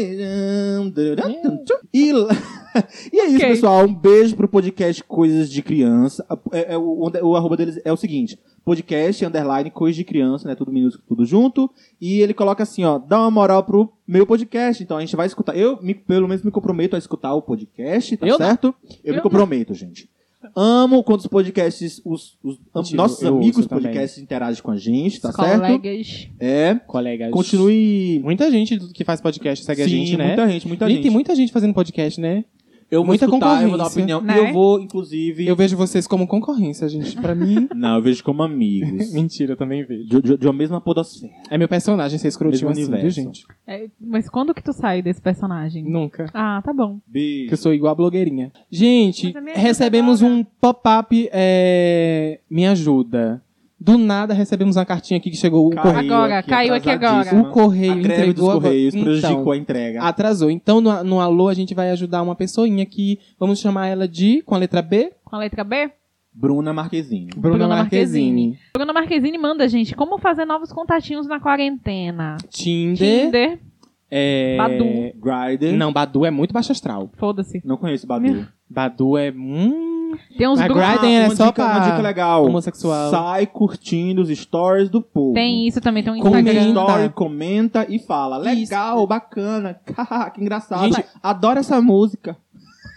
E, 1.92 2.10
e 3.12 3.20
é 3.20 3.26
isso, 3.26 3.38
pessoal. 3.38 3.84
Um 3.84 3.94
beijo 3.94 4.34
pro 4.36 4.48
podcast 4.48 5.04
Coisas 5.04 5.50
de 5.50 5.60
Criança. 5.62 6.24
É, 6.50 6.74
é, 6.74 6.78
o, 6.78 7.10
o 7.22 7.36
arroba 7.36 7.56
deles 7.58 7.78
é 7.84 7.92
o 7.92 7.96
seguinte: 7.96 8.38
podcast, 8.64 9.22
underline, 9.24 9.70
coisas 9.70 9.96
de 9.96 10.04
criança, 10.04 10.48
né? 10.48 10.54
Tudo 10.54 10.72
minúsculo, 10.72 11.04
tudo 11.06 11.26
junto. 11.26 11.70
E 12.00 12.20
ele 12.20 12.32
coloca 12.32 12.62
assim, 12.62 12.84
ó, 12.84 12.98
dá 12.98 13.18
uma 13.20 13.30
moral 13.30 13.62
pro 13.64 13.92
meu 14.08 14.26
podcast. 14.26 14.82
Então 14.82 14.96
a 14.96 15.00
gente 15.00 15.14
vai 15.14 15.26
escutar. 15.26 15.54
Eu, 15.54 15.78
me- 15.82 15.94
pelo 15.94 16.26
menos, 16.26 16.42
me 16.42 16.50
comprometo 16.50 16.96
a 16.96 16.98
escutar 16.98 17.34
o 17.34 17.42
podcast, 17.42 18.16
tá 18.16 18.26
Eu 18.26 18.38
não. 18.38 18.46
certo? 18.46 18.74
Eu, 18.82 18.98
Eu 19.04 19.10
me 19.12 19.16
não. 19.16 19.22
comprometo, 19.22 19.74
gente. 19.74 20.08
Amo 20.54 21.02
quando 21.02 21.20
os 21.20 21.26
podcasts, 21.26 22.00
os, 22.04 22.36
os 22.42 22.58
Mentira, 22.74 22.96
nossos 22.96 23.24
amigos 23.24 23.56
ouço 23.58 23.68
também. 23.68 23.84
podcasts 23.84 24.22
interagem 24.22 24.62
com 24.62 24.70
a 24.70 24.76
gente, 24.76 25.20
tá 25.20 25.30
Os 25.30 25.34
certo? 25.36 25.60
colegas. 25.60 26.28
É. 26.38 26.74
Colegas. 26.86 27.30
Continue 27.30 28.20
Muita 28.22 28.50
gente 28.50 28.78
que 28.92 29.04
faz 29.04 29.20
podcast 29.20 29.64
segue 29.64 29.82
a 29.82 29.84
Sim, 29.84 29.90
gente, 29.90 30.16
né? 30.16 30.26
muita 30.28 30.48
gente, 30.48 30.68
muita 30.68 30.86
gente, 30.86 30.94
gente. 30.96 31.02
tem 31.02 31.10
muita 31.12 31.34
gente 31.34 31.52
fazendo 31.52 31.74
podcast, 31.74 32.20
né? 32.20 32.44
Eu 32.90 33.00
vou 33.00 33.06
muita 33.08 33.24
escutar, 33.24 33.62
eu 33.62 33.68
vou 33.70 33.78
dar 33.78 33.84
concorrência, 33.84 34.16
opinião. 34.16 34.20
né? 34.20 34.36
E 34.36 34.46
eu 34.48 34.52
vou, 34.52 34.80
inclusive... 34.80 35.46
Eu 35.46 35.56
vejo 35.56 35.76
vocês 35.76 36.06
como 36.06 36.26
concorrência, 36.26 36.88
gente. 36.88 37.16
Pra 37.20 37.34
mim. 37.34 37.68
Não, 37.74 37.96
eu 37.96 38.02
vejo 38.02 38.22
como 38.22 38.42
amigos. 38.42 39.10
Mentira, 39.14 39.52
eu 39.52 39.56
também 39.56 39.84
vejo. 39.84 40.04
de, 40.08 40.20
de, 40.22 40.36
de 40.38 40.46
uma 40.46 40.52
mesma 40.52 40.80
podosfera. 40.80 41.32
É 41.50 41.58
meu 41.58 41.68
personagem 41.68 42.18
ser 42.18 42.28
escrotinho 42.28 42.68
Mesmo 42.68 42.70
assim, 42.70 42.82
viu, 42.84 42.92
universo. 42.92 43.20
gente? 43.20 43.46
É, 43.66 43.88
mas 44.00 44.28
quando 44.28 44.54
que 44.54 44.62
tu 44.62 44.72
sai 44.72 45.02
desse 45.02 45.20
personagem? 45.20 45.82
Nunca. 45.84 46.26
Ah, 46.32 46.62
tá 46.64 46.72
bom. 46.72 46.94
Que 46.94 47.08
eu 47.08 47.12
Beijo. 47.12 47.56
sou 47.56 47.74
igual 47.74 47.92
a 47.92 47.96
blogueirinha. 47.96 48.52
Gente, 48.70 49.26
Mas 49.26 49.36
a 49.36 49.40
minha 49.40 49.56
recebemos 49.56 50.22
ajuda 50.22 50.40
um 50.40 50.44
pop-up. 50.60 51.28
é, 51.32 52.40
Me 52.48 52.66
ajuda. 52.66 53.42
Do 53.78 53.98
nada 53.98 54.32
recebemos 54.32 54.76
uma 54.76 54.86
cartinha 54.86 55.18
aqui 55.18 55.30
que 55.30 55.36
chegou. 55.36 55.66
O, 55.66 55.70
Caiu 55.70 55.82
correio, 55.82 56.12
Agora, 56.14 56.42
caiu 56.42 56.74
aqui 56.74 56.88
agora. 56.90 57.34
o 57.36 57.50
correio 57.50 57.92
A 57.92 57.96
greve 57.96 58.06
dos 58.06 58.28
entregou. 58.30 58.50
agora- 58.50 58.62
Correios 58.64 58.94
prejudicou 58.94 59.40
Então, 59.42 59.52
a 59.52 59.56
entrega. 59.56 60.02
atrasou. 60.02 60.50
Então, 60.50 60.80
no, 60.80 61.04
no 61.04 61.20
alô, 61.20 61.48
a 61.48 61.54
gente 61.54 61.74
vai 61.74 61.90
ajudar 61.90 62.22
uma 62.22 62.34
pessoinha 62.34 62.82
aqui. 62.82 63.18
Vamos 63.38 63.60
chamar 63.60 63.88
ela 63.88 64.08
de. 64.08 64.40
Com 64.42 64.54
a 64.54 64.58
letra 64.58 64.80
B? 64.80 65.12
Com 65.24 65.36
a 65.36 65.38
letra 65.40 65.62
B? 65.62 65.90
Bruna 66.32 66.72
Marquezine. 66.72 67.30
Bruna, 67.36 67.56
Bruna 67.58 67.76
Marquezine. 67.76 68.58
Bruna 68.74 68.92
Marquezine 68.92 69.38
manda, 69.38 69.66
gente, 69.68 69.94
como 69.94 70.18
fazer 70.18 70.44
novos 70.44 70.72
contatinhos 70.72 71.26
na 71.26 71.38
quarentena. 71.40 72.36
Tinder. 72.50 73.24
Tinder. 73.26 73.58
é, 74.10 74.56
Badu. 74.56 74.84
Grindr. 75.20 75.76
Não, 75.76 75.92
Badu 75.92 76.24
é 76.26 76.30
muito 76.30 76.52
baixo 76.52 76.72
astral. 76.72 77.10
Foda-se. 77.18 77.60
Não 77.64 77.76
conheço 77.76 78.06
Badu. 78.06 78.46
Badu 78.68 79.16
é. 79.16 79.30
Hum, 79.30 79.95
Tem 80.36 80.48
uns 80.48 80.58
Mas 80.58 80.68
grupos. 80.68 80.88
Grindr 81.00 81.06
é 81.06 81.26
uma 81.26 81.36
só 81.36 81.46
dica, 81.46 81.64
pra 81.64 81.72
uma 81.78 81.80
dica 81.90 82.02
legal. 82.02 82.44
homossexual. 82.44 83.10
Sai 83.10 83.46
curtindo 83.46 84.22
os 84.22 84.28
stories 84.28 84.88
do 84.88 85.00
povo. 85.00 85.34
Tem 85.34 85.66
isso 85.66 85.80
também, 85.80 86.02
tem 86.02 86.12
um 86.12 86.18
Comenta. 86.20 86.52
Instagram. 86.52 86.68
story, 86.82 87.08
comenta 87.10 87.86
e 87.88 87.98
fala. 87.98 88.36
Legal, 88.36 89.06
bacana, 89.06 89.78
que 90.34 90.40
engraçado. 90.40 90.84
Gente- 90.84 91.04
adoro 91.22 91.58
essa 91.58 91.80
música. 91.80 92.36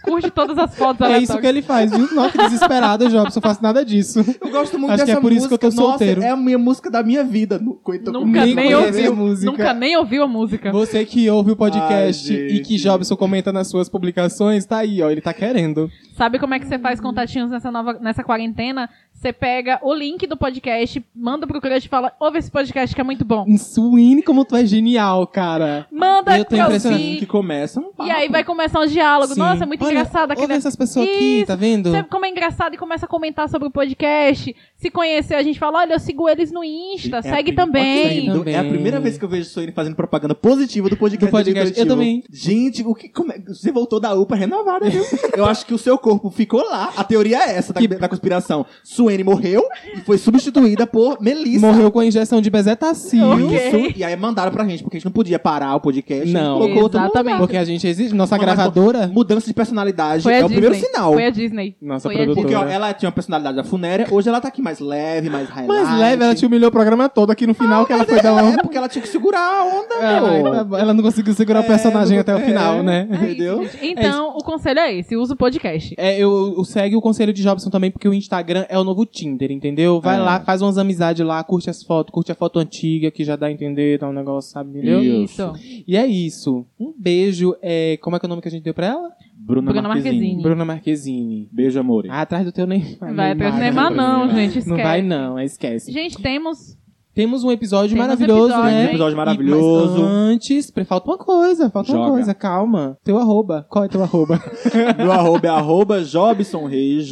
Curte 0.02 0.30
todas 0.30 0.56
as 0.58 0.74
fotos 0.76 1.06
É 1.06 1.18
isso 1.18 1.38
que 1.38 1.46
ele 1.46 1.62
faz, 1.62 1.90
viu? 1.90 2.08
Não, 2.14 2.30
que 2.30 2.38
desesperado, 2.38 3.08
Jobson. 3.08 3.38
Eu 3.38 3.42
faço 3.42 3.62
nada 3.62 3.84
disso. 3.84 4.20
Eu 4.40 4.50
gosto 4.50 4.78
muito 4.78 4.92
Acho 4.92 5.02
que 5.02 5.06
dessa 5.06 5.18
é 5.18 5.20
por 5.20 5.32
isso 5.32 5.46
que 5.48 5.54
eu 5.54 5.58
tô 5.58 5.66
música. 5.66 5.82
Nossa, 5.82 5.98
solteiro. 5.98 6.22
é 6.22 6.30
a 6.30 6.36
minha 6.36 6.58
música 6.58 6.90
da 6.90 7.02
minha 7.02 7.22
vida. 7.22 7.58
Nu- 7.58 7.74
Coito- 7.74 8.10
Nunca 8.12 8.44
Nem 8.44 8.54
nem, 8.54 8.66
conhece 8.72 8.98
a 9.06 9.10
ouviu. 9.10 9.16
música. 9.16 9.50
Nunca 9.52 9.74
nem 9.74 9.96
ouviu 9.96 10.22
a 10.22 10.26
música. 10.28 10.72
Você 10.72 11.04
que 11.04 11.28
ouve 11.30 11.52
o 11.52 11.56
podcast 11.56 12.32
Ai, 12.32 12.38
e 12.48 12.60
que. 12.60 12.76
Jobson 12.76 13.16
comenta 13.16 13.52
nas 13.52 13.68
suas 13.68 13.88
publicações, 13.88 14.64
tá 14.64 14.78
aí, 14.78 15.02
ó. 15.02 15.10
Ele 15.10 15.20
tá 15.20 15.32
querendo. 15.34 15.90
Sabe 16.16 16.38
como 16.38 16.54
é 16.54 16.58
que 16.58 16.66
você 16.66 16.78
faz 16.78 17.00
contatinhos 17.00 17.50
nessa 17.50 17.70
nova 17.70 17.94
nessa 18.00 18.22
quarentena? 18.22 18.88
Você 19.20 19.34
pega 19.34 19.78
o 19.82 19.92
link 19.92 20.26
do 20.26 20.34
podcast, 20.34 21.04
manda 21.14 21.46
pro 21.46 21.60
crush 21.60 21.84
e 21.84 21.88
fala: 21.90 22.10
ouve 22.18 22.38
esse 22.38 22.50
podcast 22.50 22.94
que 22.94 23.00
é 23.02 23.04
muito 23.04 23.22
bom. 23.22 23.44
Suíne, 23.58 24.22
como 24.22 24.46
tu 24.46 24.56
é 24.56 24.64
genial, 24.64 25.26
cara. 25.26 25.86
Manda 25.92 26.38
Eu 26.38 26.40
impressionado 26.40 27.02
ouvir. 27.02 27.18
que 27.18 27.26
começa 27.26 27.80
um 27.80 27.90
E 28.02 28.10
aí 28.10 28.30
vai 28.30 28.42
começar 28.42 28.80
um 28.80 28.86
diálogo. 28.86 29.34
Sim. 29.34 29.40
Nossa, 29.40 29.64
é 29.64 29.66
muito 29.66 29.84
Olha, 29.84 29.90
engraçado 29.90 30.30
Ouve 30.30 30.44
aquele. 30.44 30.54
essas 30.54 30.74
pessoas 30.74 31.06
aqui, 31.06 31.44
tá 31.46 31.54
vendo? 31.54 31.90
Você, 31.90 32.02
como 32.04 32.24
é 32.24 32.30
engraçado 32.30 32.72
e 32.72 32.78
começa 32.78 33.04
a 33.04 33.08
comentar 33.08 33.46
sobre 33.50 33.68
o 33.68 33.70
podcast. 33.70 34.56
Se 34.74 34.90
conhecer, 34.90 35.34
a 35.34 35.42
gente 35.42 35.58
fala: 35.58 35.80
olha, 35.80 35.92
eu 35.92 36.00
sigo 36.00 36.26
eles 36.26 36.50
no 36.50 36.64
Insta, 36.64 37.16
É 37.16 37.18
a 37.18 37.22
segue 37.22 37.52
também. 37.52 38.24
Também. 38.24 38.54
É 38.54 38.58
a 38.58 38.64
primeira 38.64 38.98
vez 39.00 39.18
que 39.18 39.24
eu 39.26 39.28
vejo 39.28 39.50
Soine 39.50 39.72
fazendo 39.72 39.96
propaganda 39.96 40.34
positiva 40.34 40.88
do 40.88 40.96
podcast. 40.96 41.26
Do 41.26 41.30
podcast, 41.30 41.78
eu 41.78 41.86
Coletivo. 41.86 42.24
Gente, 42.32 42.82
o 42.86 42.94
que, 42.94 43.10
como 43.10 43.32
é- 43.32 43.38
você 43.38 43.70
voltou 43.70 44.00
da 44.00 44.14
UPA 44.14 44.34
renovada, 44.34 44.88
viu? 44.88 45.04
eu 45.36 45.44
acho 45.44 45.66
que 45.66 45.74
o 45.74 45.78
seu 45.78 45.98
corpo 45.98 46.30
ficou 46.30 46.64
lá. 46.64 46.90
A 46.96 47.04
teoria 47.04 47.36
é 47.36 47.58
essa 47.58 47.74
da, 47.74 47.80
da 47.82 48.08
conspiração. 48.08 48.64
Suene 48.82 49.09
morreu 49.24 49.64
e 49.94 50.00
foi 50.00 50.18
substituída 50.18 50.86
por 50.86 51.20
Melissa. 51.20 51.66
Morreu 51.66 51.90
com 51.90 52.00
a 52.00 52.04
injeção 52.06 52.40
de 52.40 52.50
bezetacil. 52.50 53.26
Ok. 53.30 53.88
Isso, 53.88 53.98
e 53.98 54.04
aí 54.04 54.16
mandaram 54.16 54.50
pra 54.52 54.64
gente, 54.66 54.82
porque 54.82 54.96
a 54.96 54.98
gente 54.98 55.04
não 55.06 55.12
podia 55.12 55.38
parar 55.38 55.74
o 55.74 55.80
podcast. 55.80 56.30
Não. 56.32 56.58
colocou 56.58 56.88
todo 56.88 57.00
mundo 57.00 57.10
Exatamente. 57.10 57.38
Porque 57.38 57.56
a 57.56 57.64
gente 57.64 57.86
existe. 57.86 58.14
Nossa 58.14 58.36
Mas, 58.36 58.44
gravadora. 58.44 59.06
Mudança 59.08 59.46
de 59.46 59.54
personalidade 59.54 60.22
Foi 60.22 60.34
a 60.34 60.38
é 60.38 60.44
o 60.44 60.48
Disney. 60.48 60.60
primeiro 60.62 60.86
sinal. 60.86 61.12
Foi 61.12 61.26
a 61.26 61.30
Disney. 61.30 61.76
Nossa 61.80 62.08
Foi 62.08 62.14
a 62.14 62.24
produtora. 62.24 62.48
Porque 62.48 62.54
ó, 62.54 62.68
ela 62.68 62.92
tinha 62.92 63.08
uma 63.08 63.12
personalidade 63.14 63.56
da 63.56 63.64
funéria, 63.64 64.06
hoje 64.10 64.28
ela 64.28 64.40
tá 64.40 64.48
aqui 64.48 64.62
mais 64.62 64.78
leve, 64.80 65.28
mais 65.30 65.48
highlight. 65.48 65.70
Mais 65.90 65.98
leve, 65.98 66.24
ela 66.24 66.34
te 66.34 66.44
humilhou 66.46 66.68
o 66.68 66.72
programa 66.72 67.08
todo 67.08 67.30
aqui 67.30 67.46
no 67.46 67.54
final 67.54 67.86
que 67.86 67.92
ela 67.92 68.04
foi 68.04 68.20
dar 68.20 68.28
É, 68.38 68.42
uma. 68.42 68.58
porque 68.58 68.76
ela 68.76 68.88
tinha 68.88 69.00
que 69.02 69.08
segurar 69.08 69.40
a 69.40 69.64
onda, 69.64 69.88
tá 69.98 70.64
bom. 70.64 70.76
Ela 70.76 70.92
não 70.94 71.02
conseguiu 71.02 71.32
segurar 71.34 71.60
o 71.60 71.64
É, 71.64 71.66
personagem 71.66 72.14
não- 72.16 72.20
até 72.20 72.34
o 72.34 72.38
é. 72.38 72.42
final, 72.42 72.82
né? 72.82 73.08
Entendeu? 73.10 73.66
Então, 73.82 74.30
o 74.36 74.44
conselho 74.44 74.78
é 74.80 74.94
esse: 74.94 75.16
usa 75.16 75.34
o 75.34 75.36
podcast. 75.36 75.94
É, 75.96 76.18
eu, 76.18 76.54
eu 76.56 76.64
segue 76.64 76.96
o 76.96 77.00
conselho 77.00 77.32
de 77.32 77.42
Jobson 77.42 77.70
também, 77.70 77.90
porque 77.90 78.08
o 78.08 78.14
Instagram 78.14 78.66
é 78.68 78.78
o 78.78 78.84
novo 78.84 78.99
Tinder, 79.06 79.50
entendeu? 79.50 80.00
Vai 80.00 80.16
É. 80.16 80.20
lá, 80.20 80.40
faz 80.40 80.62
umas 80.62 80.78
amizades 80.78 81.24
lá, 81.24 81.42
curte 81.44 81.68
as 81.70 81.82
fotos, 81.82 82.12
curte 82.12 82.32
a 82.32 82.34
foto 82.34 82.58
antiga, 82.58 83.10
que 83.10 83.24
já 83.24 83.36
dá 83.36 83.46
a 83.46 83.52
entender, 83.52 83.98
dá 83.98 84.08
um 84.08 84.12
negócio, 84.12 84.50
sabe, 84.52 84.70
entendeu? 84.70 85.02
Isso. 85.02 85.52
E 85.86 85.96
é 85.96 86.06
isso. 86.06 86.64
Um 86.78 86.92
beijo. 86.96 87.54
É, 87.62 87.96
como 88.00 88.16
é 88.16 88.18
que 88.20 88.26
é 88.26 88.28
o 88.28 88.30
nome 88.30 88.42
que 88.42 88.48
a 88.48 88.50
gente 88.50 88.62
deu 88.64 88.74
pra 88.74 88.86
ela? 88.86 89.10
Bruna, 89.36 89.72
Bruna 89.72 89.88
Marquezine. 89.88 90.14
Marquezine. 90.18 90.42
Bruna 90.42 90.64
Marquezine. 90.64 91.48
Beijo, 91.50 91.80
amor. 91.80 92.06
Ah, 92.08 92.20
atrás 92.22 92.44
do 92.44 92.52
teu 92.52 92.66
nem 92.66 92.80
Vai 93.00 93.32
atrás 93.32 93.54
do 93.54 93.60
Neymar, 93.60 93.90
Neymar, 93.90 93.90
não, 93.90 94.18
Neymar. 94.26 94.36
gente. 94.36 94.58
Esquece. 94.58 94.68
Não 94.68 94.76
vai 94.76 95.02
não, 95.02 95.38
é, 95.38 95.44
esquece. 95.44 95.90
Gente, 95.92 96.18
temos. 96.18 96.76
Temos 97.20 97.44
um 97.44 97.50
episódio 97.52 97.90
Temos 97.90 98.06
maravilhoso, 98.06 98.44
episódio, 98.46 98.64
né? 98.70 98.80
hein? 98.82 98.88
Episódio 98.88 99.12
E- 99.12 99.16
maravilhoso. 99.16 100.00
mas 100.02 100.10
antes, 100.10 100.72
falta 100.86 101.10
uma 101.10 101.18
coisa, 101.18 101.68
falta 101.68 101.92
uma 101.92 101.98
Joga. 101.98 102.10
coisa, 102.12 102.32
calma. 102.34 102.96
Teu 103.04 103.18
arroba. 103.18 103.66
Qual 103.68 103.84
é 103.84 103.88
teu 103.88 104.02
arroba? 104.02 104.40
Meu 104.96 105.12
arroba 105.12 105.46
é 105.46 105.50
arroba 105.50 106.00
Jobson 106.02 106.64
Reis, 106.64 107.04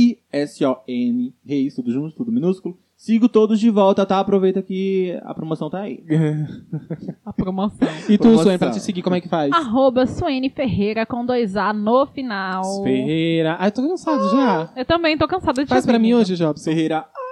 J-O-B-I-S-O-N, 0.00 1.34
Reis, 1.44 1.74
tudo 1.74 1.92
junto, 1.92 2.16
tudo 2.16 2.32
minúsculo. 2.32 2.78
Sigo 2.96 3.28
todos 3.30 3.60
de 3.60 3.68
volta, 3.70 4.04
tá? 4.06 4.18
Aproveita 4.20 4.60
que 4.62 5.18
a 5.24 5.32
promoção 5.34 5.68
tá 5.70 5.80
aí. 5.80 6.02
A 7.24 7.32
promoção. 7.32 7.88
e 8.08 8.16
tu, 8.18 8.22
Promoção. 8.22 8.44
Suene, 8.44 8.58
pra 8.58 8.70
te 8.70 8.80
seguir, 8.80 9.00
como 9.02 9.16
é 9.16 9.20
que 9.22 9.28
faz? 9.28 9.50
Arroba 9.52 10.06
Suene 10.06 10.50
Ferreira 10.50 11.06
com 11.06 11.24
dois 11.24 11.56
A 11.56 11.72
no 11.72 12.06
final. 12.06 12.82
Ferreira. 12.82 13.56
Ai, 13.58 13.70
tô 13.70 13.80
cansado 13.86 14.30
já. 14.30 14.70
Eu 14.76 14.84
também 14.84 15.16
tô 15.16 15.26
cansada 15.26 15.62
de 15.64 15.68
Faz 15.68 15.84
te 15.84 15.86
pra 15.88 15.98
mim 15.98 16.12
hoje, 16.14 16.34
Jobson. 16.36 16.62
Ferreira, 16.64 16.98
Ah, 16.98 17.29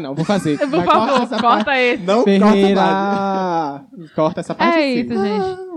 não, 0.00 0.14
vou 0.14 0.24
fazer. 0.24 0.58
Por 0.68 0.68
Vai, 0.68 0.84
favor, 0.86 1.08
corta 1.08 1.22
essa 1.24 1.40
corta, 1.42 1.64
parte. 1.64 1.80
esse. 1.80 2.02
não 2.04 2.14
corta 2.24 2.38
mais. 2.44 2.52
Ferreira. 2.60 3.84
Corta 4.14 4.40
essa 4.40 4.54
parte. 4.54 4.78
É 4.78 4.82
sim. 4.94 5.00
isso, 5.00 5.14
gente. 5.24 5.72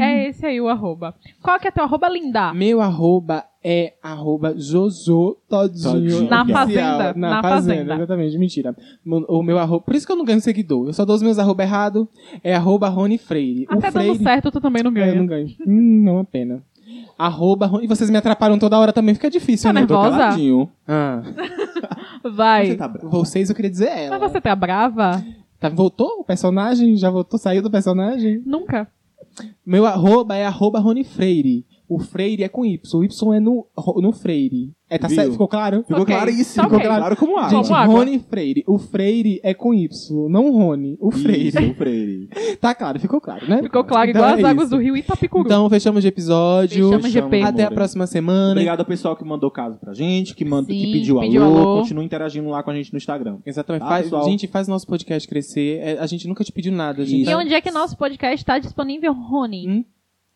É 0.00 0.28
esse 0.28 0.46
aí 0.46 0.60
o 0.60 0.68
arroba. 0.68 1.14
Qual 1.42 1.58
que 1.58 1.66
é 1.66 1.70
teu 1.70 1.82
arroba, 1.82 2.08
linda? 2.08 2.52
Meu 2.54 2.80
arroba 2.80 3.44
é 3.64 3.94
arroba 4.02 4.54
Jojo 4.56 5.36
Todinho. 5.48 5.92
Todinho. 5.92 6.30
Na 6.30 6.42
Oficial. 6.42 6.66
fazenda, 6.66 7.14
Na, 7.16 7.28
na 7.30 7.42
fazenda, 7.42 7.74
fazenda. 7.74 7.94
exatamente. 7.96 8.38
Mentira. 8.38 8.76
O 9.28 9.42
meu 9.42 9.58
arroba. 9.58 9.84
Por 9.84 9.94
isso 9.96 10.06
que 10.06 10.12
eu 10.12 10.16
não 10.16 10.24
ganho 10.24 10.40
seguidor. 10.40 10.86
Eu 10.86 10.92
só 10.92 11.04
dou 11.04 11.16
os 11.16 11.22
meus 11.22 11.38
arroba 11.38 11.62
errado. 11.64 12.08
É 12.44 12.54
arroba 12.54 12.88
Rony 12.88 13.18
Freire. 13.18 13.66
Até 13.68 13.88
o 13.88 13.92
Freire. 13.92 14.12
dando 14.12 14.22
certo, 14.22 14.50
tu 14.52 14.60
também 14.60 14.82
não 14.84 14.96
É, 14.96 15.10
eu 15.10 15.16
não 15.16 15.26
ganha. 15.26 15.44
ganho. 15.44 15.56
Hum, 15.66 16.02
não 16.04 16.12
é 16.12 16.16
uma 16.18 16.24
pena. 16.24 16.62
Arroba 17.18 17.66
Rony. 17.66 17.84
E 17.84 17.88
vocês 17.88 18.08
me 18.08 18.16
atrapalham 18.16 18.58
toda 18.58 18.78
hora 18.78 18.92
também. 18.92 19.14
Fica 19.14 19.28
difícil, 19.28 19.68
Tá 19.68 19.72
né? 19.72 19.80
nervosa? 19.80 20.16
caladinho. 20.16 20.70
Ah, 20.86 21.22
Vai. 22.24 22.66
Você 22.68 22.76
tá 22.76 22.88
bravo. 22.88 23.10
vocês 23.10 23.48
eu 23.48 23.56
queria 23.56 23.70
dizer 23.70 23.88
ela. 23.88 24.18
Mas 24.18 24.32
você 24.32 24.40
tá 24.40 24.54
brava? 24.54 25.24
Tá, 25.58 25.68
voltou 25.68 26.20
o 26.20 26.24
personagem? 26.24 26.96
Já 26.96 27.10
voltou? 27.10 27.38
Saiu 27.38 27.62
do 27.62 27.70
personagem? 27.70 28.42
Nunca. 28.46 28.88
Meu 29.64 29.86
arroba 29.86 30.36
é 30.36 30.44
arroba 30.46 30.78
Rony 30.78 31.04
Freire. 31.04 31.66
O 31.88 31.98
Freire 31.98 32.42
é 32.44 32.48
com 32.48 32.64
Y. 32.64 32.78
O 33.00 33.04
Y 33.04 33.34
é 33.36 33.40
no, 33.40 33.66
no 33.96 34.12
Freire. 34.12 34.72
É, 34.90 34.96
tá 34.98 35.06
certo? 35.08 35.32
Ficou 35.32 35.46
claro? 35.48 35.82
Ficou 35.86 36.02
Ok. 36.02 36.14
claríssimo. 36.14 36.62
Tá. 36.62 36.64
Ficou 36.64 36.80
claro 36.80 37.16
como 37.16 37.36
água. 37.36 37.50
Gente, 37.50 37.62
Como 37.64 37.74
água. 37.76 37.94
Rony 37.96 38.18
Freire. 38.18 38.64
O 38.66 38.78
Freire 38.78 39.38
é 39.42 39.52
com 39.52 39.74
Y, 39.74 40.28
não 40.30 40.46
o 40.50 40.56
Rony. 40.58 40.96
O 41.00 41.10
Freire. 41.10 41.48
Isso, 41.48 41.58
o 41.62 41.74
Freire. 41.74 42.28
Tá 42.60 42.74
claro, 42.74 42.98
ficou 42.98 43.20
claro, 43.20 43.46
né? 43.48 43.62
Ficou 43.62 43.84
claro, 43.84 44.08
Então 44.10 44.22
igual 44.22 44.36
é 44.36 44.38
as 44.40 44.44
águas 44.44 44.66
isso. 44.68 44.76
do 44.76 44.82
rio 44.82 44.96
Itapicuru. 44.96 45.44
Então, 45.44 45.68
fechamos 45.70 46.02
de 46.02 46.08
episódio. 46.08 46.90
Fechamos 47.00 47.12
de. 47.30 47.42
Até 47.42 47.64
a 47.64 47.70
próxima 47.70 48.06
semana. 48.06 48.52
Obrigado 48.52 48.80
ao 48.80 48.86
pessoal 48.86 49.14
que 49.16 49.24
mandou 49.24 49.50
caso 49.50 49.78
pra 49.78 49.92
gente, 49.94 50.34
que, 50.34 50.44
mandou, 50.44 50.66
que 50.74 50.80
Sim, 50.80 50.92
pediu, 50.92 51.20
pediu 51.20 51.44
alô, 51.44 51.58
alô. 51.58 51.80
Continua 51.80 52.04
interagindo 52.04 52.48
lá 52.48 52.62
com 52.62 52.70
a 52.70 52.74
gente 52.74 52.92
no 52.92 52.96
Instagram. 52.96 53.38
Exatamente. 53.46 53.82
Tá, 53.82 53.88
Faz- 53.88 54.04
pessoal? 54.04 54.24
gente, 54.24 54.46
faz 54.46 54.66
nosso 54.68 54.86
podcast 54.86 55.28
crescer. 55.28 55.78
É, 55.80 55.98
a 55.98 56.06
gente 56.06 56.26
nunca 56.26 56.42
te 56.44 56.50
pediu 56.52 56.72
nada. 56.72 57.04
Gente 57.04 57.22
E 57.22 57.24
tá 57.30 57.36
onde 57.38 57.52
é 57.54 57.60
que 57.60 57.70
nosso 57.70 57.96
podcast 57.96 58.44
tá 58.44 58.58
disponível, 58.58 59.12
Rony? 59.12 59.68
Hum, 59.68 59.84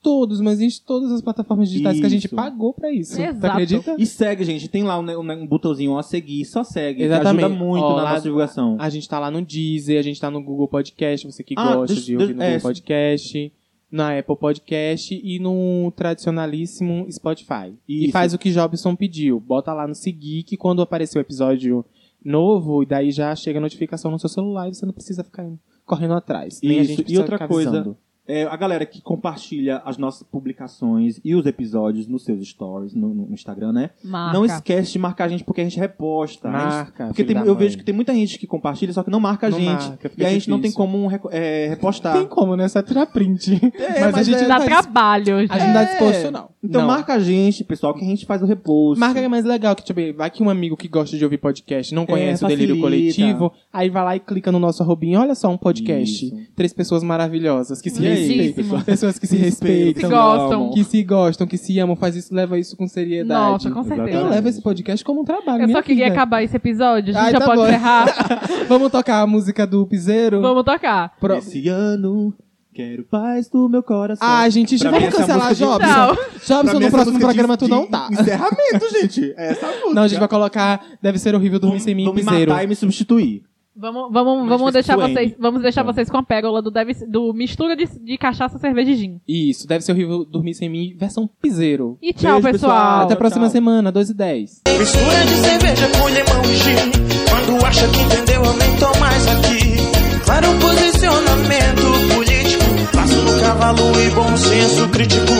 todos, 0.02 0.40
mas 0.40 0.60
em 0.60 0.68
todas 0.84 1.12
as 1.12 1.22
plataformas 1.22 1.70
digitais 1.70 2.00
que 2.00 2.04
a 2.06 2.08
gente 2.08 2.26
Isso. 2.26 2.34
pagou 2.34 2.74
pra 2.74 2.90
isso. 2.92 3.20
Exato. 3.20 3.46
acredita? 3.46 3.94
E 3.98 4.04
segue, 4.04 4.42
gente. 4.44 4.66
Tem 4.68 4.82
lá 4.82 4.98
um, 4.98 5.04
um, 5.08 5.32
um 5.32 5.46
botãozinho 5.46 5.96
a 5.96 6.02
seguir, 6.02 6.44
só 6.44 6.64
segue. 6.64 7.02
Exatamente. 7.04 7.38
Que 7.38 7.44
ajuda 7.46 7.64
muito 7.64 7.84
Ó, 7.84 7.96
na 7.96 8.02
lá- 8.02 8.10
nossa 8.10 8.22
divulgação. 8.22 8.76
A 8.80 8.88
gente 8.90 9.08
tá 9.08 9.18
lá 9.18 9.30
no 9.30 9.40
Deezer, 9.40 9.98
a 9.98 10.02
gente 10.02 10.20
tá 10.20 10.30
no 10.30 10.42
Google 10.42 10.66
Podcast, 10.68 11.26
você 11.26 11.44
que 11.44 11.54
Ah, 11.56 11.76
gosta 11.76 11.94
deixa- 11.94 12.06
de 12.06 12.16
ouvir 12.16 12.34
no 12.34 12.42
é, 12.42 12.46
Google. 12.56 12.62
Podcast, 12.62 13.52
na 13.90 14.18
Apple 14.18 14.36
Podcast 14.36 15.20
e 15.22 15.38
no 15.38 15.92
tradicionalíssimo 15.94 17.06
Spotify. 17.10 17.74
E 17.88 18.04
Isso. 18.04 18.12
faz 18.12 18.34
o 18.34 18.38
que 18.38 18.50
Jobson 18.50 18.96
pediu. 18.96 19.38
Bota 19.38 19.72
lá 19.72 19.86
no 19.86 19.94
seguir 19.94 20.42
que 20.44 20.56
quando 20.56 20.82
aparecer 20.82 21.18
o 21.18 21.20
episódio 21.20 21.84
novo, 22.24 22.82
e 22.82 22.86
daí 22.86 23.10
já 23.10 23.34
chega 23.34 23.58
a 23.58 23.62
notificação 23.62 24.10
no 24.10 24.18
seu 24.18 24.28
celular 24.28 24.68
e 24.68 24.74
você 24.74 24.86
não 24.86 24.92
precisa 24.92 25.22
ficar 25.24 25.46
correndo 25.84 26.14
atrás. 26.14 26.60
Nem 26.62 26.78
a 26.78 26.82
Isso. 26.82 26.88
gente 26.90 27.00
E 27.00 27.02
precisa 27.02 27.20
outra 27.22 27.36
ficar 27.36 27.48
coisa, 27.48 27.68
avisando. 27.70 27.96
É, 28.26 28.44
a 28.44 28.56
galera 28.56 28.86
que 28.86 29.00
compartilha 29.02 29.82
as 29.84 29.98
nossas 29.98 30.22
publicações 30.22 31.20
e 31.24 31.34
os 31.34 31.44
episódios 31.44 32.06
nos 32.06 32.24
seus 32.24 32.46
stories, 32.48 32.94
no, 32.94 33.08
no 33.12 33.32
Instagram, 33.34 33.72
né? 33.72 33.90
Marca. 34.04 34.38
Não 34.38 34.44
esquece 34.44 34.92
de 34.92 34.98
marcar 35.00 35.24
a 35.24 35.28
gente 35.28 35.42
porque 35.42 35.60
a 35.60 35.64
gente 35.64 35.78
reposta. 35.78 36.48
A 36.48 36.52
gente- 36.52 36.62
Marca, 36.68 37.06
porque 37.06 37.24
tem- 37.24 37.36
eu 37.36 37.44
mãe. 37.46 37.54
vejo 37.56 37.78
que 37.78 37.84
tem 37.84 37.94
muita 37.94 38.14
gente 38.14 38.38
que 38.38 38.46
compartilha, 38.46 38.92
só 38.92 39.02
que 39.02 39.10
não 39.10 39.18
marca 39.18 39.48
a 39.48 39.50
Não 39.50 39.58
gente. 39.58 39.68
marca, 39.88 40.08
fica 40.08 40.22
e 40.22 40.26
a 40.26 40.30
gente 40.30 40.48
não 40.48 40.60
tem 40.60 40.70
como 40.70 41.08
é, 41.32 41.66
repostar. 41.68 42.16
Tem 42.16 42.26
como, 42.28 42.54
né? 42.54 42.68
Só 42.68 42.80
tirar 42.80 43.06
print. 43.06 43.60
mas, 43.76 44.02
a 44.02 44.12
mas 44.12 44.26
gente 44.26 44.36
é- 44.38 44.40
não 44.42 44.48
Dá 44.48 44.58
tá, 44.60 44.64
trabalho, 44.66 45.40
gente. 45.40 45.50
a 45.52 45.58
gente 45.58 45.66
não 45.68 45.74
tá 45.74 45.82
É. 45.82 45.86
disposto, 45.86 46.30
não. 46.30 46.48
Então 46.62 46.80
Não. 46.82 46.88
marca 46.88 47.14
a 47.14 47.18
gente, 47.18 47.64
pessoal, 47.64 47.92
que 47.92 48.04
a 48.04 48.08
gente 48.08 48.24
faz 48.24 48.40
o 48.40 48.46
reposto. 48.46 49.00
Marca 49.00 49.18
que 49.18 49.24
é 49.24 49.28
mais 49.28 49.44
legal, 49.44 49.74
que 49.74 49.82
tipo, 49.82 50.00
vai 50.16 50.30
que 50.30 50.44
um 50.44 50.48
amigo 50.48 50.76
que 50.76 50.86
gosta 50.86 51.16
de 51.18 51.24
ouvir 51.24 51.38
podcast 51.38 51.92
não 51.92 52.06
conhece 52.06 52.44
o 52.44 52.46
Delírio 52.46 52.76
É. 52.76 52.80
Coletivo, 52.80 53.52
aí 53.72 53.90
vai 53.90 54.04
lá 54.04 54.14
e 54.16 54.20
clica 54.20 54.52
no 54.52 54.60
nosso 54.60 54.80
arrobinho, 54.80 55.18
olha 55.20 55.34
só 55.34 55.48
um 55.50 55.58
podcast. 55.58 56.26
Isso. 56.26 56.36
Três 56.54 56.72
pessoas 56.72 57.02
maravilhosas 57.02 57.80
que 57.82 57.90
se 57.90 58.00
Aí? 58.12 58.54
Pessoas 58.84 59.18
que 59.18 59.26
se 59.26 59.36
respeitam, 59.36 60.02
Se 60.02 60.08
gostam. 60.08 60.70
que 60.72 60.84
se 60.84 61.02
gostam, 61.02 61.46
que 61.46 61.56
se 61.58 61.78
amam, 61.78 61.96
faz 61.96 62.16
isso, 62.16 62.34
leva 62.34 62.58
isso 62.58 62.76
com 62.76 62.86
seriedade. 62.86 63.40
Nossa, 63.52 63.70
com 63.70 63.82
certeza. 63.82 64.18
Eu 64.18 64.28
levo 64.28 64.48
esse 64.48 64.60
podcast 64.62 65.04
como 65.04 65.22
um 65.22 65.24
trabalho. 65.24 65.62
Eu 65.62 65.66
minha 65.68 65.78
só 65.78 65.82
queria 65.82 66.04
vida. 66.04 66.14
acabar 66.16 66.42
esse 66.42 66.56
episódio. 66.56 67.10
A 67.10 67.12
gente 67.14 67.24
Ai, 67.26 67.32
já 67.32 67.38
tá 67.40 67.44
pode 67.46 67.60
bom. 67.60 67.66
encerrar. 67.66 68.06
Vamos 68.68 68.90
tocar 68.92 69.20
a 69.22 69.26
música 69.26 69.66
do 69.66 69.86
Piseiro? 69.86 70.40
Vamos 70.40 70.64
tocar. 70.64 71.12
Pro- 71.20 71.36
Esse 71.36 71.68
ano, 71.68 72.32
quero 72.74 73.04
paz 73.04 73.48
do 73.48 73.68
meu 73.68 73.82
coração. 73.82 74.26
Ah, 74.26 74.48
gente, 74.48 74.78
Pra 74.78 74.90
vamos 74.90 75.08
cancelar 75.14 75.54
Jobson. 75.54 75.78
Não. 75.86 76.14
Jobson, 76.46 76.78
no 76.80 76.90
próximo 76.90 77.18
programa 77.18 77.56
de- 77.56 77.64
tu 77.64 77.68
não 77.68 77.86
tá. 77.86 78.08
Encerramento, 78.10 78.88
gente. 79.00 79.34
É 79.36 79.50
essa 79.52 79.66
música. 79.66 79.94
Não, 79.94 80.02
a 80.02 80.08
gente 80.08 80.18
vai 80.18 80.28
colocar 80.28 80.82
Deve 81.02 81.18
Ser 81.18 81.34
Horrível 81.34 81.58
Dormir 81.58 81.80
Sem 81.80 81.94
Mim, 81.94 82.04
vão 82.04 82.14
me 82.14 82.22
Piseiro. 82.24 82.50
matar 82.50 82.64
e 82.64 82.66
me 82.66 82.74
substituir. 82.74 83.42
Vamos, 83.74 84.12
vamos, 84.12 84.48
vamos 84.48 84.72
deixar 84.72 84.96
de 84.96 85.02
vocês, 85.12 85.34
vamos 85.38 85.62
deixar 85.62 85.82
Tá. 85.84 85.92
vocês 85.92 86.10
com 86.10 86.18
a 86.18 86.22
pérola 86.22 86.60
do, 86.60 86.70
deve, 86.70 86.92
do 87.06 87.32
mistura 87.32 87.74
de, 87.74 87.86
de 87.86 88.18
cachaça, 88.18 88.58
cerveja 88.58 88.90
e 88.90 88.94
gin. 88.96 89.20
Isso, 89.26 89.66
deve 89.66 89.82
ser 89.82 89.92
horrível 89.92 90.24
dormir 90.26 90.54
sem 90.54 90.68
mim, 90.68 90.94
versão 90.96 91.26
piseiro. 91.40 91.96
E 92.02 92.12
tchau, 92.12 92.40
Beijo, 92.40 92.52
pessoal. 92.52 92.72
pessoal. 92.76 93.00
Até 93.04 93.14
a 93.14 93.16
próxima 93.16 93.44
tchau. 93.46 93.50
semana, 93.52 93.90
2 93.90 94.10
e 94.10 94.14
10. 94.14 94.62
Mistura 94.78 95.24
de 95.26 95.34
cerveja 95.36 95.88
com 95.88 96.08
limão 96.08 96.44
e 96.44 96.56
gin. 96.56 96.92
Quando 97.30 97.64
acha 97.66 97.88
que 97.88 98.00
entendeu, 98.02 98.44
aumentou 98.44 99.00
mais 99.00 99.26
aqui. 99.28 100.22
Claro 100.24 100.46
posicionamento 100.60 102.14
político. 102.14 102.64
Passo 102.94 103.16
no 103.22 103.40
cavalo 103.40 104.00
e 104.00 104.10
bom 104.10 104.36
senso 104.36 104.88
crítico. 104.90 105.32